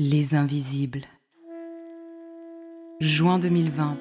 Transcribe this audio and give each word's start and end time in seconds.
Les 0.00 0.36
Invisibles. 0.36 1.02
Juin 3.00 3.40
2020. 3.40 3.96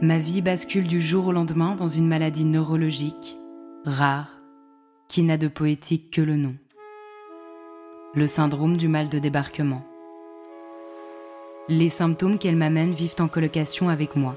Ma 0.00 0.18
vie 0.18 0.40
bascule 0.40 0.86
du 0.86 1.02
jour 1.02 1.26
au 1.26 1.32
lendemain 1.32 1.74
dans 1.74 1.88
une 1.88 2.08
maladie 2.08 2.46
neurologique, 2.46 3.36
rare, 3.84 4.40
qui 5.08 5.24
n'a 5.24 5.36
de 5.36 5.48
poétique 5.48 6.10
que 6.10 6.22
le 6.22 6.36
nom. 6.36 6.54
Le 8.14 8.26
syndrome 8.26 8.78
du 8.78 8.88
mal 8.88 9.10
de 9.10 9.18
débarquement. 9.18 9.84
Les 11.68 11.90
symptômes 11.90 12.38
qu'elle 12.38 12.56
m'amène 12.56 12.94
vivent 12.94 13.16
en 13.18 13.28
colocation 13.28 13.90
avec 13.90 14.16
moi, 14.16 14.36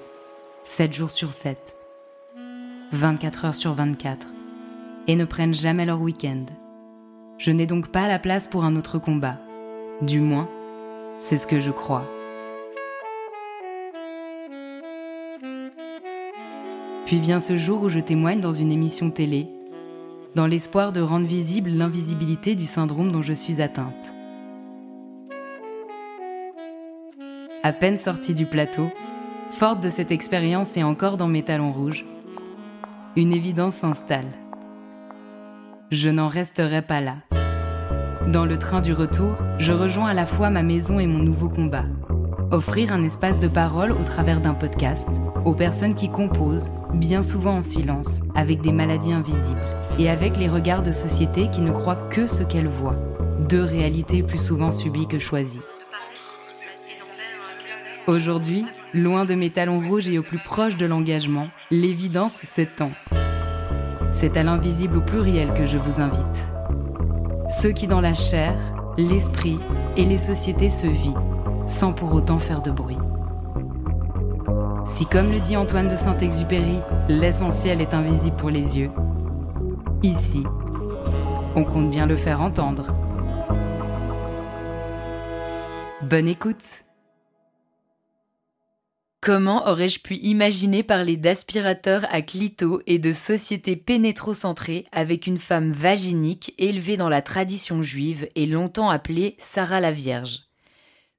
7 0.63 0.91
jours 0.91 1.11
sur 1.11 1.31
7, 1.31 1.77
24 2.91 3.45
heures 3.45 3.55
sur 3.55 3.73
24, 3.73 4.27
et 5.07 5.15
ne 5.15 5.23
prennent 5.23 5.53
jamais 5.53 5.85
leur 5.85 6.01
week-end. 6.01 6.45
Je 7.37 7.51
n'ai 7.51 7.67
donc 7.67 7.87
pas 7.87 8.09
la 8.09 8.19
place 8.19 8.49
pour 8.49 8.65
un 8.65 8.75
autre 8.75 8.99
combat 8.99 9.39
du 10.01 10.21
moins, 10.21 10.47
c'est 11.19 11.37
ce 11.37 11.47
que 11.47 11.59
je 11.59 11.71
crois. 11.71 12.05
Puis 17.05 17.19
vient 17.19 17.39
ce 17.39 17.57
jour 17.57 17.83
où 17.83 17.89
je 17.89 17.99
témoigne 17.99 18.39
dans 18.39 18.53
une 18.53 18.71
émission 18.71 19.09
télé, 19.09 19.47
dans 20.35 20.47
l'espoir 20.47 20.93
de 20.93 21.01
rendre 21.01 21.27
visible 21.27 21.69
l'invisibilité 21.69 22.55
du 22.55 22.65
syndrome 22.65 23.11
dont 23.11 23.21
je 23.21 23.33
suis 23.33 23.61
atteinte. 23.61 24.13
À 27.63 27.73
peine 27.73 27.97
sortie 27.97 28.33
du 28.33 28.45
plateau, 28.45 28.89
forte 29.49 29.81
de 29.81 29.89
cette 29.89 30.11
expérience 30.11 30.77
et 30.77 30.83
encore 30.83 31.17
dans 31.17 31.27
mes 31.27 31.43
talons 31.43 31.73
rouges, 31.73 32.05
une 33.17 33.33
évidence 33.33 33.75
s'installe. 33.75 34.31
Je 35.91 36.09
n'en 36.09 36.29
resterai 36.29 36.83
pas 36.83 37.01
là. 37.01 37.15
Dans 38.27 38.45
le 38.45 38.59
train 38.59 38.81
du 38.81 38.93
retour, 38.93 39.37
je 39.59 39.71
rejoins 39.71 40.07
à 40.07 40.13
la 40.13 40.25
fois 40.25 40.49
ma 40.49 40.61
maison 40.61 40.99
et 40.99 41.07
mon 41.07 41.19
nouveau 41.19 41.49
combat. 41.49 41.85
Offrir 42.51 42.91
un 42.91 43.03
espace 43.03 43.39
de 43.39 43.47
parole 43.47 43.91
au 43.91 44.03
travers 44.03 44.41
d'un 44.41 44.53
podcast 44.53 45.07
aux 45.45 45.53
personnes 45.53 45.95
qui 45.95 46.11
composent, 46.11 46.69
bien 46.93 47.23
souvent 47.23 47.55
en 47.55 47.61
silence, 47.61 48.19
avec 48.35 48.61
des 48.61 48.73
maladies 48.73 49.13
invisibles 49.13 49.61
et 49.97 50.09
avec 50.09 50.37
les 50.37 50.49
regards 50.49 50.83
de 50.83 50.91
société 50.91 51.49
qui 51.49 51.61
ne 51.61 51.71
croient 51.71 52.09
que 52.11 52.27
ce 52.27 52.43
qu'elles 52.43 52.67
voient. 52.67 52.97
Deux 53.47 53.63
réalités 53.63 54.21
plus 54.21 54.37
souvent 54.37 54.73
subies 54.73 55.07
que 55.07 55.17
choisies. 55.17 55.61
Aujourd'hui, 58.05 58.65
loin 58.93 59.23
de 59.23 59.33
mes 59.33 59.49
talons 59.49 59.79
rouges 59.87 60.09
et 60.09 60.19
au 60.19 60.23
plus 60.23 60.39
proche 60.39 60.75
de 60.75 60.85
l'engagement, 60.85 61.47
l'évidence 61.71 62.35
s'étend. 62.43 62.91
C'est 64.11 64.35
à 64.35 64.43
l'invisible 64.43 64.97
au 64.97 65.01
pluriel 65.01 65.53
que 65.53 65.65
je 65.65 65.77
vous 65.77 66.01
invite 66.01 66.58
ceux 67.61 67.71
qui 67.71 67.87
dans 67.87 67.99
la 67.99 68.13
chair, 68.13 68.55
l'esprit 68.97 69.59
et 69.97 70.05
les 70.05 70.17
sociétés 70.17 70.69
se 70.69 70.87
vivent, 70.87 71.19
sans 71.65 71.91
pour 71.91 72.13
autant 72.13 72.39
faire 72.39 72.61
de 72.61 72.71
bruit. 72.71 72.97
Si 74.95 75.05
comme 75.05 75.31
le 75.31 75.41
dit 75.41 75.57
Antoine 75.57 75.89
de 75.89 75.97
Saint-Exupéry, 75.97 76.79
l'essentiel 77.09 77.81
est 77.81 77.93
invisible 77.93 78.37
pour 78.37 78.49
les 78.49 78.77
yeux, 78.77 78.91
ici, 80.03 80.43
on 81.55 81.65
compte 81.65 81.89
bien 81.89 82.05
le 82.05 82.15
faire 82.15 82.41
entendre. 82.41 82.93
Bonne 86.01 86.29
écoute 86.29 86.63
Comment 89.21 89.67
aurais-je 89.67 89.99
pu 89.99 90.15
imaginer 90.15 90.81
parler 90.81 91.17
d'aspirateur 91.17 92.05
à 92.09 92.21
clito 92.21 92.81
et 92.87 92.99
de 92.99 93.11
société 93.11 93.75
pénétrocentrée 93.75 94.85
avec 94.93 95.27
une 95.27 95.37
femme 95.37 95.73
vaginique 95.73 96.53
élevée 96.57 96.95
dans 96.95 97.09
la 97.09 97.21
tradition 97.21 97.83
juive 97.83 98.29
et 98.35 98.45
longtemps 98.45 98.89
appelée 98.89 99.35
Sarah 99.37 99.81
la 99.81 99.91
Vierge? 99.91 100.43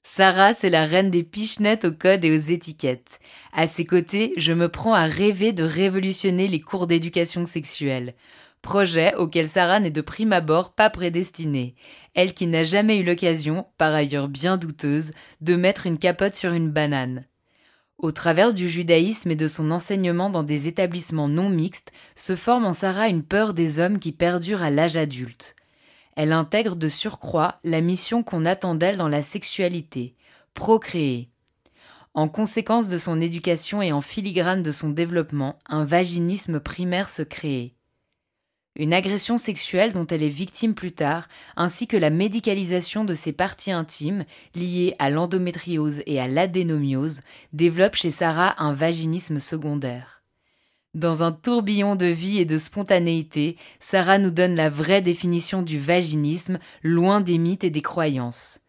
Sarah, 0.03 0.55
c'est 0.55 0.71
la 0.71 0.87
reine 0.87 1.11
des 1.11 1.23
pichenettes 1.23 1.85
aux 1.85 1.93
codes 1.93 2.25
et 2.25 2.35
aux 2.35 2.41
étiquettes. 2.41 3.21
À 3.53 3.67
ses 3.67 3.85
côtés, 3.85 4.33
je 4.39 4.55
me 4.55 4.71
prends 4.71 4.95
à 4.95 5.05
rêver 5.05 5.53
de 5.53 5.63
révolutionner 5.63 6.49
les 6.49 6.61
cours 6.61 6.87
d'éducation 6.87 7.45
sexuelle. 7.45 8.15
Projet 8.63 9.15
auquel 9.17 9.47
Sarah 9.47 9.79
n'est 9.79 9.91
de 9.91 10.01
prime 10.01 10.33
abord 10.33 10.73
pas 10.73 10.89
prédestinée. 10.89 11.75
Elle 12.15 12.33
qui 12.33 12.47
n'a 12.47 12.65
jamais 12.65 12.97
eu 12.97 13.05
l'occasion, 13.05 13.67
par 13.77 13.93
ailleurs 13.93 14.29
bien 14.29 14.57
douteuse, 14.57 15.13
de 15.43 15.55
mettre 15.55 15.87
une 15.87 15.99
capote 15.99 16.35
sur 16.35 16.55
une 16.55 16.71
banane. 16.71 17.27
Au 18.03 18.13
travers 18.13 18.55
du 18.55 18.71
judaïsme 18.71 19.31
et 19.31 19.37
de 19.37 19.47
son 19.47 19.71
enseignement 19.71 20.31
dans 20.31 20.43
des 20.43 20.69
établissements 20.69 21.29
non 21.29 21.51
mixtes, 21.51 21.93
se 22.17 22.35
forme 22.35 22.65
en 22.65 22.73
Sarah 22.73 23.09
une 23.09 23.23
peur 23.23 23.53
des 23.53 23.79
hommes 23.79 23.99
qui 23.99 24.11
perdurent 24.11 24.63
à 24.63 24.71
l'âge 24.71 24.97
adulte. 24.97 25.55
Elle 26.17 26.33
intègre 26.33 26.77
de 26.77 26.89
surcroît 26.89 27.61
la 27.63 27.83
mission 27.83 28.23
qu'on 28.23 28.47
attend 28.47 28.75
d'elle 28.75 28.97
dans 28.97 29.09
la 29.09 29.23
sexualité, 29.23 30.15
procréer. 30.55 31.29
En 32.15 32.27
conséquence 32.27 32.89
de 32.89 32.97
son 32.97 33.21
éducation 33.21 33.83
et 33.83 33.93
en 33.93 34.01
filigrane 34.01 34.63
de 34.63 34.73
son 34.73 34.89
développement, 34.89 35.59
un 35.69 35.85
vaginisme 35.85 36.59
primaire 36.59 37.11
se 37.11 37.21
crée 37.21 37.75
une 38.77 38.93
agression 38.95 39.37
sexuelle 39.37 39.93
dont 39.93 40.07
elle 40.07 40.23
est 40.23 40.29
victime 40.29 40.75
plus 40.75 40.93
tard, 40.93 41.29
ainsi 41.57 41.87
que 41.87 41.97
la 41.97 42.11
médicalisation 42.11 43.05
de 43.05 43.15
ses 43.15 43.33
parties 43.33 43.73
intimes 43.73 44.25
liées 44.55 44.95
à 44.99 45.11
l'endométriose 45.11 46.03
et 46.07 46.21
à 46.21 46.29
l'adénomiose, 46.29 47.23
développe 47.53 47.97
chez 47.97 48.11
Sarah 48.11 48.55
un 48.63 48.73
vaginisme 48.73 49.41
secondaire. 49.41 50.23
Dans 50.95 51.23
un 51.23 51.31
tourbillon 51.31 51.95
de 51.95 52.07
vie 52.07 52.39
et 52.39 52.45
de 52.45 52.59
spontanéité, 52.59 53.57
Sarah 53.79 54.19
nous 54.19 54.33
donne 54.33 54.57
la 54.57 54.71
vraie 54.71 55.03
définition 55.03 55.63
du 55.63 55.79
vaginisme, 55.79 56.59
loin 56.83 57.21
des 57.21 57.39
mythes 57.39 57.65
et 57.65 57.71
des 57.71 57.83
croyances. 57.83 58.61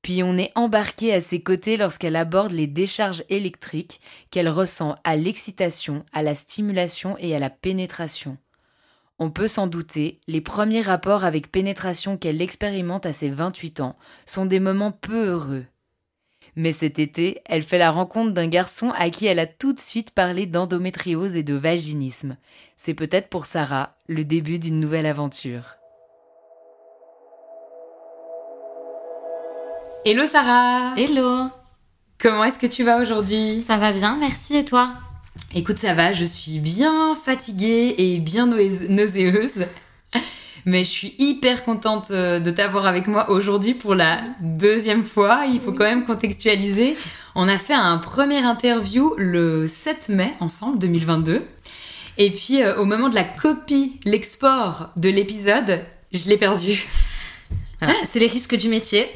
Puis 0.00 0.22
on 0.22 0.38
est 0.38 0.52
embarqué 0.54 1.12
à 1.12 1.20
ses 1.20 1.42
côtés 1.42 1.76
lorsqu'elle 1.76 2.16
aborde 2.16 2.52
les 2.52 2.66
décharges 2.66 3.24
électriques 3.28 4.00
qu'elle 4.30 4.48
ressent 4.48 4.94
à 5.04 5.16
l'excitation, 5.16 6.04
à 6.12 6.22
la 6.22 6.34
stimulation 6.34 7.16
et 7.18 7.34
à 7.34 7.38
la 7.38 7.50
pénétration. 7.50 8.38
On 9.20 9.30
peut 9.30 9.48
s'en 9.48 9.66
douter, 9.66 10.20
les 10.28 10.40
premiers 10.40 10.80
rapports 10.80 11.24
avec 11.24 11.50
pénétration 11.50 12.16
qu'elle 12.16 12.40
expérimente 12.40 13.04
à 13.04 13.12
ses 13.12 13.30
28 13.30 13.80
ans 13.80 13.96
sont 14.26 14.46
des 14.46 14.60
moments 14.60 14.92
peu 14.92 15.30
heureux. 15.30 15.64
Mais 16.54 16.70
cet 16.70 17.00
été, 17.00 17.40
elle 17.44 17.62
fait 17.62 17.78
la 17.78 17.90
rencontre 17.90 18.32
d'un 18.32 18.46
garçon 18.46 18.92
à 18.96 19.10
qui 19.10 19.26
elle 19.26 19.40
a 19.40 19.46
tout 19.46 19.72
de 19.72 19.80
suite 19.80 20.12
parlé 20.12 20.46
d'endométriose 20.46 21.34
et 21.34 21.42
de 21.42 21.54
vaginisme. 21.54 22.36
C'est 22.76 22.94
peut-être 22.94 23.28
pour 23.28 23.46
Sarah 23.46 23.96
le 24.06 24.24
début 24.24 24.60
d'une 24.60 24.78
nouvelle 24.78 25.06
aventure. 25.06 25.74
Hello 30.04 30.26
Sarah 30.26 30.94
Hello 30.96 31.48
Comment 32.20 32.44
est-ce 32.44 32.58
que 32.58 32.66
tu 32.66 32.84
vas 32.84 33.00
aujourd'hui? 33.00 33.62
Ça 33.62 33.78
va 33.78 33.92
bien, 33.92 34.16
merci 34.16 34.56
et 34.56 34.64
toi? 34.64 34.92
Écoute, 35.54 35.78
ça 35.78 35.94
va, 35.94 36.12
je 36.12 36.26
suis 36.26 36.58
bien 36.58 37.14
fatiguée 37.14 37.94
et 37.96 38.18
bien 38.18 38.46
nauséeuse. 38.46 39.64
Mais 40.66 40.84
je 40.84 40.90
suis 40.90 41.14
hyper 41.18 41.64
contente 41.64 42.10
euh, 42.10 42.38
de 42.38 42.50
t'avoir 42.50 42.84
avec 42.84 43.06
moi 43.06 43.30
aujourd'hui 43.30 43.72
pour 43.72 43.94
la 43.94 44.20
deuxième 44.40 45.02
fois. 45.02 45.46
Il 45.46 45.60
faut 45.60 45.72
quand 45.72 45.84
même 45.84 46.04
contextualiser. 46.04 46.96
On 47.34 47.48
a 47.48 47.56
fait 47.56 47.72
un 47.72 47.96
premier 47.96 48.44
interview 48.44 49.14
le 49.16 49.66
7 49.66 50.10
mai 50.10 50.34
ensemble, 50.40 50.78
2022. 50.80 51.40
Et 52.18 52.30
puis 52.30 52.62
euh, 52.62 52.76
au 52.76 52.84
moment 52.84 53.08
de 53.08 53.14
la 53.14 53.24
copie, 53.24 53.98
l'export 54.04 54.90
de 54.96 55.08
l'épisode, 55.08 55.80
je 56.12 56.28
l'ai 56.28 56.36
perdu. 56.36 56.86
C'est 58.04 58.18
les 58.18 58.26
risques 58.26 58.56
du 58.56 58.68
métier. 58.68 59.06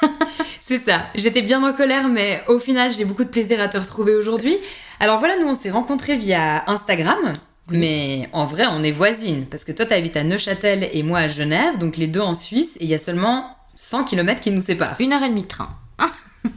C'est 0.68 0.80
ça. 0.80 1.06
J'étais 1.14 1.40
bien 1.40 1.66
en 1.66 1.72
colère, 1.72 2.08
mais 2.08 2.42
au 2.46 2.58
final, 2.58 2.92
j'ai 2.92 3.06
beaucoup 3.06 3.24
de 3.24 3.30
plaisir 3.30 3.58
à 3.58 3.68
te 3.68 3.78
retrouver 3.78 4.14
aujourd'hui. 4.14 4.58
Alors 5.00 5.18
voilà, 5.18 5.38
nous 5.38 5.46
on 5.46 5.54
s'est 5.54 5.70
rencontrés 5.70 6.18
via 6.18 6.70
Instagram. 6.70 7.32
Mais 7.70 8.28
en 8.34 8.44
vrai, 8.44 8.64
on 8.70 8.82
est 8.82 8.90
voisines. 8.90 9.46
Parce 9.46 9.64
que 9.64 9.72
toi, 9.72 9.86
tu 9.86 9.94
habites 9.94 10.18
à 10.18 10.24
Neuchâtel 10.24 10.90
et 10.92 11.02
moi 11.02 11.20
à 11.20 11.28
Genève, 11.28 11.78
donc 11.78 11.96
les 11.96 12.06
deux 12.06 12.20
en 12.20 12.34
Suisse, 12.34 12.76
et 12.80 12.84
il 12.84 12.90
y 12.90 12.92
a 12.92 12.98
seulement 12.98 13.56
100 13.76 14.04
km 14.04 14.42
qui 14.42 14.50
nous 14.50 14.60
séparent. 14.60 14.96
Une 15.00 15.14
heure 15.14 15.22
et 15.22 15.30
demie 15.30 15.40
de 15.40 15.46
train. 15.46 15.70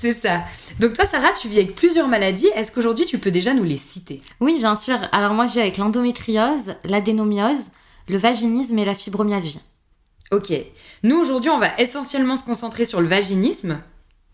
C'est 0.00 0.14
ça. 0.14 0.40
Donc 0.78 0.94
toi, 0.94 1.04
Sarah, 1.04 1.34
tu 1.38 1.48
vis 1.48 1.58
avec 1.58 1.74
plusieurs 1.74 2.08
maladies. 2.08 2.48
Est-ce 2.56 2.72
qu'aujourd'hui, 2.72 3.04
tu 3.04 3.18
peux 3.18 3.30
déjà 3.30 3.52
nous 3.52 3.64
les 3.64 3.76
citer? 3.76 4.22
Oui, 4.40 4.56
bien 4.56 4.74
sûr. 4.74 4.96
Alors 5.12 5.34
moi, 5.34 5.46
je 5.46 5.52
vis 5.52 5.60
avec 5.60 5.76
l'endométriose, 5.76 6.72
l'adénomiose, 6.84 7.64
le 8.08 8.16
vaginisme 8.16 8.78
et 8.78 8.86
la 8.86 8.94
fibromyalgie. 8.94 9.60
Ok. 10.30 10.52
Nous, 11.02 11.16
aujourd'hui, 11.16 11.50
on 11.50 11.58
va 11.58 11.76
essentiellement 11.78 12.36
se 12.36 12.44
concentrer 12.44 12.84
sur 12.84 13.00
le 13.00 13.08
vaginisme. 13.08 13.80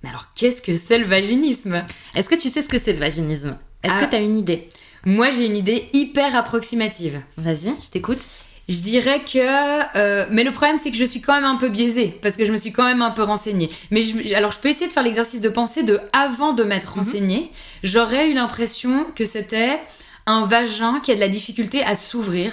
Mais 0.03 0.11
alors, 0.11 0.27
qu'est-ce 0.35 0.61
que 0.61 0.77
c'est 0.77 0.99
le 0.99 1.07
vaginisme? 1.07 1.85
Est-ce 2.15 2.29
que 2.29 2.35
tu 2.35 2.49
sais 2.49 2.63
ce 2.63 2.69
que 2.69 2.79
c'est 2.79 2.93
le 2.93 2.99
vaginisme? 2.99 3.57
Est-ce 3.83 3.95
que 3.95 4.05
ah. 4.05 4.09
tu 4.09 4.17
as 4.17 4.21
une 4.21 4.37
idée? 4.37 4.69
Moi, 5.05 5.31
j'ai 5.31 5.47
une 5.47 5.57
idée 5.57 5.89
hyper 5.93 6.37
approximative. 6.37 7.21
Vas-y, 7.37 7.75
je 7.83 7.91
t'écoute. 7.91 8.21
Je 8.69 8.81
dirais 8.81 9.21
que... 9.21 9.97
Euh, 9.97 10.27
mais 10.31 10.43
le 10.43 10.51
problème, 10.51 10.77
c'est 10.77 10.91
que 10.91 10.97
je 10.97 11.05
suis 11.05 11.21
quand 11.21 11.35
même 11.35 11.45
un 11.45 11.57
peu 11.57 11.69
biaisée, 11.69 12.19
parce 12.21 12.37
que 12.37 12.45
je 12.45 12.53
me 12.53 12.57
suis 12.57 12.73
quand 12.73 12.85
même 12.85 13.01
un 13.01 13.13
peu 13.13 13.23
renseignée. 13.23 13.71
Mais 13.91 14.03
alors, 14.35 14.51
je 14.51 14.59
peux 14.59 14.69
essayer 14.69 14.89
de 14.89 14.93
faire 14.93 15.05
l'exercice 15.05 15.41
de 15.41 15.49
pensée 15.49 15.85
de 15.85 16.01
avant 16.13 16.53
de 16.53 16.65
m'être 16.65 16.97
mhm. 16.97 17.05
renseignée. 17.05 17.51
J'aurais 17.85 18.29
eu 18.29 18.35
l'impression 18.35 19.07
que 19.15 19.25
c'était 19.25 19.79
un 20.27 20.45
vagin 20.45 21.01
qui 21.01 21.13
a 21.13 21.15
de 21.15 21.21
la 21.21 21.29
difficulté 21.29 21.83
à 21.85 21.95
s'ouvrir, 21.95 22.53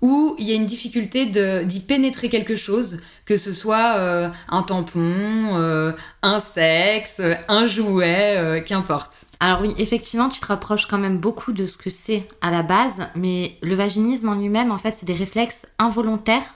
où 0.00 0.36
il 0.38 0.48
y 0.48 0.52
a 0.52 0.54
une 0.54 0.66
difficulté 0.66 1.26
d'y 1.64 1.80
pénétrer 1.80 2.28
quelque 2.28 2.56
chose, 2.56 3.00
que 3.24 3.36
ce 3.36 3.52
soit 3.52 3.96
euh, 3.96 4.28
un 4.48 4.62
tampon, 4.62 5.00
euh, 5.02 5.92
un 6.22 6.40
sexe, 6.40 7.20
un 7.48 7.66
jouet, 7.66 8.36
euh, 8.36 8.60
qu'importe. 8.60 9.26
Alors 9.40 9.60
oui, 9.60 9.74
effectivement, 9.78 10.28
tu 10.28 10.40
te 10.40 10.46
rapproches 10.46 10.86
quand 10.86 10.98
même 10.98 11.18
beaucoup 11.18 11.52
de 11.52 11.66
ce 11.66 11.76
que 11.76 11.90
c'est 11.90 12.28
à 12.40 12.50
la 12.50 12.62
base, 12.62 13.08
mais 13.14 13.56
le 13.62 13.74
vaginisme 13.74 14.28
en 14.28 14.34
lui-même, 14.34 14.70
en 14.70 14.78
fait, 14.78 14.92
c'est 14.92 15.06
des 15.06 15.14
réflexes 15.14 15.66
involontaires 15.78 16.54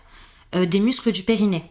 des 0.55 0.81
muscles 0.81 1.12
du 1.12 1.23
périnée. 1.23 1.65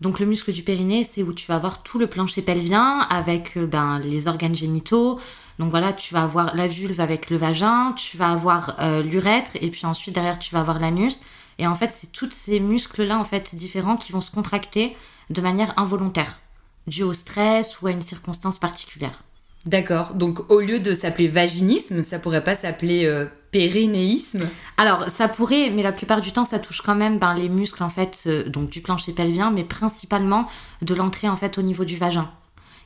Donc 0.00 0.18
le 0.18 0.24
muscle 0.24 0.52
du 0.52 0.62
périnée, 0.62 1.04
c'est 1.04 1.22
où 1.22 1.34
tu 1.34 1.46
vas 1.46 1.56
avoir 1.56 1.82
tout 1.82 1.98
le 1.98 2.06
plancher 2.06 2.40
pelvien 2.40 3.00
avec 3.10 3.58
ben, 3.58 3.98
les 3.98 4.26
organes 4.26 4.54
génitaux. 4.54 5.20
Donc 5.58 5.70
voilà, 5.70 5.92
tu 5.92 6.14
vas 6.14 6.22
avoir 6.22 6.54
la 6.56 6.66
vulve 6.66 7.00
avec 7.00 7.30
le 7.30 7.36
vagin, 7.36 7.92
tu 7.96 8.16
vas 8.16 8.30
avoir 8.30 8.76
l'urètre, 9.04 9.52
et 9.60 9.70
puis 9.70 9.86
ensuite 9.86 10.14
derrière 10.14 10.38
tu 10.38 10.52
vas 10.52 10.60
avoir 10.60 10.80
l'anus. 10.80 11.20
Et 11.58 11.66
en 11.66 11.74
fait, 11.74 11.92
c'est 11.92 12.10
tous 12.10 12.30
ces 12.32 12.60
muscles-là, 12.60 13.18
en 13.18 13.24
fait, 13.24 13.54
différents 13.54 13.96
qui 13.96 14.12
vont 14.12 14.20
se 14.20 14.30
contracter 14.30 14.96
de 15.30 15.40
manière 15.40 15.72
involontaire, 15.78 16.40
dû 16.86 17.02
au 17.02 17.12
stress 17.12 17.80
ou 17.80 17.86
à 17.86 17.92
une 17.92 18.02
circonstance 18.02 18.58
particulière. 18.58 19.22
D'accord. 19.64 20.12
Donc, 20.14 20.50
au 20.50 20.60
lieu 20.60 20.78
de 20.78 20.92
s'appeler 20.92 21.28
vaginisme, 21.28 22.02
ça 22.02 22.18
pourrait 22.18 22.44
pas 22.44 22.54
s'appeler 22.54 23.06
euh, 23.06 23.26
périnéisme? 23.50 24.48
Alors, 24.76 25.08
ça 25.08 25.26
pourrait, 25.26 25.70
mais 25.70 25.82
la 25.82 25.92
plupart 25.92 26.20
du 26.20 26.32
temps, 26.32 26.44
ça 26.44 26.58
touche 26.58 26.82
quand 26.82 26.94
même 26.94 27.18
ben, 27.18 27.34
les 27.34 27.48
muscles, 27.48 27.82
en 27.82 27.88
fait, 27.88 28.24
euh, 28.26 28.48
donc 28.48 28.68
du 28.68 28.82
plancher 28.82 29.12
pelvien, 29.12 29.50
mais 29.50 29.64
principalement 29.64 30.48
de 30.82 30.94
l'entrée, 30.94 31.28
en 31.28 31.36
fait, 31.36 31.56
au 31.56 31.62
niveau 31.62 31.86
du 31.86 31.96
vagin. 31.96 32.30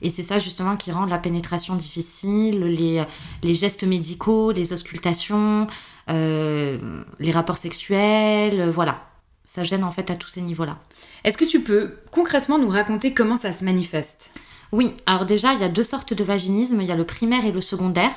Et 0.03 0.11
c'est 0.11 0.23
ça 0.23 0.39
justement 0.39 0.77
qui 0.77 0.93
rend 0.93 1.06
la 1.06 1.19
pénétration 1.19 1.75
difficile, 1.75 2.62
les, 2.62 3.05
les 3.43 3.55
gestes 3.55 3.85
médicaux, 3.85 4.53
les 4.53 4.73
auscultations, 4.73 5.67
euh, 6.09 6.79
les 7.19 7.31
rapports 7.31 7.59
sexuels, 7.59 8.61
euh, 8.61 8.71
voilà. 8.71 9.05
Ça 9.45 9.65
gêne 9.65 9.85
en 9.85 9.91
fait 9.91 10.11
à 10.11 10.15
tous 10.15 10.29
ces 10.29 10.43
niveaux-là. 10.43 10.79
Est-ce 11.25 11.39
que 11.39 11.45
tu 11.45 11.61
peux 11.61 11.95
concrètement 12.11 12.59
nous 12.59 12.69
raconter 12.69 13.15
comment 13.15 13.37
ça 13.37 13.53
se 13.53 13.65
manifeste? 13.65 14.31
Oui, 14.73 14.95
alors 15.06 15.25
déjà, 15.25 15.55
il 15.55 15.61
y 15.61 15.65
a 15.65 15.71
deux 15.71 15.83
sortes 15.83 16.12
de 16.12 16.23
vaginisme, 16.23 16.81
il 16.83 16.87
y 16.87 16.93
a 16.93 16.97
le 16.97 17.06
primaire 17.06 17.47
et 17.47 17.53
le 17.53 17.62
secondaire. 17.62 18.12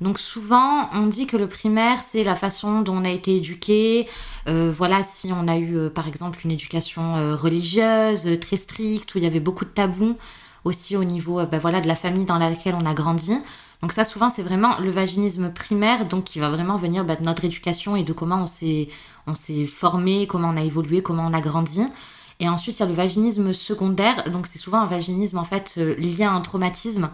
Donc 0.00 0.18
souvent, 0.18 0.90
on 0.92 1.06
dit 1.06 1.28
que 1.28 1.36
le 1.36 1.46
primaire, 1.46 2.00
c'est 2.00 2.24
la 2.24 2.34
façon 2.34 2.80
dont 2.80 2.96
on 2.96 3.04
a 3.04 3.10
été 3.10 3.36
éduqué. 3.36 4.08
Euh, 4.48 4.72
voilà, 4.76 5.04
si 5.04 5.30
on 5.32 5.46
a 5.46 5.56
eu, 5.56 5.88
par 5.90 6.08
exemple, 6.08 6.40
une 6.44 6.50
éducation 6.50 7.36
religieuse 7.36 8.28
très 8.40 8.56
stricte, 8.56 9.14
où 9.14 9.18
il 9.18 9.24
y 9.24 9.28
avait 9.28 9.38
beaucoup 9.38 9.64
de 9.64 9.70
tabous, 9.70 10.16
aussi 10.64 10.96
au 10.96 11.04
niveau 11.04 11.44
ben, 11.46 11.58
voilà, 11.58 11.80
de 11.80 11.88
la 11.88 11.96
famille 11.96 12.24
dans 12.24 12.38
laquelle 12.38 12.76
on 12.80 12.86
a 12.86 12.94
grandi. 12.94 13.34
Donc 13.82 13.92
ça, 13.92 14.04
souvent, 14.04 14.28
c'est 14.28 14.42
vraiment 14.42 14.78
le 14.78 14.90
vaginisme 14.90 15.52
primaire, 15.52 16.06
donc 16.06 16.24
qui 16.24 16.38
va 16.38 16.50
vraiment 16.50 16.76
venir 16.76 17.04
bah, 17.04 17.16
de 17.16 17.24
notre 17.24 17.44
éducation 17.44 17.96
et 17.96 18.04
de 18.04 18.12
comment 18.12 18.42
on 18.42 18.46
s'est, 18.46 18.88
on 19.26 19.34
s'est 19.34 19.66
formé, 19.66 20.28
comment 20.28 20.50
on 20.50 20.56
a 20.56 20.62
évolué, 20.62 21.02
comment 21.02 21.26
on 21.26 21.34
a 21.34 21.40
grandi. 21.40 21.82
Et 22.38 22.48
ensuite, 22.48 22.78
il 22.78 22.80
y 22.80 22.82
a 22.84 22.88
le 22.88 22.94
vaginisme 22.94 23.52
secondaire, 23.52 24.30
donc 24.30 24.46
c'est 24.46 24.58
souvent 24.58 24.80
un 24.80 24.86
vaginisme 24.86 25.38
en 25.38 25.44
fait 25.44 25.74
euh, 25.78 25.94
lié 25.96 26.24
à 26.24 26.32
un 26.32 26.40
traumatisme 26.40 27.10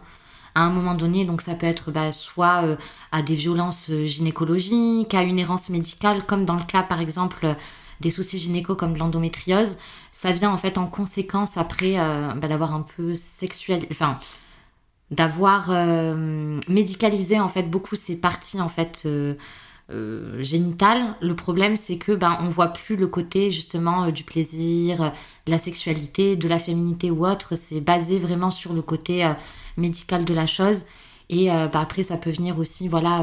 à 0.54 0.62
un 0.62 0.70
moment 0.70 0.94
donné. 0.94 1.24
Donc 1.24 1.40
ça 1.40 1.54
peut 1.54 1.66
être 1.66 1.90
bah, 1.90 2.12
soit 2.12 2.64
euh, 2.64 2.76
à 3.12 3.22
des 3.22 3.34
violences 3.34 3.90
euh, 3.90 4.04
gynécologiques, 4.04 5.14
à 5.14 5.22
une 5.22 5.38
errance 5.38 5.70
médicale, 5.70 6.24
comme 6.26 6.44
dans 6.44 6.56
le 6.56 6.62
cas 6.62 6.82
par 6.82 7.00
exemple 7.00 7.56
des 8.00 8.10
soucis 8.10 8.38
gynéco 8.38 8.74
comme 8.74 8.92
de 8.92 8.98
l'endométriose. 8.98 9.78
Ça 10.12 10.32
vient 10.32 10.50
en 10.50 10.58
fait 10.58 10.78
en 10.78 10.86
conséquence 10.86 11.56
après 11.56 11.96
bah, 11.96 12.48
d'avoir 12.48 12.74
un 12.74 12.82
peu 12.82 13.14
sexuel, 13.14 13.86
enfin 13.90 14.18
d'avoir 15.10 15.70
euh, 15.70 16.60
médicalisé 16.68 17.40
en 17.40 17.48
fait 17.48 17.64
beaucoup 17.64 17.96
ces 17.96 18.16
parties 18.16 18.60
en 18.60 18.68
fait 18.68 19.02
euh, 19.06 19.34
euh, 19.90 20.42
génitales. 20.42 21.14
Le 21.22 21.34
problème 21.34 21.76
c'est 21.76 21.96
que 21.96 22.12
ben 22.12 22.36
on 22.40 22.48
voit 22.48 22.68
plus 22.68 22.96
le 22.96 23.06
côté 23.06 23.50
justement 23.50 24.10
du 24.10 24.24
plaisir, 24.24 25.12
de 25.46 25.50
la 25.50 25.58
sexualité, 25.58 26.36
de 26.36 26.48
la 26.48 26.58
féminité 26.58 27.10
ou 27.10 27.26
autre. 27.26 27.56
C'est 27.56 27.80
basé 27.80 28.18
vraiment 28.18 28.50
sur 28.50 28.72
le 28.72 28.82
côté 28.82 29.30
médical 29.76 30.24
de 30.24 30.34
la 30.34 30.46
chose. 30.46 30.84
Et 31.30 31.46
ben, 31.46 31.70
après 31.74 32.02
ça 32.02 32.16
peut 32.16 32.30
venir 32.30 32.58
aussi 32.58 32.88
voilà 32.88 33.22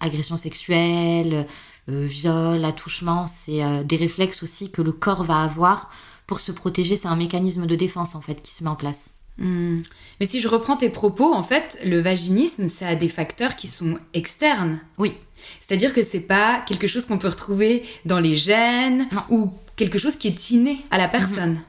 agression 0.00 0.36
sexuelle, 0.36 1.46
viol, 1.88 2.64
attouchement. 2.64 3.26
C'est 3.26 3.84
des 3.84 3.96
réflexes 3.96 4.42
aussi 4.42 4.70
que 4.70 4.82
le 4.82 4.92
corps 4.92 5.24
va 5.24 5.42
avoir 5.42 5.90
pour 6.26 6.40
se 6.40 6.52
protéger. 6.52 6.96
C'est 6.96 7.08
un 7.08 7.16
mécanisme 7.16 7.66
de 7.66 7.74
défense 7.74 8.14
en 8.14 8.20
fait 8.20 8.42
qui 8.42 8.52
se 8.52 8.62
met 8.62 8.70
en 8.70 8.76
place. 8.76 9.14
Hmm. 9.38 9.82
Mais 10.20 10.26
si 10.26 10.40
je 10.40 10.48
reprends 10.48 10.76
tes 10.76 10.90
propos, 10.90 11.32
en 11.32 11.42
fait, 11.42 11.78
le 11.84 12.00
vaginisme, 12.00 12.68
ça 12.68 12.88
a 12.88 12.94
des 12.94 13.08
facteurs 13.08 13.56
qui 13.56 13.68
sont 13.68 13.98
externes. 14.12 14.80
Oui. 14.98 15.14
C'est-à-dire 15.60 15.94
que 15.94 16.02
c'est 16.02 16.20
pas 16.20 16.62
quelque 16.66 16.88
chose 16.88 17.06
qu'on 17.06 17.18
peut 17.18 17.28
retrouver 17.28 17.84
dans 18.04 18.18
les 18.18 18.36
gènes 18.36 19.08
ou 19.30 19.52
quelque 19.76 19.98
chose 19.98 20.16
qui 20.16 20.26
est 20.28 20.50
inné 20.50 20.84
à 20.90 20.98
la 20.98 21.06
mhm. 21.06 21.12
personne. 21.12 21.60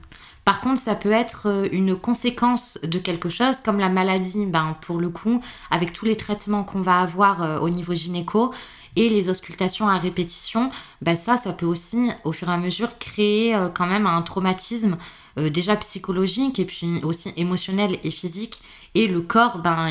Par 0.46 0.62
contre, 0.62 0.82
ça 0.82 0.96
peut 0.96 1.12
être 1.12 1.48
euh, 1.48 1.68
une 1.72 1.96
conséquence 1.96 2.80
de 2.82 2.98
quelque 2.98 3.30
chose, 3.30 3.58
comme 3.58 3.78
la 3.78 3.90
maladie, 3.90 4.48
ben, 4.48 4.76
pour 4.82 4.98
le 4.98 5.10
coup, 5.10 5.42
avec 5.70 5.94
tous 5.94 6.06
les 6.06 6.18
traitements 6.18 6.64
qu'on 6.64 6.82
va 6.82 7.02
avoir 7.02 7.44
euh, 7.44 7.60
au 7.60 7.70
niveau 7.70 7.94
gynéco 7.94 8.52
et 9.00 9.08
les 9.08 9.30
auscultations 9.30 9.88
à 9.88 9.98
répétition, 9.98 10.72
ben 11.02 11.16
ça, 11.16 11.38
ça 11.38 11.54
peut 11.54 11.66
aussi, 11.66 12.12
au 12.26 12.34
fur 12.34 12.50
et 12.50 12.52
à 12.52 12.58
mesure, 12.58 13.00
créer 13.00 13.56
euh, 13.56 13.70
quand 13.70 13.88
même 13.88 14.06
un 14.06 14.22
traumatisme 14.22 14.98
euh, 15.38 15.50
déjà 15.50 15.78
psychologique 15.78 16.60
et 16.60 16.66
puis 16.66 17.02
aussi 17.04 17.32
émotionnel 17.38 17.98
et 18.04 18.12
physique. 18.12 18.62
Et 18.96 19.08
le 19.08 19.22
corps, 19.22 19.60
ben, 19.60 19.88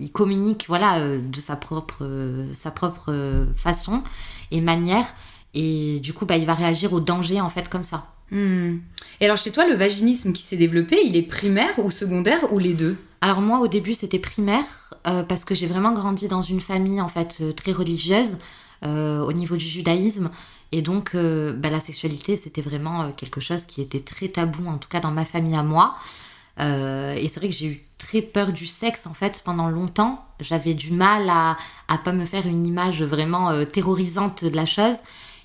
il, 0.00 0.10
communique 0.10 0.64
voilà, 0.66 0.98
euh, 0.98 1.20
de 1.22 1.38
sa 1.38 1.54
propre, 1.54 2.04
sa 2.52 2.72
propre 2.72 3.46
façon 3.54 4.02
et 4.50 4.60
manière. 4.60 5.06
Et 5.54 6.00
du 6.00 6.12
coup, 6.12 6.26
bah, 6.26 6.36
il 6.36 6.46
va 6.46 6.54
réagir 6.54 6.92
au 6.92 6.98
danger 6.98 7.40
en 7.40 7.50
fait 7.50 7.68
comme 7.68 7.84
ça. 7.84 8.08
Hmm. 8.30 8.78
Et 9.20 9.24
alors 9.24 9.36
chez 9.36 9.50
toi, 9.50 9.66
le 9.66 9.74
vaginisme 9.74 10.32
qui 10.32 10.42
s'est 10.42 10.56
développé, 10.56 10.98
il 11.04 11.16
est 11.16 11.22
primaire 11.22 11.78
ou 11.78 11.90
secondaire 11.90 12.52
ou 12.52 12.58
les 12.58 12.74
deux? 12.74 12.96
Alors 13.20 13.40
moi, 13.40 13.60
au 13.60 13.68
début, 13.68 13.94
c'était 13.94 14.18
primaire 14.18 14.94
parce 15.02 15.44
que 15.44 15.54
j'ai 15.54 15.66
vraiment 15.66 15.92
grandi 15.92 16.28
dans 16.28 16.40
une 16.40 16.60
famille 16.60 17.00
en 17.00 17.08
fait 17.08 17.42
très 17.54 17.72
religieuse 17.72 18.38
au 18.82 19.32
niveau 19.32 19.56
du 19.56 19.66
judaïsme. 19.66 20.30
Et 20.72 20.82
donc, 20.82 21.14
euh, 21.14 21.52
bah, 21.52 21.70
la 21.70 21.80
sexualité, 21.80 22.36
c'était 22.36 22.62
vraiment 22.62 23.02
euh, 23.02 23.08
quelque 23.16 23.40
chose 23.40 23.62
qui 23.62 23.80
était 23.80 24.00
très 24.00 24.28
tabou, 24.28 24.68
en 24.68 24.78
tout 24.78 24.88
cas 24.88 25.00
dans 25.00 25.10
ma 25.10 25.24
famille 25.24 25.56
à 25.56 25.62
moi. 25.62 25.96
Euh, 26.60 27.14
et 27.14 27.26
c'est 27.26 27.40
vrai 27.40 27.48
que 27.48 27.54
j'ai 27.54 27.66
eu 27.66 27.84
très 27.98 28.22
peur 28.22 28.52
du 28.52 28.66
sexe, 28.66 29.06
en 29.06 29.14
fait, 29.14 29.42
pendant 29.44 29.68
longtemps. 29.68 30.24
J'avais 30.38 30.74
du 30.74 30.92
mal 30.92 31.28
à, 31.28 31.56
à 31.88 31.98
pas 31.98 32.12
me 32.12 32.24
faire 32.24 32.46
une 32.46 32.66
image 32.66 33.02
vraiment 33.02 33.64
terrorisante 33.64 34.44
de 34.44 34.54
la 34.54 34.66
chose. 34.66 34.96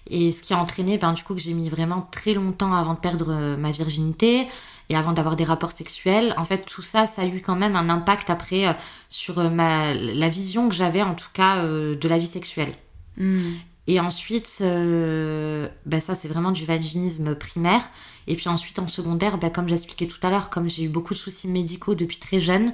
Et 0.07 0.31
ce 0.31 0.43
qui 0.43 0.53
a 0.53 0.57
entraîné, 0.57 0.97
ben, 0.97 1.13
du 1.13 1.23
coup, 1.23 1.33
que 1.33 1.41
j'ai 1.41 1.53
mis 1.53 1.69
vraiment 1.69 2.07
très 2.11 2.33
longtemps 2.33 2.73
avant 2.73 2.93
de 2.93 2.99
perdre 2.99 3.55
ma 3.57 3.71
virginité 3.71 4.47
et 4.89 4.95
avant 4.95 5.13
d'avoir 5.13 5.35
des 5.35 5.43
rapports 5.43 5.71
sexuels. 5.71 6.33
En 6.37 6.45
fait, 6.45 6.65
tout 6.65 6.83
ça, 6.83 7.07
ça 7.07 7.23
a 7.23 7.25
eu 7.25 7.41
quand 7.41 7.55
même 7.55 7.75
un 7.75 7.89
impact 7.89 8.29
après 8.29 8.75
sur 9.09 9.49
ma, 9.49 9.93
la 9.95 10.29
vision 10.29 10.69
que 10.69 10.75
j'avais, 10.75 11.01
en 11.01 11.15
tout 11.15 11.29
cas, 11.33 11.63
de 11.63 12.07
la 12.07 12.17
vie 12.19 12.27
sexuelle. 12.27 12.73
Hmm. 13.17 13.53
Et 13.87 13.99
ensuite, 13.99 14.57
euh, 14.61 15.67
ben 15.85 15.99
ça 15.99 16.15
c'est 16.15 16.27
vraiment 16.27 16.51
du 16.51 16.65
vaginisme 16.65 17.35
primaire. 17.35 17.81
Et 18.27 18.35
puis 18.35 18.49
ensuite 18.49 18.79
en 18.79 18.87
secondaire, 18.87 19.37
ben 19.37 19.51
comme 19.51 19.67
j'expliquais 19.67 20.07
tout 20.07 20.17
à 20.23 20.31
l'heure, 20.31 20.49
comme 20.49 20.67
j'ai 20.67 20.83
eu 20.83 20.89
beaucoup 20.89 21.13
de 21.13 21.19
soucis 21.19 21.47
médicaux 21.47 21.93
depuis 21.93 22.17
très 22.17 22.41
jeune, 22.41 22.73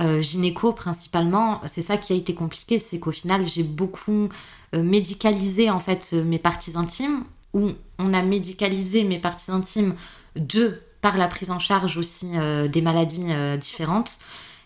euh, 0.00 0.20
gynéco 0.20 0.72
principalement, 0.72 1.60
c'est 1.66 1.82
ça 1.82 1.96
qui 1.96 2.12
a 2.12 2.16
été 2.16 2.34
compliqué, 2.34 2.78
c'est 2.78 2.98
qu'au 2.98 3.12
final 3.12 3.46
j'ai 3.46 3.62
beaucoup 3.62 4.28
euh, 4.74 4.82
médicalisé 4.82 5.70
en 5.70 5.80
fait 5.80 6.12
mes 6.12 6.38
parties 6.38 6.76
intimes, 6.76 7.24
ou 7.52 7.70
on 7.98 8.12
a 8.12 8.22
médicalisé 8.22 9.04
mes 9.04 9.18
parties 9.18 9.50
intimes 9.50 9.94
de 10.36 10.80
par 11.00 11.16
la 11.16 11.28
prise 11.28 11.50
en 11.50 11.58
charge 11.58 11.96
aussi 11.96 12.28
des 12.70 12.82
maladies 12.82 13.24
différentes. 13.58 14.18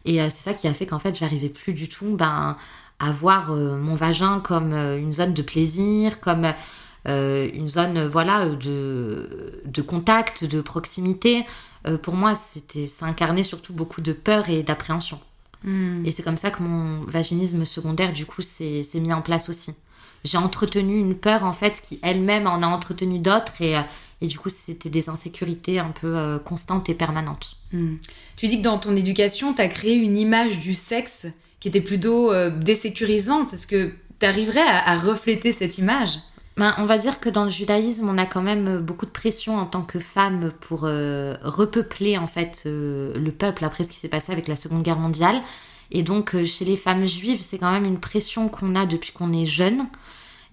Et 0.05 0.19
c'est 0.29 0.51
ça 0.51 0.53
qui 0.53 0.67
a 0.67 0.75
fait 0.75 0.85
qu'en 0.85 0.99
fait 0.99 1.17
j'arrivais 1.17 1.49
plus 1.49 1.73
du 1.73 1.89
tout 1.89 2.17
ben, 2.17 2.57
avoir 2.99 3.53
euh, 3.53 3.79
mon 3.79 3.95
vagin 3.95 4.41
comme 4.41 4.73
euh, 4.73 4.99
une 4.99 5.13
zone 5.13 5.35
de 5.35 5.43
plaisir, 5.43 6.21
comme 6.21 6.47
euh, 7.07 7.49
une 7.53 7.69
zone 7.69 8.07
voilà 8.07 8.47
de, 8.47 9.63
de 9.65 9.83
contact, 9.83 10.45
de 10.45 10.61
proximité. 10.61 11.45
Pour 12.03 12.15
moi, 12.15 12.35
c'était 12.35 12.87
ça 12.87 13.07
incarnait 13.07 13.43
surtout 13.43 13.73
beaucoup 13.73 14.01
de 14.01 14.13
peur 14.13 14.49
et 14.49 14.63
d'appréhension. 14.63 15.21
Hmm. 15.63 16.05
Et 16.05 16.11
c'est 16.11 16.23
comme 16.23 16.37
ça 16.37 16.51
que 16.51 16.63
mon 16.63 17.05
vaginisme 17.05 17.65
secondaire, 17.65 18.13
du 18.13 18.27
coup, 18.27 18.43
s'est 18.43 18.85
mis 18.95 19.13
en 19.13 19.23
place 19.23 19.49
aussi. 19.49 19.73
J'ai 20.25 20.39
entretenu 20.39 20.99
une 20.99 21.15
peur, 21.15 21.45
en 21.45 21.53
fait, 21.53 21.81
qui 21.81 21.99
elle-même 22.03 22.47
en 22.47 22.63
a 22.63 22.67
entretenu 22.67 23.19
d'autres. 23.19 23.61
Et, 23.61 23.77
et, 24.21 24.27
du 24.27 24.39
coup, 24.39 24.49
c'était 24.49 24.89
des 24.89 25.09
insécurités 25.09 25.79
un 25.79 25.91
peu 25.91 26.39
constantes 26.45 26.89
et 26.89 26.95
permanentes. 26.95 27.57
Hmm. 27.73 27.97
Tu 28.37 28.49
dis 28.49 28.59
que 28.59 28.65
dans 28.65 28.79
ton 28.79 28.95
éducation, 28.95 29.53
tu 29.53 29.61
as 29.61 29.69
créé 29.69 29.95
une 29.95 30.17
image 30.17 30.59
du 30.61 30.75
sexe 30.75 31.27
qui 31.65 31.69
était 31.69 31.81
plutôt 31.81 32.31
euh, 32.31 32.51
désécurisante. 32.51 33.55
Est-ce 33.55 33.67
que 33.67 33.91
tu 34.21 34.27
arriverais 34.27 34.61
à, 34.61 34.97
refléter 34.97 35.51
cette 35.51 35.79
image? 35.79 36.11
Ben, 36.57 36.75
on 36.79 36.85
va 36.85 36.99
dire 36.99 37.21
que 37.21 37.29
dans 37.29 37.45
le 37.45 37.51
judaïsme, 37.51 38.09
on 38.09 38.19
a 38.19 38.27
quand 38.27 38.43
même 38.43 38.79
beaucoup 38.79 39.07
de 39.07 39.11
pression 39.11 39.59
en 39.59 39.67
tant 39.67 39.83
que 39.83 39.99
femme 39.99 40.53
pour 40.61 40.85
euh, 40.85 41.37
repeupler 41.43 42.17
en 42.17 42.27
fait 42.27 42.65
euh, 42.67 43.19
le 43.19 43.33
peuple 43.33 43.65
après 43.65 43.85
ce 43.85 43.89
qui 43.89 43.97
s'est 43.97 44.09
passé 44.09 44.33
avec 44.33 44.49
la 44.49 44.57
Seconde 44.57 44.83
Guerre 44.83 44.99
mondiale. 44.99 45.41
Et 45.91 46.03
donc 46.03 46.37
chez 46.45 46.65
les 46.65 46.77
femmes 46.77 47.07
juives, 47.07 47.41
c'est 47.41 47.59
quand 47.59 47.71
même 47.73 47.85
une 47.85 48.01
pression 48.01 48.49
qu'on 48.49 48.75
a 48.75 48.87
depuis 48.87 49.13
qu'on 49.13 49.33
est 49.33 49.47
jeune. 49.47 49.87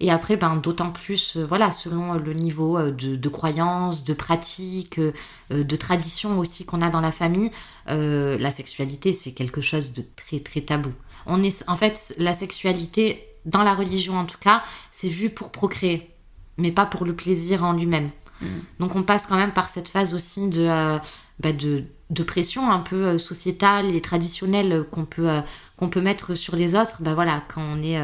Et 0.02 0.10
après, 0.10 0.36
ben, 0.36 0.56
d'autant 0.56 0.90
plus, 0.90 1.36
euh, 1.36 1.46
voilà, 1.46 1.70
selon 1.70 2.14
le 2.14 2.32
niveau 2.32 2.76
euh, 2.76 2.90
de, 2.90 3.14
de 3.14 3.28
croyance, 3.28 4.04
de 4.04 4.12
pratique, 4.14 4.98
euh, 4.98 5.12
de 5.50 5.76
tradition 5.76 6.40
aussi 6.40 6.64
qu'on 6.64 6.82
a 6.82 6.90
dans 6.90 7.00
la 7.00 7.12
famille, 7.12 7.52
la 7.86 8.50
sexualité, 8.50 9.12
c'est 9.12 9.32
quelque 9.32 9.60
chose 9.60 9.92
de 9.92 10.04
très, 10.16 10.40
très 10.40 10.62
tabou. 10.62 10.90
On 11.26 11.42
est, 11.42 11.64
en 11.68 11.76
fait, 11.76 12.14
la 12.18 12.32
sexualité, 12.32 13.28
dans 13.44 13.62
la 13.62 13.74
religion 13.74 14.18
en 14.18 14.24
tout 14.24 14.38
cas, 14.38 14.62
c'est 14.90 15.08
vu 15.08 15.30
pour 15.30 15.52
procréer, 15.52 16.10
mais 16.58 16.72
pas 16.72 16.86
pour 16.86 17.04
le 17.04 17.14
plaisir 17.14 17.64
en 17.64 17.72
lui-même. 17.72 18.10
Mm. 18.40 18.46
Donc 18.80 18.96
on 18.96 19.02
passe 19.02 19.26
quand 19.26 19.36
même 19.36 19.52
par 19.52 19.68
cette 19.68 19.88
phase 19.88 20.14
aussi 20.14 20.48
de, 20.48 20.66
bah, 21.40 21.52
de, 21.52 21.84
de, 22.10 22.22
pression 22.22 22.70
un 22.70 22.80
peu 22.80 23.18
sociétale 23.18 23.94
et 23.94 24.00
traditionnelle 24.00 24.84
qu'on 24.90 25.04
peut, 25.04 25.28
qu'on 25.76 25.88
peut 25.88 26.00
mettre 26.00 26.34
sur 26.34 26.56
les 26.56 26.74
autres. 26.74 26.96
Bah 27.00 27.14
voilà, 27.14 27.42
quand 27.48 27.62
on 27.62 27.82
est 27.82 27.98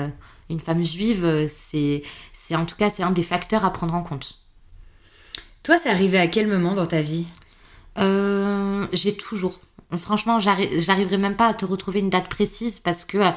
une 0.51 0.61
femme 0.61 0.85
juive, 0.85 1.25
euh, 1.25 1.47
c'est, 1.47 2.03
c'est 2.33 2.57
en 2.57 2.65
tout 2.65 2.77
cas 2.77 2.91
c'est 2.91 3.03
un 3.03 3.11
des 3.11 3.23
facteurs 3.23 3.65
à 3.65 3.73
prendre 3.73 3.95
en 3.95 4.03
compte. 4.03 4.39
Toi, 5.63 5.77
c'est 5.79 5.91
arrivé 5.91 6.19
à 6.19 6.29
quel 6.29 6.49
moment 6.49 6.73
dans 6.73 6.87
ta 6.87 7.03
vie? 7.03 7.27
Euh, 7.99 8.87
J'ai 8.93 9.15
toujours. 9.17 9.61
Franchement, 9.97 10.39
j'arriverai 10.39 11.19
même 11.19 11.37
pas 11.37 11.49
à 11.49 11.55
te 11.55 11.65
retrouver 11.65 12.01
une 12.01 12.11
date 12.11 12.29
précise 12.29 12.79
parce 12.79 13.05
que 13.05 13.19
euh, 13.19 13.31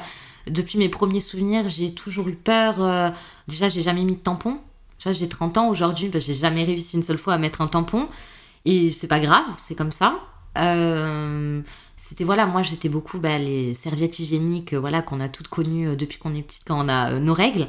depuis 0.48 0.78
mes 0.78 0.88
premiers 0.88 1.20
souvenirs, 1.20 1.68
j'ai 1.68 1.94
toujours 1.94 2.28
eu 2.28 2.34
peur. 2.34 3.12
déjà, 3.48 3.68
j'ai 3.68 3.82
jamais 3.82 4.04
mis 4.04 4.14
de 4.14 4.20
tampon. 4.20 4.58
J'ai 5.10 5.28
30 5.28 5.58
ans 5.58 5.68
aujourd'hui, 5.68 6.08
bah, 6.08 6.20
j'ai 6.20 6.34
jamais 6.34 6.62
réussi 6.62 6.96
une 6.96 7.02
seule 7.02 7.18
fois 7.18 7.34
à 7.34 7.38
mettre 7.38 7.60
un 7.60 7.66
tampon. 7.66 8.08
Et 8.64 8.90
c'est 8.90 9.08
pas 9.08 9.20
grave, 9.20 9.44
c'est 9.58 9.74
comme 9.74 9.90
ça. 9.90 10.20
Euh, 10.58 11.62
c'était 11.96 12.24
voilà, 12.24 12.46
moi 12.46 12.62
j'étais 12.62 12.88
beaucoup 12.88 13.18
bah, 13.18 13.38
les 13.38 13.74
serviettes 13.74 14.18
hygiéniques, 14.18 14.74
voilà 14.74 15.02
qu'on 15.02 15.20
a 15.20 15.28
toutes 15.28 15.48
connues 15.48 15.88
euh, 15.88 15.96
depuis 15.96 16.18
qu'on 16.18 16.34
est 16.34 16.42
petite 16.42 16.64
quand 16.66 16.84
on 16.84 16.88
a 16.88 17.12
euh, 17.12 17.18
nos 17.18 17.34
règles. 17.34 17.68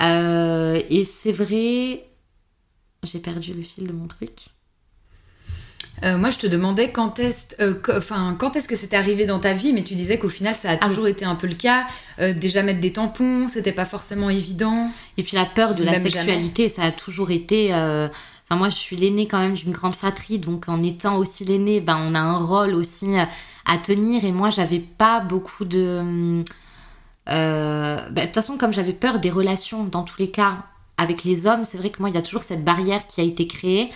et 0.00 1.04
c'est 1.04 1.32
vrai, 1.32 2.04
j'ai 3.04 3.20
perdu 3.20 3.54
le 3.54 3.62
fil 3.62 3.86
de 3.86 3.92
mon 3.92 4.08
truc. 4.08 4.48
Moi, 6.02 6.30
je 6.30 6.38
te 6.38 6.46
demandais 6.46 6.90
quand 6.92 7.18
est-ce, 7.18 7.72
quand 7.72 8.56
est-ce 8.56 8.68
que 8.68 8.76
c'était 8.76 8.96
arrivé 8.96 9.26
dans 9.26 9.38
ta 9.38 9.52
vie, 9.52 9.72
mais 9.72 9.82
tu 9.82 9.94
disais 9.94 10.18
qu'au 10.18 10.28
final, 10.28 10.54
ça 10.54 10.70
a 10.70 10.76
ah 10.80 10.86
toujours 10.86 11.08
été 11.08 11.24
un 11.24 11.34
peu 11.34 11.46
le 11.46 11.54
cas. 11.54 11.86
déjà 12.18 12.62
mettre 12.62 12.80
des 12.80 12.92
tampons, 12.92 13.48
c'était 13.48 13.72
pas 13.72 13.84
forcément 13.84 14.30
évident. 14.30 14.90
Et 15.16 15.22
puis 15.22 15.36
la 15.36 15.44
peur 15.44 15.74
de 15.74 15.84
la 15.84 15.94
sexualité, 15.96 16.68
ça 16.68 16.84
a 16.84 16.92
toujours 16.92 17.30
été 17.30 17.72
Enfin, 18.48 18.56
moi, 18.58 18.70
je 18.70 18.76
suis 18.76 18.96
l'aînée 18.96 19.26
quand 19.26 19.40
même 19.40 19.52
d'une 19.52 19.72
grande 19.72 19.94
fratrie, 19.94 20.38
donc 20.38 20.70
en 20.70 20.82
étant 20.82 21.18
aussi 21.18 21.44
l'aînée, 21.44 21.82
ben, 21.82 21.98
on 22.00 22.14
a 22.14 22.20
un 22.20 22.38
rôle 22.38 22.74
aussi 22.74 23.08
à 23.66 23.76
tenir. 23.76 24.24
Et 24.24 24.32
moi, 24.32 24.48
j'avais 24.48 24.78
pas 24.78 25.20
beaucoup 25.20 25.66
de. 25.66 26.42
Euh, 27.28 28.08
ben, 28.10 28.14
de 28.14 28.20
toute 28.22 28.34
façon, 28.34 28.56
comme 28.56 28.72
j'avais 28.72 28.94
peur 28.94 29.18
des 29.18 29.30
relations 29.30 29.84
dans 29.84 30.02
tous 30.02 30.18
les 30.18 30.30
cas 30.30 30.64
avec 30.96 31.24
les 31.24 31.46
hommes, 31.46 31.64
c'est 31.64 31.76
vrai 31.76 31.90
que 31.90 32.00
moi, 32.00 32.08
il 32.08 32.14
y 32.14 32.18
a 32.18 32.22
toujours 32.22 32.42
cette 32.42 32.64
barrière 32.64 33.06
qui 33.06 33.20
a 33.20 33.24
été 33.24 33.46
créée. 33.46 33.90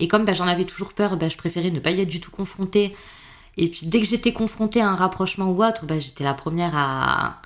Et 0.00 0.08
comme 0.08 0.24
ben, 0.24 0.34
j'en 0.34 0.46
avais 0.46 0.64
toujours 0.64 0.92
peur, 0.92 1.16
ben, 1.16 1.28
je 1.28 1.36
préférais 1.36 1.70
ne 1.70 1.80
pas 1.80 1.90
y 1.90 2.00
être 2.00 2.08
du 2.08 2.20
tout 2.20 2.30
confrontée. 2.30 2.94
Et 3.56 3.68
puis, 3.68 3.86
dès 3.86 4.00
que 4.00 4.06
j'étais 4.06 4.32
confrontée 4.32 4.80
à 4.80 4.88
un 4.88 4.94
rapprochement 4.94 5.46
ou 5.46 5.64
autre, 5.64 5.84
ben, 5.84 6.00
j'étais 6.00 6.24
la 6.24 6.34
première 6.34 6.72
à, 6.74 7.40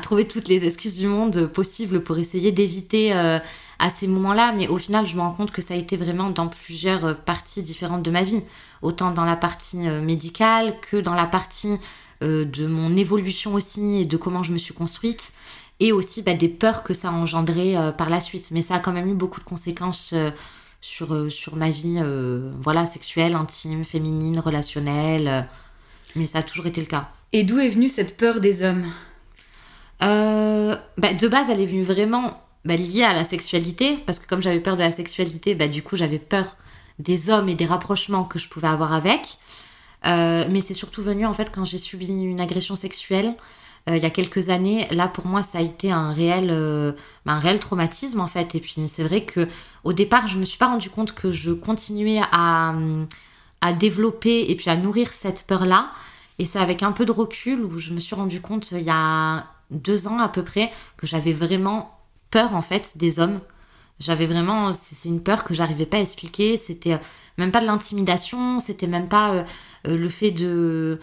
trouver 0.00 0.26
toutes 0.26 0.48
les 0.48 0.64
excuses 0.64 0.96
du 0.98 1.06
monde 1.06 1.46
possibles 1.46 2.02
pour 2.02 2.16
essayer 2.16 2.50
d'éviter 2.50 3.14
euh, 3.14 3.38
à 3.78 3.90
ces 3.90 4.08
moments-là, 4.08 4.54
mais 4.56 4.66
au 4.68 4.78
final, 4.78 5.06
je 5.06 5.14
me 5.14 5.20
rends 5.20 5.32
compte 5.32 5.50
que 5.50 5.60
ça 5.60 5.74
a 5.74 5.76
été 5.76 5.98
vraiment 5.98 6.30
dans 6.30 6.48
plusieurs 6.48 7.04
euh, 7.04 7.14
parties 7.14 7.62
différentes 7.62 8.02
de 8.02 8.10
ma 8.10 8.22
vie, 8.22 8.42
autant 8.80 9.10
dans 9.10 9.26
la 9.26 9.36
partie 9.36 9.86
euh, 9.86 10.00
médicale 10.00 10.74
que 10.80 10.96
dans 10.96 11.14
la 11.14 11.26
partie 11.26 11.76
de 12.22 12.68
mon 12.68 12.96
évolution 12.96 13.52
aussi 13.54 14.02
et 14.02 14.04
de 14.04 14.16
comment 14.16 14.44
je 14.44 14.52
me 14.52 14.58
suis 14.58 14.72
construite, 14.72 15.32
et 15.80 15.90
aussi 15.90 16.22
bah, 16.22 16.34
des 16.34 16.48
peurs 16.48 16.84
que 16.84 16.94
ça 16.94 17.08
a 17.08 17.12
engendré 17.12 17.74
par 17.98 18.10
la 18.10 18.20
suite. 18.20 18.52
Mais 18.52 18.62
ça 18.62 18.76
a 18.76 18.78
quand 18.78 18.92
même 18.92 19.08
eu 19.08 19.14
beaucoup 19.14 19.40
de 19.40 19.44
conséquences 19.44 20.14
sur, 20.82 21.32
sur 21.32 21.56
ma 21.56 21.70
vie 21.70 22.02
voilà, 22.60 22.84
sexuelle, 22.84 23.34
intime, 23.34 23.84
féminine, 23.84 24.38
relationnelle, 24.38 25.48
mais 26.16 26.26
ça 26.26 26.40
a 26.40 26.42
toujours 26.42 26.66
été 26.66 26.80
le 26.80 26.86
cas. 26.86 27.08
Et 27.32 27.44
d'où 27.44 27.58
est 27.58 27.70
venue 27.70 27.88
cette 27.88 28.18
peur 28.18 28.40
des 28.40 28.62
hommes? 28.62 28.84
Bah, 30.00 31.14
De 31.14 31.28
base, 31.28 31.48
elle 31.48 31.60
est 31.60 31.66
venue 31.66 31.84
vraiment 31.84 32.42
bah, 32.64 32.76
lié 32.76 33.02
à 33.02 33.14
la 33.14 33.24
sexualité, 33.24 33.98
parce 34.06 34.18
que 34.18 34.26
comme 34.26 34.42
j'avais 34.42 34.60
peur 34.60 34.76
de 34.76 34.82
la 34.82 34.90
sexualité, 34.90 35.54
bah, 35.54 35.68
du 35.68 35.82
coup 35.82 35.96
j'avais 35.96 36.18
peur 36.18 36.56
des 36.98 37.30
hommes 37.30 37.48
et 37.48 37.54
des 37.54 37.64
rapprochements 37.64 38.24
que 38.24 38.38
je 38.38 38.48
pouvais 38.48 38.68
avoir 38.68 38.92
avec. 38.92 39.38
Euh, 40.04 40.46
mais 40.50 40.60
c'est 40.60 40.74
surtout 40.74 41.02
venu 41.02 41.26
en 41.26 41.32
fait 41.32 41.50
quand 41.52 41.64
j'ai 41.64 41.78
subi 41.78 42.06
une 42.06 42.40
agression 42.40 42.74
sexuelle 42.74 43.34
euh, 43.88 43.96
il 43.96 44.02
y 44.02 44.06
a 44.06 44.10
quelques 44.10 44.48
années. 44.48 44.86
Là 44.90 45.08
pour 45.08 45.26
moi 45.26 45.42
ça 45.42 45.58
a 45.58 45.60
été 45.60 45.90
un 45.90 46.12
réel, 46.12 46.48
euh, 46.50 46.92
un 47.26 47.38
réel 47.38 47.58
traumatisme 47.58 48.20
en 48.20 48.26
fait. 48.26 48.54
Et 48.54 48.60
puis 48.60 48.76
c'est 48.86 49.04
vrai 49.04 49.24
que 49.24 49.48
au 49.84 49.92
départ 49.92 50.28
je 50.28 50.38
me 50.38 50.44
suis 50.44 50.58
pas 50.58 50.68
rendu 50.68 50.90
compte 50.90 51.14
que 51.14 51.30
je 51.30 51.52
continuais 51.52 52.20
à, 52.32 52.74
à 53.60 53.72
développer 53.72 54.50
et 54.50 54.56
puis 54.56 54.70
à 54.70 54.76
nourrir 54.76 55.08
cette 55.08 55.46
peur 55.46 55.66
là. 55.66 55.90
Et 56.38 56.44
c'est 56.44 56.58
avec 56.58 56.82
un 56.82 56.92
peu 56.92 57.04
de 57.04 57.12
recul 57.12 57.64
où 57.64 57.78
je 57.78 57.92
me 57.92 58.00
suis 58.00 58.14
rendu 58.14 58.40
compte 58.40 58.70
il 58.72 58.82
y 58.82 58.90
a 58.90 59.46
deux 59.70 60.08
ans 60.08 60.18
à 60.18 60.28
peu 60.28 60.42
près 60.42 60.72
que 60.96 61.06
j'avais 61.06 61.32
vraiment 61.32 61.98
peur 62.30 62.54
en 62.54 62.62
fait 62.62 62.96
des 62.96 63.20
hommes. 63.20 63.40
J'avais 64.00 64.26
vraiment, 64.26 64.72
c'est 64.72 65.08
une 65.08 65.22
peur 65.22 65.44
que 65.44 65.54
j'arrivais 65.54 65.86
pas 65.86 65.98
à 65.98 66.00
expliquer. 66.00 66.56
C'était 66.56 66.94
euh, 66.94 66.98
même 67.38 67.52
pas 67.52 67.60
de 67.60 67.66
l'intimidation, 67.66 68.58
c'était 68.58 68.88
même 68.88 69.08
pas 69.08 69.44
le 69.84 70.08
fait 70.08 70.30
de, 70.32 70.98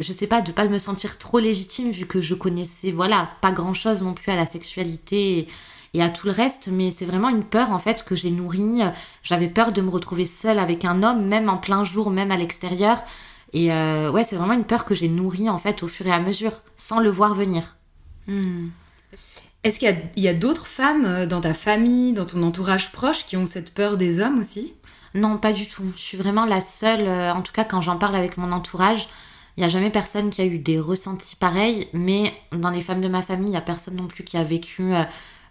je 0.00 0.12
sais 0.12 0.26
pas, 0.26 0.40
de 0.40 0.50
pas 0.50 0.66
me 0.66 0.78
sentir 0.78 1.18
trop 1.18 1.38
légitime 1.38 1.92
vu 1.92 2.06
que 2.06 2.20
je 2.20 2.34
connaissais, 2.34 2.90
voilà, 2.90 3.30
pas 3.40 3.52
grand 3.52 3.74
chose 3.74 4.02
non 4.02 4.14
plus 4.14 4.32
à 4.32 4.36
la 4.36 4.46
sexualité 4.46 5.48
et, 5.94 6.02
à 6.02 6.10
tout 6.10 6.26
le 6.26 6.32
reste. 6.32 6.68
Mais 6.72 6.90
c'est 6.90 7.06
vraiment 7.06 7.28
une 7.28 7.44
peur 7.44 7.70
en 7.72 7.78
fait 7.78 8.04
que 8.04 8.16
j'ai 8.16 8.30
nourrie. 8.30 8.80
J'avais 9.22 9.48
peur 9.48 9.72
de 9.72 9.82
me 9.82 9.90
retrouver 9.90 10.26
seule 10.26 10.58
avec 10.58 10.84
un 10.84 11.02
homme, 11.02 11.26
même 11.26 11.48
en 11.48 11.58
plein 11.58 11.84
jour, 11.84 12.10
même 12.10 12.32
à 12.32 12.36
l'extérieur. 12.36 13.02
Et 13.52 13.68
ouais, 13.68 14.24
c'est 14.24 14.36
vraiment 14.36 14.54
une 14.54 14.64
peur 14.64 14.84
que 14.84 14.94
j'ai 14.94 15.08
nourrie 15.08 15.48
en 15.48 15.58
fait 15.58 15.82
au 15.82 15.88
fur 15.88 16.06
et 16.06 16.12
à 16.12 16.20
mesure, 16.20 16.52
sans 16.74 17.00
le 17.00 17.10
voir 17.10 17.34
venir. 17.34 17.76
Hmm. 18.26 18.68
Est-ce 19.62 19.78
qu'il 19.78 19.94
y 20.16 20.28
a, 20.28 20.34
d'autres 20.34 20.66
femmes 20.66 21.04
euh, 21.04 21.26
dans 21.26 21.42
ta 21.42 21.52
famille, 21.52 22.14
dans 22.14 22.24
ton 22.24 22.42
entourage 22.42 22.92
proche, 22.92 23.26
qui 23.26 23.36
ont 23.36 23.44
cette 23.44 23.74
peur 23.74 23.98
des 23.98 24.20
hommes 24.20 24.38
aussi? 24.38 24.72
Non, 25.14 25.36
pas 25.36 25.52
du 25.52 25.66
tout. 25.66 25.84
Je 25.96 26.00
suis 26.00 26.16
vraiment 26.16 26.46
la 26.46 26.62
seule, 26.62 27.06
euh, 27.06 27.32
en 27.34 27.42
tout 27.42 27.52
cas 27.52 27.64
quand 27.64 27.82
j'en 27.82 27.98
parle 27.98 28.16
avec 28.16 28.38
mon 28.38 28.52
entourage, 28.52 29.08
il 29.60 29.64
n'y 29.64 29.66
a 29.66 29.68
jamais 29.68 29.90
personne 29.90 30.30
qui 30.30 30.40
a 30.40 30.46
eu 30.46 30.58
des 30.58 30.80
ressentis 30.80 31.36
pareils, 31.36 31.88
mais 31.92 32.32
dans 32.52 32.70
les 32.70 32.80
femmes 32.80 33.00
de 33.00 33.08
ma 33.08 33.22
famille, 33.22 33.48
il 33.48 33.52
n'y 33.52 33.56
a 33.56 33.60
personne 33.60 33.96
non 33.96 34.06
plus 34.06 34.24
qui 34.24 34.36
a 34.36 34.42
vécu 34.42 34.94
euh, 34.94 35.04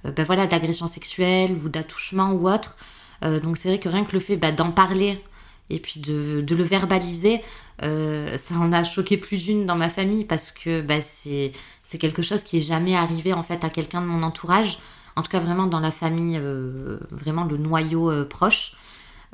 ben 0.04 0.25
voilà, 0.25 0.48
d'agression 0.48 0.88
sexuelle 0.88 1.51
ou 1.63 1.70
d'attouchement 1.70 2.32
ou 2.32 2.50
autre. 2.50 2.78
donc 3.22 3.58
c'est 3.58 3.70
vrai 3.70 3.80
que 3.80 3.89
rien 3.89 4.06
que 4.06 4.13
le 4.13 4.20
fait 4.20 4.38
bah, 4.38 4.51
d'en 4.51 4.72
parler 4.72 5.22
et 5.70 5.80
puis 5.80 6.00
de, 6.00 6.44
le 6.48 6.63
verbaliser, 6.63 7.42
ça 7.82 8.56
en 8.56 8.72
a 8.74 8.84
choqué 8.84 9.18
plus 9.18 9.44
d'une 9.44 9.66
dans 9.66 9.75
ma 9.75 9.89
famille 9.89 10.25
parce 10.25 10.51
que 10.51 10.82
bah, 10.82 11.01
c'est 11.01 11.51
c'est 11.89 11.98
quelque 11.98 12.22
chose 12.22 12.44
qui 12.44 12.58
est 12.58 12.62
jamais 12.62 12.96
arrivé 12.96 13.34
en 13.34 13.42
fait 13.42 13.63
à 13.63 13.70
quelqu'un 13.72 14.01
de 14.01 14.06
mon 14.06 14.22
entourage. 14.22 14.78
En 15.16 15.24
tout 15.24 15.32
cas, 15.32 15.39
vraiment 15.39 15.66
dans 15.66 15.80
la 15.80 15.89
famille, 15.89 16.38
euh, 16.39 17.00
vraiment 17.10 17.46
le 17.46 17.58
noyau 17.58 18.12
euh, 18.12 18.25
proche. 18.25 18.74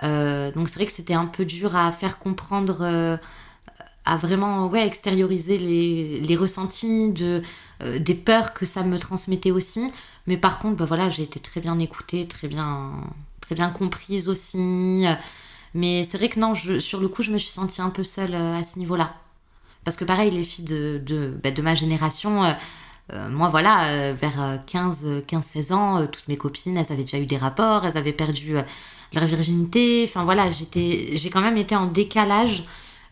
Euh, 0.03 0.53
donc 0.53 0.69
c'est 0.69 0.75
vrai 0.75 0.85
que 0.85 0.93
c'était 0.93 1.15
un 1.15 1.25
peu 1.25 1.43
dur 1.43 1.75
à 1.75 1.91
faire 1.91 2.17
comprendre, 2.17 3.19
à 4.05 4.17
vraiment 4.17 4.67
ouais, 4.67 4.85
extérioriser 4.85 5.57
les, 5.57 6.19
les 6.19 6.35
ressentis, 6.35 7.11
de, 7.11 7.41
des 7.97 8.15
peurs 8.15 8.53
que 8.53 8.65
ça 8.65 8.83
me 8.83 8.97
transmettait 8.99 9.51
aussi. 9.51 9.91
Mais 10.27 10.37
par 10.37 10.59
contre, 10.59 10.77
bah, 10.77 10.85
voilà, 10.85 11.09
j'ai 11.09 11.23
été 11.23 11.39
très 11.39 11.61
bien 11.61 11.79
écoutée, 11.79 12.27
très 12.27 12.47
bien, 12.47 12.91
très 13.41 13.55
bien 13.55 13.69
comprise 13.69 14.29
aussi. 14.29 15.05
Mais 15.73 16.03
c'est 16.03 16.17
vrai 16.17 16.29
que 16.29 16.39
non, 16.39 16.53
je, 16.55 16.79
sur 16.79 16.99
le 16.99 17.07
coup, 17.07 17.21
je 17.21 17.31
me 17.31 17.37
suis 17.37 17.49
sentie 17.51 17.81
un 17.81 17.89
peu 17.89 18.03
seule 18.03 18.33
à 18.33 18.63
ce 18.63 18.79
niveau-là. 18.79 19.13
Parce 19.85 19.97
que 19.97 20.03
pareil, 20.03 20.31
les 20.31 20.43
filles 20.43 20.65
de, 20.65 21.01
de, 21.05 21.37
bah, 21.43 21.51
de 21.51 21.61
ma 21.61 21.75
génération, 21.75 22.43
euh, 22.43 22.53
euh, 23.13 23.29
moi 23.29 23.49
voilà, 23.49 23.89
euh, 23.89 24.15
vers 24.19 24.61
15, 24.65 25.23
15, 25.27 25.45
16 25.45 25.71
ans, 25.71 26.07
toutes 26.07 26.27
mes 26.27 26.37
copines, 26.37 26.75
elles 26.75 26.91
avaient 26.91 27.03
déjà 27.03 27.19
eu 27.19 27.27
des 27.27 27.37
rapports, 27.37 27.85
elles 27.85 27.97
avaient 27.97 28.11
perdu 28.11 28.55
leur 29.13 29.25
virginité. 29.25 30.03
Enfin 30.07 30.23
voilà, 30.23 30.49
j'ai 30.49 31.29
quand 31.29 31.41
même 31.41 31.57
été 31.57 31.75
en 31.75 31.85
décalage 31.85 32.63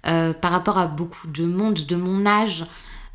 par 0.04 0.52
rapport 0.52 0.78
à 0.78 0.88
beaucoup 0.88 1.28
de 1.28 1.46
monde 1.46 1.76
de 1.76 1.96
mon 1.96 2.26
âge 2.26 2.66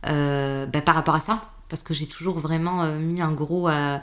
bah, 0.03 0.83
par 0.85 0.95
rapport 0.95 1.15
à 1.15 1.21
ça. 1.21 1.53
Parce 1.69 1.83
que 1.83 1.93
j'ai 1.93 2.07
toujours 2.07 2.39
vraiment 2.39 2.87
mis 2.99 3.21
un 3.21 3.33
gros, 3.33 3.69
un, 3.69 4.03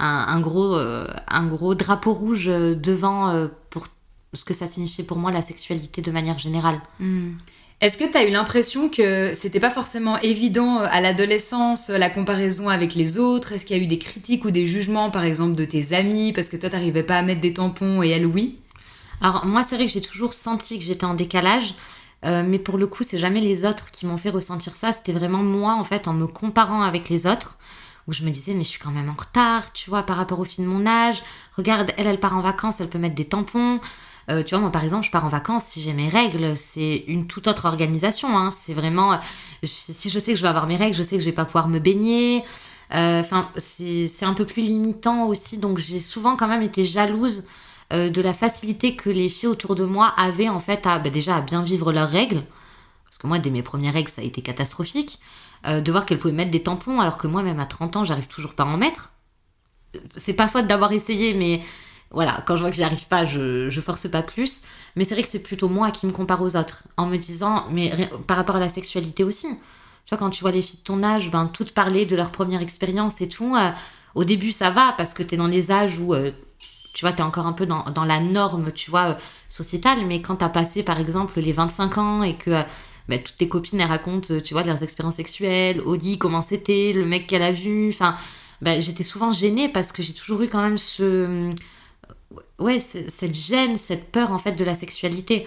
un, 0.00 0.40
gros, 0.40 0.76
un 0.76 1.46
gros 1.46 1.74
drapeau 1.74 2.12
rouge 2.12 2.46
devant 2.46 3.48
pour 3.70 3.86
ce 4.32 4.44
que 4.44 4.54
ça 4.54 4.66
signifiait 4.66 5.04
pour 5.04 5.18
moi 5.18 5.30
la 5.30 5.42
sexualité 5.42 6.02
de 6.02 6.10
manière 6.10 6.38
générale. 6.38 6.80
Hmm. 6.98 7.32
Est-ce 7.80 7.98
que 7.98 8.10
tu 8.10 8.16
as 8.16 8.24
eu 8.24 8.30
l'impression 8.30 8.88
que 8.88 9.34
c'était 9.34 9.60
pas 9.60 9.70
forcément 9.70 10.18
évident 10.20 10.80
euh, 10.80 10.86
à 10.90 11.00
l'adolescence 11.00 11.88
la 11.90 12.08
comparaison 12.08 12.68
avec 12.68 12.94
les 12.94 13.18
autres? 13.18 13.52
Est-ce 13.52 13.66
qu'il 13.66 13.76
y 13.76 13.80
a 13.80 13.82
eu 13.82 13.86
des 13.86 13.98
critiques 13.98 14.44
ou 14.44 14.50
des 14.50 14.66
jugements 14.66 15.10
par 15.10 15.24
exemple 15.24 15.54
de 15.54 15.64
tes 15.64 15.92
amis 15.94 16.32
parce 16.32 16.48
que 16.48 16.56
toi 16.56 16.70
t'arrivais 16.70 17.02
pas 17.02 17.18
à 17.18 17.22
mettre 17.22 17.40
des 17.40 17.52
tampons 17.52 18.02
et 18.02 18.08
elle 18.08 18.26
oui? 18.26 18.58
Alors 19.20 19.44
moi 19.44 19.62
c'est 19.62 19.76
vrai 19.76 19.86
que 19.86 19.92
j'ai 19.92 20.00
toujours 20.00 20.34
senti 20.34 20.78
que 20.78 20.84
j'étais 20.84 21.04
en 21.04 21.14
décalage. 21.14 21.74
Euh, 22.24 22.42
mais 22.46 22.58
pour 22.58 22.78
le 22.78 22.86
coup, 22.86 23.02
c'est 23.02 23.18
jamais 23.18 23.40
les 23.40 23.64
autres 23.64 23.90
qui 23.90 24.06
m'ont 24.06 24.16
fait 24.16 24.30
ressentir 24.30 24.74
ça. 24.74 24.92
C'était 24.92 25.12
vraiment 25.12 25.42
moi, 25.42 25.74
en 25.74 25.84
fait, 25.84 26.08
en 26.08 26.14
me 26.14 26.26
comparant 26.26 26.82
avec 26.82 27.08
les 27.08 27.26
autres, 27.26 27.58
où 28.08 28.12
je 28.12 28.24
me 28.24 28.30
disais, 28.30 28.54
mais 28.54 28.64
je 28.64 28.68
suis 28.68 28.78
quand 28.78 28.90
même 28.90 29.10
en 29.10 29.20
retard, 29.20 29.72
tu 29.72 29.90
vois, 29.90 30.02
par 30.02 30.16
rapport 30.16 30.40
aux 30.40 30.44
filles 30.44 30.64
de 30.64 30.70
mon 30.70 30.86
âge. 30.86 31.22
Regarde, 31.56 31.92
elle, 31.96 32.06
elle 32.06 32.20
part 32.20 32.36
en 32.36 32.40
vacances, 32.40 32.80
elle 32.80 32.88
peut 32.88 32.98
mettre 32.98 33.14
des 33.14 33.26
tampons. 33.26 33.80
Euh, 34.30 34.42
tu 34.42 34.54
vois, 34.54 34.60
moi, 34.60 34.72
par 34.72 34.82
exemple, 34.84 35.04
je 35.04 35.10
pars 35.10 35.24
en 35.24 35.28
vacances, 35.28 35.64
si 35.64 35.80
j'ai 35.80 35.92
mes 35.92 36.08
règles, 36.08 36.56
c'est 36.56 37.04
une 37.08 37.26
toute 37.26 37.46
autre 37.46 37.66
organisation. 37.66 38.38
Hein. 38.38 38.50
C'est 38.50 38.74
vraiment, 38.74 39.18
si 39.62 40.08
je 40.08 40.18
sais 40.18 40.32
que 40.32 40.38
je 40.38 40.42
vais 40.42 40.48
avoir 40.48 40.66
mes 40.66 40.76
règles, 40.76 40.96
je 40.96 41.02
sais 41.02 41.16
que 41.16 41.22
je 41.22 41.26
vais 41.26 41.34
pas 41.34 41.44
pouvoir 41.44 41.68
me 41.68 41.78
baigner. 41.78 42.42
Euh, 42.94 43.20
enfin, 43.20 43.50
c'est 43.56 44.24
un 44.24 44.34
peu 44.34 44.46
plus 44.46 44.62
limitant 44.62 45.26
aussi. 45.26 45.58
Donc, 45.58 45.78
j'ai 45.78 46.00
souvent 46.00 46.36
quand 46.36 46.48
même 46.48 46.62
été 46.62 46.84
jalouse 46.84 47.44
euh, 47.92 48.10
de 48.10 48.22
la 48.22 48.32
facilité 48.32 48.96
que 48.96 49.10
les 49.10 49.28
filles 49.28 49.48
autour 49.48 49.74
de 49.74 49.84
moi 49.84 50.14
avaient 50.16 50.48
en 50.48 50.58
fait 50.58 50.86
à 50.86 50.98
bah, 50.98 51.10
déjà 51.10 51.36
à 51.36 51.40
bien 51.40 51.62
vivre 51.62 51.92
leurs 51.92 52.08
règles. 52.08 52.42
Parce 53.04 53.18
que 53.18 53.26
moi, 53.26 53.38
dès 53.38 53.50
mes 53.50 53.62
premières 53.62 53.94
règles, 53.94 54.10
ça 54.10 54.22
a 54.22 54.24
été 54.24 54.42
catastrophique. 54.42 55.20
Euh, 55.66 55.80
de 55.80 55.90
voir 55.90 56.04
qu'elles 56.04 56.18
pouvaient 56.18 56.34
mettre 56.34 56.50
des 56.50 56.62
tampons 56.62 57.00
alors 57.00 57.16
que 57.16 57.26
moi, 57.26 57.42
même 57.42 57.60
à 57.60 57.66
30 57.66 57.96
ans, 57.96 58.04
j'arrive 58.04 58.26
toujours 58.26 58.54
pas 58.54 58.64
à 58.64 58.66
en 58.66 58.76
mettre. 58.76 59.12
C'est 60.16 60.34
pas 60.34 60.48
faute 60.48 60.66
d'avoir 60.66 60.92
essayé, 60.92 61.34
mais 61.34 61.62
voilà, 62.10 62.42
quand 62.46 62.56
je 62.56 62.60
vois 62.60 62.70
que 62.70 62.76
j'y 62.76 62.82
arrive 62.82 63.06
pas, 63.06 63.24
je, 63.24 63.68
je 63.70 63.80
force 63.80 64.08
pas 64.08 64.22
plus. 64.22 64.62
Mais 64.96 65.04
c'est 65.04 65.14
vrai 65.14 65.22
que 65.22 65.28
c'est 65.28 65.42
plutôt 65.42 65.68
moi 65.68 65.90
qui 65.90 66.06
me 66.06 66.12
compare 66.12 66.42
aux 66.42 66.56
autres 66.56 66.84
en 66.96 67.06
me 67.06 67.16
disant, 67.16 67.66
mais 67.70 68.10
par 68.26 68.36
rapport 68.36 68.56
à 68.56 68.60
la 68.60 68.68
sexualité 68.68 69.24
aussi. 69.24 69.48
Tu 70.06 70.10
vois, 70.10 70.18
quand 70.18 70.30
tu 70.30 70.42
vois 70.42 70.50
les 70.50 70.60
filles 70.60 70.80
de 70.80 70.84
ton 70.84 71.02
âge, 71.02 71.30
ben, 71.30 71.46
toutes 71.46 71.72
parler 71.72 72.04
de 72.04 72.14
leur 72.14 72.30
première 72.30 72.60
expérience 72.60 73.20
et 73.20 73.28
tout, 73.28 73.56
euh, 73.56 73.70
au 74.14 74.24
début 74.24 74.52
ça 74.52 74.70
va 74.70 74.92
parce 74.96 75.14
que 75.14 75.22
tu 75.22 75.34
es 75.34 75.38
dans 75.38 75.46
les 75.46 75.70
âges 75.70 75.98
où 75.98 76.14
euh, 76.14 76.30
tu 76.94 77.04
vois, 77.04 77.12
tu 77.12 77.18
es 77.18 77.22
encore 77.22 77.46
un 77.46 77.52
peu 77.52 77.66
dans, 77.66 77.84
dans, 77.90 78.04
la 78.04 78.20
norme, 78.20 78.72
tu 78.72 78.90
vois, 78.90 79.18
sociétale, 79.48 80.06
mais 80.06 80.22
quand 80.22 80.36
tu 80.36 80.44
as 80.44 80.48
passé 80.48 80.82
par 80.82 80.98
exemple 81.00 81.40
les 81.40 81.52
25 81.52 81.98
ans 81.98 82.22
et 82.22 82.36
que 82.36 82.62
bah, 83.08 83.18
toutes 83.18 83.36
tes 83.36 83.48
copines 83.48 83.80
elles 83.80 83.88
racontent 83.88 84.40
tu 84.42 84.54
vois 84.54 84.62
leurs 84.62 84.82
expériences 84.82 85.16
sexuelles 85.16 85.82
au 85.82 85.94
lit 85.94 86.16
comment 86.16 86.40
c'était 86.40 86.94
le 86.94 87.04
mec 87.04 87.26
qu'elle 87.26 87.42
a 87.42 87.52
vu 87.52 87.90
enfin 87.90 88.16
bah, 88.62 88.80
j'étais 88.80 89.02
souvent 89.02 89.30
gênée 89.30 89.68
parce 89.68 89.92
que 89.92 90.02
j'ai 90.02 90.14
toujours 90.14 90.40
eu 90.40 90.48
quand 90.48 90.62
même 90.62 90.78
ce 90.78 91.52
ouais 92.58 92.78
cette 92.78 93.34
gêne 93.34 93.76
cette 93.76 94.10
peur 94.10 94.32
en 94.32 94.38
fait 94.38 94.52
de 94.52 94.64
la 94.64 94.74
sexualité. 94.74 95.46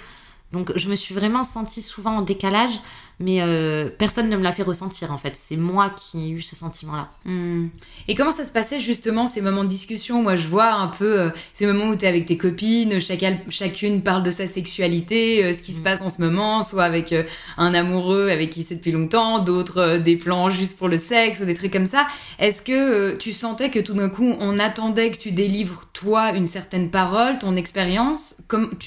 Donc 0.54 0.72
je 0.78 0.90
me 0.90 0.96
suis 0.96 1.14
vraiment 1.14 1.44
sentie 1.44 1.82
souvent 1.82 2.18
en 2.18 2.22
décalage 2.22 2.80
mais 3.20 3.42
euh, 3.42 3.90
personne 3.98 4.30
ne 4.30 4.38
me 4.38 4.44
l'a 4.44 4.52
fait 4.52 4.64
ressentir 4.64 5.12
en 5.12 5.18
fait. 5.18 5.36
C'est 5.36 5.56
moi 5.56 5.90
qui 5.90 6.28
ai 6.28 6.30
eu 6.30 6.42
ce 6.42 6.56
sentiment-là. 6.56 7.10
Hmm. 7.26 7.68
Et 8.08 8.14
comment 8.14 8.32
ça 8.32 8.46
se 8.46 8.54
passait 8.54 8.80
justement 8.80 9.26
ces 9.26 9.42
moments 9.42 9.64
de 9.64 9.70
discussion? 9.70 10.22
Moi 10.22 10.36
je 10.36 10.48
vois 10.48 10.72
un 10.72 10.88
peu 10.88 11.20
euh, 11.20 11.30
ces 11.54 11.66
moments 11.66 11.88
où 11.88 11.96
tu 11.96 12.06
es 12.06 12.08
avec 12.08 12.28
tes 12.28 12.38
copines, 12.38 13.00
chacun, 13.02 13.40
chacune 13.50 14.04
parle 14.04 14.22
de 14.22 14.30
sa 14.30 14.48
sexualité, 14.48 15.44
euh, 15.44 15.54
ce 15.54 15.64
qui 15.64 15.74
se 15.74 15.80
hmm. 15.80 15.84
passe 15.84 16.02
en 16.04 16.12
ce 16.12 16.22
moment, 16.22 16.62
soit 16.62 16.84
avec 16.84 17.16
un 17.58 17.74
amoureux 17.74 18.30
avec 18.30 18.52
qui 18.52 18.64
c'est 18.64 18.76
depuis 18.76 18.92
longtemps, 18.92 19.40
d'autres 19.40 19.98
des 19.98 20.16
plans 20.16 20.50
juste 20.50 20.78
pour 20.78 20.88
le 20.88 20.98
sexe, 20.98 21.40
ou 21.40 21.46
des 21.46 21.56
trucs 21.56 21.74
comme 21.74 21.88
ça. 21.88 22.06
Est-ce 22.38 22.62
que 22.62 23.16
tu 23.16 23.34
sentais 23.34 23.72
que 23.72 23.80
tout 23.80 23.94
d'un 23.94 24.10
coup 24.10 24.36
on 24.40 24.60
attendait 24.60 25.12
que 25.12 25.18
tu 25.18 25.32
délivres 25.32 25.86
toi 25.94 26.34
une 26.36 26.46
certaine 26.46 26.92
parole, 26.92 27.40
ton 27.40 27.56
expérience? 27.56 28.36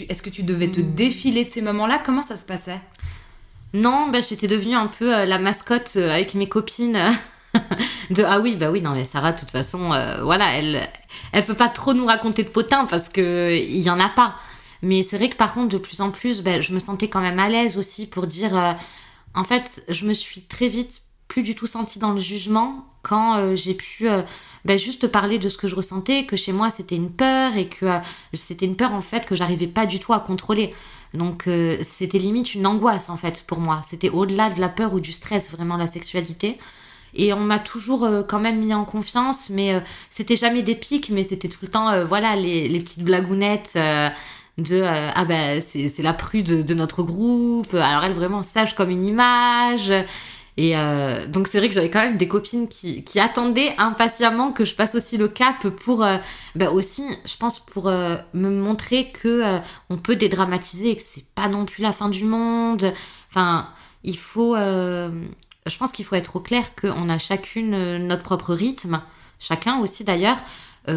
Est-ce 0.09 0.23
que 0.23 0.31
tu 0.31 0.45
devais 0.45 0.69
te 0.69 0.81
hmm. 0.81 0.95
défiler 0.95 1.45
de 1.45 1.51
ces 1.51 1.63
moments-là? 1.63 2.01
Comment 2.05 2.23
ça 2.23 2.37
se 2.37 2.47
passait? 2.47 2.81
Non, 3.73 4.09
bah, 4.09 4.21
j'étais 4.21 4.49
devenue 4.49 4.75
un 4.75 4.89
peu 4.89 5.15
euh, 5.15 5.25
la 5.25 5.39
mascotte 5.39 5.95
euh, 5.97 6.11
avec 6.11 6.35
mes 6.35 6.49
copines. 6.49 6.99
de 8.11 8.23
ah 8.23 8.39
oui 8.39 8.55
bah 8.55 8.71
oui 8.71 8.81
non 8.81 8.91
mais 8.91 9.05
Sarah 9.05 9.33
de 9.33 9.41
toute 9.41 9.51
façon 9.51 9.93
euh, 9.93 10.23
voilà 10.23 10.55
elle 10.55 10.89
elle 11.33 11.45
peut 11.45 11.55
pas 11.55 11.69
trop 11.69 11.95
nous 11.95 12.07
raconter 12.07 12.45
de 12.45 12.49
potins 12.49 12.85
parce 12.85 13.09
que 13.09 13.59
il 13.61 13.81
y 13.81 13.91
en 13.91 13.99
a 13.99 14.09
pas 14.09 14.37
mais 14.83 15.03
c'est 15.03 15.19
vrai 15.19 15.29
que 15.31 15.35
par 15.35 15.53
contre 15.53 15.67
de 15.71 15.79
plus 15.79 16.01
en 16.01 16.13
plus 16.13 16.43
bah, 16.43 16.61
je 16.61 16.73
me 16.73 16.79
sentais 16.79 17.09
quand 17.09 17.21
même 17.21 17.41
à 17.41 17.49
l'aise 17.49 17.77
aussi 17.77 18.07
pour 18.07 18.29
dire 18.29 18.77
en 19.35 19.43
fait 19.43 19.85
je 19.89 20.07
me 20.07 20.13
suis 20.13 20.43
très 20.43 20.69
vite 20.69 21.03
plus 21.27 21.43
du 21.43 21.57
tout 21.57 21.67
sentie 21.67 21.99
dans 21.99 22.13
le 22.13 22.21
jugement 22.21 22.85
quand 23.03 23.57
j'ai 23.57 23.75
pu 23.75 24.09
bah, 24.65 24.77
juste 24.77 25.09
parler 25.09 25.41
de 25.41 25.49
ce 25.49 25.59
que 25.59 25.67
je 25.67 25.75
ressentais 25.75 26.27
que 26.27 26.37
chez 26.37 26.53
moi 26.53 26.71
c'était 26.71 26.95
une 26.95 27.11
peur 27.11 27.57
et 27.57 27.67
que 27.69 27.87
c'était 28.33 28.67
une 28.67 28.77
peur 28.77 28.93
en 28.93 29.01
fait 29.01 29.27
que 29.27 29.35
j'arrivais 29.35 29.67
pas 29.67 29.87
du 29.87 29.99
tout 29.99 30.13
à 30.13 30.21
contrôler 30.21 30.73
donc 31.15 31.49
euh, 31.49 31.77
c'était 31.83 32.19
limite 32.19 32.55
une 32.55 32.67
angoisse 32.67 33.09
en 33.09 33.17
fait 33.17 33.45
pour 33.47 33.59
moi. 33.59 33.81
C'était 33.87 34.11
au-delà 34.11 34.51
de 34.51 34.61
la 34.61 34.69
peur 34.69 34.95
ou 34.95 35.01
du 35.01 35.13
stress 35.13 35.51
vraiment 35.51 35.77
la 35.77 35.87
sexualité. 35.87 36.59
Et 37.13 37.33
on 37.33 37.41
m'a 37.41 37.59
toujours 37.59 38.05
euh, 38.05 38.23
quand 38.23 38.39
même 38.39 38.61
mis 38.61 38.73
en 38.73 38.85
confiance, 38.85 39.51
mais 39.51 39.75
euh, 39.75 39.81
c'était 40.11 40.37
jamais 40.37 40.63
des 40.63 40.77
pics, 40.77 41.11
mais 41.11 41.25
c'était 41.25 41.49
tout 41.49 41.59
le 41.63 41.69
temps 41.69 42.05
voilà 42.05 42.37
les, 42.37 42.69
les 42.69 42.81
petites 42.81 43.05
blagounettes 43.05 43.77
de 44.59 44.83
ah 44.83 45.25
ben 45.25 45.61
c'est 45.61 46.03
la 46.03 46.13
prude 46.13 46.65
de 46.65 46.75
notre 46.75 47.03
groupe. 47.03 47.75
Alors 47.75 48.05
elle 48.05 48.13
vraiment 48.13 48.43
sage 48.43 48.75
comme 48.75 48.91
une 48.91 49.05
image. 49.05 49.93
Et 50.57 50.77
euh, 50.77 51.27
donc 51.27 51.47
c'est 51.47 51.59
vrai 51.59 51.69
que 51.69 51.75
j'avais 51.75 51.91
quand 51.91 52.01
même 52.01 52.17
des 52.17 52.29
copines 52.29 52.69
qui, 52.69 53.05
attendaient 53.19 53.75
impatiemment 53.79 54.53
que 54.53 54.65
je 54.65 54.75
passe 54.75 54.95
aussi 54.95 55.17
le 55.17 55.29
cap 55.29 55.69
pour 55.69 56.05
euh, 56.05 56.17
bah 56.55 56.71
aussi, 56.71 57.05
je 57.25 57.37
pense, 57.37 57.61
pour 57.61 57.89
euh, 57.89 58.17
me 58.35 58.51
montrer 58.51 59.11
que 59.11 59.61
on 59.89 59.97
peut 59.97 60.17
dédramatiser 60.17 60.91
et 60.91 60.97
que 60.97 61.03
c'est 61.05 61.25
pas 61.35 61.49
non 61.49 61.65
plus 61.65 61.83
la 61.83 61.93
fin 61.93 62.09
du 62.09 62.25
monde. 62.25 62.93
Enfin, 63.31 63.69
il 64.03 64.17
faut, 64.17 64.57
je 64.57 65.79
pense 65.79 65.93
qu'il 65.93 66.05
faut 66.05 66.17
être 66.17 66.37
au 66.37 66.41
clair 66.41 66.75
qu'on 66.75 67.09
a 67.09 67.19
chacune 67.19 67.99
notre 68.07 68.23
propre 68.23 68.55
rythme, 68.55 69.01
chacun 69.39 69.79
aussi 69.79 70.05
d'ailleurs, 70.05 70.39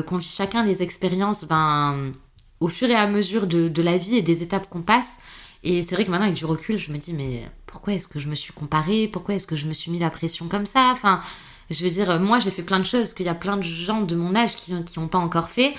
qu'on 0.08 0.18
vit 0.18 0.26
chacun 0.26 0.64
les 0.64 0.82
expériences, 0.82 1.46
ben 1.46 2.14
au 2.60 2.70
fur 2.70 2.90
et 2.90 2.96
à 2.96 3.08
mesure 3.08 3.46
de 3.46 3.82
la 3.82 3.98
vie 3.98 4.16
et 4.18 4.22
des 4.22 4.42
étapes 4.42 4.70
qu'on 4.70 4.82
passe. 4.82 5.20
Et 5.64 5.82
c'est 5.82 5.96
vrai 5.96 6.06
que 6.06 6.12
maintenant, 6.12 6.26
avec 6.26 6.38
du 6.38 6.46
recul, 6.46 6.78
je 6.78 6.92
me 6.92 6.98
dis, 6.98 7.14
mais 7.14 7.50
pourquoi 7.66 7.94
est-ce 7.94 8.08
que 8.08 8.20
je 8.20 8.28
me 8.28 8.36
suis 8.36 8.54
comparée? 8.54 9.08
Pourquoi 9.08 9.36
est-ce 9.36 9.48
que 9.48 9.56
je 9.56 9.66
me 9.66 9.74
suis 9.74 9.92
mis 9.92 10.00
la 10.00 10.10
pression 10.10 10.48
comme 10.48 10.66
ça? 10.66 10.90
Enfin, 10.92 11.22
je 11.70 11.84
veux 11.84 11.90
dire, 11.90 12.20
moi, 12.20 12.40
j'ai 12.40 12.52
fait 12.52 12.64
plein 12.64 12.80
de 12.80 12.86
choses 12.86 13.14
qu'il 13.14 13.26
y 13.26 13.30
a 13.30 13.36
plein 13.36 13.58
de 13.58 13.64
gens 13.64 14.02
de 14.02 14.16
mon 14.16 14.36
âge 14.36 14.56
qui 14.56 14.74
n'ont 14.74 15.08
pas 15.08 15.18
encore 15.18 15.50
fait. 15.50 15.74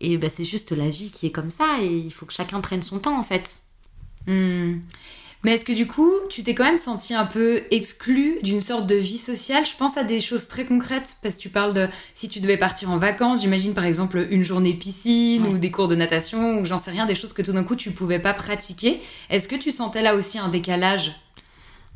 Et 0.00 0.18
bah, 0.18 0.28
c'est 0.28 0.44
juste 0.44 0.72
la 0.72 0.88
vie 0.88 1.10
qui 1.10 1.26
est 1.26 1.30
comme 1.30 1.50
ça. 1.50 1.78
Et 1.80 1.96
il 1.96 2.12
faut 2.12 2.26
que 2.26 2.32
chacun 2.32 2.60
prenne 2.60 2.82
son 2.82 2.98
temps, 2.98 3.18
en 3.18 3.22
fait. 3.22 3.62
Hmm. 4.26 4.80
Mais 5.44 5.54
est-ce 5.54 5.64
que 5.64 5.72
du 5.72 5.88
coup, 5.88 6.12
tu 6.28 6.44
t'es 6.44 6.54
quand 6.54 6.64
même 6.64 6.78
senti 6.78 7.14
un 7.14 7.26
peu 7.26 7.62
exclu 7.72 8.38
d'une 8.42 8.60
sorte 8.60 8.86
de 8.86 8.94
vie 8.94 9.18
sociale? 9.18 9.66
Je 9.66 9.76
pense 9.76 9.96
à 9.96 10.04
des 10.04 10.20
choses 10.20 10.46
très 10.46 10.64
concrètes, 10.64 11.16
parce 11.20 11.36
que 11.36 11.40
tu 11.40 11.48
parles 11.48 11.74
de 11.74 11.88
si 12.14 12.28
tu 12.28 12.38
devais 12.38 12.56
partir 12.56 12.90
en 12.90 12.98
vacances, 12.98 13.40
j'imagine 13.40 13.74
par 13.74 13.84
exemple 13.84 14.24
une 14.30 14.44
journée 14.44 14.74
piscine 14.74 15.44
ou 15.46 15.58
des 15.58 15.72
cours 15.72 15.88
de 15.88 15.96
natation 15.96 16.60
ou 16.60 16.64
j'en 16.64 16.78
sais 16.78 16.92
rien, 16.92 17.06
des 17.06 17.16
choses 17.16 17.32
que 17.32 17.42
tout 17.42 17.52
d'un 17.52 17.64
coup 17.64 17.74
tu 17.74 17.90
pouvais 17.90 18.20
pas 18.20 18.34
pratiquer. 18.34 19.00
Est-ce 19.30 19.48
que 19.48 19.56
tu 19.56 19.72
sentais 19.72 20.02
là 20.02 20.14
aussi 20.14 20.38
un 20.38 20.48
décalage? 20.48 21.12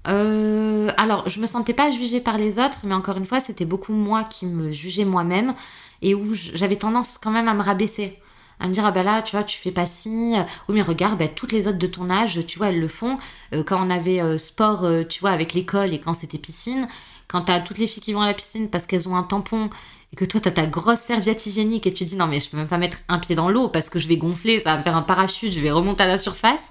Euh, 0.08 0.90
alors, 0.96 1.28
je 1.28 1.40
me 1.40 1.46
sentais 1.46 1.74
pas 1.74 1.90
jugée 1.90 2.20
par 2.20 2.38
les 2.38 2.58
autres, 2.58 2.80
mais 2.84 2.94
encore 2.94 3.16
une 3.16 3.26
fois, 3.26 3.40
c'était 3.40 3.64
beaucoup 3.64 3.92
moi 3.92 4.24
qui 4.24 4.46
me 4.46 4.70
jugeais 4.70 5.04
moi-même 5.04 5.54
et 6.02 6.14
où 6.14 6.34
j'avais 6.34 6.76
tendance 6.76 7.18
quand 7.18 7.30
même 7.30 7.48
à 7.48 7.54
me 7.54 7.62
rabaisser 7.62 8.18
à 8.60 8.68
me 8.68 8.72
dire 8.72 8.84
ah 8.86 8.90
ben 8.90 9.04
là 9.04 9.22
tu 9.22 9.36
vois 9.36 9.44
tu 9.44 9.58
fais 9.58 9.70
pas 9.70 9.86
ci 9.86 10.34
ou 10.68 10.72
mais 10.72 10.82
regarde 10.82 11.18
ben, 11.18 11.28
toutes 11.28 11.52
les 11.52 11.68
autres 11.68 11.78
de 11.78 11.86
ton 11.86 12.10
âge 12.10 12.40
tu 12.46 12.58
vois 12.58 12.68
elles 12.68 12.80
le 12.80 12.88
font. 12.88 13.18
Euh, 13.52 13.62
quand 13.62 13.84
on 13.84 13.90
avait 13.90 14.20
euh, 14.20 14.38
sport 14.38 14.84
euh, 14.84 15.04
tu 15.04 15.20
vois 15.20 15.30
avec 15.30 15.54
l'école 15.54 15.92
et 15.92 16.00
quand 16.00 16.14
c'était 16.14 16.38
piscine 16.38 16.88
quand 17.28 17.42
t'as 17.42 17.60
toutes 17.60 17.78
les 17.78 17.86
filles 17.86 18.02
qui 18.02 18.12
vont 18.12 18.22
à 18.22 18.26
la 18.26 18.34
piscine 18.34 18.68
parce 18.70 18.86
qu'elles 18.86 19.08
ont 19.08 19.16
un 19.16 19.22
tampon 19.22 19.70
et 20.12 20.16
que 20.16 20.24
toi 20.24 20.40
t'as 20.40 20.50
ta 20.50 20.66
grosse 20.66 21.00
serviette 21.00 21.44
hygiénique 21.46 21.86
et 21.86 21.92
tu 21.92 22.04
dis 22.04 22.16
non 22.16 22.26
mais 22.26 22.40
je 22.40 22.48
peux 22.50 22.56
même 22.56 22.68
pas 22.68 22.78
mettre 22.78 22.98
un 23.08 23.18
pied 23.18 23.34
dans 23.34 23.50
l'eau 23.50 23.68
parce 23.68 23.90
que 23.90 23.98
je 23.98 24.08
vais 24.08 24.16
gonfler 24.16 24.60
ça 24.60 24.76
va 24.76 24.82
faire 24.82 24.96
un 24.96 25.02
parachute 25.02 25.52
je 25.52 25.60
vais 25.60 25.70
remonter 25.70 26.04
à 26.04 26.06
la 26.06 26.18
surface. 26.18 26.70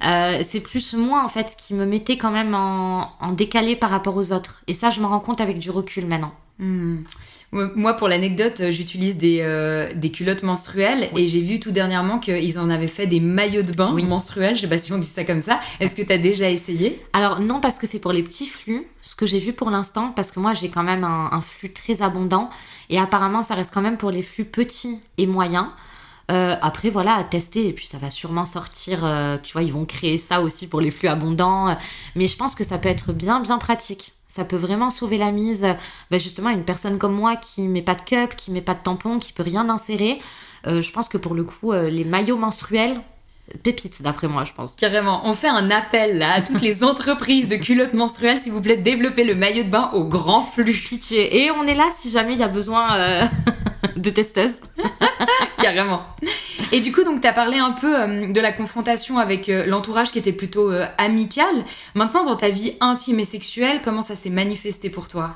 C'est 0.00 0.60
plus 0.60 0.94
moi 0.94 1.22
en 1.24 1.28
fait 1.28 1.56
qui 1.56 1.74
me 1.74 1.86
mettait 1.86 2.18
quand 2.18 2.32
même 2.32 2.56
en, 2.56 3.12
en 3.20 3.32
décalé 3.32 3.76
par 3.76 3.88
rapport 3.90 4.16
aux 4.16 4.32
autres. 4.32 4.64
Et 4.66 4.74
ça 4.74 4.90
je 4.90 5.00
me 5.00 5.06
rends 5.06 5.20
compte 5.20 5.40
avec 5.40 5.60
du 5.60 5.70
recul 5.70 6.06
maintenant 6.06 6.32
Moi, 7.52 7.92
pour 7.94 8.08
l'anecdote, 8.08 8.60
euh, 8.60 8.72
j'utilise 8.72 9.18
des, 9.18 9.40
euh, 9.42 9.92
des, 9.94 10.10
culottes 10.10 10.42
menstruelles 10.42 11.10
et 11.14 11.28
j'ai 11.28 11.42
vu 11.42 11.60
tout 11.60 11.70
dernièrement 11.70 12.18
qu'ils 12.18 12.58
en 12.58 12.70
avaient 12.70 12.88
fait 12.88 13.06
des 13.06 13.20
maillots 13.20 13.60
de 13.62 13.72
bain 13.72 13.92
menstruels. 13.92 14.56
Je 14.56 14.62
sais 14.62 14.68
pas 14.68 14.78
si 14.78 14.90
on 14.90 14.96
dit 14.96 15.06
ça 15.06 15.24
comme 15.24 15.42
ça. 15.42 15.60
Est-ce 15.78 15.94
que 15.94 16.00
tu 16.00 16.12
as 16.12 16.18
déjà 16.18 16.48
essayé? 16.48 17.02
Alors 17.12 17.40
non, 17.40 17.60
parce 17.60 17.78
que 17.78 17.86
c'est 17.86 17.98
pour 17.98 18.12
les 18.12 18.22
petits 18.22 18.46
flux, 18.46 18.86
ce 19.02 19.14
que 19.14 19.26
j'ai 19.26 19.38
vu 19.38 19.52
pour 19.52 19.68
l'instant, 19.68 20.12
parce 20.16 20.30
que 20.30 20.40
moi 20.40 20.54
j'ai 20.54 20.70
quand 20.70 20.82
même 20.82 21.04
un, 21.04 21.40
flux 21.42 21.72
très 21.72 22.00
abondant 22.00 22.48
et 22.88 22.98
apparemment 22.98 23.42
ça 23.42 23.54
reste 23.54 23.74
quand 23.74 23.82
même 23.82 23.98
pour 23.98 24.10
les 24.10 24.22
flux 24.22 24.44
petits 24.46 24.98
et 25.18 25.26
moyens. 25.26 25.66
Euh, 26.30 26.54
après, 26.62 26.88
voilà, 26.88 27.16
à 27.16 27.24
tester, 27.24 27.68
et 27.68 27.72
puis 27.72 27.86
ça 27.86 27.98
va 27.98 28.08
sûrement 28.08 28.46
sortir, 28.46 29.00
tu 29.42 29.52
vois, 29.52 29.62
ils 29.62 29.72
vont 29.72 29.84
créer 29.84 30.16
ça 30.16 30.40
aussi 30.40 30.68
pour 30.68 30.80
les 30.80 30.90
flux 30.90 31.08
abondants, 31.08 31.76
mais 32.14 32.28
je 32.28 32.36
pense 32.36 32.54
que 32.54 32.64
ça 32.64 32.78
peut 32.78 32.88
être 32.88 33.12
bien, 33.12 33.40
bien 33.40 33.58
pratique. 33.58 34.14
Ça 34.34 34.46
peut 34.46 34.56
vraiment 34.56 34.88
sauver 34.88 35.18
la 35.18 35.30
mise, 35.30 35.66
bah 36.10 36.16
justement, 36.16 36.48
une 36.48 36.64
personne 36.64 36.96
comme 36.96 37.12
moi 37.12 37.36
qui 37.36 37.68
met 37.68 37.82
pas 37.82 37.94
de 37.94 38.00
cup, 38.00 38.34
qui 38.34 38.50
met 38.50 38.62
pas 38.62 38.72
de 38.72 38.82
tampon, 38.82 39.18
qui 39.18 39.34
peut 39.34 39.42
rien 39.42 39.68
insérer. 39.68 40.22
Euh, 40.66 40.80
je 40.80 40.90
pense 40.90 41.10
que 41.10 41.18
pour 41.18 41.34
le 41.34 41.44
coup, 41.44 41.74
euh, 41.74 41.90
les 41.90 42.06
maillots 42.06 42.38
menstruels, 42.38 42.98
pépites 43.62 44.00
d'après 44.00 44.28
moi, 44.28 44.44
je 44.44 44.54
pense. 44.54 44.72
Carrément. 44.76 45.20
On 45.24 45.34
fait 45.34 45.48
un 45.48 45.70
appel 45.70 46.16
là 46.16 46.32
à 46.32 46.40
toutes 46.40 46.62
les 46.62 46.82
entreprises 46.82 47.46
de 47.46 47.56
culottes 47.56 47.92
menstruelles, 47.92 48.40
s'il 48.40 48.52
vous 48.52 48.62
plaît, 48.62 48.78
développer 48.78 49.24
le 49.24 49.34
maillot 49.34 49.64
de 49.64 49.70
bain 49.70 49.90
au 49.92 50.04
grand 50.04 50.46
flux. 50.46 50.72
Pitié. 50.72 51.44
Et 51.44 51.50
on 51.50 51.66
est 51.66 51.74
là 51.74 51.88
si 51.94 52.08
jamais 52.08 52.32
il 52.32 52.38
y 52.38 52.42
a 52.42 52.48
besoin 52.48 52.96
euh, 52.96 53.26
de 53.96 54.08
testeuses. 54.08 54.62
Carrément. 55.58 56.06
Et 56.74 56.80
du 56.80 56.90
coup, 56.90 57.04
donc, 57.04 57.20
tu 57.20 57.26
as 57.26 57.34
parlé 57.34 57.58
un 57.58 57.72
peu 57.72 58.00
euh, 58.00 58.32
de 58.32 58.40
la 58.40 58.50
confrontation 58.50 59.18
avec 59.18 59.50
euh, 59.50 59.66
l'entourage 59.66 60.10
qui 60.10 60.18
était 60.18 60.32
plutôt 60.32 60.72
euh, 60.72 60.86
amical. 60.96 61.64
Maintenant, 61.94 62.24
dans 62.24 62.34
ta 62.34 62.48
vie 62.48 62.72
intime 62.80 63.20
et 63.20 63.26
sexuelle, 63.26 63.82
comment 63.84 64.00
ça 64.00 64.16
s'est 64.16 64.30
manifesté 64.30 64.88
pour 64.88 65.06
toi? 65.06 65.30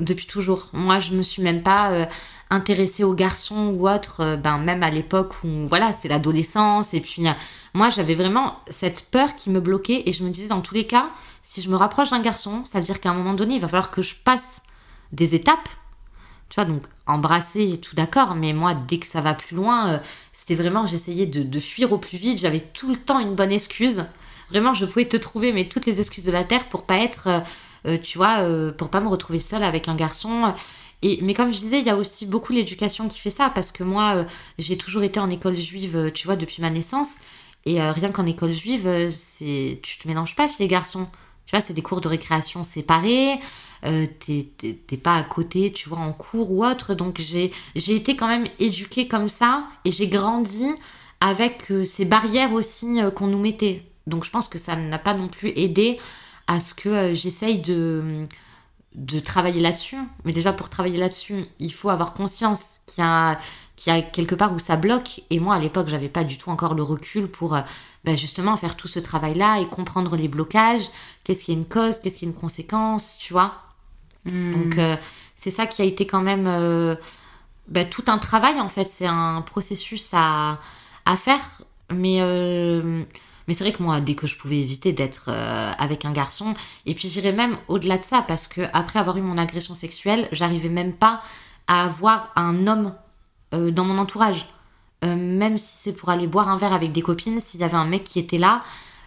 Depuis 0.00 0.26
toujours. 0.26 0.68
Moi, 0.74 0.98
je 0.98 1.12
me 1.12 1.22
suis 1.22 1.42
même 1.42 1.62
pas 1.62 2.06
intéressée 2.50 3.02
aux 3.02 3.14
garçons 3.14 3.74
ou 3.74 3.88
autres, 3.88 4.36
ben, 4.36 4.58
même 4.58 4.84
à 4.84 4.90
l'époque 4.90 5.34
où, 5.42 5.66
voilà, 5.66 5.92
c'est 5.92 6.06
l'adolescence. 6.06 6.94
Et 6.94 7.00
puis, 7.00 7.24
moi, 7.74 7.88
j'avais 7.88 8.14
vraiment 8.14 8.60
cette 8.68 9.10
peur 9.10 9.34
qui 9.34 9.50
me 9.50 9.60
bloquait. 9.60 10.04
Et 10.06 10.12
je 10.12 10.22
me 10.22 10.30
disais, 10.30 10.48
dans 10.48 10.60
tous 10.60 10.74
les 10.74 10.86
cas, 10.86 11.10
si 11.42 11.62
je 11.62 11.68
me 11.68 11.74
rapproche 11.74 12.10
d'un 12.10 12.20
garçon, 12.20 12.64
ça 12.64 12.78
veut 12.78 12.84
dire 12.84 13.00
qu'à 13.00 13.10
un 13.10 13.14
moment 13.14 13.34
donné, 13.34 13.54
il 13.54 13.60
va 13.60 13.66
falloir 13.66 13.90
que 13.90 14.02
je 14.02 14.14
passe 14.14 14.62
des 15.10 15.34
étapes. 15.34 15.68
Tu 16.52 16.60
vois, 16.60 16.66
donc 16.66 16.82
embrasser, 17.06 17.80
tout 17.80 17.96
d'accord, 17.96 18.34
mais 18.34 18.52
moi, 18.52 18.74
dès 18.74 18.98
que 18.98 19.06
ça 19.06 19.22
va 19.22 19.32
plus 19.32 19.56
loin, 19.56 20.02
c'était 20.34 20.54
vraiment, 20.54 20.84
j'essayais 20.84 21.24
de, 21.24 21.42
de 21.42 21.60
fuir 21.60 21.92
au 21.92 21.98
plus 21.98 22.18
vite. 22.18 22.38
J'avais 22.38 22.60
tout 22.60 22.90
le 22.90 22.96
temps 22.96 23.20
une 23.20 23.34
bonne 23.34 23.52
excuse. 23.52 24.04
Vraiment, 24.50 24.74
je 24.74 24.84
pouvais 24.84 25.08
te 25.08 25.16
trouver, 25.16 25.54
mais 25.54 25.70
toutes 25.70 25.86
les 25.86 25.98
excuses 25.98 26.24
de 26.24 26.32
la 26.32 26.44
terre 26.44 26.68
pour 26.68 26.84
pas 26.84 26.98
être 26.98 27.42
euh, 27.86 27.98
tu 27.98 28.18
vois, 28.18 28.40
euh, 28.40 28.72
pour 28.72 28.90
pas 28.90 29.00
me 29.00 29.08
retrouver 29.08 29.40
seule 29.40 29.62
avec 29.62 29.88
un 29.88 29.96
garçon. 29.96 30.54
Et, 31.02 31.18
mais 31.22 31.34
comme 31.34 31.52
je 31.52 31.58
disais, 31.58 31.80
il 31.80 31.86
y 31.86 31.90
a 31.90 31.96
aussi 31.96 32.26
beaucoup 32.26 32.52
l'éducation 32.52 33.08
qui 33.08 33.18
fait 33.18 33.30
ça, 33.30 33.50
parce 33.50 33.72
que 33.72 33.82
moi, 33.82 34.16
euh, 34.16 34.24
j'ai 34.58 34.76
toujours 34.76 35.02
été 35.02 35.18
en 35.20 35.30
école 35.30 35.56
juive, 35.56 36.12
tu 36.14 36.26
vois, 36.26 36.36
depuis 36.36 36.62
ma 36.62 36.70
naissance. 36.70 37.18
Et 37.64 37.80
rien 37.80 38.10
qu'en 38.10 38.26
école 38.26 38.52
juive, 38.52 39.08
c'est 39.10 39.78
tu 39.84 39.96
te 39.96 40.08
mélanges 40.08 40.34
pas 40.34 40.48
chez 40.48 40.56
les 40.58 40.66
garçons. 40.66 41.06
Tu 41.46 41.56
vois, 41.56 41.60
c'est 41.60 41.74
des 41.74 41.82
cours 41.82 42.00
de 42.00 42.08
récréation 42.08 42.62
séparés. 42.62 43.38
Euh, 43.84 44.06
t'es 44.18 44.96
pas 44.96 45.16
à 45.16 45.24
côté, 45.24 45.72
tu 45.72 45.88
vois, 45.88 45.98
en 45.98 46.12
cours 46.12 46.52
ou 46.52 46.64
autre. 46.64 46.94
Donc 46.94 47.20
j'ai 47.20 47.52
été 47.74 48.16
quand 48.16 48.28
même 48.28 48.46
éduquée 48.58 49.08
comme 49.08 49.28
ça 49.28 49.66
et 49.84 49.90
j'ai 49.92 50.08
grandi 50.08 50.66
avec 51.20 51.72
ces 51.84 52.04
barrières 52.04 52.52
aussi 52.52 52.98
qu'on 53.16 53.26
nous 53.26 53.38
mettait. 53.40 53.84
Donc 54.06 54.24
je 54.24 54.30
pense 54.30 54.48
que 54.48 54.58
ça 54.58 54.76
n'a 54.76 54.98
pas 54.98 55.14
non 55.14 55.28
plus 55.28 55.50
aidé 55.56 55.98
à 56.46 56.60
ce 56.60 56.74
que 56.74 56.88
euh, 56.88 57.14
j'essaye 57.14 57.58
de, 57.58 58.24
de 58.94 59.20
travailler 59.20 59.60
là-dessus. 59.60 59.96
Mais 60.24 60.32
déjà, 60.32 60.52
pour 60.52 60.68
travailler 60.68 60.98
là-dessus, 60.98 61.46
il 61.58 61.72
faut 61.72 61.88
avoir 61.88 62.14
conscience 62.14 62.80
qu'il 62.86 63.02
y 63.02 63.06
a, 63.06 63.38
qu'il 63.82 63.94
y 63.94 63.96
a 63.96 64.02
quelque 64.02 64.34
part 64.34 64.52
où 64.52 64.58
ça 64.58 64.76
bloque. 64.76 65.22
Et 65.30 65.40
moi, 65.40 65.54
à 65.54 65.58
l'époque, 65.58 65.88
j'avais 65.88 66.08
pas 66.08 66.24
du 66.24 66.38
tout 66.38 66.50
encore 66.50 66.74
le 66.74 66.82
recul 66.82 67.28
pour 67.28 67.54
euh, 67.54 67.60
ben, 68.04 68.16
justement 68.16 68.56
faire 68.56 68.76
tout 68.76 68.88
ce 68.88 68.98
travail-là 68.98 69.60
et 69.60 69.66
comprendre 69.66 70.16
les 70.16 70.28
blocages. 70.28 70.88
Qu'est-ce 71.24 71.44
qui 71.44 71.52
est 71.52 71.56
une 71.56 71.66
cause, 71.66 71.98
qu'est-ce 71.98 72.16
qui 72.16 72.24
est 72.24 72.28
une 72.28 72.34
conséquence, 72.34 73.16
tu 73.18 73.32
vois? 73.32 73.54
Hmm. 74.24 74.52
Donc, 74.52 74.78
euh, 74.78 74.96
c'est 75.34 75.50
ça 75.50 75.66
qui 75.66 75.82
a 75.82 75.84
été 75.84 76.06
quand 76.06 76.22
même 76.22 76.44
ben, 77.68 77.88
tout 77.88 78.04
un 78.06 78.18
travail, 78.18 78.60
en 78.60 78.68
fait. 78.68 78.84
C'est 78.84 79.06
un 79.06 79.42
processus 79.42 80.10
à, 80.12 80.60
à 81.04 81.16
faire. 81.16 81.62
Mais 81.90 82.20
mais 83.46 83.54
c'est 83.54 83.64
vrai 83.64 83.72
que 83.72 83.82
moi, 83.82 84.00
dès 84.00 84.14
que 84.14 84.26
je 84.26 84.36
pouvais 84.36 84.60
éviter 84.60 84.92
d'être 84.92 85.26
euh, 85.28 85.72
avec 85.76 86.04
un 86.04 86.12
garçon, 86.12 86.54
et 86.86 86.94
puis 86.94 87.08
j'irais 87.08 87.32
même 87.32 87.56
au-delà 87.68 87.98
de 87.98 88.02
ça, 88.02 88.24
parce 88.26 88.48
que 88.48 88.62
après 88.72 88.98
avoir 88.98 89.16
eu 89.16 89.20
mon 89.20 89.38
agression 89.38 89.74
sexuelle, 89.74 90.28
j'arrivais 90.32 90.68
même 90.68 90.92
pas 90.92 91.22
à 91.66 91.84
avoir 91.84 92.30
un 92.36 92.66
homme 92.66 92.94
euh, 93.52 93.70
dans 93.70 93.84
mon 93.84 93.98
entourage. 93.98 94.46
Euh, 95.04 95.16
même 95.16 95.58
si 95.58 95.78
c'est 95.78 95.92
pour 95.92 96.10
aller 96.10 96.26
boire 96.26 96.48
un 96.48 96.56
verre 96.56 96.72
avec 96.72 96.92
des 96.92 97.02
copines, 97.02 97.40
s'il 97.40 97.60
y 97.60 97.64
avait 97.64 97.76
un 97.76 97.86
mec 97.86 98.04
qui 98.04 98.18
était 98.18 98.38
là, 98.38 98.62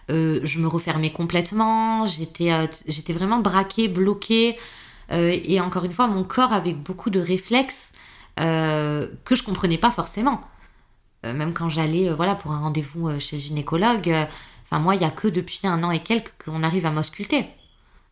je 0.08 0.60
me 0.60 0.68
refermais 0.68 1.10
complètement, 1.10 2.06
j'étais 2.06 3.12
vraiment 3.12 3.40
braquée, 3.40 3.88
bloquée. 3.88 4.56
et 5.10 5.60
encore 5.60 5.84
une 5.84 5.92
fois, 5.92 6.06
mon 6.06 6.22
corps 6.22 6.52
avait 6.52 6.74
beaucoup 6.74 7.10
de 7.10 7.18
réflexes 7.18 7.92
que 8.36 9.34
je 9.34 9.42
comprenais 9.42 9.78
pas 9.78 9.90
forcément. 9.90 10.42
Euh, 11.26 11.34
même 11.34 11.52
quand 11.52 11.68
j'allais 11.68 12.08
euh, 12.08 12.14
voilà, 12.14 12.34
pour 12.34 12.52
un 12.52 12.60
rendez-vous 12.60 13.08
euh, 13.08 13.18
chez 13.18 13.36
le 13.36 13.42
gynécologue, 13.42 14.14
enfin 14.64 14.80
moi, 14.80 14.94
il 14.94 14.98
n'y 14.98 15.04
a 15.04 15.10
que 15.10 15.28
depuis 15.28 15.60
un 15.64 15.82
an 15.82 15.90
et 15.90 16.02
quelques 16.02 16.32
qu'on 16.44 16.62
arrive 16.62 16.86
à 16.86 16.90
m'ausculter. 16.90 17.46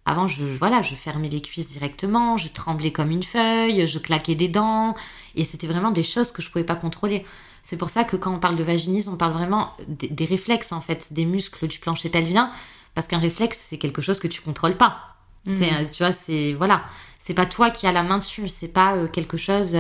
Avant, 0.06 0.26
je, 0.26 0.44
voilà, 0.44 0.82
je 0.82 0.94
fermais 0.94 1.30
les 1.30 1.40
cuisses 1.40 1.68
directement, 1.68 2.36
je 2.36 2.48
tremblais 2.48 2.92
comme 2.92 3.10
une 3.10 3.22
feuille, 3.22 3.86
je 3.86 3.98
claquais 3.98 4.34
des 4.34 4.48
dents, 4.48 4.94
et 5.34 5.44
c'était 5.44 5.66
vraiment 5.66 5.90
des 5.90 6.02
choses 6.02 6.30
que 6.30 6.42
je 6.42 6.48
ne 6.48 6.52
pouvais 6.52 6.64
pas 6.64 6.76
contrôler. 6.76 7.24
C'est 7.62 7.78
pour 7.78 7.88
ça 7.88 8.04
que 8.04 8.16
quand 8.16 8.34
on 8.34 8.38
parle 8.38 8.56
de 8.56 8.62
vaginisme, 8.62 9.14
on 9.14 9.16
parle 9.16 9.32
vraiment 9.32 9.72
des, 9.88 10.24
réflexes, 10.26 10.72
en 10.72 10.82
fait, 10.82 11.14
des 11.14 11.24
muscles 11.24 11.66
du 11.68 11.78
plancher 11.78 12.10
pelvien, 12.10 12.50
parce 12.94 13.06
qu'un 13.06 13.18
réflexe, 13.18 13.64
c'est 13.68 13.78
quelque 13.78 14.02
chose 14.02 14.20
que 14.20 14.28
tu 14.28 14.42
contrôles 14.42 14.76
pas. 14.76 14.98
C'est, 15.46 15.70
mmh. 15.70 15.90
tu 15.92 16.02
vois, 16.02 16.12
c'est, 16.12 16.52
voilà, 16.52 16.84
c'est 17.18 17.34
pas 17.34 17.46
toi 17.46 17.70
qui 17.70 17.86
as 17.86 17.92
la 17.92 18.02
main 18.02 18.18
dessus, 18.18 18.48
c'est 18.48 18.68
pas 18.68 19.08
quelque 19.08 19.38
chose 19.38 19.76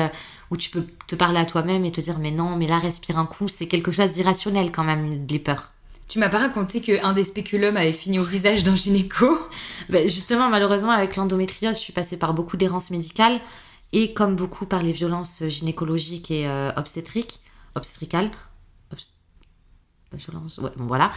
où 0.50 0.56
tu 0.56 0.70
peux 0.70 0.86
te 1.06 1.14
parler 1.14 1.38
à 1.38 1.46
toi-même 1.46 1.84
et 1.84 1.92
te 1.92 2.00
dire 2.00 2.18
mais 2.18 2.30
non, 2.30 2.56
mais 2.56 2.66
là 2.66 2.78
respire 2.78 3.18
un 3.18 3.26
coup, 3.26 3.48
c'est 3.48 3.66
quelque 3.66 3.90
chose 3.90 4.12
d'irrationnel 4.12 4.72
quand 4.72 4.84
même, 4.84 5.26
les 5.28 5.38
peurs. 5.38 5.73
Tu 6.08 6.18
m'as 6.18 6.28
pas 6.28 6.38
raconté 6.38 6.80
qu'un 6.80 7.12
des 7.12 7.24
spéculums 7.24 7.76
avait 7.76 7.92
fini 7.92 8.18
au 8.18 8.24
visage 8.24 8.62
d'un 8.62 8.76
gynéco 8.76 9.38
ben 9.88 10.08
Justement, 10.08 10.48
malheureusement, 10.48 10.92
avec 10.92 11.16
l'endométriose, 11.16 11.76
je 11.76 11.80
suis 11.80 11.92
passée 11.92 12.18
par 12.18 12.34
beaucoup 12.34 12.56
d'errances 12.56 12.90
médicales 12.90 13.40
et 13.92 14.12
comme 14.12 14.36
beaucoup 14.36 14.66
par 14.66 14.82
les 14.82 14.92
violences 14.92 15.42
gynécologiques 15.48 16.30
et 16.30 16.46
euh, 16.46 16.70
obstétriques, 16.76 17.40
obstétricales. 17.74 18.30
Violence, 20.16 20.58
ouais, 20.58 20.70
bon 20.76 20.86
voilà. 20.86 21.10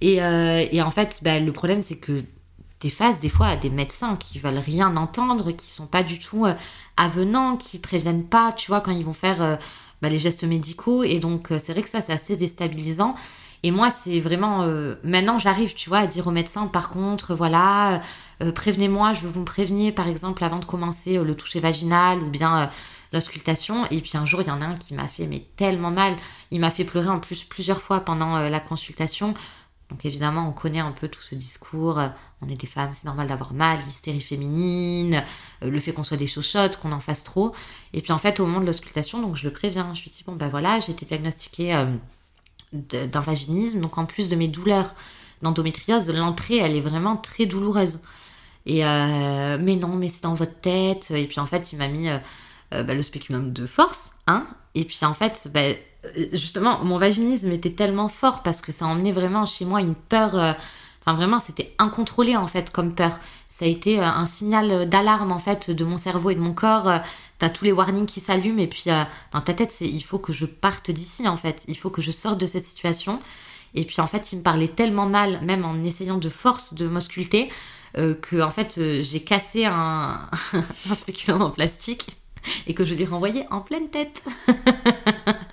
Et, 0.00 0.22
euh, 0.22 0.64
et 0.70 0.82
en 0.82 0.90
fait, 0.90 1.20
ben, 1.22 1.44
le 1.44 1.52
problème, 1.52 1.80
c'est 1.80 1.98
que 1.98 2.22
des 2.80 2.90
face 2.90 3.18
des 3.20 3.28
fois 3.28 3.48
à 3.48 3.56
des 3.56 3.70
médecins 3.70 4.16
qui 4.16 4.38
veulent 4.38 4.58
rien 4.58 4.96
entendre, 4.96 5.50
qui 5.52 5.70
sont 5.70 5.86
pas 5.86 6.02
du 6.02 6.18
tout 6.18 6.46
euh, 6.46 6.54
avenants, 6.96 7.56
qui 7.56 7.78
préviennent 7.78 8.24
pas, 8.24 8.52
tu 8.52 8.70
vois, 8.70 8.80
quand 8.80 8.92
ils 8.92 9.04
vont 9.04 9.12
faire 9.12 9.42
euh, 9.42 9.56
bah, 10.00 10.08
les 10.08 10.18
gestes 10.18 10.44
médicaux. 10.44 11.02
Et 11.02 11.18
donc, 11.18 11.48
c'est 11.58 11.72
vrai 11.72 11.82
que 11.82 11.88
ça, 11.88 12.00
c'est 12.00 12.12
assez 12.12 12.36
déstabilisant. 12.36 13.14
Et 13.62 13.70
moi, 13.70 13.90
c'est 13.90 14.20
vraiment. 14.20 14.66
maintenant, 15.02 15.38
j'arrive, 15.38 15.74
tu 15.74 15.88
vois, 15.88 15.98
à 15.98 16.06
dire 16.06 16.26
aux 16.26 16.30
médecins, 16.30 16.66
par 16.68 16.90
contre, 16.90 17.34
voilà, 17.34 18.00
prévenez-moi, 18.54 19.14
je 19.14 19.22
veux 19.22 19.30
vous 19.30 19.44
prévenir, 19.44 19.94
par 19.94 20.08
exemple, 20.08 20.44
avant 20.44 20.58
de 20.58 20.64
commencer 20.64 21.18
le 21.22 21.34
toucher 21.34 21.58
vaginal 21.60 22.22
ou 22.22 22.30
bien 22.30 22.70
l'auscultation. 23.12 23.86
Et 23.90 24.00
puis 24.00 24.12
un 24.14 24.26
jour, 24.26 24.42
il 24.42 24.48
y 24.48 24.50
en 24.50 24.60
a 24.60 24.66
un 24.66 24.74
qui 24.74 24.94
m'a 24.94 25.08
fait 25.08 25.26
mais 25.26 25.44
tellement 25.56 25.90
mal. 25.90 26.16
Il 26.50 26.60
m'a 26.60 26.70
fait 26.70 26.84
pleurer 26.84 27.08
en 27.08 27.18
plus 27.18 27.44
plusieurs 27.44 27.82
fois 27.82 28.00
pendant 28.00 28.38
la 28.38 28.60
consultation. 28.60 29.34
Donc 29.90 30.04
évidemment, 30.04 30.46
on 30.48 30.52
connaît 30.52 30.80
un 30.80 30.92
peu 30.92 31.08
tout 31.08 31.22
ce 31.22 31.34
discours. 31.34 31.98
Euh, 31.98 32.08
on 32.42 32.48
est 32.48 32.56
des 32.56 32.66
femmes, 32.66 32.92
c'est 32.92 33.06
normal 33.06 33.28
d'avoir 33.28 33.52
mal, 33.54 33.78
l'hystérie 33.86 34.20
féminine, 34.20 35.24
euh, 35.62 35.70
le 35.70 35.80
fait 35.80 35.92
qu'on 35.92 36.02
soit 36.02 36.16
des 36.16 36.26
chauchottes, 36.26 36.76
qu'on 36.76 36.92
en 36.92 37.00
fasse 37.00 37.24
trop. 37.24 37.54
Et 37.94 38.02
puis 38.02 38.12
en 38.12 38.18
fait, 38.18 38.38
au 38.40 38.46
moment 38.46 38.60
de 38.60 38.66
l'auscultation, 38.66 39.22
donc 39.22 39.36
je 39.36 39.46
le 39.46 39.52
préviens, 39.52 39.94
je 39.94 40.02
lui 40.02 40.10
dis 40.10 40.22
bon 40.26 40.36
ben 40.36 40.48
voilà, 40.48 40.78
j'ai 40.80 40.92
été 40.92 41.06
diagnostiquée 41.06 41.74
euh, 41.74 41.86
d'un 42.72 43.20
vaginisme, 43.20 43.80
donc 43.80 43.98
en 43.98 44.06
plus 44.06 44.28
de 44.28 44.36
mes 44.36 44.48
douleurs 44.48 44.94
d'endométriose, 45.42 46.12
l'entrée 46.14 46.56
elle 46.56 46.76
est 46.76 46.80
vraiment 46.80 47.16
très 47.16 47.46
douloureuse. 47.46 48.00
Et 48.66 48.82
mais 48.82 49.76
non, 49.76 49.94
mais 49.96 50.08
c'est 50.08 50.24
dans 50.24 50.34
votre 50.34 50.60
tête. 50.60 51.10
Et 51.10 51.26
puis 51.26 51.40
en 51.40 51.46
fait, 51.46 51.72
il 51.72 51.78
m'a 51.78 51.88
mis 51.88 52.08
bah, 52.70 52.94
le 52.94 53.02
spéculum 53.02 53.52
de 53.52 53.64
force, 53.64 54.12
hein. 54.26 54.46
Et 54.74 54.84
puis 54.84 54.98
en 55.02 55.14
fait, 55.14 55.48
bah, 55.52 55.60
euh, 56.04 56.26
justement, 56.32 56.84
mon 56.84 56.98
vaginisme 56.98 57.50
était 57.50 57.72
tellement 57.72 58.08
fort 58.08 58.42
parce 58.42 58.60
que 58.60 58.72
ça 58.72 58.86
emmenait 58.86 59.12
vraiment 59.12 59.44
chez 59.44 59.64
moi 59.64 59.80
une 59.80 59.94
peur. 59.94 60.56
Euh, 61.08 61.12
vraiment, 61.12 61.38
c'était 61.38 61.74
incontrôlé 61.78 62.36
en 62.36 62.46
fait 62.46 62.70
comme 62.70 62.94
peur. 62.94 63.18
Ça 63.48 63.64
a 63.64 63.68
été 63.68 63.98
euh, 63.98 64.04
un 64.04 64.26
signal 64.26 64.88
d'alarme 64.88 65.32
en 65.32 65.38
fait 65.38 65.70
de 65.70 65.84
mon 65.84 65.96
cerveau 65.96 66.30
et 66.30 66.34
de 66.34 66.40
mon 66.40 66.52
corps. 66.52 66.90
T'as 67.38 67.50
tous 67.50 67.64
les 67.64 67.72
warnings 67.72 68.06
qui 68.06 68.20
s'allument 68.20 68.58
et 68.58 68.66
puis 68.66 68.84
dans 69.32 69.40
ta 69.40 69.54
tête, 69.54 69.70
c'est 69.70 69.88
il 69.88 70.02
faut 70.02 70.18
que 70.18 70.32
je 70.32 70.46
parte 70.46 70.90
d'ici 70.90 71.26
en 71.28 71.36
fait. 71.36 71.64
Il 71.68 71.76
faut 71.76 71.90
que 71.90 72.02
je 72.02 72.10
sorte 72.10 72.38
de 72.38 72.46
cette 72.46 72.66
situation. 72.66 73.20
Et 73.74 73.84
puis 73.84 74.00
en 74.00 74.06
fait, 74.06 74.32
il 74.32 74.38
me 74.38 74.42
parlait 74.42 74.68
tellement 74.68 75.06
mal, 75.06 75.40
même 75.42 75.64
en 75.64 75.82
essayant 75.84 76.18
de 76.18 76.28
force 76.28 76.74
de 76.74 76.88
m'ausculter, 76.88 77.50
que 77.94 78.40
en 78.40 78.50
fait, 78.50 78.80
j'ai 79.02 79.20
cassé 79.20 79.66
un, 79.66 80.20
un 80.90 80.94
spéculum 80.94 81.42
en 81.42 81.50
plastique 81.50 82.08
et 82.66 82.74
que 82.74 82.84
je 82.84 82.94
l'ai 82.94 83.04
renvoyé 83.04 83.44
en 83.50 83.60
pleine 83.60 83.88
tête. 83.88 84.24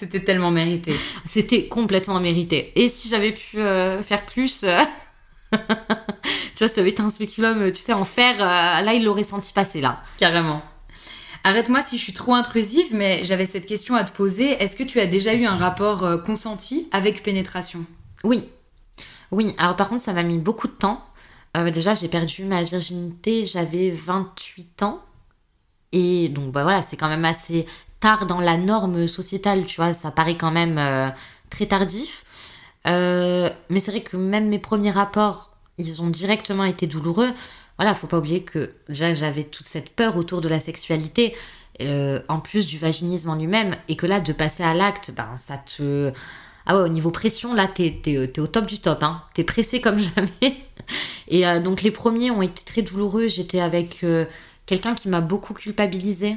C'était 0.00 0.24
tellement 0.24 0.50
mérité. 0.50 0.94
C'était 1.26 1.66
complètement 1.66 2.20
mérité. 2.20 2.72
Et 2.74 2.88
si 2.88 3.10
j'avais 3.10 3.32
pu 3.32 3.58
euh, 3.58 4.02
faire 4.02 4.24
plus, 4.24 4.64
euh, 4.64 4.80
tu 5.52 5.58
vois, 6.60 6.68
ça 6.68 6.80
avait 6.80 6.88
été 6.88 7.02
un 7.02 7.10
spéculum, 7.10 7.70
tu 7.70 7.82
sais, 7.82 7.92
en 7.92 8.06
fer, 8.06 8.36
euh, 8.36 8.80
là, 8.82 8.94
il 8.94 9.04
l'aurait 9.04 9.24
senti 9.24 9.52
passer, 9.52 9.82
là. 9.82 10.02
Carrément. 10.16 10.62
Arrête-moi 11.44 11.82
si 11.82 11.98
je 11.98 12.02
suis 12.02 12.14
trop 12.14 12.32
intrusive, 12.32 12.86
mais 12.92 13.26
j'avais 13.26 13.44
cette 13.44 13.66
question 13.66 13.94
à 13.94 14.04
te 14.04 14.12
poser. 14.12 14.52
Est-ce 14.52 14.74
que 14.74 14.84
tu 14.84 15.00
as 15.00 15.06
déjà 15.06 15.34
eu 15.34 15.44
un 15.44 15.56
rapport 15.56 16.24
consenti 16.24 16.88
avec 16.92 17.22
pénétration? 17.22 17.84
Oui. 18.24 18.48
Oui, 19.30 19.54
alors 19.58 19.76
par 19.76 19.90
contre, 19.90 20.02
ça 20.02 20.14
m'a 20.14 20.22
mis 20.22 20.38
beaucoup 20.38 20.66
de 20.66 20.72
temps. 20.72 21.04
déjà, 21.74 21.92
j'ai 21.92 22.08
perdu 22.08 22.44
ma 22.44 22.62
virginité, 22.64 23.44
j'avais 23.44 23.90
28 23.90 24.82
ans. 24.82 25.02
Et 25.92 26.30
donc, 26.30 26.52
bah 26.52 26.62
voilà, 26.62 26.80
c'est 26.80 26.96
quand 26.96 27.08
même 27.08 27.24
assez 27.26 27.66
tard 28.00 28.26
dans 28.26 28.40
la 28.40 28.56
norme 28.56 29.06
sociétale, 29.06 29.66
tu 29.66 29.76
vois, 29.76 29.92
ça 29.92 30.10
paraît 30.10 30.36
quand 30.36 30.50
même 30.50 30.78
euh, 30.78 31.08
très 31.50 31.66
tardif. 31.66 32.24
Euh, 32.86 33.50
mais 33.68 33.78
c'est 33.78 33.90
vrai 33.90 34.00
que 34.00 34.16
même 34.16 34.48
mes 34.48 34.58
premiers 34.58 34.90
rapports, 34.90 35.50
ils 35.78 36.02
ont 36.02 36.08
directement 36.08 36.64
été 36.64 36.86
douloureux. 36.86 37.30
Voilà, 37.78 37.94
faut 37.94 38.06
pas 38.06 38.18
oublier 38.18 38.42
que 38.42 38.72
déjà 38.88 39.14
j'avais 39.14 39.44
toute 39.44 39.66
cette 39.66 39.90
peur 39.90 40.16
autour 40.16 40.40
de 40.40 40.48
la 40.48 40.58
sexualité, 40.58 41.34
euh, 41.82 42.20
en 42.28 42.40
plus 42.40 42.66
du 42.66 42.78
vaginisme 42.78 43.30
en 43.30 43.36
lui-même, 43.36 43.76
et 43.88 43.96
que 43.96 44.06
là, 44.06 44.20
de 44.20 44.32
passer 44.32 44.62
à 44.62 44.74
l'acte, 44.74 45.12
ben 45.14 45.36
ça 45.36 45.58
te. 45.58 46.12
Ah 46.66 46.76
ouais, 46.76 46.82
au 46.82 46.88
niveau 46.88 47.10
pression, 47.10 47.54
là, 47.54 47.68
t'es, 47.68 48.00
es, 48.06 48.40
au 48.40 48.46
top 48.46 48.66
du 48.66 48.80
top, 48.80 49.02
hein. 49.02 49.22
T'es 49.34 49.44
pressé 49.44 49.80
comme 49.80 49.98
jamais. 50.16 50.56
Et 51.28 51.44
donc 51.60 51.82
les 51.82 51.90
premiers 51.90 52.30
ont 52.30 52.42
été 52.42 52.62
très 52.64 52.82
douloureux. 52.82 53.28
J'étais 53.28 53.60
avec 53.60 54.04
quelqu'un 54.66 54.94
qui 54.94 55.08
m'a 55.08 55.20
beaucoup 55.20 55.54
culpabilisée 55.54 56.36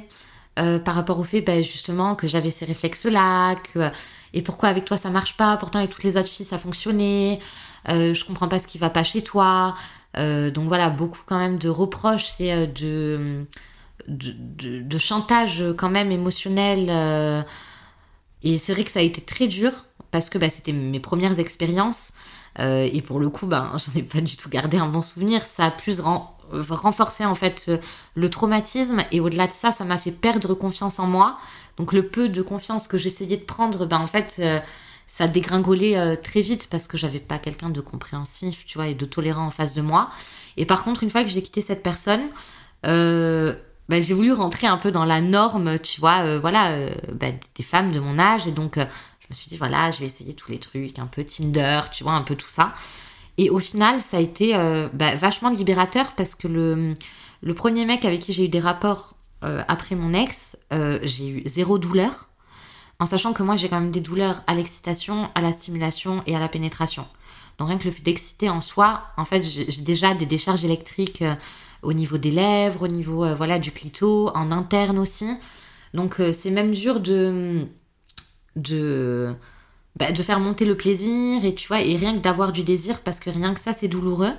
par 0.56 0.96
rapport 0.96 1.20
au 1.20 1.24
fait 1.24 1.42
ben, 1.42 1.64
justement 1.64 2.16
que 2.16 2.28
j'avais 2.28 2.52
ces 2.52 2.66
réflexes-là, 2.66 3.56
que 3.56 3.92
et 4.34 4.42
pourquoi 4.42 4.70
avec 4.70 4.86
toi 4.86 4.98
ça 4.98 5.10
marche 5.10 5.38
pas, 5.38 5.58
pourtant 5.58 5.80
avec 5.80 5.92
toutes 5.92 6.04
les 6.04 6.18
autres 6.18 6.30
filles 6.30 6.46
ça 6.46 6.58
fonctionnait, 6.58 7.40
euh, 7.90 8.14
je 8.14 8.26
comprends 8.26 8.48
pas 8.48 8.60
ce 8.60 8.68
qui 8.68 8.78
va 8.78 8.90
pas 8.90 9.04
chez 9.04 9.22
toi. 9.24 9.76
Euh, 10.18 10.52
donc 10.52 10.68
voilà, 10.68 10.90
beaucoup 10.90 11.20
quand 11.26 11.38
même 11.38 11.58
de 11.58 11.70
reproches 11.70 12.40
et 12.40 12.54
euh, 12.54 12.68
de, 12.68 13.46
de, 14.08 14.82
de, 14.82 14.98
chantage 14.98 15.64
quand 15.78 15.90
même 15.90 16.12
émotionnel. 16.12 16.88
Euh. 16.90 17.42
et 18.44 18.58
c'est 18.58 18.74
vrai 18.74 18.84
que 18.84 18.92
ça 18.92 19.00
a 19.00 19.04
été 19.04 19.22
très 19.22 19.48
dur 19.48 19.72
parce 20.12 20.30
que 20.30 20.38
bah, 20.38 20.50
c'était 20.50 20.74
mes 20.74 21.00
premières 21.00 21.40
expériences. 21.40 22.14
et 22.60 23.02
pour 23.02 23.20
le 23.20 23.30
coup, 23.30 23.48
ben, 23.48 23.72
j'en 23.78 24.00
ai 24.00 24.04
pas 24.04 24.22
du 24.22 24.38
tout 24.38 24.50
gardé 24.50 24.78
un 24.78 24.88
bon 24.88 25.02
souvenir. 25.02 25.42
Ça 25.44 25.66
a 25.66 25.72
plus 25.72 26.02
renforcé 26.52 27.26
en 27.26 27.36
fait 27.36 27.72
le 28.16 28.30
traumatisme 28.30 29.04
et 29.12 29.20
au-delà 29.20 29.48
de 29.48 29.52
ça, 29.52 29.72
ça 29.72 29.86
m'a 29.86 29.98
fait 29.98 30.12
perdre 30.12 30.54
confiance 30.54 31.00
en 31.00 31.08
moi. 31.08 31.38
Donc 31.78 31.94
le 31.94 32.08
peu 32.08 32.30
de 32.30 32.42
confiance 32.42 32.88
que 32.88 32.98
j'essayais 32.98 33.38
de 33.38 33.44
prendre, 33.44 33.86
ben 33.86 34.00
en 34.00 34.08
fait, 34.08 34.38
euh, 34.40 34.60
ça 35.08 35.28
dégringolait 35.28 35.98
euh, 35.98 36.16
très 36.16 36.42
vite 36.42 36.68
parce 36.70 36.88
que 36.88 36.98
j'avais 36.98 37.20
pas 37.20 37.40
quelqu'un 37.40 37.70
de 37.70 37.82
compréhensif, 37.82 38.66
tu 38.66 38.78
vois, 38.78 38.88
et 38.88 38.96
de 38.96 39.06
tolérant 39.06 39.46
en 39.46 39.50
face 39.50 39.74
de 39.74 39.82
moi. 39.82 40.10
Et 40.58 40.66
par 40.66 40.84
contre, 40.84 41.04
une 41.04 41.10
fois 41.10 41.24
que 41.24 41.30
j'ai 41.30 41.42
quitté 41.42 41.62
cette 41.62 41.84
personne, 41.84 42.30
euh, 42.86 43.56
ben, 43.90 44.02
j'ai 44.02 44.14
voulu 44.14 44.32
rentrer 44.34 44.68
un 44.68 44.78
peu 44.78 44.92
dans 44.92 45.06
la 45.06 45.20
norme, 45.22 45.80
tu 45.80 46.00
vois, 46.00 46.40
voilà, 46.40 46.78
ben, 47.12 47.38
des 47.56 47.64
femmes 47.64 47.92
de 47.92 48.00
mon 48.00 48.18
âge. 48.18 48.48
Et 48.48 48.52
donc, 48.52 48.76
je 48.78 49.28
me 49.30 49.36
suis 49.36 49.50
dit, 49.50 49.58
voilà, 49.58 49.92
je 49.92 50.00
vais 50.00 50.06
essayer 50.06 50.36
tous 50.36 50.52
les 50.52 50.60
trucs, 50.60 51.00
un 51.00 51.08
peu 51.08 51.24
Tinder, 51.24 51.82
tu 51.92 52.04
vois, 52.04 52.14
un 52.14 52.22
peu 52.22 52.36
tout 52.36 52.48
ça. 52.48 52.74
Et 53.38 53.50
au 53.50 53.60
final, 53.60 54.02
ça 54.02 54.18
a 54.18 54.20
été 54.20 54.54
ben, 54.94 55.18
vachement 55.18 55.50
libérateur 55.50 56.12
parce 56.14 56.36
que 56.36 56.48
le, 56.48 56.94
le 57.42 57.54
premier 57.54 57.86
mec 57.86 58.06
avec 58.06 58.22
qui 58.22 58.32
j'ai 58.32 58.46
eu 58.46 58.50
des 58.50 58.60
rapports 58.60 59.16
euh, 59.44 59.62
après 59.68 59.96
mon 59.96 60.14
ex, 60.14 60.58
euh, 60.72 61.00
j'ai 61.04 61.28
eu 61.28 61.42
zéro 61.46 61.78
douleur, 61.78 62.30
en 63.00 63.06
sachant 63.06 63.34
que 63.34 63.44
moi 63.44 63.58
j'ai 63.58 63.68
quand 63.68 63.80
même 63.80 63.92
des 63.92 64.00
douleurs 64.00 64.42
à 64.48 64.56
l'excitation, 64.56 65.30
à 65.36 65.42
la 65.42 65.52
stimulation 65.52 66.24
et 66.26 66.36
à 66.36 66.40
la 66.40 66.48
pénétration. 66.48 67.06
Donc 67.58 67.68
rien 67.68 67.78
que 67.78 67.84
le 67.84 67.92
fait 67.92 68.04
d'exciter 68.04 68.50
en 68.50 68.62
soi, 68.62 69.04
en 69.18 69.26
fait 69.26 69.44
j'ai 69.44 69.66
déjà 69.82 70.14
des 70.14 70.26
décharges 70.26 70.64
électriques 70.64 71.22
euh, 71.22 71.36
au 71.82 71.92
niveau 71.92 72.18
des 72.18 72.32
lèvres, 72.32 72.84
au 72.84 72.88
niveau 72.88 73.36
voilà 73.36 73.60
du 73.60 73.72
clito, 73.72 74.32
en 74.34 74.52
interne 74.52 74.98
aussi. 74.98 75.28
Donc 75.94 76.22
c'est 76.32 76.50
même 76.50 76.72
dur 76.72 77.02
de 77.02 77.68
de 78.56 79.36
bah, 79.96 80.12
de 80.12 80.24
faire 80.24 80.40
monter 80.40 80.66
le 80.66 80.76
plaisir 80.76 81.46
et 81.46 81.54
tu 81.56 81.68
vois 81.68 81.82
et 81.82 81.96
rien 81.96 82.16
que 82.16 82.22
d'avoir 82.22 82.52
du 82.52 82.64
désir 82.64 83.02
parce 83.02 83.20
que 83.20 83.30
rien 83.30 83.54
que 83.54 83.60
ça 83.60 83.74
c'est 83.74 83.88
douloureux. 83.88 84.34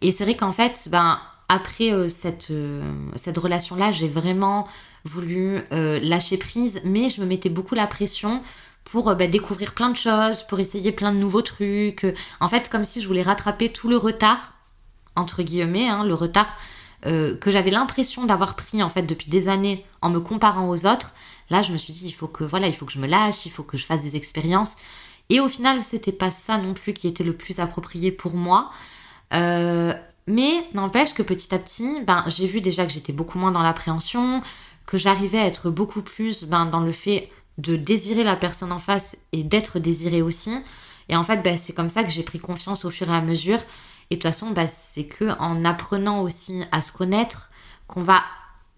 Et 0.00 0.10
c'est 0.10 0.24
vrai 0.24 0.36
qu'en 0.36 0.52
fait 0.52 0.88
ben 0.90 1.18
après 1.52 1.92
euh, 1.92 2.08
cette, 2.08 2.50
euh, 2.50 2.82
cette 3.14 3.36
relation-là, 3.36 3.92
j'ai 3.92 4.08
vraiment 4.08 4.66
voulu 5.04 5.60
euh, 5.72 6.00
lâcher 6.02 6.38
prise, 6.38 6.80
mais 6.84 7.10
je 7.10 7.20
me 7.20 7.26
mettais 7.26 7.50
beaucoup 7.50 7.74
la 7.74 7.86
pression 7.86 8.42
pour 8.84 9.14
bah, 9.14 9.26
découvrir 9.26 9.74
plein 9.74 9.90
de 9.90 9.96
choses, 9.96 10.44
pour 10.44 10.60
essayer 10.60 10.92
plein 10.92 11.12
de 11.12 11.18
nouveaux 11.18 11.42
trucs. 11.42 12.06
En 12.40 12.48
fait, 12.48 12.70
comme 12.70 12.84
si 12.84 13.02
je 13.02 13.06
voulais 13.06 13.22
rattraper 13.22 13.68
tout 13.68 13.88
le 13.88 13.98
retard, 13.98 14.56
entre 15.14 15.42
guillemets, 15.42 15.88
hein, 15.88 16.04
le 16.04 16.14
retard 16.14 16.56
que 17.04 17.50
j'avais 17.50 17.72
l'impression 17.72 18.26
d'avoir 18.26 18.54
pris 18.54 18.80
en 18.80 18.88
fait 18.88 19.02
depuis 19.02 19.28
des 19.28 19.48
années 19.48 19.84
en 20.02 20.08
me 20.08 20.20
comparant 20.20 20.68
aux 20.68 20.86
autres. 20.86 21.14
Là, 21.50 21.62
je 21.62 21.72
me 21.72 21.76
suis 21.76 21.92
dit, 21.92 22.06
il 22.06 22.12
faut 22.12 22.28
que 22.28 22.44
voilà, 22.44 22.66
il 22.66 22.74
faut 22.74 22.86
que 22.86 22.92
je 22.92 22.98
me 22.98 23.06
lâche, 23.06 23.46
il 23.46 23.52
faut 23.52 23.62
que 23.62 23.76
je 23.76 23.84
fasse 23.84 24.02
des 24.02 24.16
expériences. 24.16 24.76
Et 25.28 25.40
au 25.40 25.48
final, 25.48 25.80
c'était 25.80 26.12
pas 26.12 26.30
ça 26.30 26.58
non 26.58 26.74
plus 26.74 26.92
qui 26.92 27.08
était 27.08 27.24
le 27.24 27.34
plus 27.36 27.60
approprié 27.60 28.12
pour 28.12 28.34
moi. 28.34 28.70
Euh, 29.32 29.94
mais 30.26 30.66
n'empêche 30.74 31.14
que 31.14 31.22
petit 31.22 31.54
à 31.54 31.58
petit, 31.58 32.00
ben, 32.06 32.24
j'ai 32.26 32.46
vu 32.46 32.60
déjà 32.60 32.86
que 32.86 32.92
j'étais 32.92 33.12
beaucoup 33.12 33.38
moins 33.38 33.50
dans 33.50 33.62
l'appréhension, 33.62 34.40
que 34.86 34.98
j'arrivais 34.98 35.38
à 35.38 35.46
être 35.46 35.70
beaucoup 35.70 36.02
plus 36.02 36.44
ben, 36.44 36.66
dans 36.66 36.80
le 36.80 36.92
fait 36.92 37.30
de 37.58 37.76
désirer 37.76 38.24
la 38.24 38.36
personne 38.36 38.72
en 38.72 38.78
face 38.78 39.16
et 39.32 39.42
d'être 39.42 39.78
désirée 39.78 40.22
aussi. 40.22 40.56
Et 41.08 41.16
en 41.16 41.24
fait, 41.24 41.42
ben, 41.42 41.56
c'est 41.56 41.72
comme 41.72 41.88
ça 41.88 42.04
que 42.04 42.10
j'ai 42.10 42.22
pris 42.22 42.38
confiance 42.38 42.84
au 42.84 42.90
fur 42.90 43.10
et 43.10 43.14
à 43.14 43.20
mesure. 43.20 43.58
Et 44.10 44.16
de 44.16 44.20
toute 44.20 44.30
façon, 44.30 44.50
ben, 44.50 44.66
c'est 44.66 45.06
que 45.06 45.38
en 45.38 45.64
apprenant 45.64 46.22
aussi 46.22 46.62
à 46.70 46.80
se 46.80 46.92
connaître 46.92 47.50
qu'on 47.86 48.02
va 48.02 48.22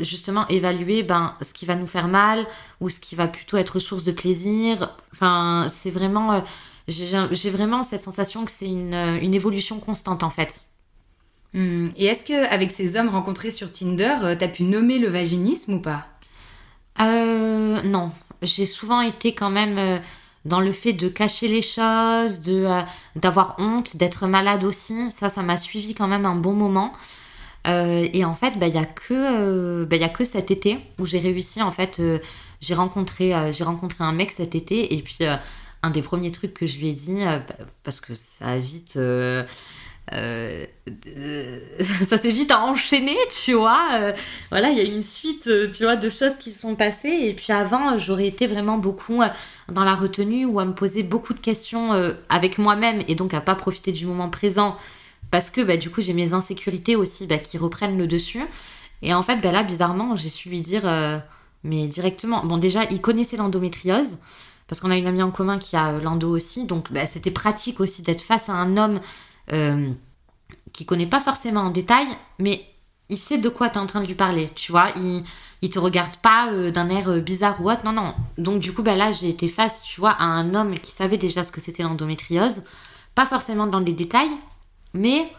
justement 0.00 0.46
évaluer 0.48 1.02
ben, 1.02 1.36
ce 1.40 1.52
qui 1.52 1.66
va 1.66 1.76
nous 1.76 1.86
faire 1.86 2.08
mal 2.08 2.46
ou 2.80 2.88
ce 2.88 3.00
qui 3.00 3.14
va 3.14 3.28
plutôt 3.28 3.56
être 3.56 3.78
source 3.78 4.04
de 4.04 4.12
plaisir. 4.12 4.94
Enfin, 5.12 5.66
c'est 5.68 5.90
vraiment... 5.90 6.32
Euh, 6.32 6.40
j'ai 6.86 7.50
vraiment 7.50 7.82
cette 7.82 8.02
sensation 8.02 8.44
que 8.44 8.50
c'est 8.50 8.68
une, 8.68 8.94
une 8.94 9.34
évolution 9.34 9.80
constante 9.80 10.22
en 10.22 10.28
fait. 10.28 10.66
Hmm. 11.54 11.88
Et 11.96 12.06
est-ce 12.06 12.24
que 12.24 12.46
avec 12.52 12.72
ces 12.72 12.96
hommes 12.96 13.08
rencontrés 13.08 13.50
sur 13.50 13.72
Tinder, 13.72 14.16
euh, 14.22 14.36
t'as 14.38 14.48
pu 14.48 14.64
nommer 14.64 14.98
le 14.98 15.08
vaginisme 15.08 15.74
ou 15.74 15.80
pas? 15.80 16.06
Euh, 17.00 17.80
Non, 17.82 18.10
j'ai 18.42 18.66
souvent 18.66 19.00
été 19.00 19.34
quand 19.34 19.50
même 19.50 19.78
euh, 19.78 19.98
dans 20.44 20.60
le 20.60 20.72
fait 20.72 20.92
de 20.92 21.08
cacher 21.08 21.48
les 21.48 21.62
choses, 21.62 22.40
de 22.40 22.66
d'avoir 23.16 23.54
honte, 23.58 23.96
d'être 23.96 24.26
malade 24.26 24.64
aussi. 24.64 25.10
Ça, 25.10 25.30
ça 25.30 25.42
m'a 25.42 25.56
suivi 25.56 25.94
quand 25.94 26.08
même 26.08 26.26
un 26.26 26.36
bon 26.36 26.52
moment. 26.52 26.92
Et 27.66 28.24
en 28.24 28.34
fait, 28.34 28.58
bah, 28.58 28.66
il 28.66 28.74
y 28.74 28.78
a 28.78 28.84
que 28.84 29.84
bah, 29.84 29.96
y 29.96 30.04
a 30.04 30.08
que 30.08 30.24
cet 30.24 30.50
été 30.50 30.78
où 30.98 31.06
j'ai 31.06 31.18
réussi. 31.18 31.62
En 31.62 31.70
fait, 31.70 32.00
j'ai 32.60 32.74
rencontré 32.74 33.34
rencontré 33.62 34.04
un 34.04 34.12
mec 34.12 34.30
cet 34.30 34.54
été 34.54 34.94
et 34.94 35.02
puis 35.02 35.24
un 35.82 35.90
des 35.90 36.02
premiers 36.02 36.30
trucs 36.30 36.54
que 36.54 36.66
je 36.66 36.78
lui 36.78 36.88
ai 36.88 36.92
dit 36.92 37.22
bah, 37.24 37.42
parce 37.82 38.00
que 38.00 38.14
ça 38.14 38.46
a 38.46 38.58
vite 38.58 38.98
euh, 40.12 40.66
ça 42.06 42.18
s'est 42.18 42.30
vite 42.30 42.52
enchaîné, 42.52 43.16
tu 43.44 43.54
vois. 43.54 43.88
Euh, 43.94 44.12
voilà, 44.50 44.70
il 44.70 44.78
y 44.78 44.80
a 44.80 44.84
une 44.84 45.02
suite, 45.02 45.46
euh, 45.46 45.70
tu 45.70 45.84
vois, 45.84 45.96
de 45.96 46.08
choses 46.10 46.34
qui 46.34 46.52
se 46.52 46.60
sont 46.60 46.74
passées. 46.74 47.20
Et 47.22 47.32
puis 47.32 47.52
avant, 47.52 47.96
j'aurais 47.98 48.26
été 48.26 48.46
vraiment 48.46 48.78
beaucoup 48.78 49.22
dans 49.68 49.84
la 49.84 49.94
retenue 49.94 50.44
ou 50.44 50.60
à 50.60 50.64
me 50.64 50.74
poser 50.74 51.02
beaucoup 51.02 51.34
de 51.34 51.40
questions 51.40 51.92
avec 52.28 52.58
moi-même 52.58 53.02
et 53.08 53.14
donc 53.14 53.34
à 53.34 53.40
pas 53.40 53.54
profiter 53.54 53.92
du 53.92 54.06
moment 54.06 54.28
présent 54.28 54.76
parce 55.34 55.50
que 55.50 55.60
bah, 55.60 55.76
du 55.76 55.90
coup 55.90 56.00
j'ai 56.00 56.12
mes 56.12 56.32
insécurités 56.32 56.94
aussi 56.94 57.26
bah, 57.26 57.38
qui 57.38 57.58
reprennent 57.58 57.98
le 57.98 58.06
dessus. 58.06 58.44
Et 59.02 59.12
en 59.12 59.24
fait, 59.24 59.40
bah, 59.40 59.50
là, 59.50 59.64
bizarrement, 59.64 60.14
j'ai 60.14 60.28
su 60.28 60.48
lui 60.48 60.60
dire, 60.60 60.84
mais 61.64 61.88
directement. 61.88 62.44
Bon, 62.44 62.56
déjà, 62.56 62.84
il 62.92 63.00
connaissait 63.00 63.36
l'endométriose 63.36 64.18
parce 64.68 64.80
qu'on 64.80 64.92
a 64.92 64.96
une 64.96 65.08
amie 65.08 65.24
en 65.24 65.32
commun 65.32 65.58
qui 65.58 65.74
a 65.74 65.98
l'endo 65.98 66.30
aussi, 66.30 66.66
donc 66.66 66.92
bah, 66.92 67.04
c'était 67.04 67.32
pratique 67.32 67.80
aussi 67.80 68.02
d'être 68.02 68.20
face 68.20 68.48
à 68.48 68.52
un 68.52 68.76
homme 68.76 69.00
euh, 69.52 69.90
qui 70.72 70.86
connaît 70.86 71.08
pas 71.08 71.20
forcément 71.20 71.62
en 71.62 71.70
détail, 71.70 72.06
mais 72.38 72.64
il 73.08 73.18
sait 73.18 73.38
de 73.38 73.48
quoi 73.48 73.68
tu 73.68 73.76
es 73.76 73.80
en 73.80 73.86
train 73.86 74.02
de 74.02 74.06
lui 74.06 74.14
parler, 74.14 74.50
tu 74.54 74.72
vois. 74.72 74.90
Il, 74.96 75.24
il 75.62 75.70
te 75.70 75.78
regarde 75.78 76.14
pas 76.16 76.50
euh, 76.52 76.70
d'un 76.70 76.88
air 76.88 77.08
euh, 77.10 77.20
bizarre 77.20 77.60
ou 77.60 77.70
autre, 77.70 77.84
non, 77.84 77.92
non. 77.92 78.14
Donc, 78.38 78.60
du 78.60 78.72
coup, 78.72 78.82
bah, 78.82 78.96
là, 78.96 79.10
j'ai 79.10 79.28
été 79.28 79.48
face, 79.48 79.82
tu 79.82 80.00
vois, 80.00 80.12
à 80.12 80.24
un 80.24 80.54
homme 80.54 80.78
qui 80.78 80.92
savait 80.92 81.18
déjà 81.18 81.42
ce 81.42 81.52
que 81.52 81.60
c'était 81.60 81.82
l'endométriose. 81.82 82.62
Pas 83.14 83.26
forcément 83.26 83.66
dans 83.66 83.80
les 83.80 83.92
détails, 83.92 84.30
mais 84.94 85.30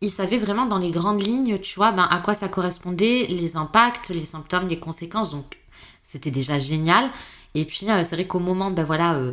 il 0.00 0.10
savait 0.10 0.38
vraiment 0.38 0.66
dans 0.66 0.78
les 0.78 0.90
grandes 0.90 1.24
lignes, 1.24 1.58
tu 1.58 1.76
vois, 1.76 1.92
ben, 1.92 2.08
à 2.10 2.18
quoi 2.18 2.34
ça 2.34 2.48
correspondait, 2.48 3.26
les 3.28 3.56
impacts, 3.56 4.08
les 4.08 4.24
symptômes, 4.24 4.68
les 4.68 4.80
conséquences. 4.80 5.30
Donc, 5.30 5.58
c'était 6.02 6.32
déjà 6.32 6.58
génial. 6.58 7.08
Et 7.54 7.64
puis, 7.64 7.86
c'est 7.86 8.14
vrai 8.14 8.26
qu'au 8.26 8.40
moment, 8.40 8.70
ben 8.72 8.82
voilà, 8.82 9.32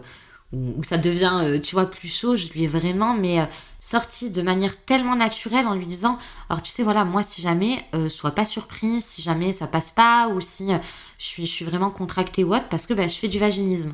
où, 0.52 0.84
ça 0.84 0.98
devient, 0.98 1.38
euh, 1.42 1.60
tu 1.60 1.76
vois, 1.76 1.86
plus 1.86 2.08
chaud, 2.08 2.36
je 2.36 2.50
lui 2.50 2.64
ai 2.64 2.68
vraiment, 2.68 3.14
mais 3.14 3.40
euh, 3.40 3.46
sorti 3.80 4.32
de 4.32 4.42
manière 4.42 4.84
tellement 4.84 5.16
naturelle 5.16 5.68
en 5.68 5.76
lui 5.76 5.86
disant, 5.86 6.18
alors 6.50 6.62
tu 6.62 6.72
sais, 6.72 6.84
voilà, 6.84 7.06
moi, 7.06 7.22
si 7.22 7.42
jamais, 7.42 7.86
euh, 7.94 8.10
sois 8.10 8.32
pas 8.32 8.46
surpris, 8.46 9.02
si 9.02 9.22
jamais 9.22 9.52
ça 9.52 9.68
passe 9.68 9.92
pas, 9.92 10.28
ou 10.30 10.42
si 10.42 10.70
je, 10.70 11.24
suis, 11.24 11.46
je 11.46 11.52
suis 11.52 11.66
vraiment 11.66 11.92
contractée 11.92 12.44
ou 12.44 12.56
autre, 12.56 12.68
parce 12.70 12.88
que 12.88 12.94
bah, 12.94 13.08
je 13.08 13.16
fais 13.16 13.28
du 13.28 13.40
vaginisme. 13.40 13.94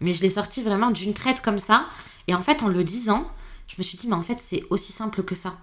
Mais 0.00 0.12
je 0.12 0.22
l'ai 0.22 0.30
sorti 0.30 0.62
vraiment 0.62 0.90
d'une 0.90 1.14
traite 1.14 1.40
comme 1.40 1.60
ça, 1.60 1.86
et 2.26 2.34
en 2.34 2.40
fait, 2.40 2.62
en 2.62 2.68
le 2.68 2.82
disant, 2.82 3.28
je 3.68 3.74
me 3.78 3.82
suis 3.82 3.98
dit, 3.98 4.08
mais 4.08 4.14
en 4.14 4.22
fait, 4.22 4.38
c'est 4.38 4.62
aussi 4.70 4.92
simple 4.92 5.22
que 5.22 5.34
ça. 5.34 5.56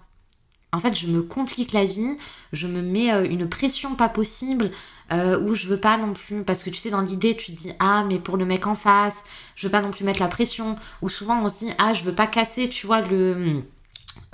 En 0.71 0.79
fait, 0.79 0.93
je 0.93 1.07
me 1.07 1.23
complique 1.23 1.73
la 1.73 1.83
vie, 1.83 2.17
je 2.53 2.67
me 2.67 2.81
mets 2.81 3.11
euh, 3.11 3.25
une 3.27 3.49
pression 3.49 3.95
pas 3.95 4.07
possible, 4.07 4.69
euh, 5.11 5.39
où 5.41 5.55
je 5.55 5.65
veux 5.65 5.79
pas 5.79 5.97
non 5.97 6.13
plus, 6.13 6.43
parce 6.43 6.63
que 6.63 6.69
tu 6.69 6.75
sais, 6.75 6.91
dans 6.91 7.01
l'idée, 7.01 7.35
tu 7.35 7.51
dis, 7.51 7.71
ah, 7.79 8.05
mais 8.07 8.19
pour 8.19 8.37
le 8.37 8.45
mec 8.45 8.67
en 8.67 8.75
face, 8.75 9.23
je 9.55 9.65
veux 9.65 9.71
pas 9.71 9.81
non 9.81 9.89
plus 9.89 10.03
mettre 10.03 10.19
la 10.19 10.27
pression, 10.27 10.75
ou 11.01 11.09
souvent 11.09 11.41
on 11.43 11.47
se 11.47 11.65
dit, 11.65 11.71
ah, 11.79 11.93
je 11.93 12.03
veux 12.03 12.13
pas 12.13 12.27
casser, 12.27 12.69
tu 12.69 12.85
vois, 12.85 13.01
le, 13.01 13.63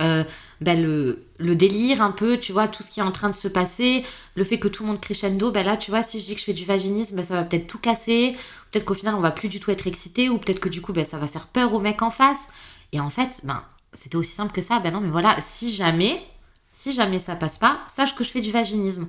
euh, 0.02 0.24
ben 0.60 0.82
le, 0.82 1.20
le, 1.38 1.54
délire 1.54 2.02
un 2.02 2.10
peu, 2.10 2.38
tu 2.38 2.52
vois, 2.52 2.68
tout 2.68 2.82
ce 2.82 2.90
qui 2.90 3.00
est 3.00 3.02
en 3.02 3.12
train 3.12 3.30
de 3.30 3.34
se 3.34 3.48
passer, 3.48 4.04
le 4.34 4.44
fait 4.44 4.58
que 4.58 4.68
tout 4.68 4.82
le 4.82 4.90
monde 4.90 5.00
crescendo, 5.00 5.50
ben 5.50 5.64
là, 5.64 5.78
tu 5.78 5.90
vois, 5.90 6.02
si 6.02 6.20
je 6.20 6.26
dis 6.26 6.34
que 6.34 6.40
je 6.40 6.44
fais 6.44 6.52
du 6.52 6.66
vaginisme, 6.66 7.16
ben 7.16 7.22
ça 7.22 7.34
va 7.34 7.44
peut-être 7.44 7.66
tout 7.66 7.78
casser, 7.78 8.36
peut-être 8.70 8.84
qu'au 8.84 8.94
final, 8.94 9.14
on 9.14 9.20
va 9.20 9.30
plus 9.30 9.48
du 9.48 9.58
tout 9.58 9.70
être 9.70 9.86
excité, 9.86 10.28
ou 10.28 10.36
peut-être 10.36 10.60
que 10.60 10.68
du 10.68 10.82
coup, 10.82 10.92
ben 10.92 11.04
ça 11.04 11.16
va 11.16 11.26
faire 11.26 11.46
peur 11.46 11.72
au 11.72 11.80
mec 11.80 12.02
en 12.02 12.10
face, 12.10 12.48
et 12.92 13.00
en 13.00 13.10
fait, 13.10 13.40
ben 13.44 13.62
c'était 13.92 14.16
aussi 14.16 14.32
simple 14.32 14.52
que 14.52 14.60
ça. 14.60 14.78
Ben 14.78 14.92
non, 14.92 15.00
mais 15.00 15.10
voilà, 15.10 15.40
si 15.40 15.70
jamais, 15.70 16.22
si 16.70 16.92
jamais 16.92 17.18
ça 17.18 17.34
passe 17.36 17.58
pas, 17.58 17.80
sache 17.88 18.14
que 18.14 18.24
je 18.24 18.30
fais 18.30 18.40
du 18.40 18.50
vaginisme. 18.50 19.08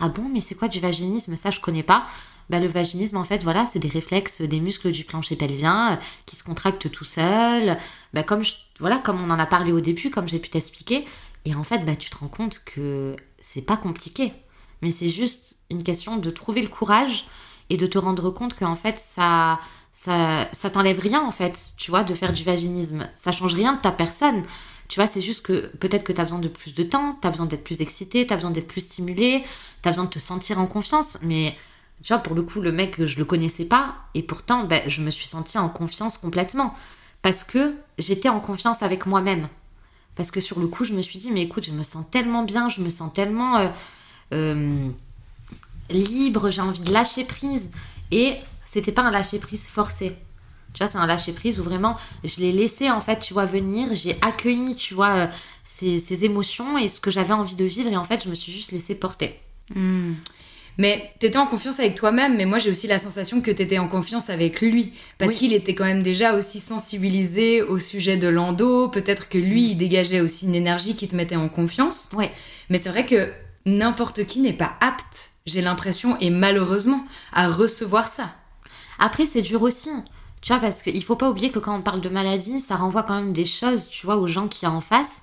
Ah 0.00 0.08
bon, 0.08 0.28
mais 0.28 0.40
c'est 0.40 0.54
quoi 0.54 0.68
du 0.68 0.80
vaginisme? 0.80 1.36
Ça, 1.36 1.50
je 1.50 1.60
connais 1.60 1.82
pas. 1.82 2.06
Ben, 2.50 2.60
le 2.60 2.68
vaginisme, 2.68 3.16
en 3.16 3.24
fait, 3.24 3.42
voilà, 3.42 3.64
c'est 3.64 3.78
des 3.78 3.88
réflexes 3.88 4.42
des 4.42 4.60
muscles 4.60 4.90
du 4.90 5.04
plancher 5.04 5.36
pelvien 5.36 5.92
euh, 5.92 5.96
qui 6.26 6.36
se 6.36 6.44
contractent 6.44 6.90
tout 6.90 7.04
seuls. 7.04 7.78
Ben, 8.12 8.22
comme, 8.22 8.42
voilà, 8.80 8.98
comme 8.98 9.22
on 9.22 9.30
en 9.30 9.38
a 9.38 9.46
parlé 9.46 9.72
au 9.72 9.80
début, 9.80 10.10
comme 10.10 10.28
j'ai 10.28 10.38
pu 10.38 10.50
t'expliquer. 10.50 11.06
Et 11.44 11.54
en 11.54 11.64
fait, 11.64 11.78
ben, 11.78 11.96
tu 11.96 12.10
te 12.10 12.18
rends 12.18 12.28
compte 12.28 12.62
que 12.64 13.16
c'est 13.40 13.62
pas 13.62 13.76
compliqué. 13.76 14.32
Mais 14.82 14.90
c'est 14.90 15.08
juste 15.08 15.56
une 15.70 15.82
question 15.82 16.16
de 16.16 16.30
trouver 16.30 16.60
le 16.60 16.68
courage 16.68 17.26
et 17.70 17.76
de 17.78 17.86
te 17.86 17.96
rendre 17.96 18.30
compte 18.30 18.54
qu'en 18.54 18.76
fait, 18.76 18.98
ça, 18.98 19.58
ça, 19.94 20.48
ça 20.52 20.70
t'enlève 20.70 20.98
rien, 20.98 21.24
en 21.24 21.30
fait, 21.30 21.72
tu 21.78 21.90
vois, 21.90 22.02
de 22.02 22.12
faire 22.14 22.32
du 22.32 22.42
vaginisme. 22.42 23.08
Ça 23.14 23.30
change 23.32 23.54
rien 23.54 23.74
de 23.74 23.80
ta 23.80 23.92
personne. 23.92 24.42
Tu 24.88 24.98
vois, 24.98 25.06
c'est 25.06 25.20
juste 25.20 25.46
que 25.46 25.68
peut-être 25.76 26.04
que 26.04 26.12
tu 26.12 26.20
as 26.20 26.24
besoin 26.24 26.40
de 26.40 26.48
plus 26.48 26.74
de 26.74 26.82
temps, 26.82 27.16
tu 27.22 27.26
as 27.26 27.30
besoin 27.30 27.46
d'être 27.46 27.64
plus 27.64 27.80
excité, 27.80 28.26
tu 28.26 28.32
as 28.32 28.36
besoin 28.36 28.50
d'être 28.50 28.66
plus 28.66 28.82
stimulé, 28.82 29.44
tu 29.82 29.88
as 29.88 29.92
besoin 29.92 30.04
de 30.04 30.10
te 30.10 30.18
sentir 30.18 30.58
en 30.58 30.66
confiance. 30.66 31.16
Mais 31.22 31.56
tu 32.02 32.12
vois, 32.12 32.20
pour 32.22 32.34
le 32.34 32.42
coup, 32.42 32.60
le 32.60 32.72
mec, 32.72 33.02
je 33.06 33.16
le 33.16 33.24
connaissais 33.24 33.64
pas. 33.64 33.94
Et 34.14 34.22
pourtant, 34.22 34.64
ben, 34.64 34.82
je 34.88 35.00
me 35.00 35.10
suis 35.10 35.28
sentie 35.28 35.58
en 35.58 35.68
confiance 35.68 36.18
complètement. 36.18 36.74
Parce 37.22 37.44
que 37.44 37.74
j'étais 37.96 38.28
en 38.28 38.40
confiance 38.40 38.82
avec 38.82 39.06
moi-même. 39.06 39.48
Parce 40.16 40.32
que 40.32 40.40
sur 40.40 40.58
le 40.58 40.66
coup, 40.66 40.84
je 40.84 40.92
me 40.92 41.02
suis 41.02 41.20
dit, 41.20 41.30
mais 41.30 41.42
écoute, 41.42 41.64
je 41.64 41.72
me 41.72 41.84
sens 41.84 42.04
tellement 42.10 42.42
bien, 42.42 42.68
je 42.68 42.80
me 42.80 42.88
sens 42.88 43.12
tellement 43.12 43.58
euh, 43.58 43.68
euh, 44.32 44.90
libre, 45.88 46.50
j'ai 46.50 46.60
envie 46.62 46.80
de 46.80 46.92
lâcher 46.92 47.24
prise. 47.24 47.70
Et 48.10 48.36
c'était 48.74 48.90
pas 48.90 49.02
un 49.02 49.12
lâcher 49.12 49.38
prise 49.38 49.68
forcé. 49.68 50.16
Tu 50.72 50.78
vois, 50.78 50.88
c'est 50.88 50.98
un 50.98 51.06
lâcher 51.06 51.30
prise 51.30 51.60
où 51.60 51.62
vraiment 51.62 51.96
je 52.24 52.40
l'ai 52.40 52.50
laissé 52.50 52.90
en 52.90 53.00
fait, 53.00 53.20
tu 53.20 53.32
vois, 53.32 53.46
venir. 53.46 53.94
J'ai 53.94 54.16
accueilli, 54.20 54.74
tu 54.74 54.94
vois, 54.94 55.14
euh, 55.14 55.26
ces, 55.62 56.24
émotions 56.24 56.76
et 56.76 56.88
ce 56.88 56.98
que 56.98 57.12
j'avais 57.12 57.32
envie 57.32 57.54
de 57.54 57.64
vivre. 57.64 57.88
Et 57.88 57.96
en 57.96 58.02
fait, 58.02 58.24
je 58.24 58.28
me 58.28 58.34
suis 58.34 58.50
juste 58.50 58.72
laissé 58.72 58.96
porter. 58.96 59.38
Hmm. 59.72 60.14
Mais 60.76 61.12
t'étais 61.20 61.38
en 61.38 61.46
confiance 61.46 61.78
avec 61.78 61.94
toi-même, 61.94 62.36
mais 62.36 62.46
moi 62.46 62.58
j'ai 62.58 62.68
aussi 62.68 62.88
la 62.88 62.98
sensation 62.98 63.40
que 63.40 63.52
t'étais 63.52 63.78
en 63.78 63.86
confiance 63.86 64.28
avec 64.28 64.60
lui. 64.60 64.92
Parce 65.18 65.36
qu'il 65.36 65.52
était 65.52 65.76
quand 65.76 65.84
même 65.84 66.02
déjà 66.02 66.34
aussi 66.34 66.58
sensibilisé 66.58 67.62
au 67.62 67.78
sujet 67.78 68.16
de 68.16 68.26
l'endo. 68.26 68.88
Peut-être 68.88 69.28
que 69.28 69.38
lui, 69.38 69.70
il 69.70 69.76
dégageait 69.76 70.20
aussi 70.20 70.46
une 70.46 70.56
énergie 70.56 70.96
qui 70.96 71.06
te 71.06 71.14
mettait 71.14 71.36
en 71.36 71.48
confiance. 71.48 72.08
Ouais. 72.12 72.32
Mais 72.70 72.78
c'est 72.78 72.88
vrai 72.88 73.06
que 73.06 73.30
n'importe 73.66 74.26
qui 74.26 74.40
n'est 74.40 74.52
pas 74.52 74.72
apte, 74.80 75.30
j'ai 75.46 75.60
l'impression, 75.60 76.18
et 76.18 76.30
malheureusement, 76.30 77.04
à 77.32 77.46
recevoir 77.46 78.08
ça. 78.08 78.34
Après, 78.98 79.26
c'est 79.26 79.42
dur 79.42 79.62
aussi. 79.62 79.90
Tu 80.40 80.52
vois, 80.52 80.60
parce 80.60 80.82
qu'il 80.82 81.02
faut 81.02 81.16
pas 81.16 81.30
oublier 81.30 81.50
que 81.50 81.58
quand 81.58 81.74
on 81.74 81.82
parle 81.82 82.00
de 82.00 82.08
maladie, 82.08 82.60
ça 82.60 82.76
renvoie 82.76 83.02
quand 83.02 83.14
même 83.14 83.32
des 83.32 83.46
choses, 83.46 83.88
tu 83.88 84.04
vois, 84.06 84.16
aux 84.16 84.26
gens 84.26 84.48
qui 84.48 84.66
en 84.66 84.80
face. 84.80 85.22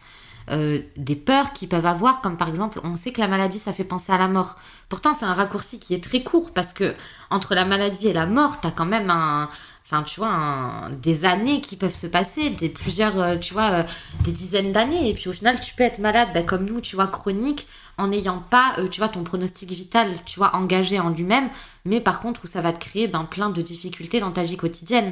Euh, 0.49 0.81
des 0.97 1.15
peurs 1.15 1.53
qu'ils 1.53 1.69
peuvent 1.69 1.85
avoir, 1.85 2.21
comme 2.21 2.35
par 2.35 2.49
exemple, 2.49 2.81
on 2.83 2.95
sait 2.95 3.11
que 3.11 3.21
la 3.21 3.27
maladie, 3.27 3.59
ça 3.59 3.71
fait 3.71 3.83
penser 3.83 4.11
à 4.11 4.17
la 4.17 4.27
mort. 4.27 4.55
Pourtant, 4.89 5.13
c'est 5.13 5.25
un 5.25 5.33
raccourci 5.33 5.79
qui 5.79 5.93
est 5.93 6.03
très 6.03 6.23
court 6.23 6.51
parce 6.53 6.73
que 6.73 6.95
entre 7.29 7.53
la 7.53 7.63
maladie 7.63 8.07
et 8.07 8.13
la 8.13 8.25
mort, 8.25 8.59
t'as 8.59 8.71
quand 8.71 8.85
même 8.85 9.11
un, 9.11 9.47
enfin, 9.91 10.03
tu 10.03 10.19
vois, 10.19 10.89
des 11.01 11.25
années 11.25 11.59
qui 11.59 11.75
peuvent 11.75 11.93
se 11.93 12.07
passer, 12.07 12.49
des 12.49 12.69
plusieurs, 12.69 13.19
euh, 13.19 13.35
tu 13.35 13.53
vois, 13.53 13.71
euh, 13.71 13.83
des 14.23 14.31
dizaines 14.31 14.71
d'années. 14.71 15.09
Et 15.09 15.13
puis 15.13 15.27
au 15.27 15.33
final, 15.33 15.59
tu 15.59 15.73
peux 15.75 15.83
être 15.83 15.99
malade, 15.99 16.29
ben, 16.33 16.45
comme 16.45 16.65
nous, 16.65 16.79
tu 16.79 16.95
vois, 16.95 17.07
chronique, 17.07 17.67
en 17.97 18.07
n'ayant 18.07 18.39
pas, 18.39 18.75
tu 18.89 19.01
vois, 19.01 19.09
ton 19.09 19.23
pronostic 19.23 19.69
vital, 19.69 20.09
tu 20.25 20.39
vois, 20.39 20.55
engagé 20.55 20.99
en 20.99 21.09
lui-même, 21.09 21.49
mais 21.85 21.99
par 21.99 22.21
contre 22.21 22.41
où 22.45 22.47
ça 22.47 22.61
va 22.61 22.71
te 22.71 22.79
créer 22.79 23.07
ben, 23.07 23.25
plein 23.25 23.49
de 23.49 23.61
difficultés 23.61 24.19
dans 24.21 24.31
ta 24.31 24.43
vie 24.43 24.57
quotidienne. 24.57 25.11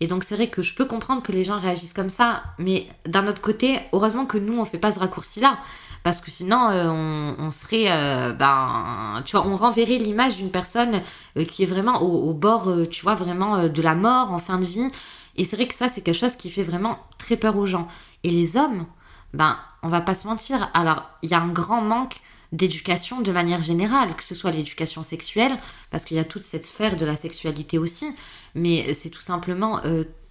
Et 0.00 0.06
donc 0.06 0.24
c'est 0.24 0.34
vrai 0.36 0.48
que 0.48 0.62
je 0.62 0.74
peux 0.74 0.84
comprendre 0.84 1.22
que 1.22 1.32
les 1.32 1.44
gens 1.44 1.58
réagissent 1.58 1.92
comme 1.92 2.10
ça, 2.10 2.42
mais 2.58 2.88
d'un 3.06 3.26
autre 3.26 3.40
côté, 3.40 3.80
heureusement 3.92 4.26
que 4.26 4.38
nous 4.38 4.58
on 4.58 4.64
fait 4.64 4.78
pas 4.78 4.90
ce 4.90 4.98
raccourci-là, 4.98 5.58
parce 6.02 6.20
que 6.20 6.30
sinon 6.30 6.70
euh, 6.70 7.34
on, 7.38 7.50
serait, 7.50 7.90
euh, 7.90 8.32
ben, 8.32 9.22
tu 9.24 9.36
vois, 9.36 9.46
on 9.46 9.56
renverrait 9.56 9.98
l'image 9.98 10.36
d'une 10.36 10.50
personne 10.50 11.02
euh, 11.36 11.44
qui 11.44 11.62
est 11.62 11.66
vraiment 11.66 12.00
au, 12.02 12.32
bord, 12.34 12.70
tu 12.90 13.02
vois, 13.02 13.14
vraiment 13.14 13.68
de 13.68 13.82
la 13.82 13.94
mort 13.94 14.32
en 14.32 14.38
fin 14.38 14.58
de 14.58 14.64
vie. 14.64 14.88
Et 15.36 15.44
c'est 15.44 15.56
vrai 15.56 15.66
que 15.66 15.74
ça 15.74 15.88
c'est 15.88 16.00
quelque 16.00 16.18
chose 16.18 16.36
qui 16.36 16.50
fait 16.50 16.62
vraiment 16.62 16.98
très 17.18 17.36
peur 17.36 17.56
aux 17.56 17.66
gens. 17.66 17.88
Et 18.24 18.30
les 18.30 18.56
hommes, 18.56 18.86
ben, 19.34 19.56
on 19.82 19.88
va 19.88 20.00
pas 20.00 20.14
se 20.14 20.26
mentir. 20.26 20.70
Alors 20.74 21.02
il 21.22 21.30
y 21.30 21.34
a 21.34 21.40
un 21.40 21.48
grand 21.48 21.82
manque 21.82 22.20
d'éducation 22.52 23.20
de 23.20 23.30
manière 23.30 23.60
générale, 23.60 24.14
que 24.14 24.22
ce 24.22 24.34
soit 24.34 24.50
l'éducation 24.50 25.02
sexuelle, 25.02 25.58
parce 25.90 26.04
qu'il 26.04 26.16
y 26.16 26.20
a 26.20 26.24
toute 26.24 26.42
cette 26.42 26.64
sphère 26.64 26.96
de 26.96 27.04
la 27.04 27.14
sexualité 27.14 27.76
aussi, 27.76 28.06
mais 28.54 28.94
c'est 28.94 29.10
tout 29.10 29.20
simplement 29.20 29.82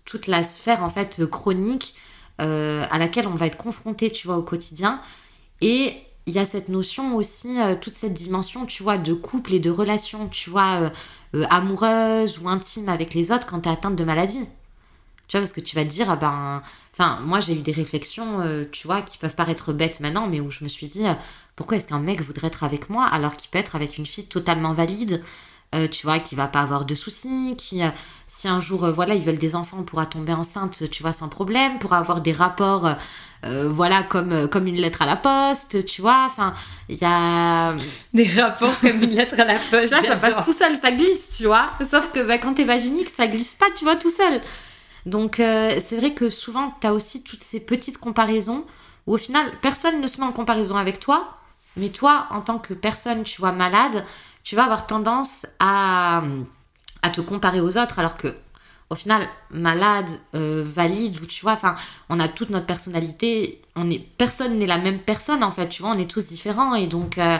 toute 0.03 0.25
la 0.25 0.41
sphère 0.41 0.84
en 0.84 0.89
fait 0.89 1.23
chronique 1.27 1.93
à 2.39 2.97
laquelle 2.97 3.27
on 3.27 3.36
va 3.36 3.45
être 3.45 3.58
confronté, 3.58 4.12
tu 4.12 4.25
vois, 4.25 4.38
au 4.38 4.43
quotidien. 4.43 4.99
Et 5.61 5.95
il 6.25 6.33
y 6.33 6.39
a 6.39 6.45
cette 6.45 6.69
notion 6.69 7.15
aussi, 7.15 7.59
euh, 7.59 7.75
toute 7.79 7.95
cette 7.95 8.13
dimension, 8.13 8.65
tu 8.65 8.83
vois, 8.83 8.97
de 8.97 9.13
couple 9.13 9.53
et 9.53 9.59
de 9.59 9.69
relation, 9.69 10.27
tu 10.27 10.49
vois, 10.49 10.91
amoureuse 11.49 12.39
ou 12.39 12.49
intime 12.49 12.89
avec 12.89 13.13
les 13.13 13.31
autres 13.31 13.47
quand 13.47 13.61
tu 13.61 13.69
es 13.69 13.71
atteinte 13.71 13.95
de 13.95 14.03
maladie. 14.03 14.45
Tu 15.27 15.35
vois, 15.35 15.41
parce 15.41 15.53
que 15.53 15.61
tu 15.61 15.75
vas 15.75 15.83
te 15.83 15.89
dire, 15.89 16.09
ah 16.09 16.15
ben, 16.15 16.61
enfin, 16.93 17.19
moi 17.21 17.39
j'ai 17.41 17.53
eu 17.53 17.61
des 17.61 17.73
réflexions, 17.73 18.65
tu 18.71 18.87
vois, 18.87 19.01
qui 19.01 19.17
peuvent 19.17 19.35
paraître 19.35 19.73
bêtes 19.73 19.99
maintenant, 19.99 20.27
mais 20.27 20.39
où 20.39 20.51
je 20.51 20.63
me 20.63 20.69
suis 20.69 20.87
dit, 20.87 21.03
pourquoi 21.57 21.77
est-ce 21.77 21.87
qu'un 21.87 21.99
mec 21.99 22.21
voudrait 22.21 22.47
être 22.47 22.63
avec 22.63 22.89
moi 22.89 23.05
alors 23.05 23.35
qu'il 23.35 23.49
peut 23.49 23.59
être 23.59 23.75
avec 23.75 23.97
une 23.97 24.05
fille 24.05 24.25
totalement 24.25 24.71
valide, 24.71 25.21
euh, 25.75 25.88
tu 25.89 26.06
vois, 26.06 26.19
qui 26.19 26.34
va 26.36 26.47
pas 26.47 26.62
avoir 26.62 26.86
de 26.86 26.95
soucis, 26.95 27.53
qui, 27.58 27.84
euh, 27.84 27.89
si 28.27 28.47
un 28.47 28.62
jour, 28.62 28.86
euh, 28.86 28.91
voilà, 28.91 29.15
ils 29.15 29.21
veulent 29.21 29.38
des 29.38 29.53
enfants, 29.53 29.84
pourra 29.84 30.06
tomber 30.06 30.32
enceinte, 30.32 30.89
tu 30.89 31.03
vois, 31.03 31.12
sans 31.12 31.27
problème, 31.27 31.77
pourra 31.77 31.97
avoir 31.97 32.21
des 32.21 32.32
rapports, 32.32 32.89
voilà, 33.43 34.03
comme, 34.03 34.49
comme 34.49 34.67
une 34.67 34.75
lettre 34.75 35.03
à 35.03 35.06
la 35.06 35.15
poste, 35.15 35.86
tu 35.86 36.01
vois, 36.01 36.25
enfin, 36.25 36.53
il 36.89 36.97
y 36.97 37.06
a... 37.06 37.73
Des 38.13 38.27
rapports 38.41 38.77
comme 38.80 39.03
une 39.03 39.12
lettre 39.12 39.39
à 39.39 39.45
la 39.45 39.60
poste. 39.71 39.93
ça 39.93 40.15
passe 40.15 40.45
tout 40.45 40.53
seul, 40.53 40.75
ça 40.75 40.91
glisse, 40.91 41.38
tu 41.38 41.45
vois, 41.45 41.69
sauf 41.82 42.12
que 42.12 42.25
bah, 42.25 42.38
quand 42.39 42.56
t'es 42.56 42.65
vaginique, 42.65 43.10
ça 43.10 43.27
glisse 43.27 43.53
pas, 43.53 43.67
tu 43.75 43.84
vois, 43.86 43.95
tout 43.95 44.10
seul. 44.10 44.41
Donc, 45.06 45.36
c'est 45.38 45.97
vrai 45.97 46.13
que 46.13 46.30
souvent, 46.30 46.75
tu 46.82 46.88
as 46.88 46.93
aussi 46.93 47.23
toutes 47.23 47.41
ces 47.41 47.60
petites 47.60 47.97
comparaisons 47.97 48.65
où 49.06 49.13
au 49.13 49.17
final, 49.17 49.49
personne 49.62 50.01
ne 50.01 50.08
se 50.08 50.19
met 50.19 50.27
en 50.27 50.34
comparaison 50.34 50.75
avec 50.75 50.99
toi, 50.99 51.38
mais 51.77 51.89
toi, 51.89 52.27
en 52.32 52.41
tant 52.41 52.60
que 52.60 52.73
personne, 52.73 53.23
tu 53.23 53.39
vois, 53.39 53.51
malade, 53.51 54.03
tu 54.47 54.55
vas 54.55 54.63
avoir 54.63 54.88
tendance 54.88 55.45
à, 55.60 56.23
te 57.13 57.19
comparer 57.19 57.60
aux 57.60 57.77
autres, 57.77 57.99
alors 57.99 58.15
que 58.15 58.33
au 58.89 58.95
final, 58.95 59.27
malade, 59.51 60.10
euh, 60.36 60.63
valide, 60.65 61.19
ou 61.21 61.25
tu 61.25 61.41
vois, 61.41 61.51
enfin, 61.51 61.75
on 62.07 62.17
a 62.21 62.29
toute 62.29 62.49
notre 62.49 62.65
personnalité, 62.65 63.62
on 63.75 63.89
est, 63.89 63.99
personne 64.17 64.57
n'est 64.57 64.65
la 64.65 64.77
même 64.77 64.99
personne 64.99 65.43
en 65.43 65.51
fait, 65.51 65.67
tu 65.67 65.81
vois, 65.81 65.91
on 65.91 65.97
est 65.97 66.10
tous 66.10 66.27
différents 66.27 66.75
et 66.75 66.88
donc 66.88 67.17
euh, 67.17 67.38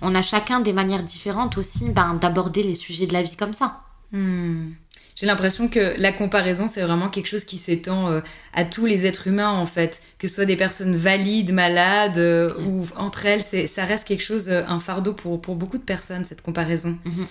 on 0.00 0.14
a 0.14 0.22
chacun 0.22 0.60
des 0.60 0.72
manières 0.72 1.02
différentes 1.02 1.58
aussi 1.58 1.90
ben, 1.90 2.14
d'aborder 2.14 2.62
les 2.62 2.74
sujets 2.74 3.06
de 3.06 3.12
la 3.12 3.20
vie 3.20 3.36
comme 3.36 3.52
ça. 3.52 3.82
Hmm. 4.12 4.70
J'ai 5.16 5.24
l'impression 5.24 5.68
que 5.68 5.94
la 5.98 6.12
comparaison, 6.12 6.68
c'est 6.68 6.82
vraiment 6.82 7.08
quelque 7.08 7.26
chose 7.26 7.46
qui 7.46 7.56
s'étend 7.56 8.10
euh, 8.10 8.20
à 8.52 8.66
tous 8.66 8.84
les 8.84 9.06
êtres 9.06 9.26
humains, 9.26 9.50
en 9.50 9.64
fait. 9.64 10.02
Que 10.18 10.28
ce 10.28 10.34
soit 10.34 10.44
des 10.44 10.56
personnes 10.56 10.94
valides, 10.94 11.52
malades, 11.52 12.18
euh, 12.18 12.52
ou 12.66 12.86
entre 12.96 13.24
elles, 13.24 13.42
ça 13.42 13.84
reste 13.86 14.06
quelque 14.06 14.22
chose, 14.22 14.50
euh, 14.50 14.62
un 14.68 14.78
fardeau 14.78 15.14
pour, 15.14 15.40
pour 15.40 15.56
beaucoup 15.56 15.78
de 15.78 15.82
personnes, 15.82 16.26
cette 16.26 16.42
comparaison. 16.42 16.98
Mhm. 17.06 17.26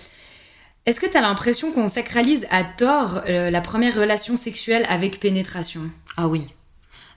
Est-ce 0.84 1.00
que 1.00 1.06
tu 1.06 1.16
as 1.16 1.20
l'impression 1.20 1.72
qu'on 1.72 1.88
sacralise 1.88 2.46
à 2.50 2.62
tort 2.62 3.22
la 3.26 3.60
première 3.60 3.96
relation 3.96 4.36
sexuelle 4.36 4.86
avec 4.88 5.18
pénétration? 5.18 5.80
Ah 6.16 6.28
oui. 6.28 6.46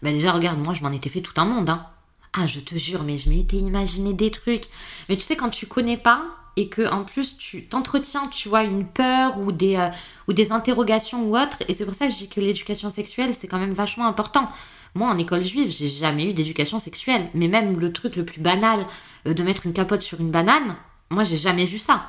Bah 0.01 0.11
déjà, 0.11 0.31
regarde, 0.31 0.57
moi, 0.57 0.73
je 0.73 0.81
m'en 0.81 0.91
étais 0.91 1.09
fait 1.09 1.21
tout 1.21 1.39
un 1.39 1.45
monde, 1.45 1.69
hein. 1.69 1.85
Ah, 2.33 2.47
je 2.47 2.59
te 2.59 2.75
jure, 2.75 3.03
mais 3.03 3.19
je 3.19 3.29
m'étais 3.29 3.57
imaginé 3.57 4.13
des 4.13 4.31
trucs. 4.31 4.65
Mais 5.07 5.15
tu 5.15 5.21
sais, 5.21 5.35
quand 5.35 5.49
tu 5.49 5.67
connais 5.67 5.97
pas, 5.97 6.25
et 6.59 6.67
que 6.67 6.91
en 6.91 7.05
plus 7.05 7.37
tu 7.37 7.63
t'entretiens, 7.63 8.27
tu 8.27 8.49
vois, 8.49 8.63
une 8.63 8.85
peur 8.85 9.39
ou 9.39 9.53
des, 9.53 9.77
euh, 9.77 9.87
ou 10.27 10.33
des 10.33 10.51
interrogations 10.51 11.23
ou 11.23 11.37
autres. 11.37 11.63
Et 11.69 11.73
c'est 11.73 11.85
pour 11.85 11.93
ça 11.93 12.07
que 12.07 12.11
je 12.11 12.17
dis 12.17 12.27
que 12.27 12.41
l'éducation 12.41 12.89
sexuelle, 12.89 13.33
c'est 13.33 13.47
quand 13.47 13.59
même 13.59 13.73
vachement 13.73 14.07
important. 14.07 14.49
Moi, 14.93 15.07
en 15.07 15.17
école 15.17 15.41
juive, 15.41 15.71
j'ai 15.71 15.87
jamais 15.87 16.25
eu 16.29 16.33
d'éducation 16.33 16.77
sexuelle. 16.77 17.29
Mais 17.33 17.47
même 17.47 17.79
le 17.79 17.93
truc 17.93 18.17
le 18.17 18.25
plus 18.25 18.41
banal 18.41 18.85
euh, 19.25 19.33
de 19.33 19.41
mettre 19.41 19.65
une 19.65 19.73
capote 19.73 20.01
sur 20.01 20.19
une 20.19 20.31
banane, 20.31 20.75
moi, 21.09 21.23
j'ai 21.23 21.37
jamais 21.37 21.63
vu 21.63 21.79
ça. 21.79 22.07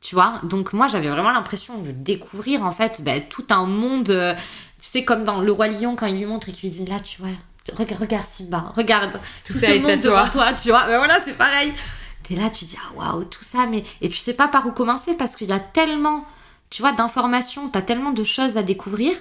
Tu 0.00 0.14
vois? 0.14 0.40
Donc, 0.42 0.72
moi, 0.72 0.88
j'avais 0.88 1.08
vraiment 1.08 1.30
l'impression 1.30 1.76
de 1.78 1.90
découvrir, 1.90 2.62
en 2.64 2.72
fait, 2.72 3.02
bah, 3.04 3.20
tout 3.20 3.44
un 3.50 3.66
monde. 3.66 4.08
Euh, 4.08 4.34
tu 4.80 4.88
sais, 4.88 5.04
comme 5.04 5.24
dans 5.24 5.42
Le 5.42 5.52
Roi 5.52 5.68
Lion, 5.68 5.96
quand 5.96 6.06
il 6.06 6.16
lui 6.16 6.26
montre 6.26 6.48
et 6.48 6.52
qu'il 6.52 6.70
lui 6.70 6.76
dit 6.76 6.86
Là, 6.86 6.98
tu 6.98 7.20
vois, 7.20 7.30
regarde, 7.76 8.00
regarde 8.00 8.26
Simba, 8.26 8.72
regarde, 8.74 9.20
tout, 9.44 9.52
ce 9.52 9.78
monde 9.80 10.00
devant 10.00 10.28
toi, 10.28 10.54
tu 10.54 10.70
vois. 10.70 10.86
Mais 10.86 10.96
voilà, 10.96 11.20
c'est 11.20 11.36
pareil 11.36 11.74
t'es 12.32 12.40
là, 12.40 12.50
tu 12.50 12.64
dis 12.64 12.76
ah 12.78 12.92
waouh, 12.96 13.24
tout 13.24 13.44
ça, 13.44 13.66
mais 13.66 13.84
et 14.00 14.08
tu 14.08 14.16
sais 14.16 14.34
pas 14.34 14.48
par 14.48 14.66
où 14.66 14.72
commencer 14.72 15.14
parce 15.16 15.36
qu'il 15.36 15.48
y 15.48 15.52
a 15.52 15.60
tellement, 15.60 16.24
tu 16.70 16.82
vois, 16.82 16.92
d'informations, 16.92 17.68
t'as 17.68 17.82
tellement 17.82 18.12
de 18.12 18.24
choses 18.24 18.56
à 18.56 18.62
découvrir. 18.62 19.14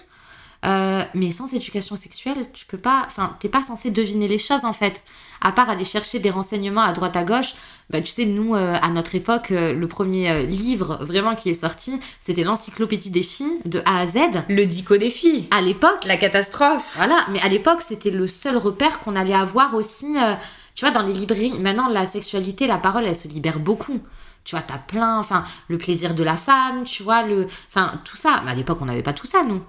Euh, 0.63 1.03
mais 1.15 1.31
sans 1.31 1.51
éducation 1.55 1.95
sexuelle, 1.95 2.45
tu 2.53 2.67
peux 2.67 2.77
pas, 2.77 3.03
enfin, 3.07 3.35
t'es 3.39 3.49
pas 3.49 3.63
censé 3.63 3.89
deviner 3.89 4.27
les 4.27 4.37
choses 4.37 4.63
en 4.63 4.73
fait. 4.73 5.03
À 5.41 5.51
part 5.51 5.71
aller 5.71 5.85
chercher 5.85 6.19
des 6.19 6.29
renseignements 6.29 6.83
à 6.83 6.93
droite 6.93 7.15
à 7.15 7.23
gauche, 7.23 7.55
bah, 7.89 7.99
tu 7.99 8.11
sais, 8.11 8.25
nous, 8.25 8.53
euh, 8.53 8.77
à 8.79 8.89
notre 8.91 9.15
époque, 9.15 9.49
euh, 9.49 9.73
le 9.73 9.87
premier 9.87 10.45
livre 10.45 10.99
vraiment 11.01 11.33
qui 11.33 11.49
est 11.49 11.55
sorti, 11.55 11.99
c'était 12.21 12.43
l'encyclopédie 12.43 13.09
des 13.09 13.23
filles 13.23 13.59
de 13.65 13.81
A 13.87 14.01
à 14.01 14.05
Z. 14.05 14.43
Le 14.49 14.65
dico 14.65 14.97
des 14.97 15.09
filles. 15.09 15.47
À 15.49 15.63
l'époque. 15.63 16.05
La 16.05 16.17
catastrophe. 16.17 16.93
Voilà, 16.95 17.17
mais 17.31 17.41
à 17.41 17.47
l'époque, 17.47 17.81
c'était 17.81 18.11
le 18.11 18.27
seul 18.27 18.55
repère 18.55 18.99
qu'on 18.99 19.15
allait 19.15 19.33
avoir 19.33 19.73
aussi 19.73 20.15
tu 20.75 20.85
vois, 20.85 20.93
dans 20.93 21.05
les 21.05 21.13
librairies, 21.13 21.57
maintenant, 21.59 21.89
la 21.89 22.05
sexualité, 22.05 22.67
la 22.67 22.77
parole, 22.77 23.03
elle 23.05 23.15
se 23.15 23.27
libère 23.27 23.59
beaucoup. 23.59 23.99
Tu 24.43 24.55
vois, 24.55 24.63
t'as 24.65 24.77
plein, 24.79 25.19
enfin, 25.19 25.43
le 25.67 25.77
plaisir 25.77 26.15
de 26.15 26.23
la 26.23 26.35
femme, 26.35 26.83
tu 26.83 27.03
vois, 27.03 27.23
le. 27.23 27.47
Enfin, 27.69 28.01
tout 28.05 28.15
ça. 28.15 28.41
Mais 28.43 28.51
à 28.51 28.55
l'époque, 28.55 28.79
on 28.81 28.85
n'avait 28.85 29.03
pas 29.03 29.13
tout 29.13 29.27
ça, 29.27 29.43
nous. 29.43 29.63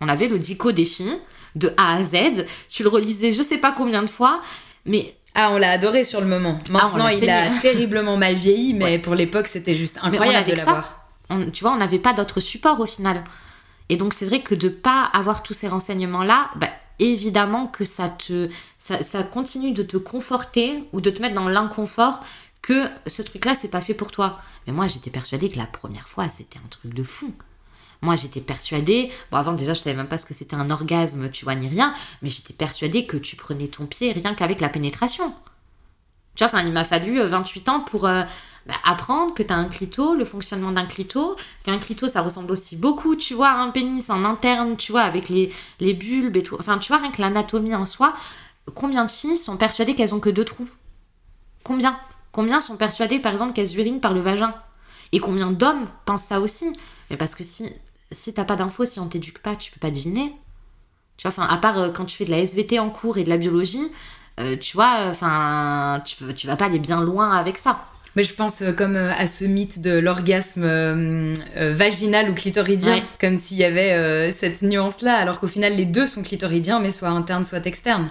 On 0.00 0.08
avait 0.08 0.28
le 0.28 0.38
dico 0.38 0.70
des 0.70 0.84
filles, 0.84 1.18
de 1.56 1.72
A 1.76 1.96
à 1.96 2.04
Z. 2.04 2.44
Tu 2.68 2.84
le 2.84 2.88
relisais 2.88 3.32
je 3.32 3.42
sais 3.42 3.58
pas 3.58 3.72
combien 3.72 4.02
de 4.02 4.10
fois, 4.10 4.40
mais 4.84 5.14
Ah, 5.34 5.50
on 5.52 5.58
l'a 5.58 5.70
adoré 5.72 6.04
sur 6.04 6.20
le 6.20 6.26
moment. 6.28 6.60
Ah, 6.68 6.72
Maintenant, 6.72 7.08
il 7.08 7.28
a 7.28 7.50
terriblement 7.60 8.16
mal 8.16 8.34
vieilli, 8.34 8.74
mais 8.74 8.98
pour 9.00 9.14
l'époque, 9.16 9.48
c'était 9.48 9.74
juste 9.74 9.98
incroyable 10.02 10.48
de 10.50 10.54
l'avoir. 10.54 11.06
Tu 11.52 11.64
vois, 11.64 11.72
on 11.72 11.76
n'avait 11.78 11.98
pas 11.98 12.12
d'autre 12.12 12.38
support 12.40 12.78
au 12.78 12.86
final. 12.86 13.24
Et 13.88 13.96
donc, 13.96 14.14
c'est 14.14 14.26
vrai 14.26 14.40
que 14.42 14.54
de 14.54 14.68
pas 14.68 15.10
avoir 15.12 15.42
tous 15.42 15.54
ces 15.54 15.66
renseignements-là, 15.66 16.50
bah, 16.56 16.68
évidemment 16.98 17.66
que 17.66 17.84
ça 17.84 18.08
te 18.08 18.48
ça, 18.76 19.22
continue 19.22 19.72
de 19.72 19.82
te 19.82 19.96
conforter 19.96 20.84
ou 20.92 21.00
de 21.00 21.10
te 21.10 21.20
mettre 21.20 21.34
dans 21.34 21.48
l'inconfort 21.48 22.24
que 22.62 22.88
ce 23.06 23.22
truc-là, 23.22 23.54
c'est 23.54 23.68
pas 23.68 23.80
fait 23.80 23.94
pour 23.94 24.10
toi. 24.10 24.40
Mais 24.66 24.72
moi, 24.72 24.86
j'étais 24.86 25.10
persuadée 25.10 25.48
que 25.48 25.58
la 25.58 25.66
première 25.66 26.08
fois, 26.08 26.28
c'était 26.28 26.58
un 26.58 26.68
truc 26.68 26.92
de 26.94 27.02
fou. 27.02 27.32
Moi, 28.00 28.14
j'étais 28.16 28.40
persuadée, 28.40 29.10
bon, 29.30 29.38
avant 29.38 29.52
déjà, 29.52 29.74
je 29.74 29.80
savais 29.80 29.96
même 29.96 30.08
pas 30.08 30.18
ce 30.18 30.26
que 30.26 30.34
c'était 30.34 30.54
un 30.54 30.70
orgasme, 30.70 31.30
tu 31.30 31.44
vois, 31.44 31.54
ni 31.54 31.68
rien, 31.68 31.94
mais 32.22 32.30
j'étais 32.30 32.52
persuadée 32.52 33.06
que 33.06 33.16
tu 33.16 33.36
prenais 33.36 33.68
ton 33.68 33.86
pied 33.86 34.12
rien 34.12 34.34
qu'avec 34.34 34.60
la 34.60 34.68
pénétration. 34.68 35.34
Tu 36.38 36.46
vois, 36.46 36.62
il 36.62 36.72
m'a 36.72 36.84
fallu 36.84 37.20
28 37.20 37.68
euh, 37.68 37.72
ans 37.72 37.80
pour 37.80 38.06
euh, 38.06 38.22
bah, 38.66 38.74
apprendre 38.84 39.34
que 39.34 39.42
tu 39.42 39.52
as 39.52 39.56
un 39.56 39.68
clito, 39.68 40.14
le 40.14 40.24
fonctionnement 40.24 40.70
d'un 40.70 40.86
clito, 40.86 41.34
qu'un 41.64 41.78
clito, 41.78 42.06
ça 42.06 42.22
ressemble 42.22 42.52
aussi 42.52 42.76
beaucoup, 42.76 43.16
tu 43.16 43.34
vois, 43.34 43.48
à 43.48 43.56
un 43.56 43.70
pénis 43.70 44.08
en 44.08 44.24
interne, 44.24 44.76
tu 44.76 44.92
vois, 44.92 45.00
avec 45.02 45.28
les, 45.28 45.52
les 45.80 45.94
bulbes 45.94 46.36
et 46.36 46.44
tout. 46.44 46.56
Enfin, 46.60 46.78
tu 46.78 46.92
vois, 46.92 47.02
rien 47.02 47.10
que 47.10 47.20
l'anatomie 47.20 47.74
en 47.74 47.84
soi, 47.84 48.14
combien 48.76 49.04
de 49.04 49.10
filles 49.10 49.36
sont 49.36 49.56
persuadées 49.56 49.96
qu'elles 49.96 50.14
ont 50.14 50.20
que 50.20 50.30
deux 50.30 50.44
trous? 50.44 50.68
Combien? 51.64 51.98
Combien 52.30 52.60
sont 52.60 52.76
persuadées, 52.76 53.18
par 53.18 53.32
exemple, 53.32 53.52
qu'elles 53.52 53.76
urinent 53.76 54.00
par 54.00 54.14
le 54.14 54.20
vagin? 54.20 54.54
Et 55.10 55.18
combien 55.18 55.50
d'hommes 55.50 55.88
pensent 56.04 56.22
ça 56.22 56.40
aussi? 56.40 56.72
Mais 57.10 57.16
parce 57.16 57.34
que 57.34 57.42
si, 57.42 57.68
si 58.12 58.32
t'as 58.32 58.44
pas 58.44 58.54
d'infos, 58.54 58.84
si 58.84 59.00
on 59.00 59.08
t'éduque 59.08 59.40
pas, 59.40 59.56
tu 59.56 59.72
peux 59.72 59.80
pas 59.80 59.90
deviner. 59.90 60.36
Tu 61.16 61.26
vois, 61.26 61.32
enfin, 61.32 61.52
à 61.52 61.56
part 61.56 61.78
euh, 61.78 61.90
quand 61.90 62.04
tu 62.04 62.16
fais 62.16 62.26
de 62.26 62.30
la 62.30 62.38
SVT 62.38 62.78
en 62.78 62.90
cours 62.90 63.18
et 63.18 63.24
de 63.24 63.28
la 63.28 63.38
biologie, 63.38 63.90
euh, 64.38 64.56
tu 64.56 64.76
vois, 64.76 65.06
enfin, 65.10 66.02
tu, 66.04 66.16
tu 66.34 66.46
vas 66.46 66.56
pas 66.56 66.66
aller 66.66 66.78
bien 66.78 67.00
loin 67.00 67.30
avec 67.32 67.58
ça. 67.58 67.84
Mais 68.16 68.24
je 68.24 68.34
pense 68.34 68.62
euh, 68.62 68.72
comme 68.72 68.96
à 68.96 69.26
ce 69.26 69.44
mythe 69.44 69.80
de 69.82 69.98
l'orgasme 69.98 70.64
vaginal 71.56 72.30
ou 72.30 72.34
clitoridien, 72.34 73.02
comme 73.20 73.36
s'il 73.36 73.58
y 73.58 73.64
avait 73.64 74.32
cette 74.32 74.62
nuance-là, 74.62 75.16
alors 75.16 75.40
qu'au 75.40 75.48
final 75.48 75.76
les 75.76 75.84
deux 75.84 76.06
sont 76.06 76.22
clitoridiens, 76.22 76.80
mais 76.80 76.90
soit 76.90 77.10
internes, 77.10 77.44
soit 77.44 77.66
externes. 77.66 78.08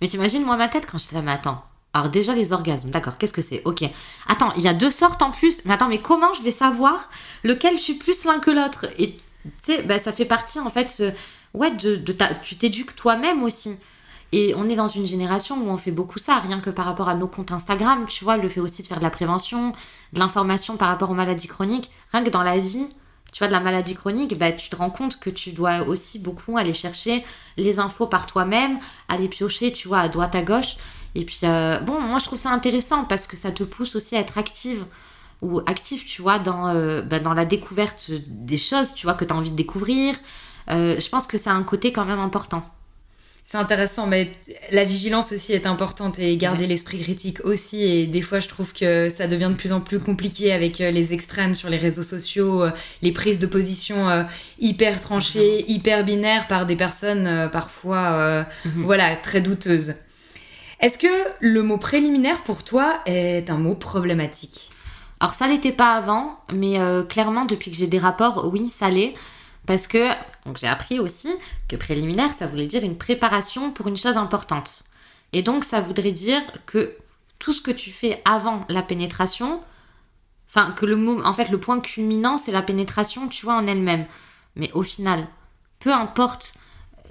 Mais 0.00 0.08
t'imagines 0.08 0.44
moi 0.44 0.56
ma 0.56 0.68
tête 0.68 0.86
quand 0.90 0.98
je 0.98 1.14
là, 1.14 1.20
mais 1.20 1.32
attends, 1.32 1.62
alors 1.92 2.08
déjà 2.08 2.34
les 2.34 2.52
orgasmes, 2.52 2.90
d'accord, 2.90 3.18
qu'est-ce 3.18 3.32
que 3.32 3.42
c'est? 3.42 3.60
Ok. 3.64 3.82
Attends, 4.28 4.52
il 4.56 4.62
y 4.62 4.68
a 4.68 4.74
deux 4.74 4.90
sortes 4.90 5.20
en 5.22 5.30
plus. 5.30 5.62
Mais 5.64 5.74
attends, 5.74 5.88
mais 5.88 6.00
comment 6.00 6.32
je 6.32 6.42
vais 6.42 6.52
savoir 6.52 7.10
lequel 7.42 7.76
je 7.76 7.82
suis 7.82 7.94
plus 7.94 8.24
l'un 8.24 8.38
que 8.38 8.50
l'autre? 8.50 8.86
Et 8.98 9.12
tu 9.12 9.50
sais, 9.62 9.82
bah, 9.82 9.98
ça 9.98 10.12
fait 10.12 10.24
partie 10.24 10.60
en 10.60 10.70
fait, 10.70 11.02
ouais, 11.52 11.70
de, 11.72 11.96
de 11.96 12.12
ta... 12.12 12.32
tu 12.34 12.56
t'éduques 12.56 12.94
toi-même 12.94 13.42
aussi. 13.42 13.76
Et 14.32 14.54
on 14.56 14.68
est 14.68 14.76
dans 14.76 14.86
une 14.86 15.06
génération 15.06 15.56
où 15.56 15.68
on 15.68 15.76
fait 15.76 15.90
beaucoup 15.90 16.18
ça, 16.18 16.38
rien 16.38 16.60
que 16.60 16.70
par 16.70 16.84
rapport 16.84 17.08
à 17.08 17.14
nos 17.14 17.26
comptes 17.26 17.50
Instagram, 17.50 18.06
tu 18.06 18.22
vois, 18.22 18.36
le 18.36 18.48
fait 18.48 18.60
aussi 18.60 18.82
de 18.82 18.86
faire 18.86 18.98
de 18.98 19.02
la 19.02 19.10
prévention, 19.10 19.72
de 20.12 20.18
l'information 20.18 20.76
par 20.76 20.88
rapport 20.88 21.10
aux 21.10 21.14
maladies 21.14 21.48
chroniques. 21.48 21.90
Rien 22.12 22.22
que 22.22 22.30
dans 22.30 22.42
la 22.42 22.58
vie, 22.58 22.86
tu 23.32 23.38
vois, 23.38 23.48
de 23.48 23.52
la 23.52 23.60
maladie 23.60 23.94
chronique, 23.94 24.38
bah, 24.38 24.52
tu 24.52 24.70
te 24.70 24.76
rends 24.76 24.90
compte 24.90 25.18
que 25.18 25.30
tu 25.30 25.50
dois 25.52 25.82
aussi 25.82 26.18
beaucoup 26.18 26.58
aller 26.58 26.74
chercher 26.74 27.24
les 27.56 27.78
infos 27.78 28.06
par 28.06 28.26
toi-même, 28.26 28.78
aller 29.08 29.28
piocher, 29.28 29.72
tu 29.72 29.88
vois, 29.88 29.98
à 29.98 30.08
droite, 30.08 30.34
à 30.34 30.42
gauche. 30.42 30.76
Et 31.14 31.24
puis, 31.24 31.40
euh, 31.44 31.80
bon, 31.80 32.00
moi 32.00 32.18
je 32.18 32.24
trouve 32.24 32.38
ça 32.38 32.50
intéressant 32.50 33.04
parce 33.04 33.26
que 33.26 33.36
ça 33.36 33.50
te 33.50 33.64
pousse 33.64 33.96
aussi 33.96 34.16
à 34.16 34.20
être 34.20 34.38
active 34.38 34.84
ou 35.42 35.60
actif, 35.66 36.06
tu 36.06 36.22
vois, 36.22 36.38
dans, 36.38 36.68
euh, 36.68 37.02
bah, 37.02 37.18
dans 37.18 37.34
la 37.34 37.44
découverte 37.44 38.10
des 38.28 38.58
choses, 38.58 38.94
tu 38.94 39.06
vois, 39.06 39.14
que 39.14 39.24
tu 39.24 39.32
as 39.32 39.36
envie 39.36 39.50
de 39.50 39.56
découvrir. 39.56 40.14
Euh, 40.68 41.00
je 41.00 41.08
pense 41.08 41.26
que 41.26 41.38
c'est 41.38 41.50
un 41.50 41.62
côté 41.62 41.92
quand 41.92 42.04
même 42.04 42.20
important. 42.20 42.62
C'est 43.44 43.58
intéressant, 43.58 44.06
mais 44.06 44.30
la 44.70 44.84
vigilance 44.84 45.32
aussi 45.32 45.52
est 45.52 45.66
importante 45.66 46.20
et 46.20 46.36
garder 46.36 46.68
l'esprit 46.68 47.00
critique 47.00 47.44
aussi. 47.44 47.82
Et 47.82 48.06
des 48.06 48.22
fois, 48.22 48.38
je 48.38 48.46
trouve 48.46 48.72
que 48.72 49.10
ça 49.10 49.26
devient 49.26 49.48
de 49.50 49.56
plus 49.56 49.72
en 49.72 49.80
plus 49.80 49.98
compliqué 49.98 50.52
avec 50.52 50.78
les 50.78 51.12
extrêmes 51.12 51.56
sur 51.56 51.68
les 51.68 51.76
réseaux 51.76 52.04
sociaux, 52.04 52.64
les 53.02 53.10
prises 53.10 53.40
de 53.40 53.46
position 53.46 54.24
hyper 54.60 55.00
tranchées, 55.00 55.64
hyper 55.68 56.04
binaires 56.04 56.46
par 56.46 56.64
des 56.64 56.76
personnes 56.76 57.50
parfois, 57.52 58.46
mhm. 58.64 58.84
voilà, 58.84 59.16
très 59.16 59.40
douteuses. 59.40 59.94
Est-ce 60.80 60.96
que 60.96 61.08
le 61.40 61.62
mot 61.62 61.76
préliminaire 61.76 62.42
pour 62.42 62.62
toi 62.62 63.00
est 63.04 63.50
un 63.50 63.58
mot 63.58 63.74
problématique? 63.74 64.70
Alors 65.20 65.34
ça 65.34 65.46
l'était 65.46 65.72
pas 65.72 65.92
avant, 65.92 66.38
mais 66.52 66.80
euh, 66.80 67.02
clairement 67.04 67.44
depuis 67.44 67.70
que 67.70 67.76
j'ai 67.76 67.86
des 67.86 67.98
rapports, 67.98 68.48
oui, 68.50 68.66
ça 68.68 68.88
l'est. 68.88 69.12
Parce 69.70 69.86
que 69.86 70.08
donc 70.46 70.56
j'ai 70.56 70.66
appris 70.66 70.98
aussi 70.98 71.28
que 71.68 71.76
préliminaire, 71.76 72.32
ça 72.32 72.48
voulait 72.48 72.66
dire 72.66 72.82
une 72.82 72.98
préparation 72.98 73.70
pour 73.70 73.86
une 73.86 73.96
chose 73.96 74.16
importante. 74.16 74.82
Et 75.32 75.42
donc 75.42 75.62
ça 75.62 75.80
voudrait 75.80 76.10
dire 76.10 76.42
que 76.66 76.96
tout 77.38 77.52
ce 77.52 77.62
que 77.62 77.70
tu 77.70 77.92
fais 77.92 78.20
avant 78.24 78.64
la 78.68 78.82
pénétration, 78.82 79.60
enfin 80.48 80.72
que 80.72 80.86
le 80.86 81.24
en 81.24 81.32
fait 81.32 81.50
le 81.50 81.60
point 81.60 81.78
culminant 81.78 82.36
c'est 82.36 82.50
la 82.50 82.62
pénétration, 82.62 83.28
tu 83.28 83.44
vois 83.44 83.54
en 83.54 83.68
elle-même. 83.68 84.06
Mais 84.56 84.72
au 84.72 84.82
final, 84.82 85.28
peu 85.78 85.92
importe 85.92 86.54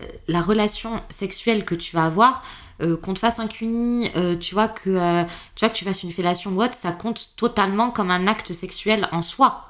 euh, 0.01 0.05
la 0.27 0.41
relation 0.41 1.01
sexuelle 1.07 1.63
que 1.63 1.75
tu 1.75 1.95
vas 1.95 2.03
avoir, 2.03 2.43
euh, 2.81 2.97
qu'on 2.97 3.13
te 3.13 3.19
fasse 3.19 3.39
un 3.39 3.47
cuni, 3.47 4.11
euh, 4.17 4.35
tu 4.35 4.53
vois 4.53 4.67
que 4.67 5.23
tu 5.55 5.59
vois 5.61 5.69
que 5.69 5.77
tu 5.77 5.85
fasses 5.85 6.03
une 6.03 6.11
fellation 6.11 6.51
ou 6.51 6.61
autre, 6.61 6.73
ça 6.73 6.91
compte 6.91 7.35
totalement 7.37 7.89
comme 7.89 8.11
un 8.11 8.27
acte 8.27 8.51
sexuel 8.51 9.07
en 9.13 9.21
soi. 9.21 9.68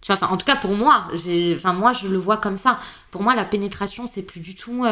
Tu 0.00 0.12
vois, 0.12 0.30
en 0.30 0.36
tout 0.36 0.46
cas 0.46 0.56
pour 0.56 0.74
moi, 0.74 1.08
j'ai, 1.14 1.54
enfin 1.56 1.72
moi 1.72 1.92
je 1.92 2.08
le 2.08 2.18
vois 2.18 2.36
comme 2.36 2.56
ça. 2.56 2.78
Pour 3.10 3.22
moi, 3.22 3.34
la 3.34 3.44
pénétration 3.44 4.06
c'est 4.06 4.22
plus 4.22 4.40
du 4.40 4.54
tout 4.54 4.84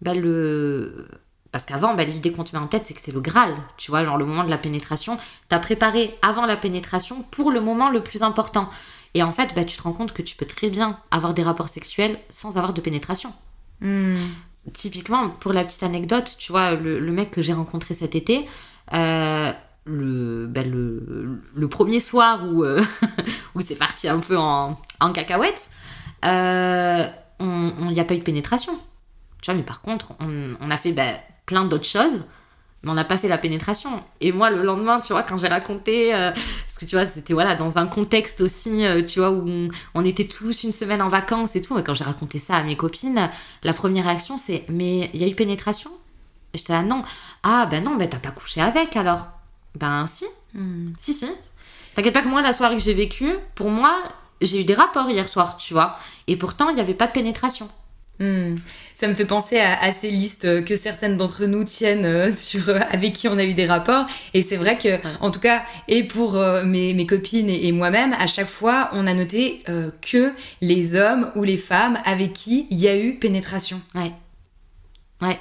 bah, 0.00 0.14
le 0.14 1.08
parce 1.50 1.66
qu'avant, 1.66 1.94
bah, 1.94 2.04
l'idée 2.04 2.32
qu'on 2.32 2.44
te 2.44 2.56
met 2.56 2.62
en 2.62 2.66
tête, 2.66 2.86
c'est 2.86 2.94
que 2.94 3.00
c'est 3.02 3.12
le 3.12 3.20
Graal. 3.20 3.54
Tu 3.76 3.90
vois, 3.90 4.04
genre 4.04 4.16
le 4.16 4.24
moment 4.24 4.44
de 4.44 4.50
la 4.50 4.56
pénétration, 4.56 5.18
t'as 5.50 5.58
préparé 5.58 6.18
avant 6.22 6.46
la 6.46 6.56
pénétration 6.56 7.22
pour 7.30 7.50
le 7.50 7.60
moment 7.60 7.90
le 7.90 8.02
plus 8.02 8.22
important. 8.22 8.70
Et 9.12 9.22
en 9.22 9.32
fait, 9.32 9.54
bah, 9.54 9.64
tu 9.64 9.76
te 9.76 9.82
rends 9.82 9.92
compte 9.92 10.14
que 10.14 10.22
tu 10.22 10.34
peux 10.34 10.46
très 10.46 10.70
bien 10.70 10.98
avoir 11.10 11.34
des 11.34 11.42
rapports 11.42 11.68
sexuels 11.68 12.18
sans 12.30 12.56
avoir 12.56 12.72
de 12.72 12.80
pénétration. 12.80 13.34
Hmm 13.82 14.16
typiquement, 14.72 15.28
pour 15.28 15.52
la 15.52 15.64
petite 15.64 15.82
anecdote, 15.82 16.36
tu 16.38 16.52
vois, 16.52 16.74
le, 16.74 17.00
mec 17.12 17.30
que 17.30 17.42
j'ai 17.42 17.52
rencontré 17.52 17.94
cet 17.94 18.14
été, 18.14 18.46
euh, 18.92 19.52
ben, 19.86 20.70
le, 20.70 21.40
le, 21.54 21.68
premier 21.68 22.00
soir 22.00 22.44
où, 22.46 22.64
euh, 22.64 22.82
où 23.54 23.60
c'est 23.60 23.76
parti 23.76 24.08
un 24.08 24.20
peu 24.20 24.36
en, 24.36 24.74
en 25.00 25.12
cacahuète, 25.12 25.70
euh, 26.24 27.06
il 27.40 27.88
n'y 27.88 28.00
a 28.00 28.04
pas 28.04 28.14
eu 28.14 28.18
de 28.18 28.22
pénétration. 28.22 28.78
Tu 29.40 29.50
vois, 29.50 29.54
mais 29.54 29.64
par 29.64 29.82
contre, 29.82 30.12
on, 30.20 30.54
on 30.60 30.70
a 30.70 30.76
fait 30.76 30.92
ben, 30.92 31.16
plein 31.46 31.64
d'autres 31.64 31.86
choses 31.86 32.24
mais 32.84 32.90
on 32.90 32.94
n'a 32.94 33.04
pas 33.04 33.16
fait 33.16 33.28
la 33.28 33.38
pénétration. 33.38 34.02
Et 34.20 34.32
moi, 34.32 34.50
le 34.50 34.64
lendemain, 34.64 34.98
tu 34.98 35.12
vois, 35.12 35.22
quand 35.22 35.36
j'ai 35.36 35.46
raconté, 35.46 36.12
euh, 36.16 36.32
parce 36.32 36.78
que 36.80 36.84
tu 36.84 36.96
vois, 36.96 37.06
c'était 37.06 37.32
voilà, 37.32 37.54
dans 37.54 37.78
un 37.78 37.86
contexte 37.86 38.40
aussi, 38.40 38.84
tu 39.06 39.20
vois, 39.20 39.30
où 39.30 39.68
on, 39.94 40.04
était 40.04 40.26
tous 40.26 40.64
une 40.64 40.72
semaine 40.72 41.00
en 41.00 41.08
vacances 41.08 41.54
et 41.54 41.62
tout, 41.62 41.78
et 41.78 41.84
quand 41.84 41.94
j'ai 41.94 42.02
raconté 42.02 42.40
ça 42.40 42.56
à 42.56 42.64
mes 42.64 42.76
copines, 42.76 43.30
la 43.62 43.72
première 43.72 44.06
réaction, 44.06 44.36
c'est 44.36 44.64
Mais 44.68 45.10
il 45.14 45.22
y 45.22 45.24
a 45.24 45.28
eu 45.28 45.34
pénétration? 45.36 45.92
J'étais 46.54 46.72
là, 46.72 46.82
non. 46.82 47.04
Ah, 47.44 47.66
ben 47.70 47.84
non, 47.84 47.94
ben 47.94 48.08
t'as 48.08 48.18
pas 48.18 48.32
couché 48.32 48.60
avec 48.60 48.96
alors 48.96 49.28
Ben 49.74 50.06
si. 50.06 50.26
Hmm. 50.54 50.92
Si, 50.98 51.12
si. 51.12 51.26
T'inquiète 51.94 52.14
pas 52.14 52.22
que 52.22 52.28
moi, 52.28 52.42
la 52.42 52.52
soirée 52.52 52.76
que 52.76 52.82
j'ai 52.82 52.94
vécue, 52.94 53.34
pour 53.54 53.70
moi, 53.70 53.94
j'ai 54.40 54.60
eu 54.60 54.64
des 54.64 54.74
rapports 54.74 55.10
hier 55.10 55.28
soir, 55.28 55.56
tu 55.56 55.74
vois. 55.74 55.98
Et 56.26 56.36
pourtant, 56.36 56.68
il 56.68 56.74
n'y 56.74 56.80
avait 56.80 56.94
pas 56.94 57.06
de 57.06 57.12
pénétration. 57.12 57.68
Hmm. 58.18 58.56
Ça 58.94 59.08
me 59.08 59.14
fait 59.14 59.24
penser 59.24 59.58
à, 59.58 59.90
ces 59.90 60.10
listes 60.10 60.64
que 60.64 60.76
certaines 60.76 61.16
d'entre 61.16 61.44
nous 61.46 61.64
tiennent 61.64 62.04
euh, 62.04 62.32
sur 62.36 62.68
euh, 62.68 62.78
avec 62.90 63.14
qui 63.14 63.26
on 63.26 63.38
a 63.38 63.44
eu 63.44 63.54
des 63.54 63.66
rapports. 63.66 64.06
Et 64.34 64.42
c'est 64.42 64.56
vrai 64.56 64.78
que, 64.78 65.00
en 65.20 65.30
tout 65.30 65.40
cas, 65.40 65.62
et 65.88 66.04
pour 66.04 66.36
euh, 66.36 66.62
mes, 66.64 67.06
copines 67.06 67.50
et, 67.50 67.72
moi-même, 67.72 68.14
à 68.18 68.26
chaque 68.26 68.48
fois, 68.48 68.90
on 68.92 69.06
a 69.06 69.14
noté 69.14 69.64
que 70.02 70.32
les 70.60 70.94
hommes 70.94 71.32
ou 71.34 71.42
les 71.42 71.56
femmes 71.56 71.98
avec 72.04 72.32
qui 72.32 72.66
il 72.70 72.78
y 72.78 72.88
a 72.88 72.96
eu 72.96 73.14
pénétration. 73.14 73.80
Ouais. 73.94 74.12
Ouais. 75.20 75.38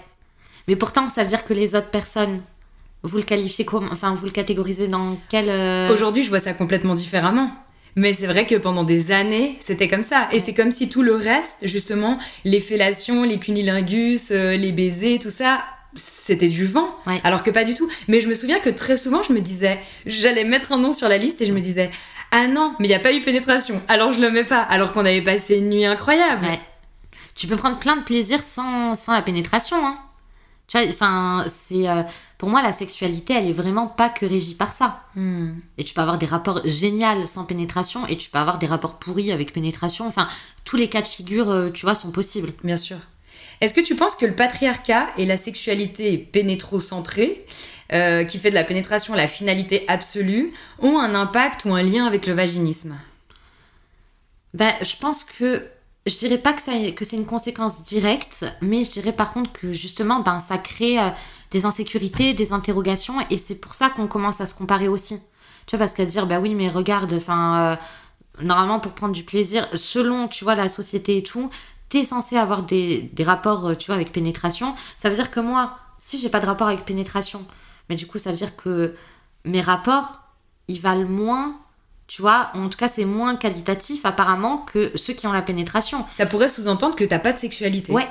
Mais 0.68 0.76
pourtant, 0.76 1.08
ça 1.08 1.24
veut 1.24 1.30
dire 1.30 1.44
que 1.44 1.54
les 1.54 1.76
autres 1.76 1.90
personnes, 1.90 2.42
vous 3.04 3.18
le 3.18 3.24
qualifiez 3.24 3.66
comme, 3.66 3.90
enfin, 3.92 4.14
vous 4.14 4.26
le 4.26 4.32
catégorisez 4.32 4.88
dans 4.88 5.18
quel. 5.30 5.92
Aujourd'hui, 5.92 6.24
je 6.24 6.30
vois 6.30 6.40
ça 6.40 6.54
complètement 6.54 6.94
différemment. 6.94 7.52
Mais 7.96 8.14
c'est 8.14 8.28
vrai 8.28 8.46
que 8.46 8.56
pendant 8.56 8.84
des 8.84 9.12
années, 9.12 9.58
c'était 9.60 9.90
comme 9.90 10.04
ça. 10.04 10.30
Et 10.32 10.40
c'est 10.40 10.54
comme 10.54 10.72
si 10.72 10.88
tout 10.88 11.02
le 11.02 11.16
reste, 11.16 11.58
justement, 11.64 12.18
les 12.46 12.60
fellations, 12.60 13.24
les 13.24 13.40
cunilingus, 13.40 14.32
euh, 14.32 14.56
les 14.56 14.72
baisers, 14.72 15.20
tout 15.20 15.30
ça, 15.30 15.64
c'était 15.96 16.48
du 16.48 16.66
vent. 16.66 16.90
Alors 17.24 17.44
que 17.44 17.52
pas 17.52 17.66
du 17.66 17.76
tout. 17.76 17.90
Mais 18.08 18.22
je 18.22 18.30
me 18.30 18.36
souviens 18.36 18.60
que 18.60 18.70
très 18.70 18.96
souvent, 18.96 19.24
je 19.24 19.34
me 19.34 19.42
disais, 19.42 19.80
j'allais 20.06 20.46
mettre 20.46 20.72
un 20.72 20.78
nom 20.78 20.94
sur 20.94 21.10
la 21.10 21.18
liste 21.18 21.42
et 21.42 21.46
je 21.46 21.52
me 21.52 21.60
disais, 21.60 21.92
ah 22.32 22.48
non, 22.48 22.76
mais 22.80 22.86
il 22.86 22.90
n'y 22.90 22.96
a 22.96 23.00
pas 23.00 23.14
eu 23.14 23.22
pénétration. 23.22 23.82
Alors 23.90 24.14
je 24.14 24.22
le 24.22 24.32
mets 24.32 24.46
pas. 24.46 24.62
Alors 24.62 24.94
qu'on 24.94 25.06
avait 25.06 25.24
passé 25.24 25.58
une 25.58 25.70
nuit 25.70 25.86
incroyable. 25.86 26.46
Tu 27.36 27.48
peux 27.48 27.58
prendre 27.58 27.78
plein 27.78 27.98
de 27.98 28.04
plaisir 28.04 28.42
sans, 28.42 28.96
sans 28.96 29.14
la 29.14 29.22
pénétration. 29.22 29.78
Hein. 29.86 29.98
Tu 30.72 30.78
vois, 30.78 30.88
enfin, 30.88 31.44
c'est. 31.48 31.90
Euh, 31.90 32.04
pour 32.38 32.50
moi, 32.50 32.62
la 32.62 32.72
sexualité, 32.72 33.34
elle 33.34 33.48
est 33.48 33.54
vraiment 33.54 33.88
pas 33.88 34.08
que 34.08 34.26
régie 34.26 34.56
par 34.56 34.72
ça. 34.72 35.02
Hmm. 35.16 35.50
Et 35.78 35.84
tu 35.84 35.94
peux 35.94 36.00
avoir 36.00 36.18
des 36.18 36.26
rapports 36.26 36.62
géniaux 36.64 37.26
sans 37.26 37.44
pénétration 37.44 38.08
et 38.08 38.18
tu 38.18 38.30
peux 38.30 38.38
avoir 38.38 38.58
des 38.58 38.68
rapports 38.68 38.98
pourris 38.98 39.34
avec 39.34 39.52
pénétration. 39.52 40.08
Enfin, 40.08 40.28
tous 40.64 40.78
les 40.78 40.88
cas 40.88 41.02
de 41.02 41.08
figure, 41.08 41.50
euh, 41.50 41.70
tu 41.72 41.86
vois, 41.86 41.94
sont 41.94 42.12
possibles. 42.12 42.54
Bien 42.64 42.78
sûr. 42.78 42.98
Est-ce 43.60 43.74
que 43.74 43.82
tu 43.82 43.96
penses 43.96 44.16
que 44.16 44.26
le 44.26 44.34
patriarcat 44.34 45.10
et 45.18 45.26
la 45.26 45.36
sexualité 45.36 46.18
pénétrocentrée, 46.18 47.46
euh, 47.92 48.24
qui 48.24 48.40
fait 48.40 48.50
de 48.50 48.56
la 48.56 48.64
pénétration 48.64 49.14
la 49.14 49.28
finalité 49.28 49.84
absolue, 49.90 50.52
ont 50.80 51.00
un 51.00 51.14
impact 51.16 51.66
ou 51.66 51.74
un 51.74 51.84
lien 51.84 52.06
avec 52.06 52.26
le 52.28 52.34
vaginisme? 52.34 52.96
Ben, 54.54 54.74
Je 54.82 54.96
pense 54.96 55.26
que 55.26 55.68
je 56.08 56.18
dirais 56.18 56.38
pas 56.38 56.54
que, 56.54 56.62
ça, 56.62 56.72
que 56.96 57.06
c'est 57.06 57.16
une 57.16 57.26
conséquence 57.26 57.84
directe, 57.84 58.46
mais 58.62 58.84
je 58.84 58.90
dirais 58.90 59.14
par 59.14 59.34
contre 59.34 59.52
que 59.52 59.72
justement, 59.72 60.22
ben, 60.22 60.40
ça 60.40 60.58
crée 60.58 61.00
euh, 61.00 61.10
des 61.52 61.66
insécurités, 61.66 62.34
des 62.34 62.54
interrogations, 62.54 63.16
et 63.30 63.38
c'est 63.38 63.56
pour 63.56 63.76
ça 63.76 63.90
qu'on 63.90 64.08
commence 64.08 64.42
à 64.42 64.48
se 64.48 64.56
comparer 64.56 64.88
aussi. 64.88 65.20
Tu 65.68 65.76
vois, 65.76 65.80
parce 65.80 65.94
qu'à 65.94 66.06
dire, 66.06 66.26
bah 66.26 66.40
oui, 66.40 66.56
mais 66.56 66.70
regarde, 66.70 67.14
enfin, 67.14 67.60
euh, 67.60 67.76
normalement, 68.44 68.80
pour 68.80 68.94
prendre 68.94 69.14
du 69.14 69.24
plaisir, 69.24 69.68
selon, 69.76 70.28
tu 70.28 70.44
vois, 70.44 70.56
la 70.56 70.68
société 70.68 71.18
et 71.18 71.24
tout, 71.24 71.52
t'es 71.90 72.04
censé 72.04 72.36
avoir 72.36 72.64
des, 72.64 73.04
des 73.14 73.24
rapports, 73.24 73.68
euh, 73.68 73.76
tu 73.76 73.88
vois, 73.88 73.96
avec 73.96 74.12
pénétration. 74.12 74.76
Ça 74.98 75.10
veut 75.10 75.16
dire 75.16 75.30
que 75.30 75.40
moi, 75.40 75.78
si 76.00 76.18
j'ai 76.18 76.30
pas 76.30 76.40
de 76.40 76.48
rapport 76.48 76.68
avec 76.68 76.84
pénétration, 76.84 77.46
mais 77.90 77.96
du 77.96 78.08
coup, 78.08 78.18
ça 78.18 78.32
veut 78.32 78.38
dire 78.38 78.56
que 78.56 78.96
mes 79.46 79.62
rapports, 79.62 80.22
ils 80.68 80.82
valent 80.82 81.08
moins 81.08 81.61
tu 82.12 82.22
vois, 82.22 82.52
en 82.56 82.68
tout 82.68 82.78
cas, 82.78 82.90
c'est 82.90 83.06
moins 83.06 83.38
qualitatif 83.38 84.06
apparemment 84.06 84.58
que 84.58 84.92
ceux 84.98 85.14
qui 85.14 85.28
ont 85.28 85.32
la 85.32 85.42
pénétration. 85.42 86.06
Ça 86.12 86.26
pourrait 86.26 86.50
sous-entendre 86.50 86.98
que 86.98 87.06
t'as 87.06 87.20
pas 87.20 87.32
de 87.32 87.38
sexualité. 87.38 87.94
Ouais. 87.94 88.06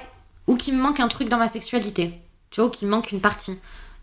Ou 0.46 0.56
qu'il 0.56 0.72
me 0.74 0.80
manque 0.80 1.00
un 1.00 1.08
truc 1.08 1.28
dans 1.28 1.36
ma 1.36 1.48
sexualité. 1.48 2.14
Tu 2.50 2.62
vois, 2.62 2.68
ou 2.68 2.70
qu'il 2.70 2.88
me 2.88 2.92
manque 2.92 3.12
une 3.12 3.20
partie. 3.20 3.58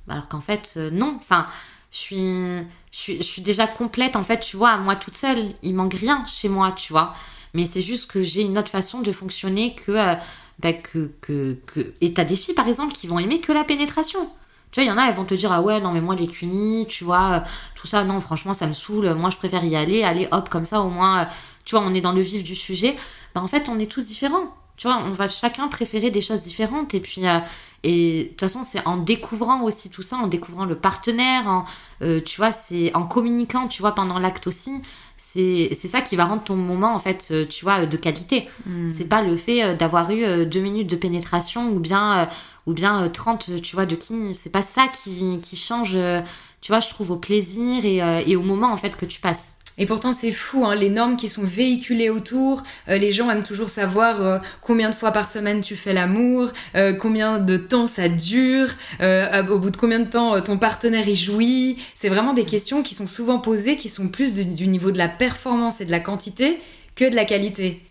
Alors 0.07 0.27
qu'en 0.27 0.39
fait, 0.39 0.75
euh, 0.77 0.91
non. 0.91 1.17
Enfin, 1.19 1.47
je 1.91 1.97
suis, 1.97 2.67
je, 2.91 3.23
suis, 3.23 3.41
déjà 3.41 3.65
complète, 3.65 4.15
en 4.15 4.23
fait, 4.23 4.39
tu 4.39 4.55
vois, 4.55 4.77
moi 4.77 4.95
toute 4.95 5.15
seule. 5.15 5.49
Il 5.63 5.73
manque 5.73 5.95
rien 5.95 6.23
chez 6.27 6.47
moi, 6.47 6.73
tu 6.73 6.93
vois. 6.93 7.15
Mais 7.55 7.65
c'est 7.65 7.81
juste 7.81 8.11
que 8.11 8.21
j'ai 8.21 8.43
une 8.43 8.59
autre 8.59 8.69
façon 8.69 9.01
de 9.01 9.11
fonctionner 9.11 9.73
que, 9.73 9.93
euh, 9.93 10.13
bah, 10.59 10.73
que, 10.73 11.09
que, 11.21 11.57
que... 11.65 11.95
Et 12.01 12.13
t'as 12.13 12.23
des 12.23 12.35
filles, 12.35 12.53
par 12.53 12.67
exemple, 12.67 12.93
qui 12.93 13.07
vont 13.07 13.17
aimer 13.17 13.41
que 13.41 13.51
la 13.51 13.63
pénétration. 13.63 14.29
Tu 14.71 14.79
vois, 14.79 14.85
il 14.85 14.87
y 14.87 14.91
en 14.91 14.97
a, 14.97 15.07
elles 15.07 15.15
vont 15.15 15.25
te 15.25 15.33
dire, 15.33 15.51
ah 15.51 15.61
ouais, 15.61 15.79
non, 15.79 15.91
mais 15.91 16.01
moi, 16.01 16.15
les 16.15 16.27
cunis, 16.27 16.85
tu 16.87 17.03
vois, 17.03 17.31
euh, 17.33 17.39
tout 17.75 17.87
ça, 17.87 18.03
non, 18.03 18.19
franchement, 18.19 18.53
ça 18.53 18.67
me 18.67 18.73
saoule. 18.73 19.13
Moi, 19.13 19.29
je 19.29 19.37
préfère 19.37 19.63
y 19.63 19.75
aller, 19.75 20.03
aller, 20.03 20.27
hop, 20.31 20.49
comme 20.49 20.65
ça, 20.65 20.81
au 20.81 20.89
moins, 20.89 21.21
euh, 21.21 21.25
tu 21.65 21.75
vois, 21.75 21.85
on 21.85 21.93
est 21.93 22.01
dans 22.01 22.11
le 22.11 22.21
vif 22.21 22.43
du 22.43 22.55
sujet. 22.55 22.95
Ben, 23.33 23.41
en 23.41 23.47
fait, 23.47 23.69
on 23.69 23.79
est 23.79 23.89
tous 23.91 24.05
différents. 24.05 24.53
Tu 24.75 24.87
vois, 24.87 24.97
on 24.97 25.11
va 25.11 25.27
chacun 25.27 25.67
préférer 25.69 26.11
des 26.11 26.21
choses 26.21 26.41
différentes. 26.43 26.93
Et 26.93 26.99
puis, 26.99 27.27
euh, 27.27 27.39
et 27.83 28.23
de 28.23 28.29
toute 28.29 28.41
façon, 28.41 28.63
c'est 28.63 28.85
en 28.85 28.97
découvrant 28.97 29.61
aussi 29.63 29.89
tout 29.89 30.01
ça, 30.01 30.17
en 30.17 30.27
découvrant 30.27 30.65
le 30.65 30.75
partenaire, 30.75 31.47
en, 31.47 31.65
tu 31.99 32.37
vois, 32.37 32.51
c'est 32.51 32.93
en 32.95 33.03
communiquant, 33.05 33.67
tu 33.67 33.81
vois, 33.81 33.95
pendant 33.95 34.19
l'acte 34.19 34.47
aussi. 34.47 34.81
C'est 35.17 35.73
ça 35.73 36.01
qui 36.01 36.15
va 36.15 36.25
rendre 36.25 36.43
ton 36.43 36.55
moment, 36.55 36.93
en 36.93 36.99
fait, 36.99 37.33
tu 37.49 37.65
vois, 37.65 37.85
de 37.85 37.97
qualité. 37.97 38.47
Hmm. 38.65 38.87
C'est 38.89 39.09
pas 39.09 39.21
le 39.21 39.35
fait 39.35 39.75
d'avoir 39.75 40.09
eu 40.11 40.45
deux 40.45 40.61
minutes 40.61 40.89
de 40.89 40.95
pénétration 40.95 41.69
ou 41.71 41.79
bien 41.79 42.29
ou 42.67 42.73
bien 42.73 43.09
30, 43.09 43.49
euh, 43.49 43.59
tu 43.59 43.75
vois, 43.75 43.85
de 43.87 43.95
qui. 43.95 44.35
C'est 44.35 44.51
pas 44.51 44.61
ça 44.61 44.87
qui, 44.87 45.39
qui, 45.41 45.55
change, 45.55 45.95
euh, 45.95 46.21
tu 46.61 46.71
vois, 46.71 46.81
je 46.81 46.89
trouve, 46.89 47.11
au 47.11 47.15
plaisir 47.15 47.83
et, 47.85 48.03
euh, 48.03 48.21
et, 48.27 48.35
au 48.35 48.43
moment, 48.43 48.71
en 48.71 48.77
fait, 48.77 48.95
que 48.95 49.05
tu 49.05 49.19
passes. 49.19 49.56
Et 49.77 49.85
pourtant, 49.85 50.11
c'est 50.11 50.31
fou, 50.31 50.65
hein, 50.65 50.75
les 50.75 50.89
normes 50.89 51.17
qui 51.17 51.29
sont 51.29 51.43
véhiculées 51.43 52.09
autour. 52.09 52.63
les 52.87 53.11
gens 53.11 53.29
aiment 53.29 53.43
toujours 53.43 53.69
savoir 53.69 54.41
combien 54.61 54.89
de 54.89 54.95
fois 54.95 55.11
par 55.11 55.29
semaine 55.29 55.61
tu 55.61 55.75
fais 55.75 55.93
l'amour, 55.93 56.51
combien 56.99 57.37
de 57.37 57.57
temps 57.57 57.85
ça 57.85 58.09
dure, 58.09 58.69
au 58.99 59.59
bout 59.59 59.69
de 59.69 59.77
combien 59.77 59.99
de 59.99 60.09
temps 60.09 60.41
ton 60.41 60.57
partenaire 60.57 61.07
y 61.07 61.15
jouit. 61.15 61.77
C'est 61.93 62.09
vraiment 62.09 62.33
des 62.33 62.45
questions 62.45 62.81
qui 62.81 62.95
sont 62.95 63.05
souvent 63.07 63.37
posées, 63.37 63.77
qui 63.77 63.89
sont 63.89 64.07
plus 64.07 64.33
du 64.33 64.67
niveau 64.67 64.89
de 64.89 64.97
la 64.97 65.09
performance 65.09 65.79
et 65.79 65.85
de 65.85 65.91
la 65.91 65.99
quantité 65.99 66.57
que 66.95 67.07
de 67.07 67.15
la 67.15 67.25
qualité. 67.25 67.83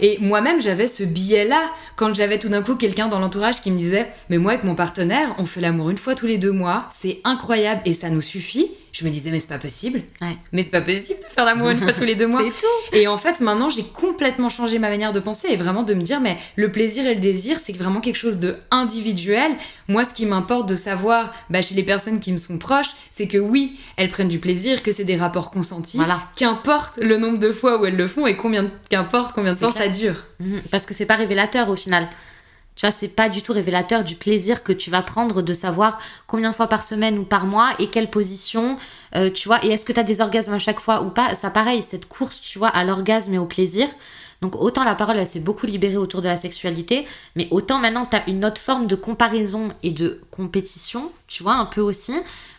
Et 0.00 0.18
moi-même, 0.20 0.62
j'avais 0.62 0.86
ce 0.86 1.02
billet-là 1.02 1.70
quand 1.96 2.14
j'avais 2.14 2.38
tout 2.38 2.48
d'un 2.48 2.62
coup 2.62 2.76
quelqu'un 2.76 3.08
dans 3.08 3.18
l'entourage 3.18 3.62
qui 3.62 3.70
me 3.72 3.78
disait 3.78 4.06
Mais 4.28 4.38
moi, 4.38 4.52
avec 4.52 4.64
mon 4.64 4.76
partenaire, 4.76 5.34
on 5.38 5.46
fait 5.46 5.60
l'amour 5.60 5.90
une 5.90 5.98
fois 5.98 6.14
tous 6.14 6.26
les 6.26 6.38
deux 6.38 6.52
mois, 6.52 6.88
c'est 6.92 7.20
incroyable 7.24 7.82
et 7.84 7.92
ça 7.92 8.08
nous 8.08 8.20
suffit 8.20 8.70
je 8.92 9.04
me 9.04 9.10
disais 9.10 9.30
mais 9.30 9.40
c'est 9.40 9.48
pas 9.48 9.58
possible. 9.58 10.02
Mais 10.52 10.62
c'est 10.62 10.70
pas 10.70 10.82
possible 10.82 11.18
de 11.18 11.34
faire 11.34 11.46
l'amour 11.46 11.70
une 11.70 11.78
fois 11.78 11.92
tous 11.92 12.04
les 12.04 12.14
deux 12.14 12.26
mois. 12.26 12.42
C'est 12.44 12.50
tout. 12.50 12.96
Et 12.96 13.08
en 13.08 13.16
fait 13.16 13.40
maintenant 13.40 13.70
j'ai 13.70 13.84
complètement 13.84 14.50
changé 14.50 14.78
ma 14.78 14.90
manière 14.90 15.12
de 15.14 15.20
penser 15.20 15.48
et 15.50 15.56
vraiment 15.56 15.82
de 15.82 15.94
me 15.94 16.02
dire 16.02 16.20
mais 16.20 16.36
le 16.56 16.70
plaisir 16.70 17.06
et 17.06 17.14
le 17.14 17.20
désir 17.20 17.58
c'est 17.58 17.72
vraiment 17.72 18.00
quelque 18.00 18.16
chose 18.16 18.38
de 18.38 18.56
individuel. 18.70 19.52
Moi 19.88 20.04
ce 20.04 20.12
qui 20.12 20.26
m'importe 20.26 20.68
de 20.68 20.76
savoir 20.76 21.32
bah, 21.48 21.62
chez 21.62 21.74
les 21.74 21.82
personnes 21.82 22.20
qui 22.20 22.32
me 22.32 22.38
sont 22.38 22.58
proches 22.58 22.90
c'est 23.10 23.26
que 23.26 23.38
oui 23.38 23.78
elles 23.96 24.10
prennent 24.10 24.28
du 24.28 24.38
plaisir 24.38 24.82
que 24.82 24.92
c'est 24.92 25.04
des 25.04 25.16
rapports 25.16 25.50
consentis. 25.50 25.96
Voilà. 25.96 26.20
qu'importe 26.36 26.98
le 26.98 27.16
nombre 27.16 27.38
de 27.38 27.50
fois 27.50 27.80
où 27.80 27.86
elles 27.86 27.96
le 27.96 28.06
font 28.06 28.26
et 28.26 28.36
combien 28.36 28.70
qu'importe 28.90 29.32
combien 29.34 29.54
de 29.54 29.58
temps 29.58 29.72
ça 29.72 29.88
dure. 29.88 30.26
Mhm. 30.40 30.60
parce 30.70 30.84
que 30.84 30.92
c'est 30.92 31.06
pas 31.06 31.16
révélateur 31.16 31.70
au 31.70 31.76
final 31.76 32.08
tu 32.74 32.86
vois, 32.86 32.90
c'est 32.90 33.08
pas 33.08 33.28
du 33.28 33.42
tout 33.42 33.52
révélateur 33.52 34.04
du 34.04 34.16
plaisir 34.16 34.62
que 34.62 34.72
tu 34.72 34.90
vas 34.90 35.02
prendre 35.02 35.42
de 35.42 35.52
savoir 35.52 35.98
combien 36.26 36.50
de 36.50 36.54
fois 36.54 36.68
par 36.68 36.84
semaine 36.84 37.18
ou 37.18 37.24
par 37.24 37.46
mois 37.46 37.70
et 37.78 37.88
quelle 37.88 38.10
position, 38.10 38.76
euh, 39.14 39.30
tu 39.30 39.48
vois, 39.48 39.64
et 39.64 39.68
est-ce 39.68 39.84
que 39.84 39.92
tu 39.92 40.00
as 40.00 40.04
des 40.04 40.20
orgasmes 40.20 40.54
à 40.54 40.58
chaque 40.58 40.80
fois 40.80 41.02
ou 41.02 41.10
pas? 41.10 41.34
Ça, 41.34 41.50
pareil, 41.50 41.82
cette 41.82 42.06
course, 42.06 42.40
tu 42.40 42.58
vois, 42.58 42.68
à 42.68 42.84
l'orgasme 42.84 43.34
et 43.34 43.38
au 43.38 43.46
plaisir. 43.46 43.88
Donc, 44.40 44.56
autant 44.56 44.82
la 44.82 44.96
parole, 44.96 45.18
elle 45.18 45.26
s'est 45.26 45.38
beaucoup 45.38 45.66
libérée 45.66 45.96
autour 45.96 46.20
de 46.20 46.26
la 46.26 46.36
sexualité, 46.36 47.06
mais 47.36 47.46
autant 47.52 47.78
maintenant, 47.78 48.06
tu 48.06 48.16
as 48.16 48.28
une 48.28 48.44
autre 48.44 48.60
forme 48.60 48.88
de 48.88 48.96
comparaison 48.96 49.68
et 49.84 49.92
de 49.92 50.20
compétition, 50.32 51.12
tu 51.28 51.44
vois, 51.44 51.54
un 51.54 51.66
peu 51.66 51.80
aussi. 51.80 52.14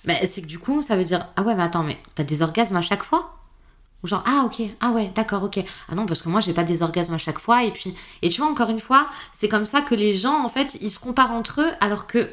Mais 0.06 0.26
c'est 0.26 0.42
que 0.42 0.48
du 0.48 0.60
coup, 0.60 0.82
ça 0.82 0.96
veut 0.96 1.04
dire, 1.04 1.28
ah 1.36 1.44
ouais, 1.44 1.56
mais 1.56 1.64
attends, 1.64 1.84
mais 1.84 1.98
t'as 2.16 2.24
des 2.24 2.42
orgasmes 2.42 2.78
à 2.78 2.82
chaque 2.82 3.04
fois? 3.04 3.43
Ou 4.04 4.08
genre, 4.08 4.24
ah 4.26 4.44
ok, 4.46 4.62
ah 4.82 4.92
ouais, 4.92 5.12
d'accord, 5.16 5.44
ok. 5.44 5.60
Ah 5.90 5.96
non, 5.96 6.06
parce 6.06 6.22
que 6.22 6.30
moi, 6.30 6.42
j'ai 6.42 6.54
pas 6.54 6.64
des 6.64 6.84
orgasmes 6.84 7.14
à 7.14 7.18
chaque 7.18 7.40
fois. 7.40 7.64
Et 7.64 7.72
puis, 7.72 7.96
et 8.22 8.30
tu 8.30 8.42
vois, 8.42 8.50
encore 8.50 8.70
une 8.70 8.80
fois, 8.80 9.08
c'est 9.32 9.48
comme 9.48 9.66
ça 9.66 9.82
que 9.82 9.96
les 9.96 10.14
gens, 10.14 10.44
en 10.44 10.50
fait, 10.50 10.78
ils 10.82 10.92
se 10.92 11.00
comparent 11.00 11.32
entre 11.32 11.62
eux, 11.62 11.72
alors 11.80 12.08
que 12.08 12.30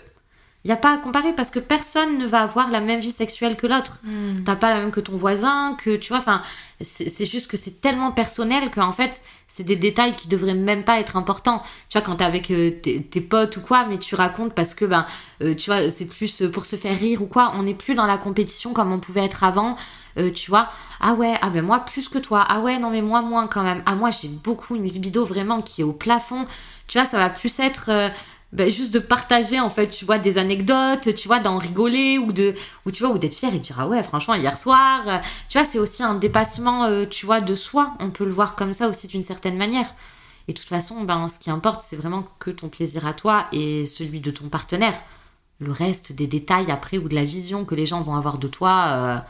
il 0.65 0.69
n'y 0.69 0.75
a 0.75 0.77
pas 0.77 0.93
à 0.93 0.99
comparer 0.99 1.33
parce 1.33 1.51
que 1.51 1.59
personne 1.59 2.19
ne 2.19 2.27
va 2.27 2.41
avoir 2.41 2.71
la 2.71 2.81
même 2.81 3.01
vie 3.01 3.13
sexuelle 3.13 3.57
que 3.57 3.67
l'autre. 3.67 4.01
Hmm. 4.05 4.45
T'as 4.45 4.57
pas 4.57 4.69
la 4.69 4.81
même 4.81 4.91
que 4.91 5.01
ton 5.01 5.17
voisin, 5.17 5.75
que 5.83 5.97
tu 5.97 6.11
vois, 6.11 6.19
enfin, 6.19 6.43
c'est 6.83 7.25
juste 7.25 7.51
que 7.51 7.57
c'est 7.57 7.81
tellement 7.81 8.13
personnel 8.13 8.71
qu'en 8.71 8.93
fait, 8.93 9.23
c'est 9.49 9.63
des 9.63 9.77
détails 9.77 10.15
qui 10.15 10.29
devraient 10.29 10.53
même 10.53 10.85
pas 10.85 11.01
être 11.01 11.17
importants. 11.17 11.63
Tu 11.89 11.97
vois, 11.97 12.03
quand 12.03 12.17
t'es 12.17 12.25
avec 12.25 12.51
euh, 12.51 12.73
tes, 12.73 13.21
potes 13.23 13.57
ou 13.57 13.63
quoi, 13.63 13.87
mais 13.87 13.97
tu 13.97 14.15
racontes 14.15 14.53
parce 14.53 14.75
que, 14.75 14.85
ben, 14.85 15.07
euh, 15.43 15.55
tu 15.55 15.71
vois, 15.71 15.89
c'est 15.89 16.05
plus 16.05 16.43
pour 16.53 16.67
se 16.67 16.77
faire 16.77 16.99
rire 16.99 17.23
ou 17.23 17.27
quoi. 17.27 17.53
On 17.55 17.63
n'est 17.63 17.75
plus 17.75 17.95
dans 17.95 18.07
la 18.07 18.19
compétition 18.19 18.75
comme 18.75 18.93
on 18.93 18.99
pouvait 18.99 19.25
être 19.25 19.45
avant. 19.45 19.77
Euh, 20.19 20.31
tu 20.33 20.51
vois, 20.51 20.69
ah 21.01 21.15
ouais, 21.15 21.37
ah 21.41 21.51
ben 21.51 21.65
moi 21.65 21.81
plus 21.81 22.09
que 22.09 22.19
toi, 22.19 22.45
ah 22.49 22.61
ouais, 22.61 22.79
non 22.79 22.91
mais 22.91 23.03
moi 23.03 23.23
moins 23.23 23.47
quand 23.47 23.63
même, 23.63 23.83
ah 23.87 23.95
moi 23.95 24.11
j'ai 24.11 24.29
beaucoup 24.29 24.75
une 24.77 24.85
libido 24.85 25.25
vraiment 25.25 25.63
qui 25.63 25.83
est 25.83 25.85
au 25.85 25.93
plafond, 25.93 26.47
tu 26.89 26.99
vois, 26.99 27.07
ça 27.07 27.19
va 27.19 27.31
plus 27.31 27.61
être 27.61 27.91
euh, 27.91 28.09
ben, 28.53 28.71
juste 28.71 28.93
de 28.93 28.99
partager 28.99 29.61
en 29.61 29.71
fait, 29.71 29.89
tu 29.89 30.05
vois, 30.05 30.19
des 30.19 30.37
anecdotes, 30.39 31.15
tu 31.15 31.29
vois, 31.29 31.39
d'en 31.39 31.59
rigoler 31.59 32.19
ou 32.19 32.33
de, 32.33 32.55
ou 32.87 32.91
tu 32.91 33.05
vois, 33.05 33.13
ou 33.15 33.19
d'être 33.19 33.37
fier 33.37 33.55
et 33.55 33.59
de 33.59 33.63
dire 33.63 33.77
ah 33.79 33.87
ouais, 33.89 34.03
franchement 34.03 34.35
hier 34.35 34.57
soir, 34.57 35.03
euh, 35.07 35.19
tu 35.49 35.59
vois, 35.59 35.67
c'est 35.67 35.79
aussi 35.79 36.03
un 36.03 36.15
dépassement, 36.15 37.07
tu 37.07 37.27
vois, 37.27 37.41
de 37.41 37.55
soi, 37.55 37.95
on 38.01 38.11
peut 38.11 38.25
le 38.25 38.33
voir 38.33 38.57
comme 38.57 38.73
ça 38.73 38.89
aussi 38.89 39.07
d'une 39.07 39.23
certaine 39.23 39.57
manière. 39.57 39.87
Et 40.49 40.53
de 40.53 40.59
toute 40.59 40.69
façon, 40.69 41.03
ben, 41.03 41.29
ce 41.29 41.39
qui 41.39 41.51
importe, 41.51 41.83
c'est 41.87 41.95
vraiment 41.97 42.27
que 42.41 42.51
ton 42.51 42.69
plaisir 42.69 43.07
à 43.07 43.13
toi 43.13 43.47
et 43.53 43.87
celui 43.87 44.19
de 44.21 44.33
ton 44.33 44.49
partenaire. 44.49 45.01
Le 45.61 45.71
reste 45.71 46.13
des 46.13 46.27
détails 46.27 46.71
après 46.73 46.99
ou 46.99 47.09
de 47.09 47.15
la 47.15 47.23
vision 47.23 47.65
que 47.65 47.77
les 47.77 47.87
gens 47.87 48.01
vont 48.01 48.17
avoir 48.17 48.39
de 48.39 48.49
toi, 48.49 49.23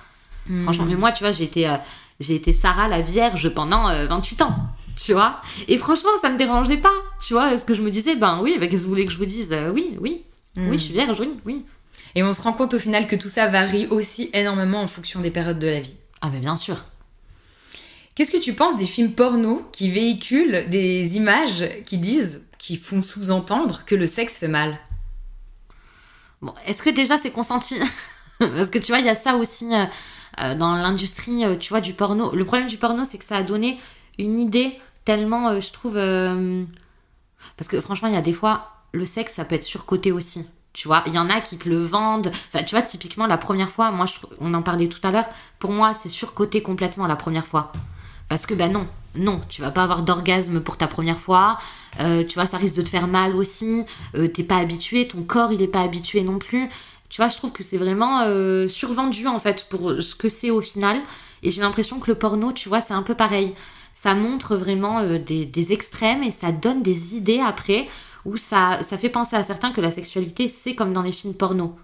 Franchement, 0.63 0.87
mais 0.89 0.97
moi, 0.97 1.13
tu 1.13 1.23
vois, 1.23 1.33
j'ai 1.33 1.45
été, 1.45 1.69
euh, 1.69 1.77
j'ai 2.19 2.35
été 2.35 2.53
Sarah 2.53 2.89
la 2.89 3.01
Vierge 3.01 3.49
pendant 3.51 3.85
28 4.07 4.41
euh, 4.41 4.45
ans, 4.45 4.55
tu 4.97 5.13
vois. 5.13 5.41
Et 5.69 5.79
franchement, 5.79 6.11
ça 6.21 6.29
me 6.29 6.37
dérangeait 6.37 6.77
pas, 6.77 6.93
tu 7.21 7.35
vois. 7.35 7.49
Parce 7.49 7.65
que 7.65 7.75
je 7.75 7.83
me 7.83 7.91
disais, 7.91 8.17
ben 8.17 8.41
oui, 8.43 8.57
qu'est-ce 8.59 8.71
que 8.71 8.77
vous 8.83 8.89
voulez 8.89 9.07
que 9.07 9.13
je 9.13 9.19
vous 9.19 9.27
dise 9.27 9.49
euh, 9.53 9.71
Oui, 9.71 9.97
oui, 10.01 10.23
oui, 10.57 10.73
je 10.73 10.83
suis 10.85 10.93
vierge, 10.93 11.19
oui, 11.21 11.31
oui. 11.45 11.65
Et 12.15 12.23
on 12.23 12.33
se 12.33 12.43
rend 12.43 12.53
compte 12.53 12.75
au 12.75 12.79
final 12.79 13.07
que 13.07 13.17
tout 13.17 13.29
ça 13.29 13.47
varie 13.47 13.87
aussi 13.89 14.31
énormément 14.33 14.83
en 14.83 14.89
fonction 14.89 15.21
des 15.21 15.31
périodes 15.31 15.61
de 15.61 15.69
la 15.69 15.81
vie. 15.81 15.95
Ah, 16.21 16.31
mais 16.33 16.41
bien 16.41 16.57
sûr. 16.57 16.85
Qu'est-ce 18.15 18.33
que 18.33 18.37
tu 18.37 18.55
penses 18.55 18.77
des 18.77 18.87
films 18.87 19.13
porno 19.13 19.63
qui 19.73 19.91
véhiculent 19.91 20.69
des 20.69 21.17
images 21.17 21.65
qui 21.87 21.99
disent, 21.99 22.45
qui 22.59 22.77
font 22.77 23.03
sous-entendre 23.03 23.85
que 23.87 23.95
le 23.95 24.07
sexe 24.07 24.37
fait 24.37 24.49
mal? 24.49 24.77
Bon, 26.43 26.53
est-ce 26.67 26.83
que 26.83 26.91
déjà 26.91 27.17
c'est 27.17 27.31
consenti? 27.31 27.77
Parce 28.39 28.71
que 28.71 28.79
tu 28.79 28.93
vois, 28.93 28.99
il 28.99 29.07
y 29.07 29.11
a 29.11 29.15
ça 29.15 29.37
aussi. 29.37 29.67
Euh, 30.39 30.55
dans 30.55 30.75
l'industrie, 30.75 31.45
euh, 31.45 31.57
tu 31.57 31.71
vois, 31.71 31.81
du 31.81 31.93
porno. 31.93 32.35
Le 32.35 32.45
problème 32.45 32.69
du 32.69 32.77
porno, 32.77 33.05
c'est 33.05 33.19
que 33.19 33.25
ça 33.25 33.37
a 33.37 33.43
donné 33.43 33.79
une 34.19 34.39
idée 34.39 34.79
tellement, 35.05 35.49
euh, 35.49 35.61
je 35.61 35.73
trouve... 35.73 35.95
Parce 37.57 37.69
que 37.69 37.81
franchement, 37.81 38.09
il 38.09 38.15
y 38.15 38.19
a 38.19 38.23
des 38.23 38.33
fois, 38.33 38.69
le 38.93 39.05
sexe, 39.05 39.35
ça 39.35 39.45
peut 39.45 39.55
être 39.55 39.65
surcoté 39.65 40.13
aussi. 40.13 40.47
Tu 40.73 40.87
vois, 40.87 41.03
il 41.07 41.15
y 41.15 41.19
en 41.19 41.29
a 41.29 41.41
qui 41.41 41.57
te 41.57 41.69
le 41.69 41.83
vendent. 41.83 42.31
Enfin, 42.53 42.65
tu 42.65 42.75
vois, 42.75 42.83
typiquement, 42.83 43.27
la 43.27 43.39
première 43.39 43.71
fois, 43.71 43.91
moi, 43.91 44.07
on 44.41 44.55
en 44.55 44.63
parlait 44.63 44.89
tout 44.89 45.01
à 45.03 45.11
l'heure, 45.11 45.29
pour 45.59 45.73
moi, 45.73 45.95
c'est 45.95 46.09
surcoté 46.09 46.63
complètement 46.63 47.07
la 47.07 47.17
première 47.17 47.45
fois. 47.45 47.73
Parce 48.29 48.47
que, 48.47 48.55
ben 48.55 48.71
non, 48.71 48.87
non, 49.17 49.41
tu 49.49 49.63
vas 49.63 49.71
pas 49.71 49.83
avoir 49.83 50.03
d'orgasme 50.03 50.61
pour 50.61 50.77
ta 50.77 50.87
première 50.87 51.19
fois. 51.19 51.59
tu 51.99 52.35
vois, 52.35 52.47
ça 52.47 52.59
risque 52.59 52.77
de 52.77 52.83
te 52.83 52.89
faire 52.89 53.09
mal 53.09 53.35
aussi. 53.35 53.85
T'es 54.13 54.45
pas 54.45 54.59
habitué, 54.59 55.09
ton 55.09 55.23
corps, 55.23 55.51
il 55.51 55.63
est 55.63 55.67
pas 55.67 55.81
habitué 55.81 56.23
non 56.23 56.39
plus. 56.39 56.69
Tu 57.11 57.21
vois, 57.21 57.29
je 57.29 57.37
trouve 57.37 57.53
que 57.53 57.63
c'est 57.63 57.77
vraiment 57.77 58.23
euh, 58.23 58.67
survendu 58.67 59.27
en 59.27 59.39
fait 59.39 59.67
pour 59.69 60.01
ce 60.01 60.15
que 60.15 60.29
c'est 60.29 60.51
au 60.51 60.63
final. 60.63 61.01
Et 61.43 61.51
j'ai 61.51 61.63
l'impression 61.63 61.99
que 61.99 62.11
le 62.11 62.15
porno, 62.17 62.53
tu 62.53 62.69
vois, 62.69 62.81
c'est 62.81 62.95
un 62.95 63.03
peu 63.03 63.15
pareil. 63.15 63.55
Ça 63.93 64.15
montre 64.15 64.57
vraiment 64.57 65.01
euh, 65.01 65.19
des, 65.19 65.73
extrêmes 65.73 66.23
et 66.23 66.31
ça 66.31 66.53
donne 66.53 66.83
des 66.83 67.17
idées 67.17 67.41
après 67.41 67.89
où 68.25 68.37
ça, 68.37 68.83
ça 68.83 68.97
fait 68.99 69.09
penser 69.09 69.37
à 69.37 69.43
certains 69.43 69.73
que 69.73 69.81
la 69.81 69.91
sexualité, 69.91 70.49
c'est 70.49 70.75
comme 70.75 70.93
dans 70.93 71.03
les 71.03 71.13
films 71.13 71.35
porno. 71.35 71.77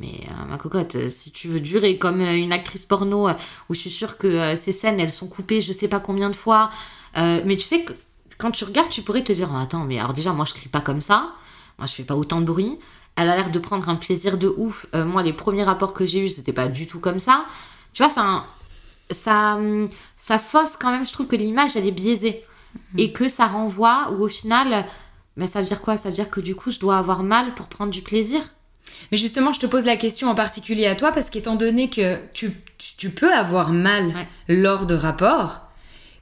Mais 0.00 0.20
euh, 0.30 0.46
ma 0.48 0.56
cocotte, 0.56 0.96
euh, 0.96 1.08
si 1.08 1.30
tu 1.30 1.48
veux 1.48 1.60
durer 1.60 1.98
comme 1.98 2.22
une 2.22 2.52
actrice 2.52 2.84
porno, 2.84 3.28
où 3.28 3.74
je 3.74 3.78
suis 3.78 3.90
sûre 3.90 4.16
que 4.16 4.56
ces 4.56 4.72
scènes, 4.72 4.98
elles 4.98 5.10
sont 5.10 5.28
coupées 5.28 5.60
je 5.60 5.72
sais 5.72 5.88
pas 5.88 6.00
combien 6.00 6.30
de 6.30 6.36
fois. 6.36 6.70
mais 7.14 7.56
tu 7.56 7.62
sais 7.62 7.82
que 7.82 7.92
quand 8.38 8.50
tu 8.50 8.64
regardes, 8.64 8.88
tu 8.88 9.02
pourrais 9.02 9.22
te 9.22 9.32
dire, 9.32 9.50
oh, 9.52 9.56
attends, 9.56 9.84
mais 9.84 9.98
alors 9.98 10.14
déjà, 10.14 10.32
moi 10.32 10.46
je 10.46 10.54
crie 10.54 10.68
pas 10.68 10.80
comme 10.80 11.00
ça. 11.00 11.32
Moi 11.78 11.86
je 11.86 11.94
fais 11.94 12.04
pas 12.04 12.16
autant 12.16 12.40
de 12.40 12.46
bruit. 12.46 12.78
Elle 13.16 13.28
a 13.28 13.36
l'air 13.36 13.50
de 13.50 13.58
prendre 13.58 13.88
un 13.88 13.96
plaisir 13.96 14.38
de 14.38 14.48
ouf. 14.56 14.86
moi, 14.94 15.22
les 15.22 15.32
premiers 15.32 15.64
rapports 15.64 15.92
que 15.92 16.06
j'ai 16.06 16.20
eus, 16.20 16.30
c'était 16.30 16.52
pas 16.52 16.68
du 16.68 16.86
tout 16.86 16.98
comme 16.98 17.18
ça. 17.18 17.44
Tu 17.92 18.02
vois, 18.02 18.10
enfin, 18.10 18.46
ça, 19.10 19.58
ça 20.16 20.38
fausse 20.38 20.76
quand 20.76 20.90
même, 20.90 21.04
je 21.04 21.12
trouve 21.12 21.26
que 21.26 21.36
l'image, 21.36 21.76
elle 21.76 21.86
est 21.86 21.92
biaisée. 21.92 22.42
Mhm. 22.74 23.00
Et 23.00 23.12
que 23.12 23.28
ça 23.28 23.46
renvoie, 23.46 24.10
ou 24.12 24.24
au 24.24 24.28
final, 24.28 24.86
mais 25.36 25.46
ça 25.46 25.60
veut 25.60 25.66
dire 25.66 25.80
quoi? 25.80 25.96
Ça 25.96 26.08
veut 26.08 26.14
dire 26.14 26.30
que 26.30 26.40
du 26.40 26.54
coup, 26.54 26.70
je 26.70 26.78
dois 26.78 26.98
avoir 26.98 27.22
mal 27.22 27.54
pour 27.54 27.68
prendre 27.68 27.90
du 27.90 28.02
plaisir? 28.02 28.40
Mais 29.10 29.18
justement, 29.18 29.52
je 29.52 29.60
te 29.60 29.66
pose 29.66 29.84
la 29.84 29.96
question 29.96 30.28
en 30.28 30.34
particulier 30.34 30.86
à 30.86 30.94
toi 30.94 31.12
parce 31.12 31.30
qu'étant 31.30 31.56
donné 31.56 31.88
que 31.90 32.16
tu, 32.32 32.52
tu, 32.78 33.10
peux 33.10 33.32
avoir 33.32 33.70
mal 33.70 34.12
lors 34.48 34.86
de 34.86 34.94
rapports, 34.94 35.68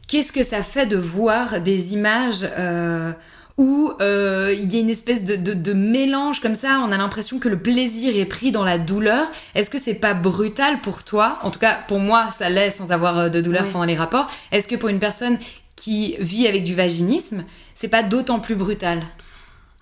qu'est-ce 0.08 0.32
que 0.32 0.44
ça 0.44 0.62
fait 0.62 0.86
de 0.86 0.96
voir 0.96 1.60
des 1.60 1.94
images 1.94 2.40
euh, 2.42 3.12
où 3.56 3.92
euh, 4.00 4.54
il 4.58 4.72
y 4.72 4.76
a 4.76 4.80
une 4.80 4.90
espèce 4.90 5.24
de, 5.24 5.36
de, 5.36 5.72
mélange 5.72 6.40
comme 6.40 6.54
ça, 6.54 6.80
on 6.84 6.90
a 6.92 6.96
l'impression 6.96 7.38
que 7.38 7.48
le 7.48 7.58
plaisir 7.58 8.16
est 8.16 8.26
pris 8.26 8.52
dans 8.52 8.64
la 8.64 8.78
douleur. 8.78 9.28
Est-ce 9.54 9.70
que 9.70 9.78
c'est 9.78 9.94
pas 9.94 10.14
brutal 10.14 10.80
pour 10.80 11.02
toi? 11.02 11.38
En 11.42 11.50
tout 11.50 11.58
cas, 11.58 11.80
pour 11.88 11.98
moi, 11.98 12.30
ça 12.30 12.48
l'est 12.48 12.70
sans 12.70 12.92
avoir 12.92 13.18
euh, 13.18 13.28
de 13.28 13.40
douleur 13.40 13.68
pendant 13.68 13.84
les 13.84 13.96
rapports. 13.96 14.30
Est-ce 14.52 14.68
que 14.68 14.76
pour 14.76 14.88
une 14.88 14.98
personne 14.98 15.38
qui 15.76 16.16
vit 16.20 16.46
avec 16.46 16.64
du 16.64 16.74
vaginisme, 16.74 17.44
c'est 17.74 17.88
pas 17.88 18.02
d'autant 18.02 18.40
plus 18.40 18.54
brutal? 18.54 19.02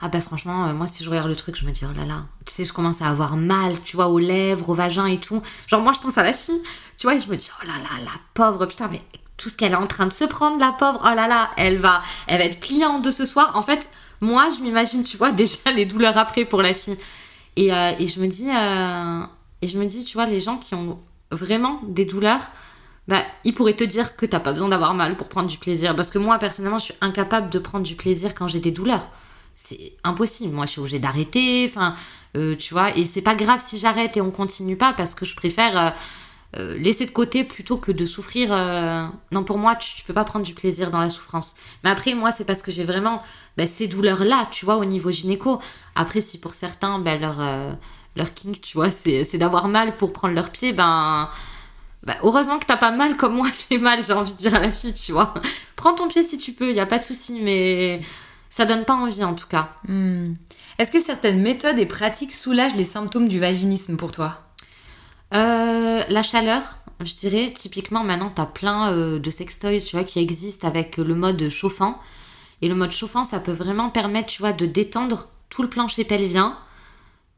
Ah 0.01 0.09
bah 0.09 0.21
franchement, 0.21 0.69
euh, 0.69 0.75
moi 0.75 0.87
si 0.87 1.03
je 1.03 1.11
regarde 1.11 1.29
le 1.29 1.35
truc, 1.35 1.57
je 1.57 1.67
me 1.67 1.73
dis 1.73 1.83
oh 1.85 1.93
là 1.97 2.05
là, 2.05 2.27
tu 2.47 2.55
sais, 2.55 2.65
je 2.65 2.73
commence 2.73 3.03
à 3.03 3.09
avoir 3.09 3.37
mal, 3.37 3.81
tu 3.83 3.97
vois, 3.97 4.07
aux 4.07 4.21
lèvres, 4.21 4.71
au 4.71 4.75
vagin 4.75 5.07
et 5.07 5.19
tout. 5.19 5.43
Genre 5.67 5.81
moi 5.81 5.93
je 5.93 5.99
pense 5.99 6.17
à 6.19 6.23
la 6.23 6.33
fille, 6.33 6.63
tu 6.97 7.09
vois, 7.09 7.17
et 7.17 7.19
je 7.19 7.29
me 7.29 7.35
dis 7.35 7.51
oh 7.61 7.67
là 7.67 7.73
là, 7.79 8.05
la 8.05 8.13
pauvre, 8.33 8.65
putain, 8.67 8.89
mais 8.93 9.01
tout 9.39 9.49
ce 9.49 9.57
qu'elle 9.57 9.73
est 9.73 9.77
en 9.77 9.87
train 9.87 10.07
de 10.07 10.13
se 10.13 10.25
prendre, 10.25 10.59
la 10.59 10.73
pauvre, 10.73 11.01
oh 11.03 11.15
là 11.15 11.27
là, 11.27 11.51
elle 11.57 11.79
va, 11.79 12.03
elle 12.27 12.39
va 12.39 12.45
être 12.45 12.61
pliante 12.61 13.03
de 13.03 13.11
ce 13.11 13.25
soir. 13.25 13.53
En 13.55 13.63
fait, 13.63 13.89
moi 14.21 14.51
je 14.55 14.63
m'imagine, 14.63 15.05
tu 15.05 15.17
vois, 15.17 15.33
déjà 15.33 15.73
les 15.75 15.87
douleurs 15.87 16.19
après 16.19 16.45
pour 16.45 16.61
la 16.61 16.75
fille. 16.75 16.99
Et, 17.57 17.73
euh, 17.73 17.93
et 17.99 18.07
je 18.07 18.21
me 18.21 18.27
dis, 18.27 18.51
euh, 18.51 19.23
et 19.63 19.69
je 19.69 19.79
me 19.79 19.87
dis, 19.87 20.05
tu 20.05 20.15
vois, 20.15 20.27
les 20.27 20.41
gens 20.41 20.59
qui 20.59 20.75
ont 20.75 20.99
vraiment 21.31 21.81
des 21.89 22.05
douleurs, 22.05 22.43
bah, 23.07 23.23
ils 23.45 23.55
pourraient 23.55 23.77
te 23.77 23.85
dire 23.85 24.17
que 24.17 24.27
t'as 24.27 24.41
pas 24.41 24.53
besoin 24.53 24.69
d'avoir 24.69 24.93
mal 24.93 25.17
pour 25.17 25.29
prendre 25.29 25.49
du 25.49 25.57
plaisir. 25.57 25.97
Parce 25.97 26.11
que 26.11 26.19
moi, 26.19 26.39
personnellement, 26.39 26.79
je 26.79 26.85
suis 26.85 26.95
incapable 27.01 27.49
de 27.49 27.59
prendre 27.59 27.85
du 27.85 27.97
plaisir 27.97 28.35
quand 28.35 28.49
j'ai 28.49 28.61
des 28.61 28.71
douleurs 28.71 29.09
c'est 29.61 29.93
impossible. 30.05 30.55
Moi, 30.55 30.67
je 30.67 30.73
suis 30.73 30.81
obligée 30.81 30.99
d'arrêter. 31.01 31.67
Enfin, 31.69 31.95
euh, 32.37 32.55
tu 32.57 32.73
vois, 32.75 32.97
et 32.97 33.05
c'est 33.05 33.23
pas 33.23 33.35
grave 33.35 33.61
si 33.65 33.77
j'arrête 33.77 34.17
et 34.17 34.21
on 34.21 34.31
continue 34.31 34.77
pas 34.77 34.93
parce 34.93 35.15
que 35.15 35.25
je 35.25 35.35
préfère 35.35 35.95
euh, 36.57 36.61
euh, 36.61 36.79
laisser 36.79 37.07
de 37.07 37.11
côté 37.11 37.45
plutôt 37.45 37.77
que 37.77 37.93
de 37.93 38.05
souffrir. 38.05 38.51
Non, 39.33 39.45
pour 39.45 39.59
moi, 39.59 39.77
tu, 39.77 40.03
peux 40.05 40.15
pas 40.15 40.25
prendre 40.25 40.45
du 40.45 40.55
plaisir 40.55 40.91
dans 40.91 41.01
la 41.01 41.11
souffrance. 41.11 41.57
Mais 41.85 41.91
après, 41.91 42.15
moi, 42.15 42.31
c'est 42.31 42.45
parce 42.45 42.63
que 42.63 42.71
j'ai 42.71 42.85
vraiment 42.85 43.23
bah, 43.57 43.67
ces 43.67 43.87
douleurs-là, 43.87 44.49
tu 44.51 44.65
vois, 44.65 44.77
au 44.77 44.85
niveau 44.85 45.11
gynéco. 45.11 45.61
Après, 45.95 46.21
si 46.21 46.39
pour 46.39 46.55
certains, 46.55 46.99
ben, 46.99 47.21
leur, 47.21 47.39
leur 48.17 48.35
kink, 48.35 48.61
tu 48.61 48.77
vois, 48.77 48.91
c'est 48.91 49.39
d'avoir 49.39 49.69
mal 49.69 49.97
pour 49.97 50.13
prendre 50.13 50.35
leur 50.35 50.51
pied, 50.51 50.73
ben. 50.73 51.29
Bah, 52.05 52.15
heureusement 52.23 52.59
que 52.59 52.65
t'as 52.65 52.77
pas 52.77 52.93
mal 52.93 53.17
comme 53.17 53.35
moi 53.35 53.49
j'ai 53.71 53.77
mal, 53.79 54.05
j'ai 54.05 54.13
envie 54.13 54.33
de 54.33 54.39
dire 54.39 54.55
à 54.55 54.61
la 54.61 54.71
fille, 54.71 54.95
tu 54.95 55.13
vois. 55.13 55.35
Prends 55.77 55.95
ton 55.95 56.09
pied 56.09 56.23
si 56.23 56.39
tu 56.39 56.53
peux, 56.53 56.73
y 56.73 56.81
a 56.81 56.87
pas 56.87 56.99
de 56.99 57.05
souci, 57.05 57.41
mais 57.43 58.01
ça 58.51 58.65
donne 58.65 58.85
pas 58.85 58.95
envie 58.95 59.25
en 59.25 59.35
tout 59.35 59.47
cas. 59.47 59.71
Hmm. 59.87 60.35
Est-ce 60.79 60.93
que 60.93 61.01
certaines 61.01 61.43
méthodes 61.43 61.79
et 61.79 61.87
pratiques 61.87 62.33
soulagent 62.33 62.77
les 62.77 62.85
symptômes 62.85 63.29
du 63.29 63.41
vaginisme 63.41 63.97
pour 63.97 64.13
toi? 64.13 64.48
Euh, 65.35 66.03
La 66.09 66.23
chaleur, 66.23 66.63
je 67.01 67.15
dirais. 67.15 67.53
Typiquement, 67.55 68.05
maintenant, 68.05 68.31
tu 68.31 68.41
as 68.41 68.47
plein 68.47 68.93
euh, 68.93 69.19
de 69.19 69.31
sextoys 69.31 69.81
tu 69.81 69.97
vois, 69.97 70.05
qui 70.05 70.19
existent 70.19 70.67
avec 70.67 70.97
le 70.97 71.15
mode 71.15 71.49
chauffant. 71.49 72.01
Et 72.61 72.69
le 72.69 72.75
mode 72.75 72.93
chauffant, 72.93 73.25
ça 73.25 73.41
peut 73.41 73.53
vraiment 73.53 73.91
permettre, 73.91 74.29
tu 74.29 74.43
vois, 74.43 74.53
de 74.53 74.67
détendre 74.67 75.29
tout 75.49 75.63
le 75.63 75.69
plancher 75.69 76.05
pelvien. 76.05 76.59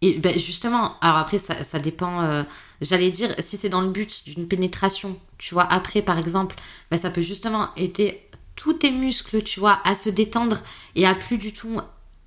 Et 0.02 0.18
ben, 0.18 0.38
justement, 0.38 0.98
alors 1.00 1.18
après, 1.18 1.38
ça, 1.38 1.78
dépend. 1.78 2.22
Euh, 2.22 2.42
j'allais 2.80 3.10
dire, 3.10 3.34
si 3.38 3.56
c'est 3.56 3.68
dans 3.68 3.82
le 3.82 3.90
but 3.90 4.24
d'une 4.24 4.48
pénétration, 4.48 5.18
tu 5.36 5.54
vois, 5.54 5.70
après, 5.70 6.00
par 6.00 6.18
exemple, 6.18 6.56
ben, 6.90 6.96
ça 6.96 7.10
peut 7.10 7.20
justement 7.20 7.68
être 7.76 8.00
tous 8.56 8.74
tes 8.74 8.90
muscles, 8.90 9.42
tu 9.42 9.60
vois, 9.60 9.80
à 9.84 9.94
se 9.94 10.08
détendre 10.08 10.62
et 10.96 11.06
à 11.06 11.14
plus 11.14 11.38
du 11.38 11.52
tout 11.52 11.80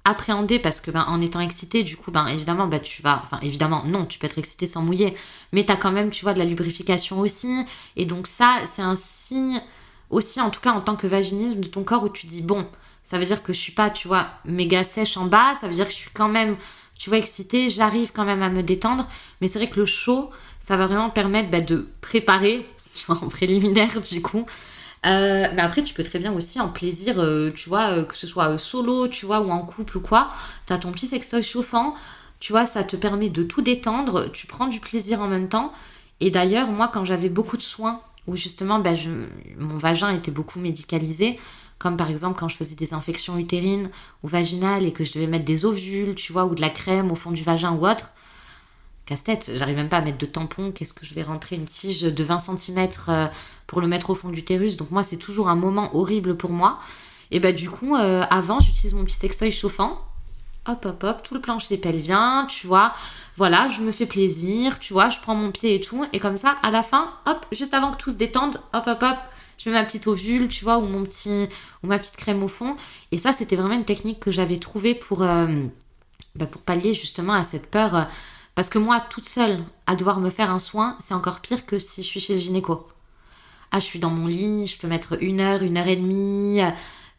appréhender 0.06 0.60
parce 0.60 0.82
que 0.82 0.92
ben, 0.92 1.06
en 1.08 1.22
étant 1.22 1.40
excité 1.40 1.84
du 1.84 1.96
coup 1.96 2.12
ben 2.12 2.28
évidemment 2.28 2.68
ben, 2.68 2.82
tu 2.82 3.02
vas 3.02 3.22
enfin 3.24 3.40
évidemment 3.42 3.84
non 3.86 4.06
tu 4.06 4.20
peux 4.20 4.28
être 4.28 4.38
excité 4.38 4.66
sans 4.66 4.82
mouiller 4.82 5.16
mais 5.54 5.66
tu 5.66 5.72
as 5.72 5.78
quand 5.78 5.92
même 5.92 6.12
tu 6.12 6.26
vois 6.26 6.34
de 6.34 6.40
la 6.40 6.46
lubrification 6.46 7.20
aussi. 7.20 7.66
Et 7.96 8.06
donc 8.06 8.28
ça 8.28 8.60
c'est 8.66 8.82
un 8.82 8.96
signe 8.96 9.62
aussi 10.10 10.42
en 10.42 10.50
tout 10.50 10.60
cas 10.60 10.72
en 10.72 10.82
tant 10.82 10.96
que 10.96 11.08
vaginisme 11.08 11.62
de 11.62 11.68
ton 11.68 11.84
corps 11.84 12.04
où 12.04 12.10
tu 12.10 12.28
dis 12.28 12.42
bon 12.42 12.68
ça 13.02 13.18
veut 13.18 13.26
dire 13.26 13.44
que 13.44 13.54
je 13.54 13.60
suis 13.60 13.72
pas 13.72 13.90
tu 13.90 14.08
vois 14.08 14.28
méga 14.46 14.84
sèche 14.84 15.18
en 15.18 15.26
bas 15.26 15.56
ça 15.60 15.68
veut 15.68 15.74
dire 15.74 15.86
que 15.86 15.92
je 15.92 15.98
suis 15.98 16.12
quand 16.14 16.30
même 16.30 16.58
tu 16.96 17.10
vois 17.10 17.18
excitée 17.18 17.70
j'arrive 17.70 18.12
quand 18.14 18.26
même 18.26 18.44
à 18.44 18.50
me 18.50 18.62
détendre. 18.62 19.08
Mais 19.40 19.48
c'est 19.48 19.60
vrai 19.60 19.70
que 19.70 19.80
le 19.80 19.86
chaud 19.86 20.30
ça 20.60 20.76
va 20.76 20.88
vraiment 20.88 21.10
permettre 21.10 21.66
de 21.66 21.88
préparer 22.02 22.68
tu 22.96 23.10
en 23.10 23.16
préliminaire 23.30 24.02
du 24.02 24.22
coup 24.22 24.46
euh, 25.06 25.48
mais 25.54 25.62
après, 25.62 25.84
tu 25.84 25.94
peux 25.94 26.04
très 26.04 26.20
bien 26.20 26.34
aussi 26.34 26.60
en 26.60 26.70
plaisir, 26.70 27.20
euh, 27.20 27.52
tu 27.54 27.70
vois, 27.70 27.90
euh, 27.90 28.04
que 28.04 28.16
ce 28.16 28.28
soit 28.28 28.58
solo, 28.58 29.08
tu 29.08 29.26
vois, 29.26 29.42
ou 29.42 29.52
en 29.52 29.66
couple 29.66 29.98
ou 29.98 30.02
quoi. 30.02 30.30
T'as 30.66 30.78
ton 30.78 30.92
petit 30.92 31.08
sextoy 31.08 31.44
chauffant, 31.44 31.96
tu 32.40 32.54
vois, 32.54 32.66
ça 32.66 32.84
te 32.84 32.96
permet 32.96 33.30
de 33.30 33.44
tout 33.44 33.62
détendre, 33.62 34.32
tu 34.32 34.48
prends 34.48 34.68
du 34.68 34.80
plaisir 34.80 35.22
en 35.22 35.28
même 35.28 35.50
temps. 35.50 35.74
Et 36.20 36.32
d'ailleurs, 36.32 36.72
moi, 36.72 36.90
quand 36.94 37.04
j'avais 37.06 37.30
beaucoup 37.30 37.58
de 37.58 37.62
soins, 37.62 38.02
où 38.28 38.36
justement, 38.36 38.80
ben, 38.80 38.96
je, 38.96 39.10
mon 39.58 39.78
vagin 39.78 40.10
était 40.12 40.32
beaucoup 40.32 40.60
médicalisé, 40.60 41.40
comme 41.78 41.98
par 41.98 42.10
exemple 42.10 42.40
quand 42.40 42.48
je 42.48 42.56
faisais 42.56 42.76
des 42.76 42.94
infections 42.94 43.38
utérines 43.38 43.90
ou 44.24 44.28
vaginales 44.30 44.86
et 44.86 44.94
que 44.94 45.04
je 45.04 45.12
devais 45.12 45.28
mettre 45.28 45.44
des 45.44 45.66
ovules, 45.66 46.16
tu 46.16 46.32
vois, 46.32 46.46
ou 46.46 46.56
de 46.56 46.62
la 46.62 46.70
crème 46.70 47.12
au 47.12 47.16
fond 47.16 47.32
du 47.32 47.44
vagin 47.44 47.74
ou 47.74 47.86
autre, 47.86 48.12
casse-tête, 49.06 49.52
j'arrive 49.56 49.76
même 49.76 49.90
pas 49.90 49.98
à 49.98 50.02
mettre 50.02 50.18
de 50.18 50.26
tampon, 50.26 50.72
qu'est-ce 50.72 50.94
que 50.94 51.06
je 51.06 51.14
vais 51.14 51.24
rentrer 51.24 51.56
une 51.56 51.66
tige 51.66 52.02
de 52.02 52.24
20 52.24 52.38
cm 52.40 52.88
euh, 53.10 53.28
pour 53.68 53.82
le 53.82 53.88
mettre 53.88 54.10
au 54.10 54.16
fond 54.16 54.30
du 54.30 54.36
l'utérus, 54.36 54.78
donc 54.78 54.92
moi 54.92 55.04
c'est 55.04 55.18
toujours 55.18 55.50
un 55.50 55.56
moment 55.56 55.96
horrible 55.96 56.38
pour 56.38 56.52
moi. 56.52 56.80
Et 57.32 57.40
bah 57.40 57.52
du 57.52 57.70
coup, 57.70 57.96
euh, 57.96 58.24
avant 58.30 58.60
j'utilise 58.60 58.94
mon 58.94 59.04
petit 59.04 59.16
sextoy 59.16 59.52
chauffant, 59.52 60.00
hop 60.68 60.86
hop 60.86 61.04
hop, 61.04 61.24
tout 61.24 61.34
le 61.34 61.42
plancher 61.42 61.78
pelvien, 61.78 62.48
tu 62.50 62.68
vois, 62.68 62.94
voilà, 63.36 63.68
je 63.70 63.82
me 63.82 63.92
fais 63.92 64.06
plaisir, 64.06 64.80
tu 64.80 64.94
vois, 64.94 65.10
je 65.10 65.20
prends 65.20 65.36
mon 65.36 65.52
pied 65.52 65.76
et 65.76 65.82
tout, 65.82 66.06
et 66.14 66.20
comme 66.20 66.38
ça, 66.38 66.56
à 66.64 66.72
la 66.72 66.84
fin, 66.84 67.14
hop, 67.26 67.46
juste 67.52 67.74
avant 67.74 67.92
que 67.92 67.98
tout 67.98 68.12
se 68.12 68.16
détende, 68.16 68.62
hop 68.74 68.88
hop 68.88 69.04
hop, 69.04 69.18
je 69.58 69.70
mets 69.70 69.80
ma 69.80 69.84
petite 69.84 70.08
ovule, 70.08 70.48
tu 70.48 70.64
vois, 70.64 70.78
ou 70.78 70.86
mon 70.86 71.04
petit, 71.04 71.48
ou 71.84 71.88
ma 71.88 72.00
petite 72.00 72.16
crème 72.16 72.44
au 72.44 72.48
fond, 72.48 72.76
et 73.12 73.18
ça 73.18 73.34
c'était 73.34 73.56
vraiment 73.58 73.76
une 73.76 73.86
technique 73.86 74.20
que 74.22 74.32
j'avais 74.32 74.60
trouvée 74.60 74.96
pour, 74.96 75.24
euh, 75.24 75.48
bah, 76.36 76.46
pour 76.46 76.62
pallier 76.62 76.94
justement 76.94 77.34
à 77.34 77.44
cette 77.44 77.70
peur 77.70 78.08
parce 78.56 78.70
que 78.70 78.78
moi, 78.78 79.00
toute 79.00 79.28
seule, 79.28 79.60
à 79.88 79.96
devoir 79.96 80.20
me 80.20 80.30
faire 80.30 80.52
un 80.52 80.60
soin, 80.60 80.98
c'est 81.00 81.14
encore 81.14 81.40
pire 81.40 81.66
que 81.66 81.80
si 81.80 82.04
je 82.04 82.08
suis 82.08 82.20
chez 82.20 82.34
le 82.34 82.40
gynéco. 82.40 82.88
Ah, 83.72 83.80
je 83.80 83.86
suis 83.86 84.00
dans 84.00 84.12
mon 84.12 84.28
lit, 84.28 84.68
je 84.68 84.78
peux 84.78 84.88
mettre 84.88 85.18
une 85.22 85.42
heure, 85.42 85.64
une 85.64 85.78
heure 85.78 85.88
et 85.88 85.96
demie, 85.96 86.62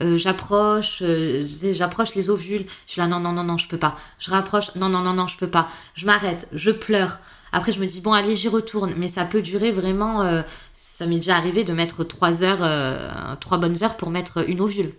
euh, 0.03 0.17
j'approche, 0.19 1.03
euh, 1.03 1.47
j'approche 1.73 2.15
les 2.15 2.31
ovules. 2.31 2.65
Je 2.87 2.93
suis 2.93 3.01
là, 3.01 3.09
non, 3.09 3.21
non, 3.21 3.33
non, 3.33 3.45
non, 3.45 3.59
je 3.59 3.69
peux 3.69 3.79
pas. 3.79 3.97
Je 4.19 4.31
rapproche, 4.31 4.75
non, 4.77 4.89
non, 4.89 5.03
non, 5.03 5.15
non, 5.15 5.27
je 5.27 5.37
peux 5.37 5.49
pas. 5.49 5.69
Je 5.95 6.07
m'arrête, 6.07 6.49
je 6.53 6.71
pleure. 6.71 7.19
Après, 7.53 7.73
je 7.73 7.81
me 7.81 7.87
dis, 7.87 8.01
bon, 8.01 8.13
allez, 8.13 8.37
j'y 8.37 8.49
retourne. 8.49 8.95
Mais 8.97 9.09
ça 9.09 9.25
peut 9.25 9.43
durer 9.43 9.73
vraiment. 9.73 10.23
Euh, 10.23 10.43
ça 10.75 11.07
m'est 11.07 11.17
déjà 11.17 11.37
arrivé 11.37 11.65
de 11.65 11.73
mettre 11.73 12.05
trois 12.05 12.43
heures, 12.45 13.39
trois 13.39 13.59
bonnes 13.59 13.83
heures 13.83 13.97
pour 13.97 14.11
mettre 14.11 14.49
une 14.49 14.61
ovule. 14.61 14.95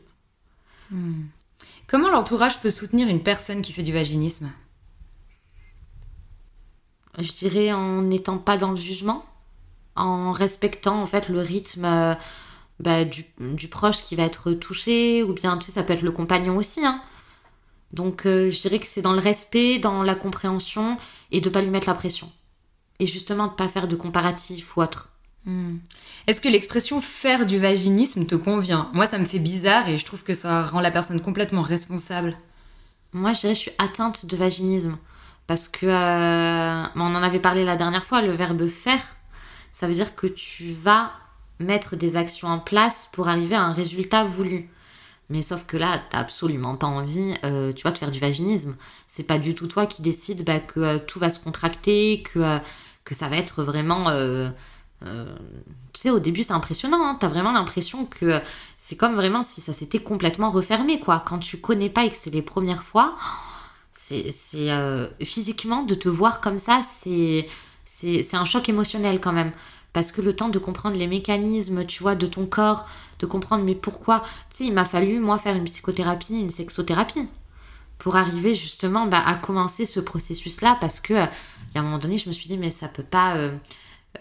Hmm. 0.91 1.23
Comment 1.87 2.09
l'entourage 2.09 2.59
peut 2.59 2.71
soutenir 2.71 3.07
une 3.07 3.23
personne 3.23 3.61
qui 3.61 3.71
fait 3.71 3.83
du 3.83 3.93
vaginisme? 3.93 4.49
Je 7.19 7.33
dirais 7.33 7.71
en 7.71 8.01
n'étant 8.01 8.37
pas 8.37 8.57
dans 8.57 8.71
le 8.71 8.77
jugement, 8.77 9.25
en 9.95 10.31
respectant 10.31 11.01
en 11.01 11.05
fait 11.05 11.29
le 11.29 11.39
rythme 11.39 11.85
euh, 11.85 12.15
bah, 12.79 13.05
du, 13.05 13.67
proche 13.69 14.01
qui 14.03 14.15
va 14.15 14.23
être 14.23 14.51
touché, 14.51 15.23
ou 15.23 15.33
bien 15.33 15.57
tu 15.57 15.67
sais, 15.67 15.71
ça 15.71 15.83
peut 15.83 15.93
être 15.93 16.01
le 16.01 16.11
compagnon 16.11 16.57
aussi. 16.57 16.85
Hein. 16.85 17.01
Donc 17.93 18.25
euh, 18.25 18.49
je 18.49 18.61
dirais 18.61 18.79
que 18.79 18.87
c'est 18.87 19.01
dans 19.01 19.13
le 19.13 19.19
respect, 19.19 19.79
dans 19.79 20.03
la 20.03 20.15
compréhension 20.15 20.97
et 21.31 21.39
de 21.39 21.49
pas 21.49 21.61
lui 21.61 21.69
mettre 21.69 21.87
la 21.87 21.95
pression. 21.95 22.29
Et 22.99 23.07
justement 23.07 23.47
de 23.47 23.53
pas 23.53 23.67
faire 23.67 23.87
de 23.87 23.95
comparatif 23.95 24.75
ou 24.75 24.81
autre. 24.81 25.11
Hmm. 25.45 25.77
Est-ce 26.27 26.41
que 26.41 26.49
l'expression 26.49 27.01
faire 27.01 27.45
du 27.45 27.59
vaginisme 27.59 28.25
te 28.25 28.35
convient? 28.35 28.89
Moi 28.93 29.05
ça 29.05 29.17
me 29.17 29.25
fait 29.25 29.39
bizarre 29.39 29.87
et 29.87 29.97
je 29.97 30.05
trouve 30.05 30.23
que 30.23 30.33
ça 30.33 30.65
rend 30.65 30.81
la 30.81 30.91
personne 30.91 31.21
complètement 31.21 31.61
responsable. 31.61 32.37
Moi 33.13 33.31
je 33.31 33.41
dirais 33.41 33.53
que 33.53 33.57
je 33.57 33.61
suis 33.61 33.71
atteinte 33.77 34.25
de 34.25 34.35
vaginisme. 34.35 34.97
Parce 35.47 35.67
que, 35.67 35.85
euh, 35.85 36.87
on 36.95 37.15
en 37.15 37.23
avait 37.23 37.39
parlé 37.39 37.65
la 37.65 37.75
dernière 37.75 38.05
fois, 38.05 38.21
le 38.21 38.31
verbe 38.31 38.67
faire, 38.67 39.01
ça 39.71 39.87
veut 39.87 39.93
dire 39.93 40.15
que 40.15 40.27
tu 40.27 40.71
vas 40.71 41.11
mettre 41.59 41.95
des 41.95 42.15
actions 42.15 42.47
en 42.47 42.59
place 42.59 43.09
pour 43.11 43.29
arriver 43.29 43.55
à 43.55 43.61
un 43.61 43.73
résultat 43.73 44.23
voulu. 44.23 44.69
Mais 45.29 45.41
sauf 45.41 45.65
que 45.65 45.77
là, 45.77 46.01
t'as 46.09 46.19
absolument 46.19 46.75
pas 46.75 46.87
envie, 46.87 47.33
euh, 47.43 47.73
tu 47.73 47.83
vois, 47.83 47.91
de 47.91 47.97
faire 47.97 48.11
du 48.11 48.19
vaginisme. 48.19 48.75
C'est 49.07 49.23
pas 49.23 49.37
du 49.37 49.55
tout 49.55 49.67
toi 49.67 49.85
qui 49.85 50.01
décide 50.01 50.43
bah, 50.45 50.59
que 50.59 50.79
euh, 50.79 50.99
tout 50.99 51.19
va 51.19 51.29
se 51.29 51.39
contracter, 51.39 52.23
que, 52.23 52.59
que 53.03 53.15
ça 53.15 53.27
va 53.27 53.37
être 53.37 53.63
vraiment. 53.63 54.05
tu 55.93 56.01
sais, 56.01 56.09
au 56.09 56.19
début, 56.19 56.43
c'est 56.43 56.53
impressionnant. 56.53 57.07
Hein. 57.07 57.17
T'as 57.19 57.27
vraiment 57.27 57.51
l'impression 57.51 58.05
que 58.05 58.41
c'est 58.77 58.95
comme 58.95 59.15
vraiment 59.15 59.41
si 59.43 59.61
ça 59.61 59.73
s'était 59.73 59.99
complètement 59.99 60.49
refermé, 60.51 60.99
quoi. 60.99 61.23
Quand 61.25 61.39
tu 61.39 61.57
connais 61.57 61.89
pas 61.89 62.05
et 62.05 62.09
que 62.11 62.17
c'est 62.17 62.31
les 62.31 62.41
premières 62.43 62.83
fois, 62.83 63.15
c'est 64.07 65.09
physiquement 65.23 65.83
de 65.83 65.95
te 65.95 66.09
voir 66.09 66.41
comme 66.41 66.57
ça, 66.57 66.81
c'est 66.81 67.47
c'est 67.85 68.35
un 68.35 68.45
choc 68.45 68.67
émotionnel 68.69 69.19
quand 69.21 69.33
même 69.33 69.51
parce 69.95 70.11
que 70.11 70.21
le 70.21 70.35
temps 70.35 70.49
de 70.49 70.59
comprendre 70.59 70.97
les 70.97 71.07
mécanismes, 71.07 71.85
tu 71.85 72.03
vois, 72.03 72.15
de 72.15 72.27
ton 72.27 72.45
corps, 72.45 72.85
de 73.19 73.25
comprendre 73.25 73.63
mais 73.63 73.75
pourquoi, 73.75 74.23
tu 74.49 74.57
sais, 74.57 74.65
il 74.65 74.73
m'a 74.73 74.83
fallu, 74.83 75.19
moi, 75.21 75.39
faire 75.39 75.55
une 75.55 75.63
psychothérapie, 75.63 76.37
une 76.37 76.49
sexothérapie, 76.49 77.29
pour 77.97 78.17
arriver 78.17 78.55
justement 78.55 79.05
bah, 79.05 79.23
à 79.25 79.35
commencer 79.35 79.85
ce 79.85 80.01
processus-là, 80.01 80.77
parce 80.81 80.99
que, 80.99 81.13
à 81.13 81.29
un 81.75 81.81
moment 81.81 81.97
donné, 81.97 82.17
je 82.17 82.27
me 82.27 82.33
suis 82.33 82.49
dit, 82.49 82.57
mais 82.57 82.71
ça 82.71 82.89
peut 82.89 83.03
pas... 83.03 83.37
Euh, 83.37 83.55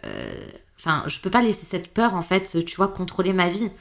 euh, 0.07 0.47
enfin, 0.79 1.03
je 1.09 1.19
peux 1.19 1.31
pas 1.31 1.43
laisser 1.43 1.67
cette 1.67 1.93
peur, 1.93 2.15
en 2.15 2.23
fait, 2.23 2.65
tu 2.65 2.77
vois, 2.77 2.87
contrôler 2.87 3.33
ma 3.33 3.49
vie. 3.49 3.73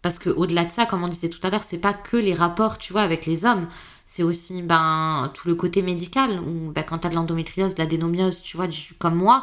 Parce 0.00 0.18
que 0.18 0.30
au-delà 0.30 0.64
de 0.64 0.70
ça, 0.70 0.86
comme 0.86 1.04
on 1.04 1.08
disait 1.08 1.28
tout 1.28 1.46
à 1.46 1.50
l'heure, 1.50 1.62
c'est 1.62 1.82
pas 1.82 1.92
que 1.92 2.16
les 2.16 2.32
rapports, 2.32 2.78
tu 2.78 2.94
vois, 2.94 3.02
avec 3.02 3.26
les 3.26 3.44
hommes. 3.44 3.68
C'est 4.14 4.22
aussi 4.22 4.60
ben, 4.60 5.30
tout 5.32 5.48
le 5.48 5.54
côté 5.54 5.80
médical, 5.80 6.38
où 6.40 6.70
ben, 6.70 6.82
quand 6.82 6.98
tu 6.98 7.06
as 7.06 7.10
de 7.10 7.14
l'endométriose, 7.14 7.74
de 7.74 7.78
la 7.78 7.86
dénomiose, 7.86 8.42
tu 8.42 8.58
vois, 8.58 8.68
comme 8.98 9.14
moi, 9.14 9.42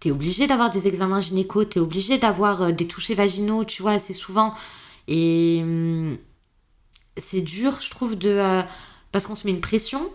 t'es 0.00 0.10
obligé 0.10 0.46
d'avoir 0.46 0.68
des 0.68 0.86
examens 0.86 1.20
gynéco, 1.20 1.64
t'es 1.64 1.80
obligé 1.80 2.18
d'avoir 2.18 2.60
euh, 2.60 2.72
des 2.72 2.86
touchés 2.86 3.14
vaginaux, 3.14 3.64
tu 3.64 3.80
vois, 3.80 3.92
assez 3.92 4.12
souvent. 4.12 4.52
Et 5.08 5.60
hum, 5.62 6.18
c'est 7.16 7.40
dur, 7.40 7.80
je 7.80 7.88
trouve, 7.88 8.18
de 8.18 8.28
euh, 8.28 8.60
parce 9.12 9.26
qu'on 9.26 9.34
se 9.34 9.46
met 9.46 9.54
une 9.54 9.62
pression. 9.62 10.10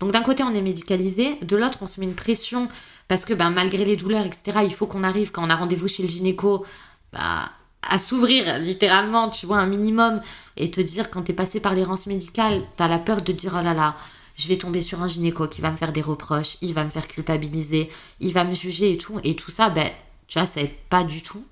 Donc 0.00 0.10
d'un 0.10 0.22
côté, 0.22 0.42
on 0.42 0.52
est 0.52 0.60
médicalisé, 0.60 1.36
de 1.36 1.56
l'autre, 1.56 1.78
on 1.82 1.86
se 1.86 2.00
met 2.00 2.06
une 2.06 2.16
pression 2.16 2.66
parce 3.06 3.24
que 3.24 3.32
ben, 3.32 3.50
malgré 3.50 3.84
les 3.84 3.96
douleurs, 3.96 4.26
etc., 4.26 4.58
il 4.64 4.74
faut 4.74 4.88
qu'on 4.88 5.04
arrive, 5.04 5.30
quand 5.30 5.46
on 5.46 5.50
a 5.50 5.54
rendez-vous 5.54 5.86
chez 5.86 6.02
le 6.02 6.08
gynéco, 6.08 6.66
bah, 7.12 7.50
à 7.88 7.98
s'ouvrir 7.98 8.58
littéralement, 8.58 9.30
tu 9.30 9.46
vois, 9.46 9.58
un 9.58 9.66
minimum, 9.66 10.20
et 10.56 10.70
te 10.70 10.80
dire, 10.80 11.10
quand 11.10 11.22
t'es 11.22 11.32
passé 11.32 11.60
par 11.60 11.74
l'errance 11.74 12.06
médicale, 12.06 12.62
t'as 12.76 12.88
la 12.88 12.98
peur 12.98 13.22
de 13.22 13.32
dire, 13.32 13.56
oh 13.58 13.62
là 13.62 13.74
là, 13.74 13.96
je 14.36 14.48
vais 14.48 14.58
tomber 14.58 14.82
sur 14.82 15.02
un 15.02 15.08
gynéco 15.08 15.48
qui 15.48 15.60
va 15.60 15.70
me 15.70 15.76
faire 15.76 15.92
des 15.92 16.02
reproches, 16.02 16.58
il 16.60 16.74
va 16.74 16.84
me 16.84 16.90
faire 16.90 17.08
culpabiliser, 17.08 17.90
il 18.20 18.32
va 18.32 18.44
me 18.44 18.54
juger 18.54 18.92
et 18.92 18.98
tout. 18.98 19.18
Et 19.24 19.34
tout 19.34 19.50
ça, 19.50 19.70
ben, 19.70 19.90
tu 20.28 20.38
vois, 20.38 20.46
ça 20.46 20.60
aide 20.60 20.74
pas 20.90 21.04
du 21.04 21.22
tout. 21.22 21.44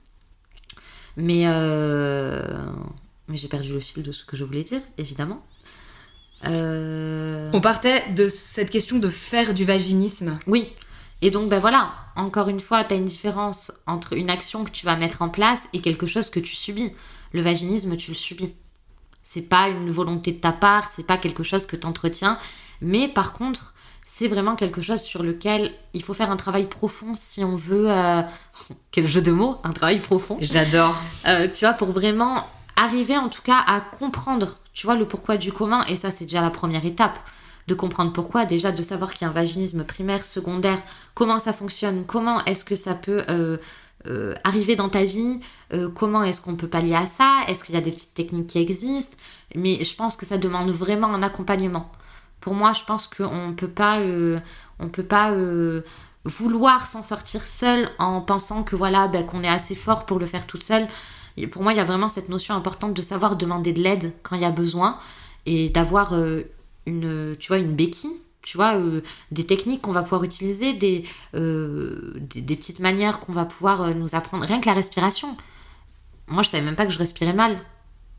Mais, 1.17 1.45
euh... 1.47 2.43
mais 3.29 3.37
j'ai 3.37 3.49
perdu 3.49 3.73
le 3.73 3.81
fil 3.81 4.03
de 4.03 4.13
ce 4.13 4.25
que 4.25 4.37
je 4.37 4.45
voulais 4.45 4.65
dire, 4.65 4.83
évidemment. 4.99 5.43
Euh... 6.47 7.51
On 7.55 7.61
partait 7.61 8.11
de 8.13 8.29
cette 8.29 8.69
question 8.69 8.99
de 8.99 9.09
faire 9.09 9.55
du 9.55 9.65
vaginisme. 9.65 10.39
Oui. 10.47 10.73
Et 11.25 11.31
donc, 11.31 11.49
ben 11.49 11.59
voilà, 11.59 11.91
encore 12.17 12.51
une 12.51 12.61
fois, 12.61 12.85
tu 12.85 12.93
as 12.93 12.99
une 12.99 13.07
différence 13.07 13.73
entre 13.87 14.13
une 14.13 14.29
action 14.29 14.63
que 14.63 14.71
tu 14.71 14.85
vas 14.85 14.95
mettre 14.95 15.23
en 15.23 15.31
place 15.31 15.71
et 15.73 15.81
quelque 15.81 16.07
chose 16.07 16.29
que 16.29 16.39
tu 16.39 16.55
subis. 16.55 16.93
Le 17.33 17.41
vaginisme, 17.41 17.97
tu 17.97 18.11
le 18.11 18.15
subis. 18.15 18.55
C'est 19.23 19.49
pas 19.49 19.69
une 19.69 19.91
volonté 19.91 20.33
de 20.33 20.39
ta 20.39 20.53
part, 20.53 20.87
c'est 20.87 21.07
pas 21.07 21.17
quelque 21.17 21.43
chose 21.43 21.65
que 21.65 21.77
tu 21.77 21.87
entretiens, 21.87 22.39
mais 22.83 23.09
par 23.09 23.33
contre, 23.33 23.73
c'est 24.05 24.29
vraiment 24.29 24.55
quelque 24.55 24.83
chose 24.83 25.01
sur 25.01 25.23
lequel 25.23 25.73
il 25.95 26.03
faut 26.03 26.13
faire 26.13 26.31
un 26.31 26.37
travail 26.37 26.69
profond 26.69 27.15
si 27.17 27.43
on 27.43 27.57
veut. 27.57 27.91
Euh, 27.91 28.21
quel 28.91 29.09
jeu 29.09 29.23
de 29.23 29.33
mots, 29.33 29.57
un 29.65 29.73
travail 29.73 30.01
profond. 30.01 30.37
J'adore. 30.43 31.03
Euh, 31.27 31.49
tu 31.49 31.65
vois, 31.65 31.73
pour 31.73 31.91
vraiment 31.91 32.47
arriver 32.77 33.17
en 33.17 33.31
tout 33.31 33.41
cas 33.41 33.65
à 33.67 33.81
comprendre, 33.81 34.59
tu 34.75 34.87
vois, 34.87 34.95
le 34.95 35.09
pourquoi 35.09 35.39
du 35.39 35.53
commun. 35.53 35.87
Et 35.89 35.97
ça, 35.97 36.11
c'est 36.11 36.27
déjà 36.27 36.43
la 36.43 36.51
première 36.51 36.85
étape. 36.85 37.19
De 37.67 37.75
comprendre 37.75 38.13
pourquoi, 38.13 38.45
déjà 38.45 38.73
de 38.73 38.83
savoir 38.83 39.13
qu'il 39.13 39.23
y 39.23 39.25
a 39.25 39.31
un 39.31 39.35
vaginisme 39.35 39.85
primaire, 39.85 40.25
secondaire, 40.25 40.79
comment 41.15 41.39
ça 41.39 41.53
fonctionne, 41.53 42.05
comment 42.07 42.45
est-ce 42.45 42.65
que 42.65 42.75
ça 42.75 42.95
peut 42.95 43.25
euh, 43.31 44.35
arriver 44.45 44.77
dans 44.77 44.91
ta 44.91 45.05
vie, 45.05 45.41
comment 45.95 46.23
est-ce 46.23 46.43
qu'on 46.43 46.57
peut 46.57 46.69
pallier 46.69 46.95
à 46.95 47.07
ça, 47.07 47.41
est-ce 47.49 47.65
qu'il 47.65 47.75
y 47.75 47.79
a 47.79 47.81
des 47.81 47.91
petites 47.91 48.13
techniques 48.13 48.49
qui 48.49 48.59
existent. 48.59 49.17
Mais 49.55 49.83
je 49.83 49.97
pense 49.97 50.15
que 50.15 50.27
ça 50.27 50.37
demande 50.37 50.71
vraiment 50.71 51.07
un 51.15 51.23
accompagnement 51.23 51.91
pour 52.45 52.53
moi, 52.53 52.75
je 52.75 52.85
pense 52.85 53.07
qu'on 53.07 53.49
ne 53.49 53.53
peut 53.55 53.69
pas, 53.69 54.01
euh, 54.01 54.39
on 54.79 54.89
peut 54.89 55.03
pas 55.03 55.33
euh, 55.33 55.81
vouloir 56.27 56.87
s'en 56.87 57.03
sortir 57.03 57.47
seul 57.47 57.89
en 57.99 58.21
pensant 58.21 58.65
que 58.65 58.77
voilà, 58.77 59.09
ben, 59.09 59.25
qu'on 59.25 59.43
est 59.43 59.49
assez 59.49 59.75
fort 59.75 60.05
pour 60.05 60.19
le 60.19 60.27
faire 60.27 60.47
toute 60.47 60.63
seule. 60.63 60.87
Pour 61.51 61.63
moi, 61.63 61.73
il 61.73 61.77
y 61.77 61.81
a 61.81 61.85
vraiment 61.85 62.07
cette 62.07 62.29
notion 62.29 62.55
importante 62.55 62.93
de 62.93 63.01
savoir 63.01 63.37
demander 63.37 63.73
de 63.73 63.83
l'aide 63.83 64.13
quand 64.23 64.37
il 64.37 64.43
y 64.43 64.45
a 64.45 64.51
besoin 64.51 64.99
et 65.47 65.71
d'avoir 65.71 66.13
euh, 66.13 66.43
une, 66.87 67.37
tu 67.39 67.49
vois, 67.49 67.59
une 67.59 67.75
béquille 67.75 68.21
tu 68.43 68.59
vois, 68.59 68.79
des 69.31 69.47
techniques 69.47 69.81
qu'on 69.81 69.93
va 69.93 70.03
pouvoir 70.03 70.23
utiliser, 70.23 70.75
des, 70.75 71.07
des, 71.33 72.57
petites 72.57 72.79
manières 72.79 73.21
qu'on 73.21 73.33
va 73.33 73.47
pouvoir 73.47 73.95
nous 73.95 74.15
apprendre. 74.15 74.45
Rien 74.45 74.61
que 74.61 74.67
la 74.67 74.75
respiration. 74.75 75.35
Moi, 76.27 76.43
je 76.43 76.51
savais 76.51 76.63
même 76.63 76.77
pas 76.77 76.85
que 76.85 76.93
je 76.93 76.99
respirais 76.99 77.33
mal. 77.33 77.59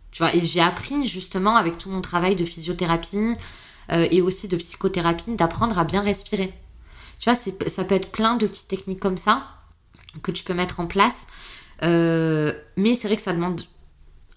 Tu 0.09 0.23
vois, 0.23 0.33
et 0.33 0.43
j'ai 0.43 0.61
appris 0.61 1.05
justement 1.05 1.57
avec 1.57 1.77
tout 1.77 1.91
mon 1.91 2.01
travail 2.01 2.35
de 2.35 2.43
physiothérapie, 2.43 3.35
euh, 3.91 4.07
et 4.11 4.21
aussi 4.21 4.47
de 4.47 4.57
psychothérapie, 4.57 5.35
d'apprendre 5.35 5.77
à 5.77 5.83
bien 5.83 6.01
respirer. 6.01 6.53
Tu 7.19 7.29
vois, 7.29 7.35
ça 7.35 7.83
peut 7.83 7.95
être 7.95 8.11
plein 8.11 8.35
de 8.35 8.47
petites 8.47 8.67
techniques 8.67 8.99
comme 8.99 9.17
ça 9.17 9.47
que 10.23 10.31
tu 10.31 10.43
peux 10.43 10.53
mettre 10.53 10.79
en 10.79 10.87
place. 10.87 11.27
Euh, 11.83 12.53
mais 12.77 12.95
c'est 12.95 13.07
vrai 13.07 13.17
que 13.17 13.21
ça 13.21 13.33
demande 13.33 13.61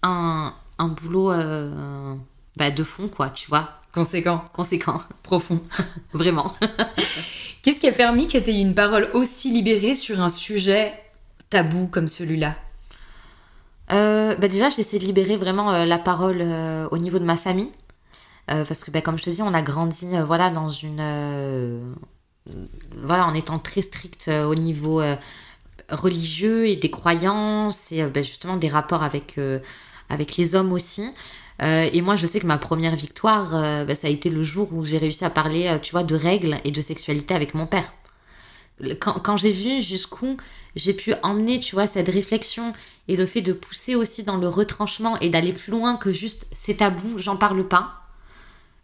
un, 0.03 0.53
un 0.77 0.87
boulot 0.87 1.31
euh, 1.31 2.15
bah, 2.57 2.71
de 2.71 2.83
fond, 2.83 3.07
quoi, 3.07 3.29
tu 3.29 3.47
vois. 3.47 3.78
Conséquent. 3.93 4.43
Conséquent. 4.53 4.97
Profond. 5.23 5.61
Vraiment. 6.13 6.53
Qu'est-ce 7.61 7.79
qui 7.79 7.87
a 7.87 7.91
permis 7.91 8.27
que 8.27 8.37
tu 8.37 8.49
aies 8.49 8.61
une 8.61 8.75
parole 8.75 9.09
aussi 9.13 9.51
libérée 9.51 9.95
sur 9.95 10.21
un 10.21 10.29
sujet 10.29 10.93
tabou 11.49 11.87
comme 11.87 12.07
celui-là? 12.07 12.55
Bah 13.89 14.47
Déjà, 14.47 14.69
j'ai 14.69 14.81
essayé 14.81 14.99
de 14.99 15.05
libérer 15.05 15.35
vraiment 15.35 15.83
la 15.83 15.97
parole 15.97 16.41
au 16.91 16.97
niveau 16.97 17.19
de 17.19 17.25
ma 17.25 17.35
famille. 17.35 17.71
Euh, 18.51 18.65
parce 18.65 18.83
que, 18.83 18.91
bah, 18.91 19.01
comme 19.01 19.17
je 19.17 19.23
te 19.23 19.29
dis, 19.29 19.41
on 19.41 19.53
a 19.53 19.61
grandi 19.61 20.15
euh, 20.15 20.23
voilà, 20.23 20.49
dans 20.49 20.69
une. 20.69 20.99
Euh, 20.99 21.79
voilà, 22.97 23.25
en 23.25 23.33
étant 23.33 23.59
très 23.59 23.81
strict 23.81 24.27
au 24.29 24.55
niveau 24.55 25.03
religieux 25.89 26.67
et 26.67 26.75
des 26.77 26.89
croyances 26.89 27.91
et 27.91 28.03
bah, 28.07 28.23
justement 28.23 28.57
des 28.57 28.69
rapports 28.69 29.03
avec, 29.03 29.39
avec 30.09 30.35
les 30.35 30.55
hommes 30.55 30.73
aussi. 30.73 31.07
Et 31.61 32.01
moi, 32.01 32.15
je 32.15 32.25
sais 32.25 32.39
que 32.39 32.47
ma 32.47 32.57
première 32.57 32.95
victoire, 32.95 33.51
bah, 33.85 33.95
ça 33.95 34.07
a 34.07 34.09
été 34.09 34.29
le 34.29 34.43
jour 34.43 34.71
où 34.73 34.85
j'ai 34.85 34.97
réussi 34.97 35.25
à 35.25 35.29
parler, 35.29 35.77
tu 35.81 35.91
vois, 35.91 36.03
de 36.03 36.15
règles 36.15 36.57
et 36.63 36.71
de 36.71 36.81
sexualité 36.81 37.33
avec 37.33 37.53
mon 37.53 37.65
père. 37.65 37.93
Quand, 39.01 39.19
quand 39.19 39.35
j'ai 39.35 39.51
vu 39.51 39.81
jusqu'où 39.81 40.37
j'ai 40.75 40.93
pu 40.93 41.13
emmener, 41.23 41.59
tu 41.59 41.75
vois, 41.75 41.87
cette 41.87 42.09
réflexion 42.09 42.73
et 43.07 43.15
le 43.15 43.25
fait 43.25 43.41
de 43.41 43.53
pousser 43.53 43.95
aussi 43.95 44.23
dans 44.23 44.37
le 44.37 44.47
retranchement 44.47 45.19
et 45.19 45.29
d'aller 45.29 45.51
plus 45.51 45.71
loin 45.71 45.97
que 45.97 46.11
juste 46.11 46.47
c'est 46.51 46.77
tabou, 46.77 47.17
j'en 47.17 47.35
parle 47.35 47.67
pas. 47.67 47.98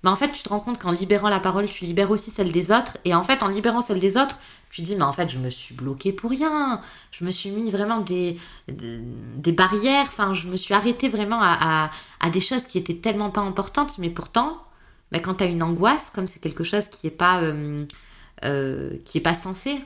Mais 0.06 0.12
en 0.12 0.16
fait, 0.16 0.32
tu 0.32 0.44
te 0.44 0.50
rends 0.50 0.60
compte 0.60 0.78
qu'en 0.78 0.92
libérant 0.92 1.30
la 1.30 1.40
parole, 1.40 1.68
tu 1.68 1.84
libères 1.84 2.12
aussi 2.12 2.30
celle 2.30 2.52
des 2.52 2.72
autres. 2.72 3.00
Et 3.06 3.16
en 3.16 3.24
fait, 3.24 3.42
en 3.42 3.48
libérant 3.48 3.82
celle 3.82 4.00
des 4.00 4.18
autres, 4.18 4.38
tu 4.70 4.84
dis, 4.84 4.96
mais 4.96 5.02
en 5.02 5.14
fait, 5.14 5.32
je 5.32 5.40
me 5.40 5.50
suis 5.50 5.74
bloquée 5.74 6.14
pour 6.14 6.30
rien. 6.30 6.80
Je 7.12 7.26
me 7.26 7.32
suis 7.32 7.50
mis 7.50 7.72
vraiment 7.72 8.02
des, 8.02 8.38
des 8.68 9.52
barrières. 9.52 10.06
Enfin, 10.08 10.36
je 10.36 10.46
me 10.46 10.58
suis 10.58 10.76
arrêtée 10.76 11.10
vraiment 11.10 11.40
à, 11.42 11.90
à, 12.20 12.30
des 12.30 12.40
choses 12.40 12.68
qui 12.68 12.78
étaient 12.78 12.98
tellement 12.98 13.32
pas 13.32 13.42
importantes. 13.42 13.98
Mais 13.98 14.12
pourtant, 14.12 14.62
ben, 15.12 15.20
quand 15.20 15.34
tu 15.34 15.44
as 15.44 15.48
une 15.48 15.64
angoisse, 15.64 16.12
comme 16.14 16.28
c'est 16.28 16.40
quelque 16.40 16.64
chose 16.64 16.88
qui 16.88 17.08
est 17.08 17.18
pas, 17.18 17.42
euh, 17.42 17.84
euh, 18.44 18.92
qui 19.06 19.18
est 19.18 19.22
pas 19.22 19.34
censé, 19.34 19.80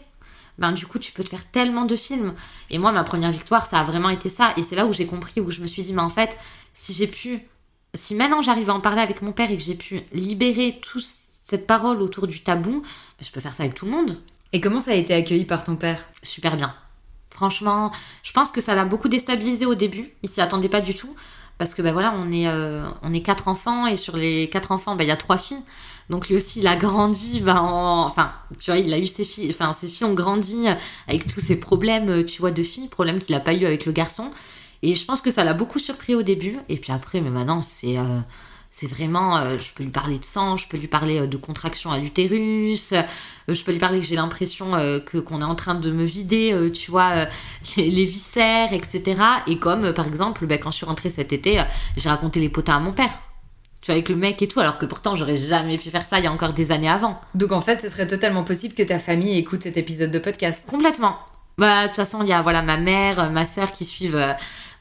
ben, 0.58 0.74
du 0.74 0.86
coup, 0.86 1.00
tu 1.00 1.14
peux 1.14 1.24
te 1.24 1.30
faire 1.30 1.50
tellement 1.50 1.86
de 1.86 1.96
films. 1.96 2.34
Et 2.70 2.78
moi, 2.78 2.92
ma 2.92 3.06
première 3.06 3.32
victoire, 3.32 3.66
ça 3.66 3.80
a 3.80 3.84
vraiment 3.86 4.10
été 4.10 4.28
ça. 4.28 4.52
Et 4.58 4.64
c'est 4.64 4.76
là 4.76 4.86
où 4.86 4.92
j'ai 4.92 5.06
compris, 5.06 5.40
où 5.40 5.50
je 5.50 5.62
me 5.62 5.68
suis 5.68 5.82
dit, 5.82 5.94
mais 5.94 6.02
en 6.02 6.10
fait, 6.10 6.38
si 6.74 6.92
j'ai 6.92 7.08
pu 7.08 7.48
si 7.94 8.16
maintenant 8.16 8.42
j'arrive 8.42 8.70
à 8.70 8.74
en 8.74 8.80
parler 8.80 9.02
avec 9.02 9.22
mon 9.22 9.32
père 9.32 9.52
et 9.52 9.58
que 9.58 9.64
j'ai 9.64 9.76
pu 9.76 10.02
libérer 10.14 10.80
toute 10.82 11.04
cette 11.04 11.66
parole 11.66 12.02
autour 12.02 12.28
du 12.28 12.42
tabou, 12.42 12.82
ben, 12.82 13.26
je 13.26 13.32
peux 13.32 13.40
faire 13.40 13.54
ça 13.54 13.64
avec 13.64 13.76
tout 13.76 13.86
le 13.86 13.92
monde. 13.92 14.22
Et 14.54 14.62
comment 14.62 14.82
ça 14.82 14.92
a 14.92 14.96
été 14.96 15.14
accueilli 15.14 15.46
par 15.46 15.64
ton 15.64 15.76
père? 15.76 16.08
Super 16.24 16.56
bien. 16.58 16.74
Franchement, 17.32 17.92
je 18.24 18.32
pense 18.32 18.52
que 18.52 18.62
ça 18.62 18.76
l'a 18.76 18.86
beaucoup 18.86 19.10
déstabilisé 19.10 19.66
au 19.66 19.76
début. 19.76 20.12
Il 20.24 20.30
s'y 20.30 20.42
attendait 20.42 20.70
pas 20.70 20.82
du 20.82 20.94
tout. 20.96 21.16
Parce 21.58 21.74
que 21.74 21.82
ben 21.82 21.92
voilà, 21.92 22.16
on 22.18 22.32
est, 22.32 22.48
euh, 22.48 22.88
on 23.04 23.14
est 23.14 23.22
quatre 23.22 23.50
enfants 23.50 23.86
et 23.86 23.98
sur 23.98 24.16
les 24.16 24.50
quatre 24.50 24.72
enfants, 24.72 24.96
ben, 24.96 25.04
il 25.04 25.08
y 25.08 25.12
a 25.12 25.18
trois 25.18 25.38
filles. 25.38 25.62
Donc 26.10 26.30
lui 26.30 26.36
aussi, 26.36 26.60
il 26.60 26.68
a 26.68 26.76
grandi, 26.76 27.42
ben, 27.42 27.60
enfin, 27.60 28.32
tu 28.60 28.72
vois, 28.72 28.80
il 28.80 28.94
a 28.94 28.98
eu 28.98 29.06
ses 29.06 29.26
filles, 29.26 29.50
enfin, 29.50 29.74
ses 29.74 29.88
filles 29.88 30.08
ont 30.08 30.14
grandi 30.14 30.68
avec 31.08 31.28
tous 31.28 31.42
ces 31.42 31.60
problèmes, 31.60 32.26
tu 32.26 32.40
vois, 32.40 32.52
de 32.52 32.64
filles, 32.64 32.88
problèmes 32.88 33.20
qu'il 33.20 33.36
n'a 33.36 33.42
pas 33.42 33.54
eu 33.54 33.66
avec 33.66 33.86
le 33.86 33.92
garçon. 33.92 34.32
Et 34.82 34.96
je 34.96 35.06
pense 35.06 35.22
que 35.22 35.32
ça 35.32 35.44
l'a 35.44 35.54
beaucoup 35.54 35.80
surpris 35.80 36.16
au 36.16 36.24
début. 36.24 36.58
Et 36.70 36.78
puis 36.78 36.92
après, 36.92 37.22
mais 37.22 37.30
maintenant, 37.30 37.62
c'est 37.62 37.98
euh, 37.98 38.20
c'est 38.70 38.88
vraiment. 38.88 39.38
Euh, 39.38 39.58
je 39.58 39.74
peux 39.74 39.84
lui 39.84 39.92
parler 39.92 40.20
de 40.20 40.24
sang, 40.24 40.56
je 40.56 40.68
peux 40.68 40.78
lui 40.78 40.88
parler 40.88 41.20
euh, 41.20 41.28
de 41.28 41.38
contraction 41.38 41.92
à 41.92 42.00
l'utérus, 42.00 42.94
je 43.48 43.64
peux 43.64 43.72
lui 43.72 43.80
parler 43.80 44.00
que 44.00 44.06
j'ai 44.06 44.16
l'impression 44.16 44.72
que 45.06 45.18
qu'on 45.18 45.42
est 45.42 45.46
en 45.46 45.56
train 45.56 45.76
de 45.76 45.92
me 45.92 46.06
vider, 46.06 46.56
tu 46.74 46.92
vois, 46.92 47.26
les, 47.78 48.06
viscères, 48.06 48.72
etc. 48.74 49.22
Et 49.48 49.58
comme, 49.58 49.94
par 49.94 50.08
exemple, 50.08 50.46
ben, 50.46 50.60
quand 50.60 50.72
je 50.72 50.78
suis 50.78 50.86
rentrée 50.86 51.10
cet 51.10 51.34
été, 51.34 51.62
j'ai 51.98 52.10
raconté 52.10 52.40
les 52.40 52.50
potins 52.50 52.78
à 52.78 52.80
mon 52.80 52.94
père. 52.94 53.12
tu 53.82 53.88
vois, 53.88 53.96
avec 53.96 54.08
le 54.08 54.16
mec 54.16 54.42
et 54.42 54.48
tout, 54.48 54.62
alors 54.62 54.78
que 54.78 54.86
pourtant 54.86 55.16
j'aurais 55.16 55.38
jamais 55.38 55.78
pu 55.78 55.90
faire 55.90 56.06
ça 56.06 56.20
il 56.20 56.24
y 56.24 56.28
a 56.28 56.32
encore 56.32 56.54
des 56.54 56.72
années 56.72 56.90
avant. 56.90 57.20
Donc 57.36 57.52
en 57.52 57.62
fait, 57.62 57.82
ce 57.82 57.90
serait 57.90 58.08
totalement 58.08 58.46
possible 58.46 58.76
que 58.76 58.84
ta 58.84 59.00
famille 59.00 59.38
écoute 59.38 59.64
cet 59.64 59.76
épisode 59.76 60.12
de 60.12 60.20
podcast. 60.20 60.64
Complètement. 60.70 61.18
Bah, 61.58 61.84
de 61.84 61.88
toute 61.88 61.98
façon, 61.98 62.24
il 62.24 62.30
y 62.30 62.34
a 62.34 62.42
voilà 62.42 62.62
ma 62.62 62.78
mère, 62.78 63.30
ma 63.32 63.44
sœur 63.44 63.74
qui 63.74 63.84
suivent 63.84 64.24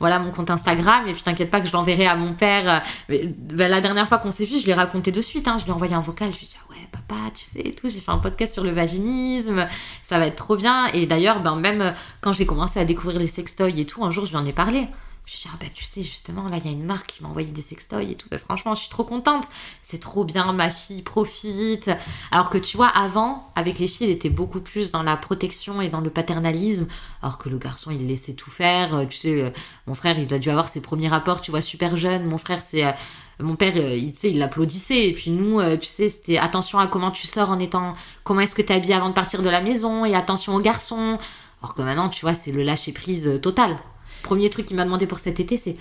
voilà 0.01 0.19
mon 0.19 0.31
compte 0.31 0.51
Instagram 0.51 1.07
et 1.09 1.13
puis 1.13 1.23
t'inquiète 1.23 1.51
pas 1.51 1.61
que 1.61 1.67
je 1.67 1.73
l'enverrai 1.73 2.07
à 2.07 2.17
mon 2.17 2.33
père. 2.33 2.83
Bah, 3.09 3.69
la 3.69 3.81
dernière 3.81 4.09
fois 4.09 4.19
qu'on 4.19 4.31
s'est 4.31 4.45
vu, 4.45 4.61
je 4.61 4.67
l'ai 4.67 4.75
raconté 4.75 5.11
de 5.11 5.21
suite. 5.21 5.49
Hein, 5.49 5.57
je 5.59 5.65
lui 5.65 5.71
ai 5.71 5.75
envoyé 5.75 5.95
un 5.95 6.01
vocal. 6.01 6.33
Je 6.33 6.39
lui 6.39 6.47
ai 6.47 6.49
dit 6.49 6.57
ah 6.61 6.71
ouais 6.71 6.89
papa, 6.91 7.31
tu 7.35 7.45
sais 7.45 7.61
et 7.61 7.75
tout. 7.75 7.89
J'ai 7.89 8.01
fait 8.01 8.13
un 8.13 8.19
podcast 8.19 8.53
sur 8.53 8.65
le 8.65 8.71
vaginisme. 8.71 9.67
Ça 10.03 10.19
va 10.19 10.27
être 10.27 10.37
trop 10.37 10.57
bien. 10.57 10.87
Et 10.89 11.07
d'ailleurs, 11.07 11.41
ben 11.41 11.57
même 11.57 11.95
quand 12.21 12.33
j'ai 12.33 12.47
commencé 12.47 12.79
à 12.79 12.85
découvrir 12.85 13.19
les 13.19 13.27
sextoys 13.27 13.81
et 13.81 13.87
tout, 13.87 14.05
un 14.05 14.11
jour 14.11 14.25
je 14.27 14.31
lui 14.31 14.39
en 14.39 14.45
ai 14.45 14.53
parlé. 14.53 14.89
Je 15.29 15.43
dis, 15.43 15.49
ah 15.53 15.59
bah 15.61 15.67
tu 15.75 15.85
sais, 15.85 16.03
justement, 16.03 16.49
là, 16.49 16.57
il 16.57 16.65
y 16.65 16.69
a 16.69 16.73
une 16.73 16.87
marque 16.87 17.13
qui 17.13 17.23
m'a 17.23 17.29
envoyé 17.29 17.53
des 17.53 17.61
sextoys 17.61 18.13
et 18.13 18.15
tout. 18.15 18.29
Bah, 18.31 18.39
franchement, 18.39 18.75
je 18.75 18.81
suis 18.81 18.89
trop 18.89 19.05
contente. 19.05 19.45
C'est 19.83 20.01
trop 20.01 20.25
bien, 20.25 20.51
ma 20.55 20.71
fille 20.71 21.03
profite. 21.03 21.91
Alors 22.31 22.49
que 22.49 22.57
tu 22.57 22.79
vois, 22.79 22.87
avant, 22.87 23.47
avec 23.55 23.79
les 23.79 23.89
filles, 23.89 24.07
elle 24.07 24.13
était 24.13 24.31
beaucoup 24.31 24.61
plus 24.61 24.91
dans 24.91 25.03
la 25.03 25.19
protection 25.19 25.83
et 25.83 25.91
dans 25.91 26.01
le 26.01 26.09
paternalisme. 26.09 26.89
Alors 27.21 27.37
que 27.37 27.51
le 27.51 27.59
garçon, 27.59 27.91
il 27.91 28.07
laissait 28.07 28.33
tout 28.33 28.51
faire. 28.51 29.07
Tu 29.11 29.19
sais, 29.19 29.43
euh, 29.43 29.51
mon 29.87 29.93
frère, 29.93 30.19
il 30.19 30.33
a 30.33 30.39
dû 30.39 30.49
avoir 30.49 30.67
ses 30.67 30.81
premiers 30.81 31.09
rapports, 31.09 31.43
tu 31.43 31.51
vois, 31.51 31.61
super 31.61 31.95
jeune. 31.99 32.25
Mon 32.25 32.39
frère, 32.39 32.63
c'est. 32.63 32.87
Euh, 32.87 32.93
mon 33.39 33.55
père, 33.55 33.75
euh, 33.77 33.95
il, 33.95 34.13
tu 34.13 34.21
sais, 34.21 34.31
il 34.31 34.39
l'applaudissait. 34.39 35.09
Et 35.09 35.13
puis 35.13 35.31
nous, 35.31 35.61
tu 35.77 35.89
sais, 35.89 36.09
c'était 36.09 36.39
attention 36.39 36.79
à 36.79 36.87
comment 36.87 37.11
tu 37.11 37.27
sors 37.27 37.51
en 37.51 37.59
étant. 37.59 37.93
Comment 38.25 38.41
est-ce 38.41 38.55
que 38.55 38.63
tu 38.63 38.73
habillé 38.73 38.95
avant 38.95 39.11
de 39.11 39.15
partir 39.15 39.43
de 39.43 39.51
la 39.51 39.61
maison 39.61 40.07
et 40.07 40.15
attention 40.15 40.55
aux 40.55 40.61
garçons. 40.61 41.19
Alors 41.63 41.75
que 41.75 41.83
maintenant, 41.83 42.09
tu 42.09 42.23
vois, 42.23 42.33
c'est 42.33 42.51
le 42.51 42.63
lâcher 42.63 42.93
prise 42.93 43.41
total. 43.43 43.77
Premier 44.23 44.51
truc 44.51 44.67
qu'il 44.67 44.77
m'a 44.77 44.85
demandé 44.85 45.07
pour 45.07 45.19
cet 45.19 45.41
été, 45.41 45.57
c'est 45.57 45.77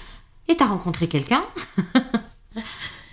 Et 0.48 0.56
t'as 0.56 0.66
rencontré 0.66 1.08
quelqu'un? 1.08 1.42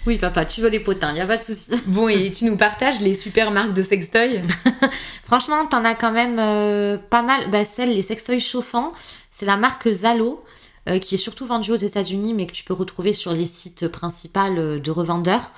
Oui, 0.07 0.19
papa, 0.19 0.45
tu 0.45 0.61
veux 0.61 0.69
les 0.69 0.81
potins, 0.81 1.15
y 1.15 1.21
a 1.21 1.27
pas 1.27 1.39
de 1.39 1.43
souci. 1.43 1.71
Bon, 1.87 2.09
et 2.09 2.31
tu 2.31 2.45
nous 2.45 2.57
partages 2.57 3.01
les 3.01 3.15
super 3.15 3.51
marques 3.51 3.73
de 3.73 3.83
sextoy 3.83 4.43
Franchement, 5.25 5.67
t'en 5.67 5.85
as 5.85 5.95
quand 5.95 6.13
même 6.13 6.39
euh, 6.39 6.99
pas 6.99 7.23
mal. 7.23 7.51
Bah, 7.51 7.65
celle, 7.65 7.91
les 7.91 8.03
sextoys 8.03 8.41
chauffants, 8.41 8.93
c'est 9.31 9.47
la 9.47 9.57
marque 9.57 9.91
Zalo, 9.91 10.45
euh, 10.91 10.99
qui 10.99 11.15
est 11.15 11.19
surtout 11.19 11.47
vendue 11.47 11.73
aux 11.73 11.77
États-Unis, 11.77 12.35
mais 12.35 12.47
que 12.47 12.53
tu 12.53 12.65
peux 12.65 12.75
retrouver 12.75 13.15
sur 13.15 13.33
les 13.33 13.47
sites 13.47 13.89
principaux 13.89 14.41
euh, 14.41 14.79
de 14.79 14.91
revendeurs. 14.91 15.53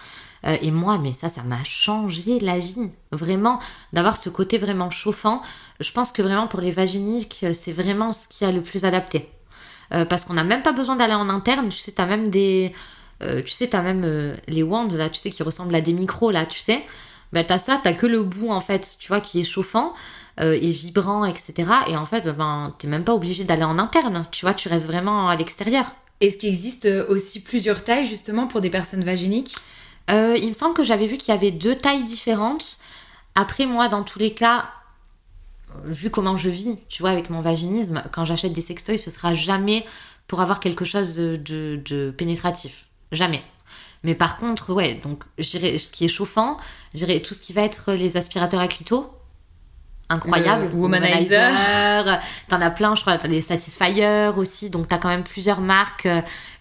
et 0.44 0.70
moi, 0.70 0.98
mais 0.98 1.12
ça, 1.12 1.28
ça 1.28 1.42
m'a 1.42 1.64
changé 1.64 2.38
la 2.38 2.60
vie. 2.60 2.92
Vraiment, 3.10 3.58
d'avoir 3.92 4.16
ce 4.16 4.30
côté 4.30 4.58
vraiment 4.58 4.90
chauffant. 4.90 5.42
Je 5.80 5.90
pense 5.90 6.12
que 6.12 6.22
vraiment 6.22 6.46
pour 6.46 6.60
les 6.60 6.70
vaginiques, 6.70 7.44
c'est 7.52 7.72
vraiment 7.72 8.12
ce 8.12 8.28
qui 8.28 8.44
a 8.44 8.52
le 8.52 8.62
plus 8.62 8.84
adapté. 8.84 9.28
Euh, 9.92 10.04
parce 10.04 10.24
qu'on 10.24 10.34
n'a 10.34 10.44
même 10.44 10.62
pas 10.62 10.72
besoin 10.72 10.96
d'aller 10.96 11.14
en 11.14 11.28
interne. 11.28 11.68
Tu 11.68 11.78
sais, 11.78 11.92
t'as 11.92 12.06
même 12.06 12.30
des. 12.30 12.72
Euh, 13.22 13.42
tu 13.42 13.52
sais, 13.52 13.68
t'as 13.68 13.82
même 13.82 14.02
euh, 14.04 14.34
les 14.48 14.62
wands 14.62 14.88
là, 14.88 15.08
tu 15.08 15.18
sais, 15.18 15.30
qui 15.30 15.42
ressemblent 15.42 15.74
à 15.74 15.80
des 15.80 15.92
micros 15.92 16.30
là, 16.30 16.46
tu 16.46 16.58
sais. 16.58 16.84
Ben, 17.32 17.44
t'as 17.44 17.58
ça, 17.58 17.80
t'as 17.82 17.92
que 17.92 18.06
le 18.06 18.22
bout 18.22 18.50
en 18.50 18.60
fait, 18.60 18.96
tu 18.98 19.08
vois, 19.08 19.20
qui 19.20 19.40
est 19.40 19.44
chauffant 19.44 19.94
et 20.38 20.68
vibrant, 20.68 21.24
etc. 21.24 21.54
Et 21.88 21.96
en 21.96 22.04
fait, 22.04 22.28
ben, 22.28 22.74
t'es 22.78 22.88
même 22.88 23.04
pas 23.04 23.14
obligé 23.14 23.44
d'aller 23.44 23.64
en 23.64 23.78
interne, 23.78 24.26
tu 24.30 24.44
vois, 24.44 24.52
tu 24.52 24.68
restes 24.68 24.86
vraiment 24.86 25.30
à 25.30 25.36
l'extérieur. 25.36 25.86
Est-ce 26.20 26.36
qu'il 26.36 26.50
existe 26.50 26.86
aussi 27.08 27.40
plusieurs 27.42 27.82
tailles 27.82 28.04
justement 28.04 28.46
pour 28.46 28.60
des 28.60 28.68
personnes 28.68 29.02
vaginiques? 29.02 29.56
Il 30.10 30.46
me 30.46 30.52
semble 30.52 30.74
que 30.74 30.84
j'avais 30.84 31.06
vu 31.06 31.16
qu'il 31.16 31.32
y 31.32 31.36
avait 31.36 31.52
deux 31.52 31.74
tailles 31.74 32.02
différentes. 32.02 32.78
Après, 33.34 33.64
moi, 33.64 33.88
dans 33.88 34.02
tous 34.02 34.18
les 34.18 34.34
cas, 34.34 34.66
vu 35.84 36.10
comment 36.10 36.36
je 36.36 36.48
vis, 36.48 36.78
tu 36.88 37.02
vois, 37.02 37.10
avec 37.10 37.30
mon 37.30 37.40
vaginisme, 37.40 38.02
quand 38.12 38.24
j'achète 38.24 38.52
des 38.52 38.60
sextoys, 38.60 38.98
ce 38.98 39.10
sera 39.10 39.34
jamais 39.34 39.84
pour 40.28 40.40
avoir 40.40 40.60
quelque 40.60 40.84
chose 40.84 41.16
de, 41.16 42.14
pénétratif. 42.16 42.86
Jamais. 43.12 43.42
Mais 44.02 44.14
par 44.14 44.38
contre, 44.38 44.72
ouais, 44.72 45.00
donc 45.02 45.24
j'irai 45.38 45.78
ce 45.78 45.92
qui 45.92 46.04
est 46.04 46.08
chauffant, 46.08 46.56
j'irai 46.94 47.22
tout 47.22 47.34
ce 47.34 47.40
qui 47.40 47.52
va 47.52 47.62
être 47.62 47.92
les 47.92 48.16
aspirateurs 48.16 48.60
à 48.60 48.68
clito. 48.68 49.10
Incroyable. 50.08 50.70
Le 50.72 50.78
womanizer. 50.78 52.20
T'en 52.48 52.60
as 52.60 52.70
plein, 52.70 52.94
je 52.94 53.00
crois. 53.00 53.18
T'as 53.18 53.26
les 53.26 53.40
Satisfyer 53.40 54.30
aussi. 54.36 54.70
Donc 54.70 54.86
t'as 54.86 54.98
quand 54.98 55.08
même 55.08 55.24
plusieurs 55.24 55.60
marques. 55.60 56.06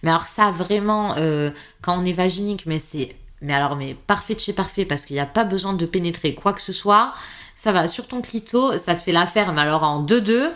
Mais 0.02 0.10
alors 0.10 0.26
ça, 0.26 0.50
vraiment, 0.50 1.14
euh, 1.16 1.50
quand 1.80 1.96
on 1.96 2.04
est 2.04 2.12
vaginique, 2.12 2.66
mais 2.66 2.80
c'est. 2.80 3.14
Mais 3.42 3.52
alors, 3.52 3.76
mais 3.76 3.94
parfait 3.94 4.34
de 4.34 4.40
chez 4.40 4.52
parfait 4.52 4.84
parce 4.84 5.04
qu'il 5.04 5.14
n'y 5.14 5.20
a 5.20 5.26
pas 5.26 5.44
besoin 5.44 5.74
de 5.74 5.86
pénétrer 5.86 6.34
quoi 6.34 6.52
que 6.54 6.62
ce 6.62 6.72
soit 6.72 7.12
ça 7.56 7.72
va 7.72 7.88
sur 7.88 8.06
ton 8.06 8.20
clito, 8.20 8.78
ça 8.78 8.94
te 8.94 9.02
fait 9.02 9.12
l'affaire, 9.12 9.52
mais 9.52 9.62
alors 9.62 9.82
en 9.82 10.04
2-2. 10.04 10.50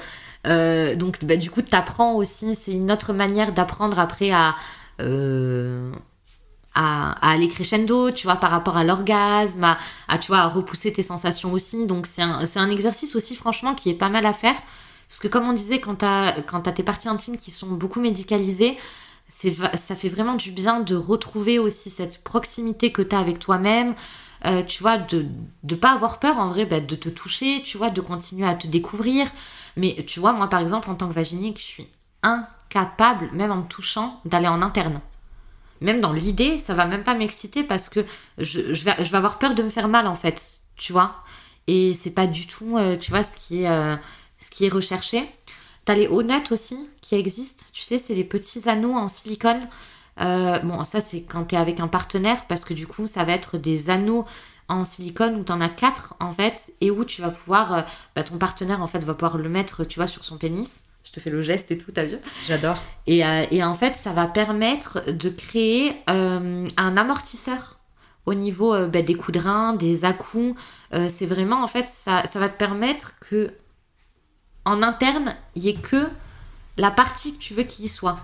Euh, 0.47 0.95
donc 0.95 1.25
bah, 1.25 1.37
du 1.37 1.51
coup, 1.51 1.63
tu 1.63 1.75
apprends 1.75 2.15
aussi, 2.15 2.55
c'est 2.55 2.73
une 2.73 2.93
autre 2.93 3.13
manière 3.13 3.53
d'apprendre 3.53 3.99
après 3.99 4.31
à, 4.31 4.55
euh, 5.01 5.91
à, 6.75 7.33
aller 7.33 7.49
crescendo, 7.49 8.11
tu 8.11 8.27
vois, 8.27 8.37
par 8.37 8.51
rapport 8.51 8.77
à 8.77 8.85
l'orgasme, 8.85 9.77
à, 10.09 10.19
tu 10.19 10.29
vois, 10.29 10.47
repousser 10.47 10.93
tes 10.93 11.03
sensations 11.03 11.53
aussi. 11.53 11.87
Donc 11.87 12.07
c'est 12.07 12.23
un, 12.23 12.45
un 12.57 12.71
exercice 12.71 13.17
aussi, 13.17 13.35
franchement, 13.35 13.75
qui 13.75 13.91
est 13.91 13.95
pas 13.95 14.11
mal 14.11 14.27
à 14.27 14.35
faire. 14.35 14.57
Parce 15.09 15.19
que 15.19 15.29
comme 15.29 15.49
on 15.49 15.55
disait, 15.55 15.81
quand 15.81 15.97
tu 15.97 16.05
as, 16.05 16.43
quand 16.47 16.69
as 16.69 16.73
tes 16.73 16.83
parties 16.83 17.09
intimes 17.09 17.39
qui 17.39 17.51
sont 17.51 17.69
beaucoup 17.69 18.01
médicalisées, 18.01 18.79
ça 19.29 19.95
fait 19.95 20.09
vraiment 20.09 20.35
du 20.35 20.51
bien 20.51 20.81
de 20.81 20.97
retrouver 20.97 21.59
aussi 21.59 21.89
cette 21.89 22.23
proximité 22.23 22.93
que 22.93 23.01
tu 23.03 23.15
as 23.15 23.21
avec 23.21 23.39
toi-même, 23.39 23.95
euh, 24.47 24.63
tu 24.63 24.83
vois, 24.83 24.97
de 24.97 25.27
ne 25.65 25.75
pas 25.75 25.93
avoir 25.93 26.19
peur 26.19 26.39
en 26.39 26.47
vrai 26.47 26.65
bah, 26.67 26.81
de 26.81 26.97
te 26.97 27.09
toucher, 27.09 27.63
tu 27.63 27.77
vois, 27.79 27.91
de 27.91 28.01
continuer 28.01 28.47
à 28.49 28.55
te 28.55 28.67
découvrir. 28.67 29.27
Mais 29.77 30.05
tu 30.07 30.21
vois, 30.21 30.33
moi 30.33 30.49
par 30.49 30.61
exemple, 30.61 30.91
en 30.91 30.95
tant 30.95 31.09
que 31.09 31.15
vaginique, 31.15 31.59
je 31.59 31.65
suis 31.65 31.89
incapable, 32.23 33.31
même 33.33 33.53
en 33.53 33.57
me 33.57 33.65
touchant, 33.65 34.21
d'aller 34.25 34.49
en 34.49 34.63
interne. 34.63 35.01
Même 35.81 36.01
dans 36.01 36.13
l'idée, 36.13 36.59
ça 36.59 36.75
va 36.75 36.85
même 36.85 37.05
pas 37.05 37.15
m'exciter 37.15 37.65
parce 37.65 37.89
que 37.89 38.05
je, 38.39 38.61
vais, 38.61 38.95
je 38.99 39.11
vais 39.11 39.17
avoir 39.17 39.39
peur 39.39 39.55
de 39.55 39.63
me 39.63 39.71
faire 39.71 39.89
mal 39.89 40.07
en 40.07 40.15
fait, 40.15 40.61
tu 40.77 40.93
vois. 40.93 41.17
Et 41.67 41.95
c'est 41.95 42.11
pas 42.11 42.27
du 42.27 42.47
tout, 42.47 42.77
euh, 42.77 42.97
tu 42.97 43.11
vois, 43.11 43.23
ce 43.23 43.37
qui 43.37 43.63
est, 43.63 43.69
euh, 43.69 43.97
ce 44.39 44.51
qui 44.51 44.67
est 44.67 44.69
recherché. 44.69 45.25
T'as 45.85 45.95
les 45.95 46.09
honnêtes 46.09 46.53
aussi 46.53 46.79
qui 47.01 47.15
existent, 47.15 47.65
tu 47.73 47.83
sais, 47.83 47.99
c'est 47.99 48.15
les 48.15 48.25
petits 48.25 48.69
anneaux 48.69 48.95
en 48.95 49.09
silicone 49.09 49.67
euh, 50.21 50.59
bon, 50.61 50.85
ça, 50.85 51.01
c'est 51.01 51.23
quand 51.23 51.45
tu 51.45 51.55
es 51.55 51.59
avec 51.59 51.81
un 51.81 51.89
partenaire, 51.89 52.47
parce 52.47 52.65
que 52.65 52.75
du 52.75 52.87
coup, 52.87 53.07
ça 53.07 53.25
va 53.25 53.33
être 53.33 53.59
des 53.59 53.91
anneaux 53.91 54.27
en 54.69 54.85
silicone 54.85 55.37
où 55.37 55.45
tu 55.45 55.53
en 55.53 55.61
as 55.61 55.69
quatre, 55.69 56.15
en 56.21 56.33
fait, 56.33 56.73
et 56.81 56.91
où 56.91 57.05
tu 57.05 57.23
vas 57.23 57.31
pouvoir, 57.31 57.73
euh, 57.73 57.83
bah, 58.15 58.23
ton 58.23 58.39
partenaire, 58.39 58.83
en 58.83 58.87
fait, 58.87 59.01
va 59.01 59.15
pouvoir 59.15 59.39
le 59.39 59.49
mettre, 59.49 59.85
tu 59.85 59.99
vois, 59.99 60.07
sur 60.07 60.25
son 60.25 60.37
pénis. 60.37 60.85
Je 61.05 61.13
te 61.13 61.21
fais 61.21 61.31
le 61.31 61.43
geste 61.43 61.71
et 61.71 61.79
tout, 61.79 61.91
t'as 61.91 62.05
vu? 62.05 62.19
J'adore. 62.47 62.79
Et, 63.07 63.25
euh, 63.25 63.45
et, 63.51 63.65
en 63.65 63.75
fait, 63.75 63.95
ça 63.95 64.13
va 64.13 64.27
permettre 64.27 65.11
de 65.11 65.29
créer 65.31 65.97
un 66.07 66.97
amortisseur 66.97 67.79
au 68.27 68.35
niveau 68.35 68.87
bah, 68.87 69.03
des 69.03 69.15
coups 69.15 69.39
de 69.39 69.43
rein, 69.43 69.73
des 69.73 70.05
à 70.05 70.15
c'est 71.09 71.27
vraiment, 71.27 71.65
en 71.65 71.67
fait, 71.67 71.89
ça, 71.89 72.25
ça 72.27 72.39
va 72.39 72.49
te 72.49 72.57
permettre 72.57 73.19
que, 73.19 73.53
en 74.65 74.83
interne, 74.83 75.35
il 75.57 75.63
n'y 75.63 75.71
ait 75.71 75.75
que 75.75 76.09
la 76.77 76.91
partie 76.91 77.35
que 77.35 77.39
tu 77.39 77.55
veux 77.55 77.63
qu'il 77.63 77.87
y 77.87 77.89
soit. 77.89 78.19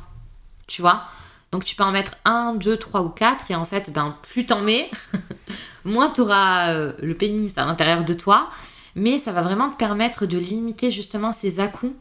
Tu 0.66 0.82
vois? 0.82 1.04
Donc 1.52 1.64
tu 1.64 1.76
peux 1.76 1.84
en 1.84 1.92
mettre 1.92 2.16
un, 2.24 2.54
deux, 2.54 2.76
trois 2.76 3.02
ou 3.02 3.08
quatre. 3.08 3.50
Et 3.50 3.54
en 3.54 3.64
fait, 3.64 3.92
ben, 3.92 4.16
plus 4.22 4.46
t'en 4.46 4.60
mets, 4.60 4.90
moins 5.84 6.10
tu 6.10 6.20
auras 6.20 6.70
euh, 6.72 6.92
le 7.00 7.14
pénis 7.14 7.56
à 7.58 7.64
l'intérieur 7.64 8.04
de 8.04 8.14
toi. 8.14 8.48
Mais 8.94 9.18
ça 9.18 9.32
va 9.32 9.42
vraiment 9.42 9.70
te 9.70 9.76
permettre 9.76 10.26
de 10.26 10.38
limiter 10.38 10.90
justement 10.90 11.30
ces 11.30 11.60
à-coups. 11.60 11.94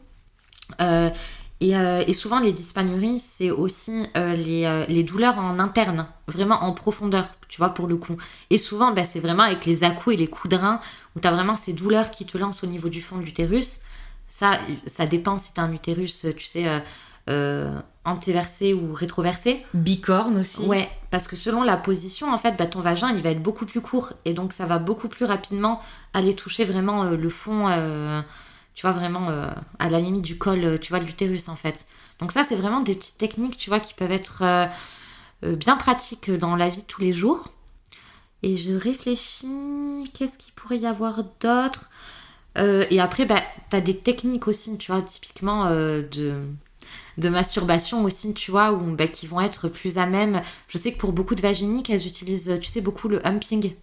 Euh, 0.80 1.10
euh, 1.62 2.04
et, 2.06 2.12
souvent, 2.12 2.38
les 2.38 2.52
dyspanuries, 2.52 3.20
c'est 3.20 3.50
aussi 3.50 4.06
les, 4.14 5.02
douleurs 5.04 5.38
en 5.38 5.58
interne, 5.58 6.06
vraiment 6.26 6.64
en 6.64 6.72
profondeur, 6.72 7.26
tu 7.48 7.58
vois, 7.58 7.70
pour 7.70 7.86
le 7.86 7.96
coup. 7.96 8.16
Et 8.50 8.58
souvent, 8.58 8.92
ben, 8.92 9.04
c'est 9.04 9.20
vraiment 9.20 9.44
avec 9.44 9.64
les 9.64 9.84
à-coups 9.84 10.14
et 10.14 10.18
les 10.18 10.26
coups 10.26 10.50
de 10.50 10.56
rein, 10.56 10.80
où 11.14 11.20
tu 11.20 11.28
as 11.28 11.32
vraiment 11.32 11.54
ces 11.54 11.72
douleurs 11.72 12.10
qui 12.10 12.26
te 12.26 12.36
lancent 12.36 12.64
au 12.64 12.66
niveau 12.66 12.88
du 12.88 13.02
fond 13.02 13.18
de 13.18 13.22
l'utérus. 13.22 13.80
Ça, 14.26 14.58
ça 14.86 15.06
dépend 15.06 15.36
si 15.36 15.54
tu 15.54 15.60
as 15.60 15.62
un 15.62 15.72
utérus, 15.72 16.26
tu 16.36 16.44
sais, 16.44 16.82
antéversé 18.06 18.72
ou 18.72 18.94
rétroversé. 18.94 19.62
Bicorne 19.74 20.38
aussi. 20.38 20.62
Ouais, 20.62 20.88
parce 21.10 21.28
que 21.28 21.36
selon 21.36 21.62
la 21.62 21.76
position, 21.76 22.32
en 22.32 22.38
fait, 22.38 22.56
bah, 22.56 22.66
ton 22.66 22.80
vagin, 22.80 23.10
il 23.10 23.20
va 23.20 23.30
être 23.30 23.42
beaucoup 23.42 23.66
plus 23.66 23.80
court. 23.80 24.12
Et 24.24 24.32
donc, 24.32 24.52
ça 24.52 24.64
va 24.64 24.78
beaucoup 24.78 25.08
plus 25.08 25.26
rapidement 25.26 25.80
aller 26.14 26.34
toucher 26.34 26.64
vraiment 26.64 27.02
euh, 27.02 27.16
le 27.16 27.28
fond, 27.28 27.68
euh, 27.68 28.22
tu 28.74 28.82
vois, 28.82 28.92
vraiment 28.92 29.28
à 29.78 29.90
la 29.90 29.98
limite 29.98 30.22
du 30.22 30.38
col, 30.38 30.78
tu 30.80 30.90
vois, 30.90 31.00
de 31.00 31.04
l'utérus, 31.04 31.48
en 31.48 31.56
fait. 31.56 31.86
Donc 32.20 32.30
ça, 32.30 32.44
c'est 32.48 32.56
vraiment 32.56 32.80
des 32.80 32.94
petites 32.94 33.18
techniques, 33.18 33.58
tu 33.58 33.70
vois, 33.70 33.80
qui 33.80 33.94
peuvent 33.94 34.12
être 34.12 34.68
bien 35.42 35.76
pratiques 35.76 36.30
dans 36.30 36.56
la 36.56 36.68
vie 36.68 36.82
de 36.82 36.86
tous 36.86 37.00
les 37.00 37.14
jours. 37.14 37.48
Et 38.42 38.58
je 38.58 38.74
réfléchis, 38.74 40.10
qu'est-ce 40.12 40.36
qu'il 40.36 40.52
pourrait 40.52 40.78
y 40.78 40.86
avoir 40.86 41.24
d'autre? 41.40 41.88
Et 42.56 43.00
après, 43.00 43.24
bah, 43.24 43.40
tu 43.70 43.76
as 43.76 43.80
des 43.80 43.96
techniques 43.96 44.46
aussi, 44.46 44.76
tu 44.76 44.92
vois, 44.92 45.00
typiquement 45.00 45.70
de 45.70 46.38
de 47.18 47.28
masturbation 47.28 48.04
aussi, 48.04 48.34
tu 48.34 48.50
vois, 48.50 48.72
où, 48.72 48.94
bah, 48.94 49.08
qui 49.08 49.26
vont 49.26 49.40
être 49.40 49.68
plus 49.68 49.98
à 49.98 50.06
même. 50.06 50.42
Je 50.68 50.78
sais 50.78 50.92
que 50.92 50.98
pour 50.98 51.12
beaucoup 51.12 51.34
de 51.34 51.40
vaginiques, 51.40 51.90
elles 51.90 52.06
utilisent, 52.06 52.58
tu 52.60 52.68
sais, 52.68 52.80
beaucoup 52.80 53.08
le 53.08 53.26
humping. 53.26 53.74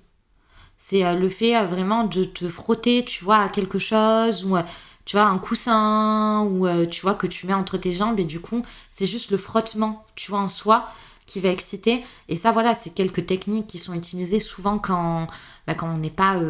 C'est 0.78 1.06
euh, 1.06 1.14
le 1.14 1.30
fait 1.30 1.56
euh, 1.56 1.66
vraiment 1.66 2.04
de 2.04 2.24
te 2.24 2.48
frotter, 2.50 3.06
tu 3.06 3.24
vois, 3.24 3.38
à 3.38 3.50
quelque 3.50 3.80
chose, 3.80 4.44
ou 4.46 4.58
euh, 4.58 4.64
tu 5.06 5.16
vois, 5.16 5.26
un 5.26 5.38
coussin, 5.38 6.44
ou 6.44 6.68
tu 6.88 7.02
vois, 7.02 7.16
que 7.16 7.28
tu 7.28 7.48
mets 7.48 7.54
entre 7.54 7.78
tes 7.78 7.94
jambes, 7.94 8.20
et 8.20 8.26
du 8.26 8.40
coup, 8.40 8.66
c'est 8.90 9.06
juste 9.06 9.32
le 9.32 9.38
frottement, 9.38 10.06
tu 10.16 10.32
vois, 10.32 10.40
en 10.40 10.48
soi, 10.48 10.88
qui 11.26 11.40
va 11.40 11.50
exciter. 11.50 12.04
Et 12.30 12.36
ça, 12.36 12.52
voilà, 12.52 12.74
c'est 12.74 12.92
quelques 12.92 13.26
techniques 13.26 13.68
qui 13.68 13.80
sont 13.80 13.94
utilisées 13.94 14.40
souvent 14.40 14.78
quand, 14.78 15.28
bah, 15.68 15.76
quand 15.76 15.90
on 15.90 15.98
n'est 15.98 16.10
pas 16.10 16.42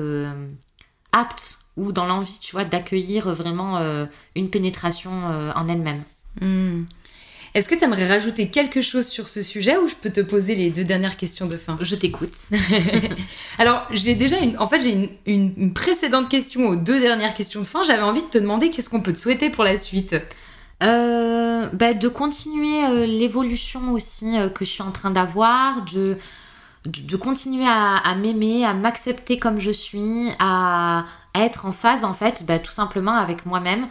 apte 1.11 1.59
ou 1.77 1.91
dans 1.91 2.05
l'envie, 2.05 2.39
tu 2.41 2.51
vois, 2.51 2.63
d'accueillir 2.63 3.33
vraiment 3.33 3.79
une 4.35 4.49
pénétration 4.51 5.11
en 5.55 5.67
elle-même. 5.67 6.03
Hmm. 6.41 6.83
Est-ce 7.53 7.69
que 7.69 7.75
tu 7.75 7.83
aimerais 7.83 8.07
rajouter 8.07 8.47
quelque 8.47 8.81
chose 8.81 9.05
sur 9.05 9.27
ce 9.27 9.43
sujet 9.43 9.77
ou 9.77 9.87
je 9.87 9.93
peux 9.93 10.09
te 10.09 10.21
poser 10.21 10.55
les 10.55 10.71
deux 10.71 10.83
dernières 10.83 11.17
questions 11.17 11.45
de 11.45 11.55
fin? 11.55 11.77
Je 11.81 11.93
t'écoute. 11.93 12.33
Alors, 13.59 13.85
j'ai 13.91 14.15
déjà 14.15 14.39
une. 14.39 14.57
En 14.57 14.67
fait, 14.67 14.79
j'ai 14.79 15.19
une, 15.27 15.73
précédente 15.73 16.29
question 16.29 16.67
aux 16.67 16.75
deux 16.75 16.99
dernières 16.99 17.35
questions 17.35 17.61
de 17.61 17.67
fin. 17.67 17.83
J'avais 17.83 18.01
envie 18.01 18.23
de 18.23 18.27
te 18.27 18.39
demander 18.39 18.71
qu'est-ce 18.71 18.89
qu'on 18.89 19.01
peut 19.01 19.13
te 19.13 19.19
souhaiter 19.19 19.51
pour 19.51 19.63
la 19.63 19.77
suite? 19.77 20.15
Euh, 20.81 21.69
bah, 21.73 21.93
De 21.93 22.07
continuer 22.07 22.85
euh, 22.85 23.05
l'évolution 23.05 23.91
aussi 23.91 24.35
euh, 24.35 24.49
que 24.49 24.65
je 24.65 24.71
suis 24.71 24.81
en 24.81 24.91
train 24.91 25.11
d'avoir, 25.11 25.85
de, 25.85 26.17
de, 26.85 27.17
continuer 27.17 27.67
à, 27.67 28.15
m'aimer, 28.15 28.65
à 28.65 28.73
m'accepter 28.73 29.37
comme 29.37 29.59
je 29.59 29.71
suis, 29.71 30.31
à, 30.39 31.05
être 31.35 31.67
en 31.67 31.71
phase 31.71 32.03
en 32.03 32.15
fait, 32.15 32.45
bah, 32.47 32.57
tout 32.57 32.71
simplement 32.71 33.13
avec 33.13 33.45
moi-même. 33.45 33.87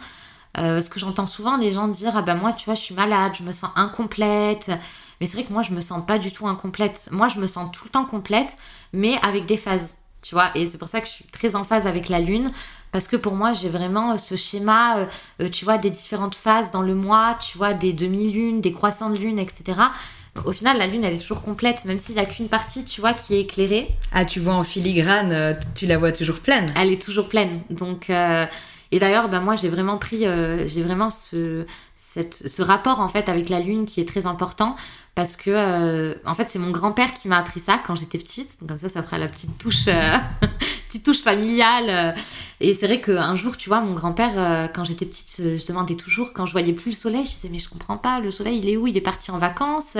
Euh, 0.57 0.75
parce 0.75 0.89
que 0.89 0.99
j'entends 0.99 1.25
souvent 1.25 1.57
les 1.57 1.71
gens 1.71 1.87
dire 1.87 2.15
Ah 2.15 2.21
ben 2.21 2.35
moi, 2.35 2.53
tu 2.53 2.65
vois, 2.65 2.75
je 2.75 2.81
suis 2.81 2.95
malade, 2.95 3.33
je 3.37 3.43
me 3.43 3.51
sens 3.51 3.71
incomplète. 3.75 4.71
Mais 5.19 5.25
c'est 5.25 5.37
vrai 5.37 5.45
que 5.45 5.53
moi, 5.53 5.61
je 5.61 5.71
me 5.71 5.81
sens 5.81 6.05
pas 6.05 6.19
du 6.19 6.31
tout 6.31 6.47
incomplète. 6.47 7.09
Moi, 7.11 7.27
je 7.27 7.39
me 7.39 7.47
sens 7.47 7.71
tout 7.71 7.85
le 7.85 7.89
temps 7.89 8.05
complète, 8.05 8.57
mais 8.91 9.15
avec 9.23 9.45
des 9.45 9.57
phases, 9.57 9.97
tu 10.21 10.35
vois. 10.35 10.51
Et 10.55 10.65
c'est 10.65 10.77
pour 10.77 10.87
ça 10.87 11.01
que 11.01 11.07
je 11.07 11.11
suis 11.11 11.25
très 11.25 11.55
en 11.55 11.63
phase 11.63 11.87
avec 11.87 12.09
la 12.09 12.19
lune. 12.19 12.49
Parce 12.91 13.07
que 13.07 13.15
pour 13.15 13.33
moi, 13.33 13.53
j'ai 13.53 13.69
vraiment 13.69 14.17
ce 14.17 14.35
schéma, 14.35 14.97
euh, 14.97 15.05
euh, 15.41 15.49
tu 15.49 15.65
vois, 15.65 15.79
des 15.79 15.89
différentes 15.89 16.35
phases 16.35 16.69
dans 16.69 16.83
le 16.83 16.93
mois, 16.93 17.37
tu 17.41 17.57
vois, 17.57 17.73
des 17.73 17.91
demi-lunes, 17.91 18.61
des 18.61 18.71
croissants 18.71 19.09
de 19.09 19.17
lune, 19.17 19.39
etc. 19.39 19.79
Au 20.45 20.51
final, 20.51 20.77
la 20.77 20.85
lune, 20.85 21.03
elle 21.03 21.13
est 21.13 21.19
toujours 21.19 21.41
complète, 21.41 21.85
même 21.85 21.97
s'il 21.97 22.15
n'y 22.15 22.21
a 22.21 22.25
qu'une 22.25 22.49
partie, 22.49 22.85
tu 22.85 23.01
vois, 23.01 23.13
qui 23.13 23.33
est 23.33 23.41
éclairée. 23.41 23.89
Ah, 24.11 24.25
tu 24.25 24.39
vois 24.39 24.53
en 24.53 24.63
filigrane, 24.63 25.57
tu 25.73 25.85
la 25.87 25.97
vois 25.97 26.11
toujours 26.11 26.39
pleine. 26.39 26.71
Elle 26.75 26.91
est 26.91 27.01
toujours 27.01 27.29
pleine. 27.29 27.61
Donc, 27.69 28.11
et 28.93 28.99
d'ailleurs, 28.99 29.27
ben 29.27 29.39
moi, 29.39 29.55
j'ai 29.55 29.69
vraiment 29.69 29.97
pris, 29.97 30.27
euh, 30.27 30.67
j'ai 30.67 30.83
vraiment 30.83 31.09
ce, 31.09 31.65
ce 31.95 32.61
rapport 32.61 32.99
en 32.99 33.07
fait 33.07 33.27
avec 33.27 33.49
la 33.49 33.59
lune 33.59 33.85
qui 33.85 33.99
est 33.99 34.07
très 34.07 34.27
important 34.27 34.75
parce 35.15 35.35
que 35.35 35.49
euh, 35.49 36.13
en 36.27 36.35
fait 36.35 36.45
c'est 36.47 36.59
mon 36.59 36.69
grand-père 36.69 37.11
qui 37.15 37.27
m'a 37.27 37.39
appris 37.39 37.59
ça 37.59 37.81
quand 37.87 37.95
j'étais 37.95 38.19
petite. 38.19 38.59
Comme 38.67 38.77
ça 38.77 38.89
ça 38.89 39.01
fera 39.01 39.17
la 39.17 39.27
petite 39.27 39.57
touche 39.57 39.87
euh, 39.87 40.17
petite 40.89 41.03
touche 41.03 41.23
familiale. 41.23 42.13
Et 42.59 42.75
c'est 42.75 42.85
vrai 42.85 43.01
qu'un 43.01 43.35
jour 43.35 43.57
tu 43.57 43.67
vois 43.67 43.81
mon 43.81 43.95
grand-père 43.95 44.69
quand 44.75 44.83
j'étais 44.83 45.07
petite 45.07 45.57
je 45.57 45.65
demandais 45.65 45.95
toujours 45.95 46.31
quand 46.31 46.45
je 46.45 46.51
voyais 46.51 46.73
plus 46.73 46.91
le 46.91 46.95
soleil 46.95 47.25
je 47.25 47.31
disais 47.31 47.49
mais 47.51 47.57
je 47.57 47.69
comprends 47.69 47.97
pas 47.97 48.19
le 48.19 48.29
soleil 48.29 48.59
il 48.59 48.69
est 48.69 48.77
où? 48.77 48.85
Il 48.85 48.95
est 48.95 49.01
parti 49.01 49.31
en 49.31 49.39
vacances. 49.39 49.95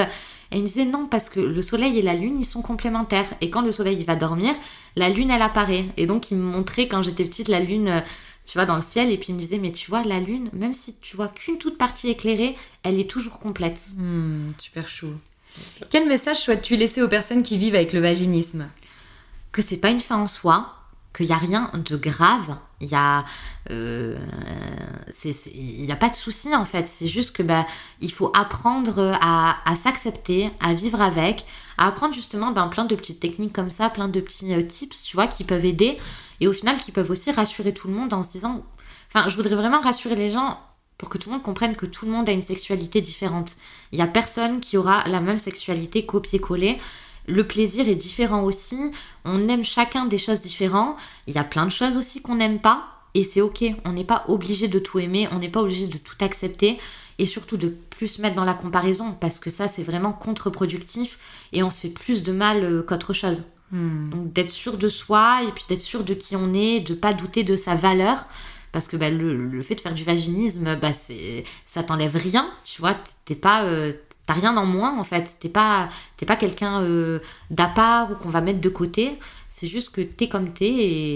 Et 0.51 0.57
il 0.57 0.61
me 0.61 0.67
disait 0.67 0.85
non 0.85 1.07
parce 1.07 1.29
que 1.29 1.39
le 1.39 1.61
soleil 1.63 1.97
et 1.97 2.03
la 2.03 2.13
lune 2.13 2.37
ils 2.37 2.45
sont 2.45 2.61
complémentaires. 2.61 3.25
Et 3.41 3.49
quand 3.49 3.61
le 3.61 3.71
soleil 3.71 3.97
il 3.99 4.05
va 4.05 4.15
dormir 4.15 4.53
la 4.95 5.09
lune 5.09 5.31
elle 5.31 5.41
apparaît. 5.41 5.85
Et 5.97 6.05
donc 6.05 6.29
il 6.29 6.37
me 6.37 6.43
montrait 6.43 6.87
quand 6.87 7.01
j'étais 7.01 7.23
petite 7.23 7.47
la 7.47 7.59
lune 7.59 8.03
tu 8.45 8.57
vois, 8.57 8.65
dans 8.65 8.75
le 8.75 8.81
ciel. 8.81 9.11
Et 9.11 9.17
puis 9.17 9.27
il 9.29 9.35
me 9.35 9.39
disait, 9.39 9.59
mais 9.59 9.71
tu 9.71 9.89
vois, 9.89 10.03
la 10.03 10.19
lune, 10.19 10.49
même 10.53 10.73
si 10.73 10.95
tu 10.99 11.15
vois 11.15 11.27
qu'une 11.27 11.57
toute 11.57 11.77
partie 11.77 12.09
éclairée, 12.09 12.55
elle 12.83 12.99
est 12.99 13.09
toujours 13.09 13.39
complète. 13.39 13.79
Hmm, 13.97 14.47
super 14.57 14.87
chou. 14.87 15.13
Quel 15.89 16.07
message 16.07 16.41
souhaites-tu 16.41 16.75
laisser 16.75 17.01
aux 17.01 17.07
personnes 17.07 17.43
qui 17.43 17.57
vivent 17.57 17.75
avec 17.75 17.93
le 17.93 17.99
vaginisme? 17.99 18.67
Que 19.51 19.61
c'est 19.61 19.77
pas 19.77 19.89
une 19.89 20.01
fin 20.01 20.17
en 20.17 20.27
soi, 20.27 20.73
qu'il 21.15 21.27
n'y 21.27 21.31
a 21.31 21.37
rien 21.37 21.69
de 21.73 21.95
grave. 21.95 22.57
Il 22.81 22.89
y 22.89 22.95
a, 22.95 23.23
euh, 23.69 24.17
a 25.89 25.95
pas 25.95 26.09
de 26.09 26.15
souci 26.15 26.55
en 26.55 26.65
fait. 26.65 26.87
C'est 26.87 27.07
juste 27.07 27.35
que 27.35 27.43
bah, 27.43 27.67
il 28.01 28.11
faut 28.11 28.31
apprendre 28.35 29.15
à, 29.21 29.57
à 29.69 29.75
s'accepter, 29.75 30.49
à 30.59 30.73
vivre 30.73 31.01
avec, 31.01 31.45
à 31.77 31.87
apprendre 31.87 32.13
justement 32.15 32.51
ben, 32.51 32.67
plein 32.67 32.85
de 32.85 32.95
petites 32.95 33.19
techniques 33.19 33.53
comme 33.53 33.69
ça, 33.69 33.89
plein 33.89 34.07
de 34.07 34.19
petits 34.19 34.53
euh, 34.53 34.63
tips, 34.63 35.03
tu 35.03 35.15
vois, 35.15 35.27
qui 35.27 35.43
peuvent 35.43 35.65
aider 35.65 35.97
et 36.43 36.47
au 36.47 36.51
final 36.51 36.77
qui 36.77 36.91
peuvent 36.91 37.09
aussi 37.09 37.31
rassurer 37.31 37.73
tout 37.73 37.87
le 37.87 37.93
monde 37.93 38.11
en 38.11 38.21
se 38.21 38.29
disant, 38.29 38.65
enfin, 39.07 39.29
je 39.29 39.35
voudrais 39.37 39.55
vraiment 39.55 39.79
rassurer 39.79 40.17
les 40.17 40.29
gens 40.29 40.59
pour 40.97 41.07
que 41.07 41.17
tout 41.17 41.29
le 41.29 41.35
monde 41.35 41.43
comprenne 41.43 41.73
que 41.73 41.85
tout 41.85 42.05
le 42.05 42.11
monde 42.11 42.27
a 42.27 42.33
une 42.33 42.41
sexualité 42.41 42.99
différente. 42.99 43.55
Il 43.93 43.95
n'y 43.95 44.01
a 44.01 44.07
personne 44.07 44.59
qui 44.59 44.75
aura 44.75 45.07
la 45.07 45.21
même 45.21 45.37
sexualité 45.37 46.05
copier-coller. 46.05 46.79
Le 47.27 47.47
plaisir 47.47 47.87
est 47.87 47.95
différent 47.95 48.43
aussi. 48.43 48.77
On 49.23 49.47
aime 49.47 49.63
chacun 49.63 50.05
des 50.05 50.17
choses 50.17 50.41
différentes. 50.41 50.97
Il 51.27 51.33
y 51.33 51.37
a 51.37 51.45
plein 51.45 51.65
de 51.65 51.71
choses 51.71 51.95
aussi 51.95 52.21
qu'on 52.21 52.35
n'aime 52.35 52.59
pas. 52.59 52.87
Et 53.13 53.23
c'est 53.23 53.39
ok. 53.39 53.63
On 53.85 53.93
n'est 53.93 54.03
pas 54.03 54.25
obligé 54.27 54.67
de 54.67 54.79
tout 54.79 54.99
aimer. 54.99 55.29
On 55.31 55.39
n'est 55.39 55.47
pas 55.47 55.61
obligé 55.61 55.87
de 55.87 55.97
tout 55.97 56.17
accepter. 56.19 56.77
Et 57.19 57.25
surtout 57.25 57.55
de 57.55 57.69
plus 57.69 58.19
mettre 58.19 58.35
dans 58.35 58.43
la 58.43 58.53
comparaison. 58.53 59.13
Parce 59.13 59.39
que 59.39 59.49
ça, 59.49 59.69
c'est 59.69 59.83
vraiment 59.83 60.11
contre-productif. 60.11 61.47
Et 61.53 61.63
on 61.63 61.69
se 61.69 61.79
fait 61.79 61.89
plus 61.89 62.21
de 62.21 62.33
mal 62.33 62.65
euh, 62.65 62.83
qu'autre 62.83 63.13
chose. 63.13 63.45
Hmm. 63.73 64.11
Donc 64.11 64.31
d'être 64.31 64.51
sûr 64.51 64.77
de 64.77 64.87
soi 64.87 65.41
et 65.43 65.51
puis 65.51 65.65
d'être 65.67 65.81
sûr 65.81 66.03
de 66.03 66.13
qui 66.13 66.35
on 66.35 66.53
est, 66.53 66.79
de 66.79 66.93
pas 66.93 67.11
douter 67.11 67.43
de 67.43 67.55
sa 67.55 67.73
valeur. 67.73 68.27
Parce 68.71 68.87
que 68.87 68.95
bah, 68.97 69.09
le, 69.09 69.61
fait 69.61 69.75
de 69.75 69.81
faire 69.81 69.93
du 69.93 70.03
vaginisme, 70.03 70.75
bah, 70.79 70.93
c'est, 70.93 71.43
ça 71.65 71.83
t'enlève 71.83 72.15
rien, 72.15 72.49
tu 72.65 72.81
vois. 72.81 72.95
T'es 73.25 73.35
pas, 73.35 73.63
euh, 73.63 73.93
t'as 74.25 74.33
rien 74.33 74.55
en 74.57 74.65
moins 74.65 74.97
en 74.97 75.03
fait. 75.03 75.37
T'es 75.39 75.49
pas, 75.49 75.89
t'es 76.17 76.25
pas 76.25 76.35
quelqu'un 76.35 76.81
euh, 76.81 77.19
d'à 77.49 77.67
part 77.67 78.11
ou 78.11 78.15
qu'on 78.15 78.29
va 78.29 78.41
mettre 78.41 78.61
de 78.61 78.69
côté. 78.69 79.17
C'est 79.49 79.67
juste 79.67 79.89
que 79.89 80.01
t'es 80.01 80.29
comme 80.29 80.53
t'es 80.53 80.69
et, 80.69 81.15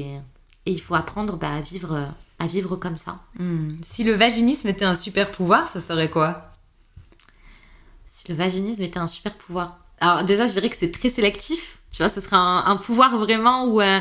et 0.66 0.72
il 0.72 0.82
faut 0.82 0.96
apprendre 0.96 1.38
bah, 1.38 1.54
à 1.54 1.62
vivre, 1.62 2.12
à 2.40 2.48
vivre 2.48 2.76
comme 2.76 2.98
ça. 2.98 3.20
Hmm. 3.38 3.76
Si 3.84 4.04
le 4.04 4.14
vaginisme 4.14 4.68
était 4.68 4.86
un 4.86 4.96
super 4.96 5.32
pouvoir, 5.32 5.68
ça 5.68 5.80
serait 5.80 6.10
quoi? 6.10 6.52
Si 8.08 8.28
le 8.30 8.36
vaginisme 8.36 8.82
était 8.82 9.00
un 9.00 9.08
super 9.08 9.36
pouvoir. 9.36 9.80
Alors 10.00 10.24
déjà, 10.24 10.46
je 10.48 10.54
dirais 10.54 10.70
que 10.70 10.76
c'est 10.76 10.92
très 10.92 11.10
sélectif 11.10 11.78
tu 11.92 12.04
vois, 12.04 12.10
ce 12.10 12.22
serait 12.22 12.36
un, 12.36 12.76
pouvoir 12.76 13.18
vraiment 13.18 13.66
où, 13.66 13.82
euh, 13.82 14.00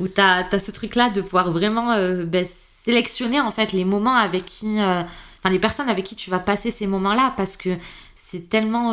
où 0.00 0.08
tu 0.08 0.20
as, 0.20 0.58
ce 0.58 0.70
truc-là 0.70 1.08
de 1.08 1.20
pouvoir 1.20 1.50
vraiment 1.50 1.92
euh, 1.92 2.24
ben, 2.24 2.44
sélectionner 2.44 3.40
en 3.40 3.50
fait 3.50 3.72
les 3.72 3.84
moments 3.84 4.16
avec 4.16 4.44
qui. 4.44 4.80
Euh, 4.80 5.02
enfin, 5.38 5.50
les 5.50 5.58
personnes 5.58 5.88
avec 5.88 6.04
qui 6.04 6.16
tu 6.16 6.30
vas 6.30 6.40
passer 6.40 6.70
ces 6.70 6.86
moments-là 6.86 7.32
parce 7.36 7.56
que 7.56 7.70
c'est 8.14 8.50
tellement 8.50 8.92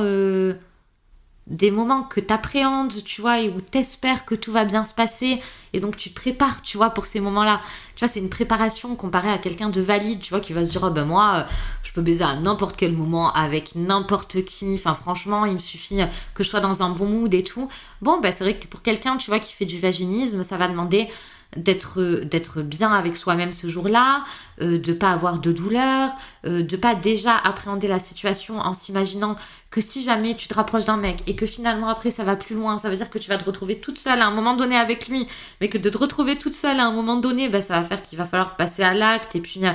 des 1.47 1.69
moments 1.69 2.03
que 2.03 2.19
tu 2.19 2.33
appréhendes, 2.33 3.03
tu 3.03 3.21
vois, 3.21 3.39
et 3.39 3.49
où 3.49 3.61
tu 3.61 3.77
espères 3.77 4.25
que 4.25 4.33
tout 4.33 4.51
va 4.51 4.65
bien 4.65 4.83
se 4.83 4.93
passer, 4.95 5.39
et 5.73 5.79
donc 5.79 5.95
tu 5.95 6.09
te 6.09 6.15
prépares, 6.15 6.61
tu 6.63 6.77
vois, 6.77 6.89
pour 6.89 7.05
ces 7.05 7.19
moments-là. 7.19 7.61
Tu 7.95 8.03
vois, 8.03 8.11
c'est 8.11 8.19
une 8.19 8.29
préparation 8.29 8.95
comparée 8.95 9.29
à 9.29 9.37
quelqu'un 9.37 9.69
de 9.69 9.81
valide, 9.81 10.21
tu 10.21 10.31
vois, 10.31 10.39
qui 10.39 10.53
va 10.53 10.65
se 10.65 10.71
dire, 10.71 10.83
oh 10.83 10.89
ben 10.89 11.05
moi, 11.05 11.45
je 11.83 11.93
peux 11.93 12.01
baiser 12.01 12.23
à 12.23 12.35
n'importe 12.35 12.75
quel 12.77 12.93
moment, 12.93 13.31
avec 13.33 13.75
n'importe 13.75 14.43
qui, 14.43 14.73
enfin 14.75 14.95
franchement, 14.95 15.45
il 15.45 15.53
me 15.53 15.59
suffit 15.59 15.99
que 16.33 16.43
je 16.43 16.49
sois 16.49 16.61
dans 16.61 16.81
un 16.81 16.89
bon 16.89 17.07
mood 17.07 17.33
et 17.33 17.43
tout. 17.43 17.69
Bon, 18.01 18.19
ben 18.19 18.31
c'est 18.31 18.43
vrai 18.43 18.57
que 18.57 18.65
pour 18.65 18.81
quelqu'un, 18.81 19.17
tu 19.17 19.29
vois, 19.29 19.39
qui 19.39 19.53
fait 19.53 19.65
du 19.65 19.79
vaginisme, 19.79 20.43
ça 20.43 20.57
va 20.57 20.67
demander 20.67 21.07
d'être 21.55 22.21
d'être 22.23 22.61
bien 22.61 22.91
avec 22.91 23.17
soi-même 23.17 23.53
ce 23.53 23.67
jour-là, 23.67 24.23
euh, 24.61 24.77
de 24.77 24.93
pas 24.93 25.11
avoir 25.11 25.39
de 25.39 25.51
douleur, 25.51 26.11
euh, 26.45 26.63
de 26.63 26.77
pas 26.77 26.95
déjà 26.95 27.35
appréhender 27.37 27.87
la 27.87 27.99
situation 27.99 28.59
en 28.59 28.73
s'imaginant 28.73 29.35
que 29.71 29.81
si 29.81 30.03
jamais 30.03 30.35
tu 30.35 30.47
te 30.47 30.53
rapproches 30.53 30.85
d'un 30.85 30.97
mec 30.97 31.23
et 31.27 31.35
que 31.35 31.45
finalement 31.45 31.89
après 31.89 32.11
ça 32.11 32.23
va 32.23 32.35
plus 32.35 32.55
loin, 32.55 32.77
ça 32.77 32.89
veut 32.89 32.95
dire 32.95 33.09
que 33.09 33.19
tu 33.19 33.29
vas 33.29 33.37
te 33.37 33.45
retrouver 33.45 33.79
toute 33.79 33.97
seule 33.97 34.21
à 34.21 34.27
un 34.27 34.31
moment 34.31 34.55
donné 34.55 34.77
avec 34.77 35.07
lui, 35.07 35.27
mais 35.61 35.69
que 35.69 35.77
de 35.77 35.89
te 35.89 35.97
retrouver 35.97 36.37
toute 36.37 36.53
seule 36.53 36.79
à 36.79 36.85
un 36.85 36.91
moment 36.91 37.17
donné, 37.17 37.49
bah, 37.49 37.61
ça 37.61 37.79
va 37.79 37.83
faire 37.85 38.01
qu'il 38.01 38.17
va 38.17 38.25
falloir 38.25 38.55
passer 38.55 38.83
à 38.83 38.93
l'acte 38.93 39.35
et 39.35 39.41
puis 39.41 39.65
euh, 39.65 39.71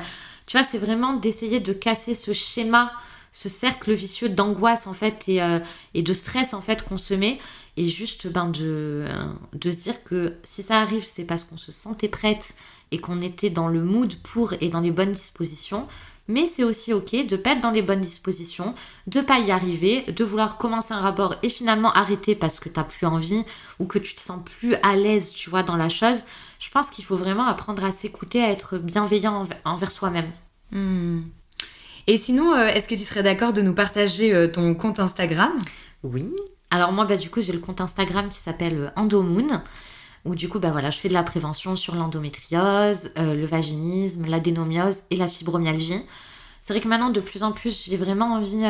tu 0.47 0.57
vois, 0.57 0.65
c'est 0.65 0.79
vraiment 0.79 1.15
d'essayer 1.15 1.61
de 1.61 1.73
casser 1.73 2.15
ce 2.15 2.33
schéma 2.33 2.93
ce 3.33 3.49
cercle 3.49 3.93
vicieux 3.93 4.29
d'angoisse 4.29 4.87
en 4.87 4.93
fait 4.93 5.29
et, 5.29 5.43
euh, 5.43 5.61
et, 5.95 6.03
de 6.03 6.13
stress 6.13 6.55
en 6.55 6.61
fait 6.61 6.83
qu'on 6.83 6.97
se 6.97 7.15
met 7.15 7.39
et 7.77 7.89
juste 7.89 8.27
ben, 8.27 8.49
de, 8.49 9.07
de 9.53 9.71
se 9.71 9.79
dire 9.79 10.03
que 10.05 10.37
si 10.43 10.63
ça 10.63 10.81
arrive 10.81 11.07
c'est 11.07 11.25
parce 11.25 11.45
qu'on 11.45 11.57
se 11.57 11.73
sentait 11.73 12.09
prête 12.09 12.57
et 12.91 12.99
qu'on 12.99 13.21
était 13.21 13.51
dans 13.51 13.69
le 13.69 13.83
mood 13.83 14.15
pour 14.23 14.55
et 14.61 14.69
dans 14.69 14.81
les 14.81 14.91
bonnes 14.91 15.13
dispositions 15.13 15.87
mais 16.31 16.47
c'est 16.47 16.65
aussi 16.65 16.93
ok 16.93 17.27
de 17.27 17.37
pas 17.37 17.53
être 17.53 17.61
dans 17.61 17.71
les 17.71 17.83
bonnes 17.83 18.01
dispositions, 18.01 18.75
de 19.07 19.21
pas 19.21 19.41
y 19.41 19.51
arriver, 19.51 20.03
de 20.13 20.25
vouloir 20.25 20.59
commencer 20.59 20.95
un 20.95 21.01
rapport 21.01 21.35
et 21.43 21.49
finalement 21.49 21.93
arrêter 21.93 22.35
parce 22.35 22.61
que 22.61 22.69
t'as 22.69 22.85
plus 22.85 23.07
envie 23.07 23.45
ou 23.79 23.87
que 23.87 23.99
tu 23.99 24.15
te 24.15 24.21
sens 24.21 24.43
plus 24.45 24.77
à 24.77 24.97
l'aise, 24.97 25.33
tu 25.33 25.51
vois, 25.51 25.63
dans 25.63 25.77
la 25.77 25.89
chose. 25.89 26.25
Je 26.61 26.71
pense 26.71 26.91
qu'il 26.91 27.05
faut 27.05 27.17
vraiment 27.17 27.47
apprendre 27.47 27.85
à 27.85 27.91
s'écouter, 27.91 28.43
à 28.43 28.51
être 28.51 28.79
bienveillant 28.79 29.47
envers 29.65 29.91
soi-même. 29.91 30.31
Hmm. 30.71 31.23
Et 32.07 32.17
sinon, 32.17 32.55
euh, 32.55 32.69
est-ce 32.69 32.89
que 32.89 32.95
tu 32.95 33.05
serais 33.05 33.23
d'accord 33.23 33.53
de 33.53 33.61
nous 33.61 33.75
partager 33.75 34.33
euh, 34.33 34.49
ton 34.49 34.75
compte 34.75 35.01
Instagram? 35.01 35.53
Oui. 36.03 36.33
Alors 36.71 36.93
moi, 36.93 37.05
bah, 37.05 37.17
du 37.17 37.31
coup, 37.31 37.41
j'ai 37.41 37.53
le 37.53 37.59
compte 37.59 37.81
Instagram 37.81 38.29
qui 38.29 38.39
s'appelle 38.39 38.79
euh, 38.79 38.91
Endomoon, 38.97 39.63
où 40.25 40.35
du 40.35 40.49
coup, 40.49 40.59
bah, 40.59 40.73
je 40.91 40.97
fais 40.97 41.09
de 41.09 41.15
la 41.15 41.23
prévention 41.23 41.77
sur 41.77 41.95
l'endométriose, 41.95 43.11
le 43.17 43.47
vaginisme, 43.47 44.27
l'adénomiose 44.27 45.05
et 45.11 45.17
la 45.17 45.29
fibromyalgie. 45.29 46.03
C'est 46.61 46.75
vrai 46.75 46.83
que 46.83 46.89
maintenant, 46.89 47.09
de 47.09 47.21
plus 47.21 47.43
en 47.43 47.53
plus, 47.53 47.87
j'ai 47.87 47.97
vraiment 47.97 48.35
envie 48.35 48.63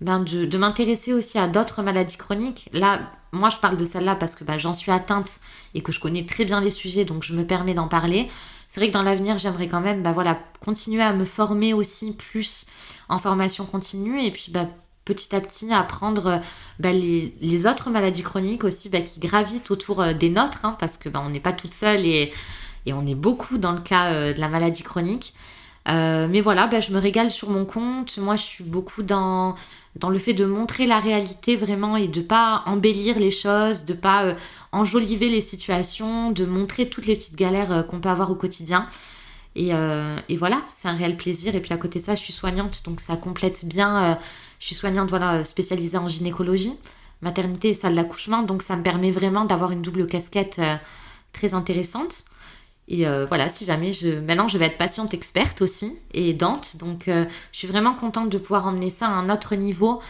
ben, 0.00 0.20
de, 0.20 0.58
m'intéresser 0.58 1.12
aussi 1.12 1.38
à 1.38 1.48
d'autres 1.48 1.82
maladies 1.82 2.16
chroniques. 2.16 2.70
Là, 2.72 3.00
moi, 3.32 3.50
je 3.50 3.56
parle 3.56 3.76
de 3.76 3.84
celle-là 3.84 4.14
parce 4.14 4.36
que 4.36 4.44
bah, 4.44 4.58
j'en 4.58 4.72
suis 4.72 4.92
atteinte 4.92 5.40
et 5.74 5.82
que 5.82 5.90
je 5.90 5.98
connais 5.98 6.24
très 6.24 6.44
bien 6.44 6.60
les 6.60 6.70
sujets, 6.70 7.04
donc 7.04 7.24
je 7.24 7.34
me 7.34 7.44
permets 7.44 7.74
d'en 7.74 7.88
parler 7.88 8.28
c'est 8.72 8.80
vrai 8.80 8.88
que 8.88 8.94
dans 8.94 9.02
l'avenir, 9.02 9.36
j'aimerais 9.36 9.68
quand 9.68 9.82
même 9.82 10.02
voilà, 10.14 10.38
continuer 10.64 11.02
à 11.02 11.12
me 11.12 11.26
former 11.26 11.74
aussi 11.74 12.14
plus 12.14 12.64
en 13.10 13.18
formation 13.18 13.66
continue 13.66 14.24
et 14.24 14.30
puis 14.30 14.50
petit 15.04 15.34
à 15.34 15.40
petit 15.40 15.72
apprendre 15.72 16.40
bah, 16.78 16.92
les, 16.92 17.34
les, 17.40 17.66
autres 17.66 17.90
maladies 17.90 18.22
chroniques 18.22 18.64
aussi 18.64 18.88
bah, 18.88 19.00
qui 19.00 19.20
gravitent 19.20 19.70
autour 19.70 20.14
des 20.14 20.30
nôtres, 20.30 20.64
hein, 20.64 20.76
parce 20.78 20.96
que 20.96 21.08
bah, 21.08 21.22
on 21.24 21.30
n'est 21.30 21.40
pas 21.40 21.52
toute 21.52 21.72
seule 21.72 22.06
et, 22.06 22.32
et, 22.86 22.92
on 22.92 23.06
est 23.06 23.14
beaucoup 23.14 23.58
dans 23.58 23.72
le 23.72 23.80
cas 23.80 24.32
de 24.32 24.40
la 24.40 24.48
maladie 24.48 24.82
chronique. 24.82 25.34
Euh, 25.88 26.28
mais 26.30 26.40
voilà, 26.40 26.68
je 26.80 26.92
me 26.92 26.98
régale 26.98 27.30
sur 27.30 27.50
mon 27.50 27.64
compte. 27.64 28.16
Moi, 28.18 28.36
je 28.36 28.42
suis 28.42 28.64
beaucoup 28.64 29.02
dans, 29.02 29.54
dans 29.96 30.10
le 30.10 30.18
fait 30.18 30.32
de 30.32 30.44
montrer 30.44 30.86
la 30.86 31.00
réalité 31.00 31.56
vraiment 31.56 31.96
et 31.96 32.08
de 32.08 32.20
pas 32.20 32.62
embellir 32.66 33.18
les 33.18 33.30
choses, 33.30 33.84
de 33.84 33.94
pas 33.94 34.24
euh, 34.24 34.34
enjoliver 34.70 35.28
les 35.28 35.40
situations, 35.40 36.30
de 36.30 36.44
montrer 36.44 36.88
toutes 36.88 37.06
les 37.06 37.14
petites 37.14 37.36
galères 37.36 37.72
euh, 37.72 37.82
qu'on 37.82 38.00
peut 38.00 38.08
avoir 38.08 38.30
au 38.30 38.36
quotidien. 38.36 38.86
Et, 39.54 39.72
et 40.30 40.36
voilà, 40.38 40.62
c'est 40.70 40.88
un 40.88 40.96
réel 40.96 41.18
plaisir. 41.18 41.54
Et 41.54 41.60
puis 41.60 41.74
à 41.74 41.76
côté 41.76 42.00
de 42.00 42.04
ça, 42.06 42.14
je 42.14 42.22
suis 42.22 42.32
soignante, 42.32 42.80
donc 42.86 43.00
ça 43.00 43.16
complète 43.16 43.66
bien. 43.66 44.18
Je 44.62 44.68
suis 44.68 44.76
soignante 44.76 45.10
voilà, 45.10 45.42
spécialisée 45.42 45.98
en 45.98 46.06
gynécologie, 46.06 46.72
maternité 47.20 47.70
et 47.70 47.74
salle 47.74 47.96
d'accouchement, 47.96 48.44
donc 48.44 48.62
ça 48.62 48.76
me 48.76 48.84
permet 48.84 49.10
vraiment 49.10 49.44
d'avoir 49.44 49.72
une 49.72 49.82
double 49.82 50.06
casquette 50.06 50.60
très 51.32 51.52
intéressante. 51.52 52.26
Et 52.86 53.08
euh, 53.08 53.26
voilà, 53.26 53.48
si 53.48 53.64
jamais 53.64 53.92
je. 53.92 54.20
Maintenant, 54.20 54.46
je 54.46 54.56
vais 54.58 54.66
être 54.66 54.78
patiente 54.78 55.14
experte 55.14 55.62
aussi 55.62 55.98
et 56.14 56.30
aidante. 56.30 56.76
Donc, 56.76 57.08
euh, 57.08 57.24
je 57.50 57.58
suis 57.58 57.66
vraiment 57.66 57.94
contente 57.94 58.28
de 58.28 58.38
pouvoir 58.38 58.68
emmener 58.68 58.90
ça 58.90 59.08
à 59.08 59.10
un 59.10 59.30
autre 59.30 59.56
niveau, 59.56 60.00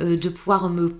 euh, 0.00 0.16
de 0.16 0.28
pouvoir 0.28 0.70
me 0.70 0.96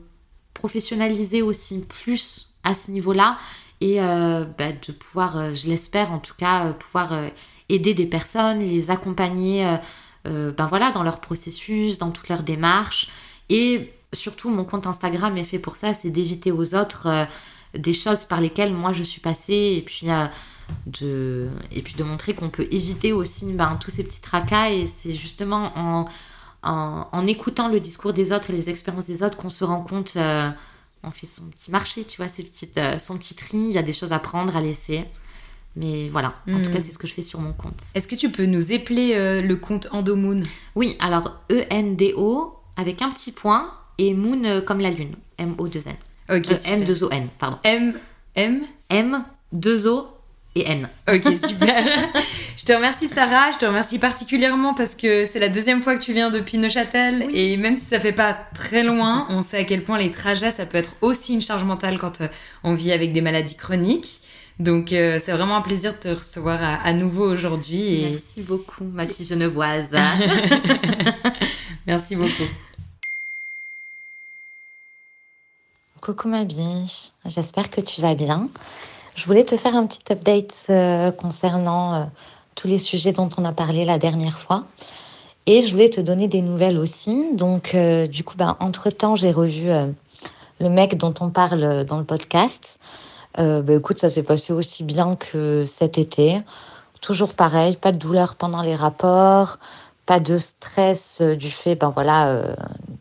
professionnaliser 0.55 1.43
aussi 1.43 1.85
plus 1.85 2.53
à 2.63 2.75
ce 2.75 2.93
niveau-là 2.93 3.39
et 3.81 3.97
bah, 3.97 4.73
de 4.87 4.93
pouvoir, 4.93 5.55
je 5.55 5.67
l'espère 5.67 6.13
en 6.13 6.19
tout 6.19 6.35
cas, 6.37 6.75
pouvoir 6.75 7.15
aider 7.71 7.95
des 7.95 8.05
personnes, 8.05 8.59
les 8.59 8.91
accompagner 8.91 9.79
ben 10.25 10.67
voilà, 10.67 10.91
dans 10.93 11.03
leur 11.03 11.21
processus, 11.21 11.99
dans 11.99 12.11
toute 12.11 12.29
leur 12.29 12.43
démarche. 12.43 13.09
Et 13.49 13.93
surtout, 14.13 14.51
mon 14.51 14.65
compte 14.65 14.87
Instagram 14.87 15.37
est 15.37 15.45
fait 15.45 15.59
pour 15.59 15.77
ça 15.77 15.95
c'est 15.95 16.11
d'éviter 16.11 16.53
aux 16.53 16.75
autres 16.75 17.27
des 17.75 17.93
choses 17.93 18.25
par 18.25 18.41
lesquelles 18.41 18.73
moi 18.73 18.93
je 18.93 19.03
suis 19.03 19.21
passée. 19.21 19.75
Et 19.79 19.83
puis 19.83 20.09
de, 20.87 21.49
et 21.73 21.83
puis 21.83 21.95
de 21.95 22.05
montrer 22.05 22.35
qu'on 22.35 22.51
peut 22.51 22.67
éviter 22.71 23.13
aussi 23.13 23.53
ben, 23.53 23.79
tous 23.81 23.91
ces 23.91 24.05
petits 24.05 24.21
tracas 24.21 24.71
et 24.71 24.87
c'est 24.87 25.15
justement 25.15 25.73
en, 25.77 26.07
en, 26.63 27.27
écoutant 27.27 27.69
le 27.69 27.81
discours 27.81 28.13
des 28.13 28.33
autres 28.33 28.51
et 28.51 28.53
les 28.53 28.71
expériences 28.71 29.07
des 29.07 29.23
autres 29.23 29.37
qu'on 29.37 29.51
se 29.51 29.65
rend 29.65 29.83
compte, 29.83 30.15
euh, 30.17 30.51
on 31.03 31.11
fait 31.11 31.27
son 31.27 31.49
petit 31.49 31.71
marché, 31.71 32.05
tu 32.05 32.19
vois, 32.19 32.29
ses 32.29 32.43
petites, 32.43 32.79
euh, 32.79 32.99
son 32.99 33.17
petit 33.17 33.35
tri, 33.35 33.59
il 33.59 33.73
y 33.73 33.79
a 33.79 33.83
des 33.83 33.93
choses 33.93 34.13
à 34.13 34.19
prendre, 34.19 34.57
à 34.57 34.61
laisser. 34.61 35.05
Mais 35.77 36.09
voilà, 36.09 36.35
en 36.49 36.61
tout 36.63 36.71
cas, 36.71 36.79
hmm. 36.79 36.83
c'est 36.85 36.93
ce 36.93 36.99
que 36.99 37.07
je 37.07 37.15
fais 37.15 37.23
sur 37.23 37.41
mon 37.41 37.53
compte. 37.53 37.79
Est-ce 37.95 38.09
que 38.09 38.17
tu 38.17 38.31
peux 38.31 38.47
nous 38.47 38.73
épeler 38.73 39.15
euh, 39.15 39.41
le 39.41 39.57
compte 39.57 39.87
Endomoon? 39.93 40.43
Oui, 40.75 40.97
alors 40.99 41.41
E-N-D-O 41.51 42.55
avec 42.77 43.03
un 43.03 43.11
petit 43.11 43.33
point 43.33 43.73
et 43.99 44.15
Moon 44.15 44.63
comme 44.67 44.81
la 44.81 44.91
lune, 44.91 45.15
M-O-2-N. 45.39 45.95
Ok, 46.31 46.47
M-2-O-N, 46.67 47.29
pardon. 47.39 47.59
M, 47.65 47.95
M? 48.35 48.63
M-2-O 48.91 50.09
et 50.57 50.69
N. 50.69 50.89
Ok, 51.09 51.23
super. 51.49 51.85
je 52.57 52.65
te 52.65 52.73
remercie 52.73 53.09
Sarah, 53.09 53.53
je 53.53 53.59
te 53.59 53.67
remercie 53.67 53.99
particulièrement 53.99 54.75
parce 54.75 54.97
que 54.97 55.25
c'est 55.25 55.39
la 55.39 55.49
deuxième 55.49 55.83
fois 55.83 55.97
que 55.97 56.03
tu 56.03 56.13
viens 56.13 56.31
depuis 56.31 56.59
Neuchâtel 56.59 57.29
et 57.33 57.57
même 57.57 57.77
si 57.77 57.85
ça 57.85 58.01
fait 58.01 58.13
pas 58.13 58.37
très 58.55 58.83
loin, 58.83 59.27
on 59.31 59.43
sait 59.43 59.59
à 59.59 59.65
quel 59.65 59.83
point 59.83 59.99
les 59.99 60.11
trajets 60.11 60.51
ça 60.51 60.67
peut 60.67 60.79
être 60.79 60.97
aussi 61.01 61.35
une 61.35 61.43
charge 61.43 61.65
mentale 61.65 61.99
quand 61.99 62.21
euh, 62.21 62.27
on 62.65 62.75
vit 62.75 62.93
avec 62.93 63.13
des 63.13 63.21
maladies 63.21 63.57
chroniques. 63.57 64.21
Donc 64.61 64.93
euh, 64.93 65.19
c'est 65.25 65.33
vraiment 65.33 65.57
un 65.57 65.63
plaisir 65.63 65.95
de 65.95 65.99
te 65.99 66.09
recevoir 66.09 66.61
à, 66.63 66.93
nouveau 66.93 67.25
aujourd'hui. 67.25 68.03
Merci 68.11 68.43
beaucoup 68.43 68.85
ma 68.85 69.07
petite 69.07 69.27
genevoise. 69.29 69.89
Merci 71.87 72.15
beaucoup. 72.15 72.45
Coucou 76.03 76.29
ma 76.29 76.45
biche, 76.45 77.13
j'espère 77.25 77.71
que 77.71 77.81
tu 77.81 78.03
vas 78.03 78.15
bien. 78.15 78.51
Je 79.15 79.25
voulais 79.25 79.45
te 79.45 79.57
faire 79.57 79.75
un 79.75 79.87
petit 79.87 80.13
update 80.13 80.67
euh, 80.69 81.11
concernant 81.11 81.95
euh, 81.95 82.05
tous 82.55 82.69
les 82.69 82.79
sujets 82.79 83.13
dont 83.13 83.31
on 83.39 83.45
a 83.45 83.53
parlé 83.53 83.85
la 83.87 83.99
dernière 83.99 84.39
fois. 84.39 84.65
Et 85.47 85.63
je 85.63 85.73
voulais 85.73 85.89
te 85.89 86.01
donner 86.01 86.29
des 86.29 86.43
nouvelles 86.43 86.79
aussi. 86.79 87.27
Donc, 87.35 87.75
euh, 87.75 88.07
du 88.07 88.25
coup, 88.25 88.37
ben, 88.37 88.57
entre-temps, 88.61 89.17
j'ai 89.17 89.31
revu 89.31 89.69
le 90.61 90.69
mec 90.69 90.97
dont 90.97 91.15
on 91.21 91.31
parle 91.31 91.85
dans 91.87 91.99
le 91.99 92.05
podcast. 92.05 92.79
Ben, 93.37 93.69
écoute, 93.71 93.99
ça 93.99 94.11
s'est 94.11 94.23
passé 94.23 94.53
aussi 94.53 94.85
bien 94.85 95.17
que 95.17 95.65
cet 95.65 95.99
été. 95.99 96.43
Toujours 97.01 97.35
pareil, 97.35 97.77
pas 97.77 97.93
de 97.93 97.97
douleur 97.97 98.35
pendant 98.35 98.61
les 98.61 98.77
rapports, 98.77 99.59
pas 100.05 100.21
de 100.21 100.37
stress 100.37 101.23
du 101.23 101.51
fait 101.51 101.75
ben, 101.75 101.91
voilà, 101.91 102.55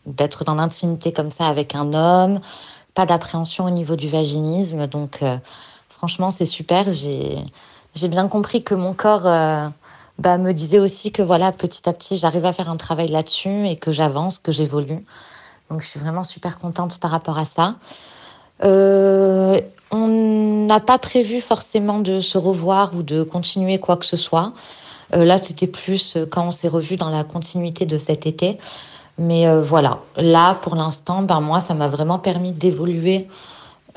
d'être 0.06 0.44
dans 0.44 0.56
l'intimité 0.56 1.12
comme 1.12 1.30
ça 1.30 1.48
avec 1.48 1.76
un 1.76 1.94
homme, 1.94 2.40
pas 2.94 3.06
d'appréhension 3.06 3.66
au 3.66 3.70
niveau 3.70 3.96
du 3.96 4.08
vaginisme. 4.08 4.88
Donc, 4.88 5.22
Franchement, 6.00 6.32
c'est 6.32 6.46
super. 6.46 6.94
J'ai 6.94 8.08
bien 8.08 8.30
compris 8.30 8.64
que 8.64 8.74
mon 8.74 8.94
corps 8.94 9.28
euh, 9.28 9.68
bah, 10.18 10.38
me 10.38 10.54
disait 10.54 10.80
aussi 10.80 11.12
que 11.12 11.22
voilà, 11.22 11.52
petit 11.52 11.90
à 11.90 11.94
petit, 11.94 12.16
j'arrive 12.16 12.46
à 12.46 12.54
faire 12.54 12.70
un 12.70 12.78
travail 12.78 13.10
là-dessus 13.10 13.68
et 13.68 13.76
que 13.76 13.92
j'avance, 13.92 14.40
que 14.40 14.54
j'évolue. 14.54 15.04
Donc, 15.70 15.82
je 15.82 15.88
suis 15.90 16.00
vraiment 16.00 16.24
super 16.24 16.58
contente 16.58 17.02
par 17.02 17.12
rapport 17.12 17.38
à 17.38 17.44
ça. 17.44 17.76
Euh, 18.64 19.60
on 19.91 20.07
n'a 20.68 20.80
pas 20.80 20.97
prévu 20.97 21.41
forcément 21.41 21.99
de 21.99 22.20
se 22.20 22.38
revoir 22.38 22.93
ou 22.95 23.03
de 23.03 23.24
continuer 23.24 23.78
quoi 23.80 23.97
que 23.97 24.05
ce 24.05 24.18
soit. 24.18 24.53
Euh, 25.16 25.26
là, 25.26 25.38
c'était 25.38 25.68
plus 25.68 26.18
quand 26.30 26.47
on 26.47 26.51
s'est 26.51 26.68
revu 26.68 26.95
dans 26.95 27.10
la 27.10 27.24
continuité 27.24 27.86
de 27.86 27.97
cet 27.97 28.26
été. 28.26 28.57
Mais 29.18 29.53
voilà, 29.62 29.99
là, 30.16 30.55
pour 30.55 30.76
l'instant, 30.76 31.24
ben, 31.24 31.41
moi, 31.41 31.60
ça 31.60 31.74
m'a 31.74 31.89
vraiment 31.89 32.20
permis 32.20 32.53
d'évoluer 32.53 33.28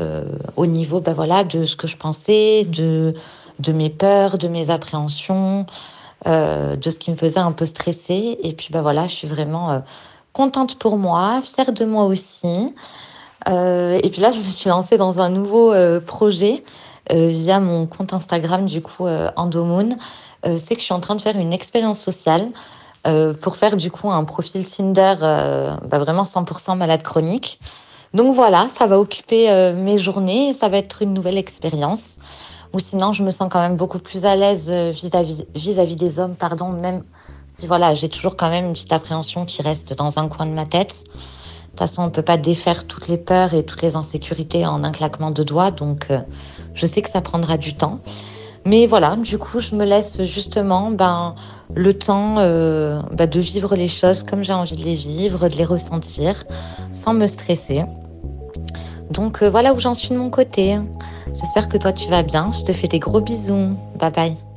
euh, 0.00 0.24
au 0.56 0.66
niveau 0.66 1.00
ben 1.00 1.12
voilà, 1.12 1.44
de 1.44 1.64
ce 1.64 1.76
que 1.76 1.86
je 1.86 1.96
pensais, 1.96 2.64
de, 2.64 3.14
de 3.58 3.72
mes 3.72 3.90
peurs, 3.90 4.38
de 4.38 4.48
mes 4.48 4.70
appréhensions, 4.70 5.66
euh, 6.26 6.76
de 6.76 6.90
ce 6.90 6.96
qui 6.96 7.10
me 7.10 7.16
faisait 7.16 7.40
un 7.40 7.52
peu 7.52 7.66
stresser. 7.66 8.38
Et 8.42 8.52
puis 8.52 8.68
ben 8.70 8.82
voilà, 8.82 9.06
je 9.06 9.14
suis 9.14 9.28
vraiment 9.28 9.70
euh, 9.70 9.80
contente 10.32 10.78
pour 10.78 10.96
moi, 10.96 11.40
fière 11.42 11.72
de 11.72 11.84
moi 11.84 12.04
aussi. 12.04 12.74
Et 13.46 14.08
puis 14.10 14.20
là, 14.20 14.32
je 14.32 14.38
me 14.38 14.44
suis 14.44 14.68
lancée 14.68 14.96
dans 14.96 15.20
un 15.20 15.28
nouveau 15.28 15.74
projet 16.06 16.64
via 17.10 17.60
mon 17.60 17.86
compte 17.86 18.12
Instagram, 18.12 18.66
du 18.66 18.82
coup, 18.82 19.06
Endomoon. 19.36 19.96
C'est 20.44 20.74
que 20.74 20.80
je 20.80 20.84
suis 20.84 20.94
en 20.94 21.00
train 21.00 21.16
de 21.16 21.22
faire 21.22 21.36
une 21.36 21.52
expérience 21.52 22.00
sociale 22.00 22.50
pour 23.40 23.56
faire 23.56 23.76
du 23.76 23.90
coup 23.90 24.10
un 24.10 24.24
profil 24.24 24.64
Tinder 24.64 25.14
ben 25.20 25.98
vraiment 25.98 26.22
100% 26.22 26.76
malade 26.76 27.02
chronique. 27.02 27.58
Donc 28.14 28.34
voilà, 28.34 28.68
ça 28.68 28.86
va 28.86 28.98
occuper 28.98 29.50
euh, 29.50 29.72
mes 29.72 29.98
journées 29.98 30.52
ça 30.52 30.68
va 30.68 30.78
être 30.78 31.02
une 31.02 31.14
nouvelle 31.14 31.38
expérience. 31.38 32.16
Ou 32.74 32.78
sinon, 32.78 33.12
je 33.12 33.22
me 33.22 33.30
sens 33.30 33.48
quand 33.50 33.60
même 33.60 33.76
beaucoup 33.76 33.98
plus 33.98 34.24
à 34.24 34.36
l'aise 34.36 34.70
euh, 34.70 34.90
vis-à-vis 34.90 35.46
vis-à-vis 35.54 35.96
des 35.96 36.18
hommes, 36.18 36.34
pardon, 36.34 36.68
même 36.68 37.04
si 37.48 37.66
voilà, 37.66 37.94
j'ai 37.94 38.08
toujours 38.08 38.36
quand 38.36 38.48
même 38.48 38.66
une 38.66 38.72
petite 38.72 38.92
appréhension 38.92 39.44
qui 39.44 39.62
reste 39.62 39.94
dans 39.94 40.18
un 40.18 40.28
coin 40.28 40.46
de 40.46 40.52
ma 40.52 40.66
tête. 40.66 41.04
De 41.72 41.78
toute 41.78 41.88
façon, 41.88 42.02
on 42.02 42.10
peut 42.10 42.22
pas 42.22 42.36
défaire 42.36 42.86
toutes 42.86 43.08
les 43.08 43.16
peurs 43.16 43.54
et 43.54 43.64
toutes 43.64 43.82
les 43.82 43.96
insécurités 43.96 44.66
en 44.66 44.84
un 44.84 44.92
claquement 44.92 45.30
de 45.30 45.42
doigts, 45.42 45.70
donc 45.70 46.06
euh, 46.10 46.18
je 46.74 46.84
sais 46.84 47.00
que 47.00 47.08
ça 47.08 47.22
prendra 47.22 47.56
du 47.56 47.74
temps. 47.74 48.00
Mais 48.66 48.86
voilà, 48.86 49.16
du 49.16 49.38
coup, 49.38 49.58
je 49.58 49.74
me 49.74 49.84
laisse 49.84 50.22
justement 50.22 50.90
ben, 50.90 51.34
le 51.74 51.94
temps 51.94 52.34
ben, 52.36 53.26
de 53.26 53.40
vivre 53.40 53.74
les 53.74 53.88
choses 53.88 54.22
comme 54.22 54.42
j'ai 54.42 54.52
envie 54.52 54.76
de 54.76 54.84
les 54.84 54.94
vivre, 54.94 55.48
de 55.48 55.56
les 55.56 55.64
ressentir, 55.64 56.44
sans 56.92 57.14
me 57.14 57.26
stresser. 57.26 57.84
Donc 59.12 59.42
euh, 59.42 59.50
voilà 59.50 59.74
où 59.74 59.78
j'en 59.78 59.94
suis 59.94 60.08
de 60.08 60.16
mon 60.16 60.30
côté. 60.30 60.78
J'espère 61.34 61.68
que 61.68 61.76
toi 61.76 61.92
tu 61.92 62.08
vas 62.08 62.22
bien. 62.22 62.50
Je 62.50 62.64
te 62.64 62.72
fais 62.72 62.88
des 62.88 62.98
gros 62.98 63.20
bisous. 63.20 63.76
Bye 63.98 64.10
bye. 64.10 64.51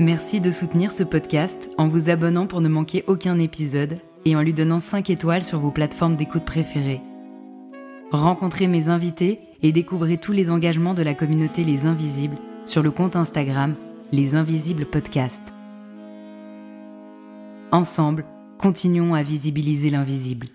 Merci 0.00 0.40
de 0.40 0.50
soutenir 0.50 0.90
ce 0.90 1.04
podcast 1.04 1.70
en 1.78 1.86
vous 1.86 2.10
abonnant 2.10 2.48
pour 2.48 2.60
ne 2.60 2.68
manquer 2.68 3.04
aucun 3.06 3.38
épisode 3.38 4.00
et 4.24 4.34
en 4.34 4.42
lui 4.42 4.52
donnant 4.52 4.80
5 4.80 5.08
étoiles 5.08 5.44
sur 5.44 5.60
vos 5.60 5.70
plateformes 5.70 6.16
d'écoute 6.16 6.44
préférées. 6.44 7.00
Rencontrez 8.10 8.66
mes 8.66 8.88
invités 8.88 9.38
et 9.62 9.70
découvrez 9.70 10.18
tous 10.18 10.32
les 10.32 10.50
engagements 10.50 10.94
de 10.94 11.02
la 11.02 11.14
communauté 11.14 11.62
Les 11.62 11.86
Invisibles 11.86 12.38
sur 12.66 12.82
le 12.82 12.90
compte 12.90 13.14
Instagram 13.14 13.76
Les 14.10 14.34
Invisibles 14.34 14.86
Podcast. 14.86 15.42
Ensemble, 17.70 18.24
continuons 18.58 19.14
à 19.14 19.22
visibiliser 19.22 19.90
l'invisible. 19.90 20.48